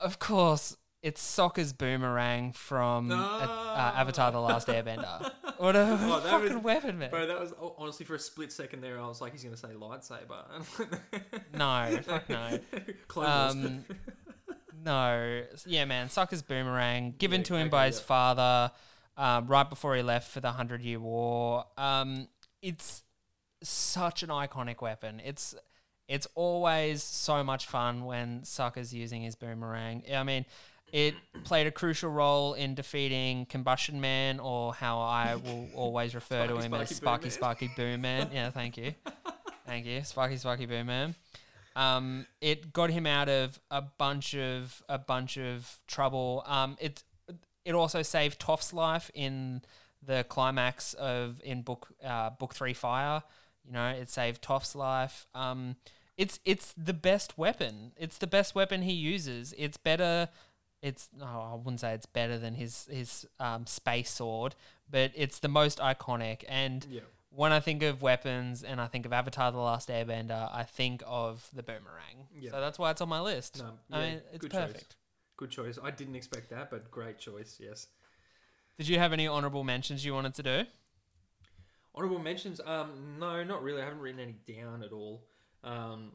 of 0.00 0.18
course, 0.18 0.78
it's 1.04 1.22
Sokka's 1.22 1.74
boomerang 1.74 2.52
from 2.52 3.12
uh, 3.12 3.14
uh, 3.14 3.92
Avatar: 3.94 4.32
The 4.32 4.40
Last 4.40 4.68
Airbender. 4.68 5.30
What 5.58 5.76
a 5.76 5.82
Oh, 6.00 6.20
fucking 6.24 6.54
was- 6.54 6.62
weapon, 6.64 6.98
man! 6.98 7.10
Bro, 7.10 7.28
that 7.28 7.38
was 7.40 7.52
oh, 7.60 7.76
honestly 7.78 8.04
for 8.04 8.16
a 8.16 8.18
split 8.18 8.50
second 8.50 8.80
there. 8.80 8.98
I 9.00 9.06
was 9.06 9.20
like, 9.20 9.30
he's 9.32 9.44
gonna 9.44 9.56
say 9.56 9.68
lightsaber. 9.68 10.44
No, 11.56 11.98
fuck 12.02 12.28
no. 12.28 12.58
Um, 13.22 13.84
no, 14.84 15.42
yeah, 15.66 15.84
man. 15.84 16.08
Sokka's 16.08 16.42
boomerang 16.42 17.14
given 17.18 17.40
Yeah, 17.42 17.44
to 17.44 17.54
him 17.54 17.60
okay, 17.62 17.68
by 17.70 17.86
his 17.86 17.98
yeah. 18.00 18.04
father 18.04 18.72
um, 19.16 19.46
right 19.46 19.68
before 19.70 19.94
he 19.94 20.02
left 20.02 20.28
for 20.30 20.40
the 20.40 20.50
Hundred 20.52 20.82
Year 20.82 20.98
War. 20.98 21.66
Um, 21.78 22.26
it's 22.60 23.04
such 23.62 24.22
an 24.24 24.30
iconic 24.30 24.80
weapon. 24.82 25.20
It's 25.24 25.54
it's 26.08 26.26
always 26.34 27.02
so 27.04 27.44
much 27.44 27.66
fun 27.66 28.04
when 28.04 28.40
Sokka's 28.42 28.92
using 28.92 29.22
his 29.22 29.36
boomerang. 29.36 30.02
I 30.12 30.22
mean, 30.24 30.44
it 30.94 31.16
played 31.42 31.66
a 31.66 31.72
crucial 31.72 32.08
role 32.08 32.54
in 32.54 32.76
defeating 32.76 33.46
Combustion 33.46 34.00
Man, 34.00 34.38
or 34.38 34.72
how 34.72 35.00
I 35.00 35.34
will 35.34 35.68
always 35.74 36.14
refer 36.14 36.46
to 36.46 36.52
Sparky 36.52 36.66
him 36.66 36.74
as 36.74 36.96
Sparky 36.96 37.30
Sparky 37.30 37.70
Boom 37.76 38.00
Man. 38.00 38.20
Sparky 38.20 38.28
Boom 38.28 38.32
Man. 38.32 38.44
Yeah, 38.44 38.50
thank 38.50 38.76
you, 38.76 38.94
thank 39.66 39.86
you, 39.86 40.04
Sparky 40.04 40.36
Sparky 40.36 40.66
Boom 40.66 40.86
Man. 40.86 41.16
Um, 41.74 42.26
it 42.40 42.72
got 42.72 42.90
him 42.90 43.08
out 43.08 43.28
of 43.28 43.58
a 43.72 43.82
bunch 43.82 44.36
of 44.36 44.84
a 44.88 44.96
bunch 44.96 45.36
of 45.36 45.80
trouble. 45.88 46.44
Um, 46.46 46.76
it 46.80 47.02
it 47.64 47.74
also 47.74 48.02
saved 48.02 48.38
Toph's 48.38 48.72
life 48.72 49.10
in 49.14 49.62
the 50.00 50.24
climax 50.28 50.94
of 50.94 51.40
in 51.42 51.62
book 51.62 51.88
uh, 52.04 52.30
book 52.30 52.54
three 52.54 52.72
fire. 52.72 53.24
You 53.66 53.72
know, 53.72 53.88
it 53.88 54.10
saved 54.10 54.42
Toph's 54.42 54.76
life. 54.76 55.26
Um, 55.34 55.74
it's 56.16 56.38
it's 56.44 56.72
the 56.76 56.94
best 56.94 57.36
weapon. 57.36 57.90
It's 57.96 58.18
the 58.18 58.28
best 58.28 58.54
weapon 58.54 58.82
he 58.82 58.92
uses. 58.92 59.52
It's 59.58 59.76
better. 59.76 60.28
It's 60.88 61.08
oh, 61.20 61.24
I 61.52 61.54
wouldn't 61.54 61.80
say 61.80 61.94
it's 61.94 62.04
better 62.06 62.36
than 62.38 62.54
his 62.54 62.86
his 62.90 63.26
um, 63.40 63.64
space 63.66 64.10
sword, 64.10 64.54
but 64.90 65.12
it's 65.14 65.38
the 65.38 65.48
most 65.48 65.78
iconic. 65.78 66.44
And 66.46 66.84
Yeah. 66.90 67.00
when 67.30 67.52
I 67.52 67.60
think 67.60 67.82
of 67.82 68.02
weapons 68.02 68.62
and 68.62 68.80
I 68.80 68.86
think 68.86 69.06
of 69.06 69.12
Avatar: 69.12 69.50
The 69.50 69.58
Last 69.58 69.88
Airbender, 69.88 70.50
I 70.52 70.64
think 70.64 71.02
of 71.06 71.48
the 71.54 71.62
boomerang. 71.62 72.28
Yeah. 72.38 72.50
So 72.50 72.60
that's 72.60 72.78
why 72.78 72.90
it's 72.90 73.00
on 73.00 73.08
my 73.08 73.20
list. 73.20 73.60
No, 73.62 73.70
I 73.90 73.98
yeah, 74.00 74.10
mean, 74.10 74.22
it's 74.32 74.38
good 74.42 74.52
choice. 74.52 74.84
Good 75.36 75.50
choice. 75.50 75.78
I 75.82 75.90
didn't 75.90 76.16
expect 76.16 76.50
that, 76.50 76.70
but 76.70 76.90
great 76.90 77.18
choice. 77.18 77.56
Yes. 77.58 77.86
Did 78.76 78.86
you 78.88 78.98
have 78.98 79.12
any 79.14 79.26
honorable 79.26 79.64
mentions 79.64 80.04
you 80.04 80.12
wanted 80.12 80.34
to 80.34 80.42
do? 80.42 80.62
Honorable 81.94 82.18
mentions? 82.18 82.60
Um, 82.64 83.16
no, 83.18 83.42
not 83.44 83.62
really. 83.62 83.80
I 83.80 83.84
haven't 83.84 84.00
written 84.00 84.20
any 84.20 84.36
down 84.60 84.82
at 84.82 84.92
all. 84.92 85.24
Um, 85.62 86.12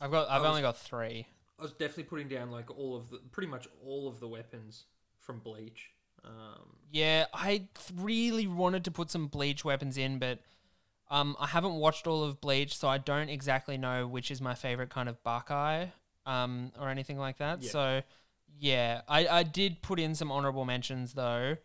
I've 0.00 0.10
got. 0.10 0.28
I've 0.28 0.36
I 0.36 0.38
was- 0.40 0.48
only 0.50 0.62
got 0.62 0.76
three. 0.76 1.26
I 1.64 1.66
was 1.66 1.72
definitely 1.72 2.04
putting 2.04 2.28
down 2.28 2.50
like 2.50 2.70
all 2.70 2.94
of 2.94 3.08
the, 3.08 3.20
pretty 3.32 3.48
much 3.48 3.66
all 3.82 4.06
of 4.06 4.20
the 4.20 4.28
weapons 4.28 4.84
from 5.18 5.38
Bleach. 5.38 5.92
Um, 6.22 6.76
Yeah, 6.92 7.24
I 7.32 7.68
really 7.96 8.46
wanted 8.46 8.84
to 8.84 8.90
put 8.90 9.10
some 9.10 9.28
Bleach 9.28 9.64
weapons 9.64 9.96
in, 9.96 10.18
but 10.18 10.40
um, 11.10 11.34
I 11.40 11.46
haven't 11.46 11.72
watched 11.76 12.06
all 12.06 12.22
of 12.22 12.38
Bleach, 12.42 12.76
so 12.76 12.86
I 12.86 12.98
don't 12.98 13.30
exactly 13.30 13.78
know 13.78 14.06
which 14.06 14.30
is 14.30 14.42
my 14.42 14.54
favorite 14.54 14.90
kind 14.90 15.08
of 15.08 15.22
Bankai 15.24 15.92
um, 16.26 16.70
or 16.78 16.90
anything 16.90 17.18
like 17.18 17.38
that. 17.38 17.62
Yeah. 17.62 17.70
So, 17.70 18.02
yeah, 18.58 19.00
I, 19.08 19.26
I 19.26 19.42
did 19.42 19.80
put 19.80 19.98
in 19.98 20.14
some 20.14 20.30
honorable 20.30 20.66
mentions 20.66 21.14
though. 21.14 21.56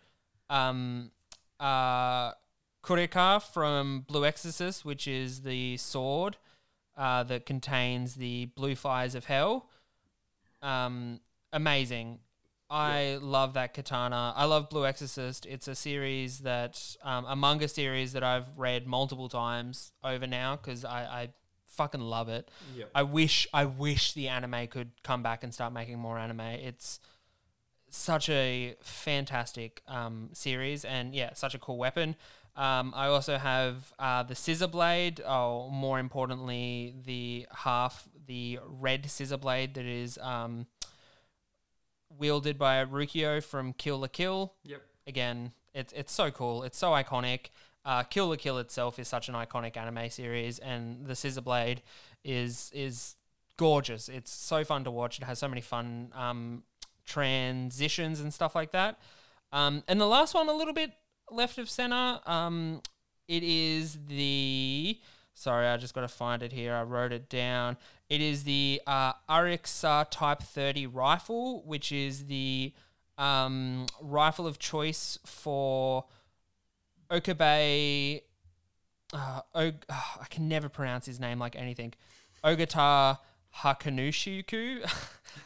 Um, 0.50 1.12
uh, 1.60 2.32
Kurikara 2.84 3.42
from 3.44 4.06
Blue 4.08 4.24
Exorcist, 4.24 4.86
which 4.86 5.10
is 5.10 5.42
the 5.42 5.76
sword 5.76 6.38
uh, 6.98 7.24
that 7.24 7.46
contains 7.46 8.16
the 8.16 8.46
blue 8.56 8.76
fires 8.76 9.14
of 9.14 9.26
hell. 9.26 9.69
Um, 10.62 11.20
amazing. 11.54 12.20
I 12.70 13.18
love 13.20 13.56
that 13.56 13.74
katana. 13.74 14.34
I 14.36 14.46
love 14.46 14.70
Blue 14.70 14.86
Exorcist. 14.86 15.46
It's 15.48 15.68
a 15.68 15.74
series 15.74 16.40
that, 16.40 16.96
um, 17.04 17.26
a 17.26 17.36
manga 17.36 17.68
series 17.68 18.14
that 18.14 18.24
I've 18.24 18.60
read 18.60 18.86
multiple 18.86 19.28
times 19.28 19.92
over 20.04 20.28
now 20.28 20.56
because 20.56 20.86
I, 20.86 21.02
I 21.02 21.30
fucking 21.66 22.02
love 22.02 22.30
it. 22.30 22.52
yeah. 22.76 22.86
I 22.94 23.04
wish, 23.04 23.48
I 23.54 23.66
wish 23.66 24.14
the 24.14 24.28
anime 24.28 24.68
could 24.68 24.92
come 25.04 25.24
back 25.24 25.44
and 25.44 25.52
start 25.52 25.74
making 25.74 25.98
more 25.98 26.20
anime. 26.20 26.42
It's 26.42 27.00
such 27.90 28.30
a 28.30 28.76
fantastic 28.82 29.82
um, 29.88 30.30
series 30.34 30.86
and 30.86 31.16
yeah, 31.16 31.34
such 31.34 31.56
a 31.56 31.60
cool 31.60 31.78
weapon. 31.78 32.16
Um, 32.56 32.94
I 32.96 33.08
also 33.08 33.38
have 33.38 33.94
uh, 33.98 34.24
the 34.24 34.36
scissor 34.36 34.68
blade, 34.68 35.22
or 35.28 35.72
more 35.72 35.98
importantly, 35.98 36.94
the 37.06 37.48
half, 37.54 38.08
the 38.30 38.60
red 38.64 39.10
scissor 39.10 39.38
blade 39.38 39.74
that 39.74 39.86
is 39.86 40.20
um, 40.20 40.68
wielded 42.16 42.58
by 42.60 42.86
Ryuko 42.86 43.44
from 43.44 43.74
Kill 43.74 44.00
la 44.00 44.08
Kill. 44.08 44.54
Yep. 44.64 44.82
Again, 45.08 45.52
it's 45.74 45.92
it's 45.94 46.14
so 46.14 46.30
cool. 46.30 46.64
It's 46.64 46.78
so 46.78 46.92
iconic. 46.92 47.48
Uh, 47.84 48.04
Kill 48.04 48.30
la 48.30 48.36
Kill 48.36 48.60
itself 48.60 49.00
is 49.00 49.08
such 49.08 49.30
an 49.30 49.36
iconic 49.36 49.76
anime 49.76 50.10
series, 50.12 50.60
and 50.60 51.08
the 51.08 51.16
scissor 51.16 51.42
blade 51.42 51.82
is 52.24 52.72
is 52.74 53.16
gorgeous. 53.58 54.08
It's 54.08 54.32
so 54.32 54.64
fun 54.64 54.84
to 54.84 54.92
watch. 54.92 55.18
It 55.18 55.26
has 55.26 55.40
so 55.40 55.48
many 55.48 55.62
fun 55.62 56.12
um, 56.16 56.64
transitions 57.06 58.20
and 58.20 58.32
stuff 58.32 58.54
like 58.54 58.72
that. 58.72 59.00
Um, 59.52 59.84
and 59.88 60.00
the 60.00 60.06
last 60.06 60.36
one, 60.36 60.48
a 60.48 60.54
little 60.54 60.74
bit 60.74 60.92
left 61.32 61.58
of 61.58 61.68
center. 61.68 62.20
Um, 62.28 62.82
it 63.28 63.44
is 63.44 63.98
the. 64.08 65.00
Sorry, 65.40 65.68
I 65.68 65.78
just 65.78 65.94
got 65.94 66.02
to 66.02 66.10
find 66.10 66.44
it 66.44 66.52
here. 66.52 66.76
I 66.76 66.84
wrote 66.84 67.14
it 67.14 67.30
down. 67.30 67.78
It 68.10 68.20
is 68.20 68.44
the 68.44 68.82
uh, 68.86 69.14
Arisaka 69.30 70.08
Type 70.12 70.44
30 70.44 70.86
rifle, 70.88 71.64
which 71.66 71.94
is 71.94 72.26
the 72.26 72.74
um, 73.18 73.86
rifle 74.02 74.46
of 74.46 74.60
choice 74.60 75.18
for 75.26 76.04
Okabe. 77.10 78.20
Uh, 79.14 79.42
Og- 79.56 79.86
I 79.90 80.26
can 80.30 80.50
never 80.50 80.68
pronounce 80.68 81.06
his 81.06 81.22
name 81.22 81.40
like 81.40 81.56
anything. 81.56 81.94
Ogata 82.44 83.20
Hakanushiku, 83.60 84.92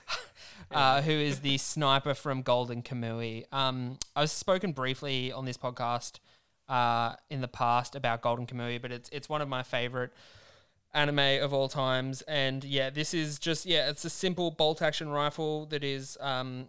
uh, 0.72 1.04
who 1.04 1.12
is 1.12 1.42
the 1.42 1.60
sniper 1.60 2.16
from 2.16 2.42
Golden 2.42 2.82
Kamui. 2.82 3.46
Um, 3.54 4.00
I've 4.16 4.32
spoken 4.32 4.72
briefly 4.72 5.32
on 5.32 5.46
this 5.46 5.58
podcast 5.58 6.18
uh, 6.70 7.16
in 7.30 7.42
the 7.42 7.48
past 7.48 7.96
about 7.96 8.22
Golden 8.22 8.46
Kamui, 8.48 8.82
but 8.82 8.92
it's 8.92 9.10
it's 9.12 9.30
one 9.30 9.42
of 9.42 9.48
my 9.50 9.64
favorite 9.64 10.12
anime 10.94 11.42
of 11.42 11.54
all 11.54 11.68
times. 11.70 12.22
And 12.24 12.64
yeah, 12.64 12.90
this 12.90 13.14
is 13.14 13.40
just 13.40 13.66
yeah, 13.66 13.90
it's 13.90 14.06
a 14.06 14.10
simple 14.10 14.52
bolt 14.52 14.82
action 14.82 15.10
rifle 15.10 15.66
that 15.68 15.84
is 15.84 16.18
um, 16.22 16.68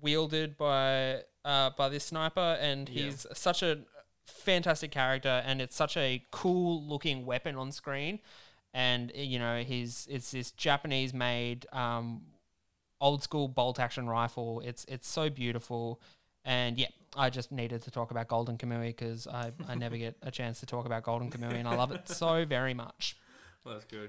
wielded 0.00 0.56
by 0.56 1.22
uh, 1.44 1.70
by 1.70 1.88
this 1.88 2.04
sniper, 2.04 2.58
and 2.60 2.88
Yeah. 2.88 3.04
he's 3.04 3.26
such 3.32 3.62
a 3.62 3.80
fantastic 4.26 4.90
character, 4.90 5.42
and 5.46 5.60
it's 5.60 5.76
such 5.76 5.96
a 5.96 6.24
cool 6.30 6.82
looking 6.82 7.24
weapon 7.24 7.56
on 7.56 7.72
screen. 7.72 8.20
And 8.74 9.10
you 9.14 9.38
know, 9.38 9.62
he's 9.62 10.06
it's 10.10 10.30
this 10.30 10.50
Japanese 10.50 11.14
made 11.14 11.66
um, 11.72 12.22
old 13.00 13.22
school 13.22 13.48
bolt 13.48 13.80
action 13.80 14.08
rifle. 14.08 14.60
It's 14.64 14.84
it's 14.86 15.08
so 15.08 15.30
beautiful. 15.30 16.00
And 16.48 16.78
yeah, 16.78 16.86
I 17.14 17.28
just 17.28 17.52
needed 17.52 17.82
to 17.82 17.90
talk 17.90 18.10
about 18.10 18.26
Golden 18.26 18.56
Kamui 18.56 18.86
because 18.86 19.26
I, 19.26 19.52
I 19.68 19.74
never 19.74 19.98
get 19.98 20.16
a 20.22 20.30
chance 20.30 20.60
to 20.60 20.66
talk 20.66 20.86
about 20.86 21.02
Golden 21.02 21.30
Kamui, 21.30 21.56
and 21.56 21.68
I 21.68 21.76
love 21.76 21.92
it 21.92 22.08
so 22.08 22.46
very 22.46 22.72
much. 22.72 23.16
Well, 23.64 23.74
that's 23.74 23.84
good. 23.84 24.08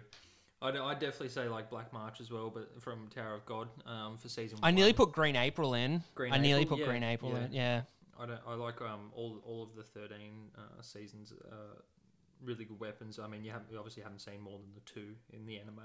I'd, 0.61 0.77
I'd 0.77 0.99
definitely 0.99 1.29
say 1.29 1.49
like 1.49 1.69
Black 1.69 1.91
March 1.91 2.21
as 2.21 2.31
well, 2.31 2.49
but 2.49 2.81
from 2.81 3.09
Tower 3.13 3.35
of 3.35 3.45
God 3.45 3.67
um, 3.85 4.17
for 4.17 4.29
season. 4.29 4.57
One. 4.59 4.69
I 4.69 4.71
nearly 4.71 4.93
put 4.93 5.11
Green 5.11 5.35
April 5.35 5.73
in. 5.73 6.01
Green 6.15 6.31
I 6.31 6.37
nearly 6.37 6.65
put 6.65 6.79
yeah, 6.79 6.85
Green 6.85 7.03
April 7.03 7.33
yeah. 7.33 7.45
in. 7.45 7.51
Yeah. 7.51 7.81
I 8.17 8.25
don't. 8.25 8.39
I 8.47 8.53
like 8.53 8.81
um 8.81 9.11
all 9.13 9.41
all 9.45 9.63
of 9.63 9.75
the 9.75 9.83
thirteen 9.83 10.49
uh, 10.57 10.81
seasons. 10.81 11.33
Uh, 11.51 11.55
really 12.41 12.63
good 12.63 12.79
weapons. 12.79 13.19
I 13.21 13.27
mean, 13.27 13.43
you 13.43 13.51
have 13.51 13.63
you 13.69 13.77
obviously 13.77 14.03
haven't 14.03 14.19
seen 14.19 14.39
more 14.39 14.59
than 14.59 14.69
the 14.75 14.81
two 14.81 15.15
in 15.33 15.45
the 15.45 15.57
anime, 15.57 15.79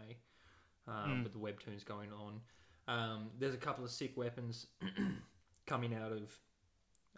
um, 0.87 0.95
Mm. 0.95 1.23
with 1.25 1.33
the 1.33 1.39
webtoons 1.41 1.85
going 1.85 2.11
on. 2.13 2.41
Um, 2.87 3.31
there's 3.41 3.55
a 3.55 3.59
couple 3.59 3.85
of 3.85 3.91
sick 3.91 4.17
weapons 4.17 4.67
coming 5.67 5.95
out 5.95 6.13
of 6.13 6.39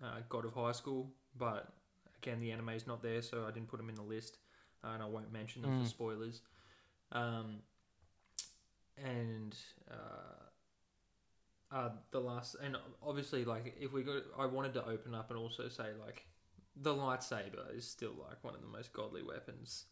uh, 0.02 0.20
God 0.28 0.44
of 0.44 0.54
High 0.54 0.72
School, 0.72 1.10
but 1.38 1.72
again, 2.22 2.40
the 2.40 2.52
anime 2.52 2.70
is 2.70 2.86
not 2.86 3.02
there, 3.02 3.22
so 3.22 3.44
I 3.46 3.50
didn't 3.50 3.68
put 3.68 3.78
them 3.78 3.88
in 3.88 3.94
the 3.94 4.02
list, 4.02 4.38
uh, 4.84 4.88
and 4.94 5.02
I 5.02 5.06
won't 5.06 5.32
mention 5.32 5.62
them 5.62 5.72
Mm. 5.72 5.82
for 5.82 5.88
spoilers. 5.88 6.40
Um, 7.12 7.62
and 9.04 9.54
uh, 9.90 11.74
uh, 11.74 11.90
the 12.10 12.20
last, 12.20 12.56
and 12.62 12.76
obviously, 13.02 13.44
like 13.44 13.76
if 13.80 13.92
we 13.92 14.02
go, 14.02 14.20
I 14.38 14.46
wanted 14.46 14.74
to 14.74 14.86
open 14.86 15.14
up 15.14 15.30
and 15.30 15.38
also 15.38 15.68
say 15.68 15.88
like 16.04 16.24
the 16.76 16.94
lightsaber 16.94 17.74
is 17.76 17.86
still 17.86 18.12
like 18.28 18.42
one 18.42 18.54
of 18.54 18.60
the 18.60 18.66
most 18.68 18.92
godly 18.92 19.22
weapons 19.22 19.84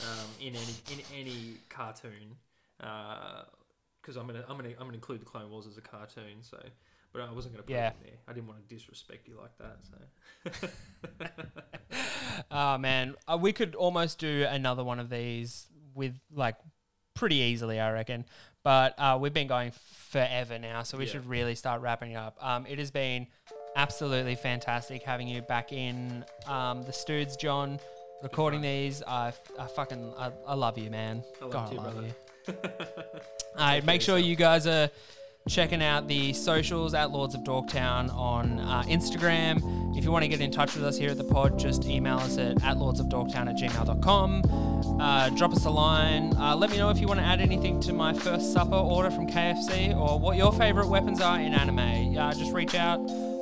um, 0.00 0.26
in 0.40 0.54
any 0.54 0.74
in 0.92 1.00
any 1.14 1.54
cartoon. 1.68 2.36
Because 2.78 4.16
I'm 4.16 4.26
gonna 4.26 4.44
I'm 4.48 4.56
gonna 4.56 4.70
I'm 4.70 4.86
gonna 4.86 4.94
include 4.94 5.20
the 5.20 5.24
Clone 5.26 5.50
Wars 5.50 5.66
as 5.66 5.76
a 5.76 5.82
cartoon, 5.82 6.42
so. 6.42 6.58
But 7.16 7.30
I 7.30 7.32
wasn't 7.32 7.54
gonna 7.54 7.62
put 7.62 7.70
Yeah. 7.72 7.88
it 7.88 7.94
in 8.00 8.06
there. 8.10 8.18
I 8.28 8.32
didn't 8.34 8.46
want 8.48 8.68
to 8.68 8.74
disrespect 8.74 9.26
you 9.26 9.38
like 9.40 9.56
that. 9.58 9.78
So 10.60 10.70
Oh 12.50 12.76
man, 12.78 13.14
uh, 13.26 13.38
we 13.40 13.52
could 13.52 13.74
almost 13.74 14.18
do 14.18 14.44
another 14.48 14.84
one 14.84 15.00
of 15.00 15.08
these 15.08 15.66
with 15.94 16.18
like 16.34 16.56
pretty 17.14 17.36
easily, 17.36 17.80
I 17.80 17.90
reckon. 17.92 18.26
But 18.62 18.98
uh, 18.98 19.16
we've 19.20 19.32
been 19.32 19.46
going 19.46 19.72
forever 20.10 20.58
now, 20.58 20.82
so 20.82 20.98
we 20.98 21.04
Yeah. 21.06 21.12
should 21.12 21.26
really 21.26 21.54
start 21.54 21.80
wrapping 21.80 22.12
it 22.12 22.16
up. 22.16 22.36
Um, 22.44 22.66
it 22.66 22.78
has 22.78 22.90
been 22.90 23.28
absolutely 23.76 24.34
fantastic 24.34 25.02
having 25.02 25.28
you 25.28 25.40
back 25.42 25.72
in 25.72 26.24
um, 26.46 26.82
the 26.82 26.92
studs, 26.92 27.36
John. 27.36 27.78
Recording 28.22 28.60
these, 28.60 29.02
I, 29.06 29.32
I 29.58 29.66
fucking 29.68 30.12
I, 30.18 30.32
I 30.46 30.54
love 30.54 30.76
you, 30.78 30.90
man. 30.90 31.22
I 31.40 31.44
love 31.44 31.52
God, 31.52 31.72
you, 31.72 31.78
I 31.78 31.82
love 31.82 31.92
brother. 31.94 32.08
you. 32.08 32.54
All 33.58 33.66
right, 33.66 33.84
make 33.84 34.00
sure 34.02 34.18
you 34.18 34.36
guys 34.36 34.66
are 34.66 34.90
checking 35.48 35.82
out 35.82 36.08
the 36.08 36.32
socials 36.32 36.94
at 36.94 37.10
Lords 37.10 37.34
of 37.34 37.42
Dorktown 37.42 38.12
on 38.14 38.58
uh, 38.60 38.82
Instagram. 38.86 39.96
If 39.96 40.04
you 40.04 40.10
want 40.10 40.24
to 40.24 40.28
get 40.28 40.40
in 40.40 40.50
touch 40.50 40.74
with 40.74 40.84
us 40.84 40.98
here 40.98 41.10
at 41.10 41.16
the 41.16 41.24
pod, 41.24 41.58
just 41.58 41.86
email 41.86 42.18
us 42.18 42.36
at, 42.38 42.62
at 42.64 42.76
lordsofdorktown 42.76 43.48
at 43.48 43.56
gmail.com. 43.56 45.00
Uh, 45.00 45.28
drop 45.30 45.52
us 45.52 45.64
a 45.64 45.70
line. 45.70 46.34
Uh, 46.36 46.54
let 46.56 46.70
me 46.70 46.76
know 46.78 46.90
if 46.90 46.98
you 46.98 47.06
want 47.06 47.20
to 47.20 47.24
add 47.24 47.40
anything 47.40 47.80
to 47.80 47.92
my 47.92 48.12
first 48.12 48.52
supper 48.52 48.74
order 48.74 49.10
from 49.10 49.26
KFC 49.26 49.96
or 49.96 50.18
what 50.18 50.36
your 50.36 50.52
favorite 50.52 50.88
weapons 50.88 51.20
are 51.20 51.38
in 51.40 51.54
anime. 51.54 52.16
Uh, 52.16 52.32
just 52.34 52.52
reach 52.52 52.74
out. 52.74 52.98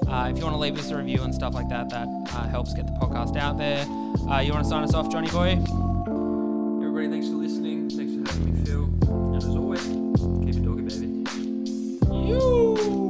Uh, 0.07 0.29
if 0.31 0.37
you 0.37 0.45
want 0.45 0.55
to 0.55 0.59
leave 0.59 0.79
us 0.79 0.91
a 0.91 0.97
review 0.97 1.23
and 1.23 1.35
stuff 1.35 1.55
like 1.55 1.69
that, 1.69 1.89
that 1.89 2.07
uh, 2.07 2.47
helps 2.49 2.75
get 2.75 2.87
the 2.87 2.93
podcast 2.93 3.37
out 3.37 3.57
there. 3.57 3.85
Uh, 4.31 4.41
you 4.41 4.53
want 4.53 4.63
to 4.63 4.69
sign 4.69 4.85
us 4.85 4.95
off, 4.95 5.11
Johnny 5.11 5.31
Boy? 5.31 5.53
Everybody. 6.85 7.09
Thanks 7.09 7.29
for 7.29 7.35
listening. 7.35 7.89
Thanks 7.89 8.15
for 8.15 8.33
having 8.33 8.55
me. 8.55 10.04
You. 12.25 13.04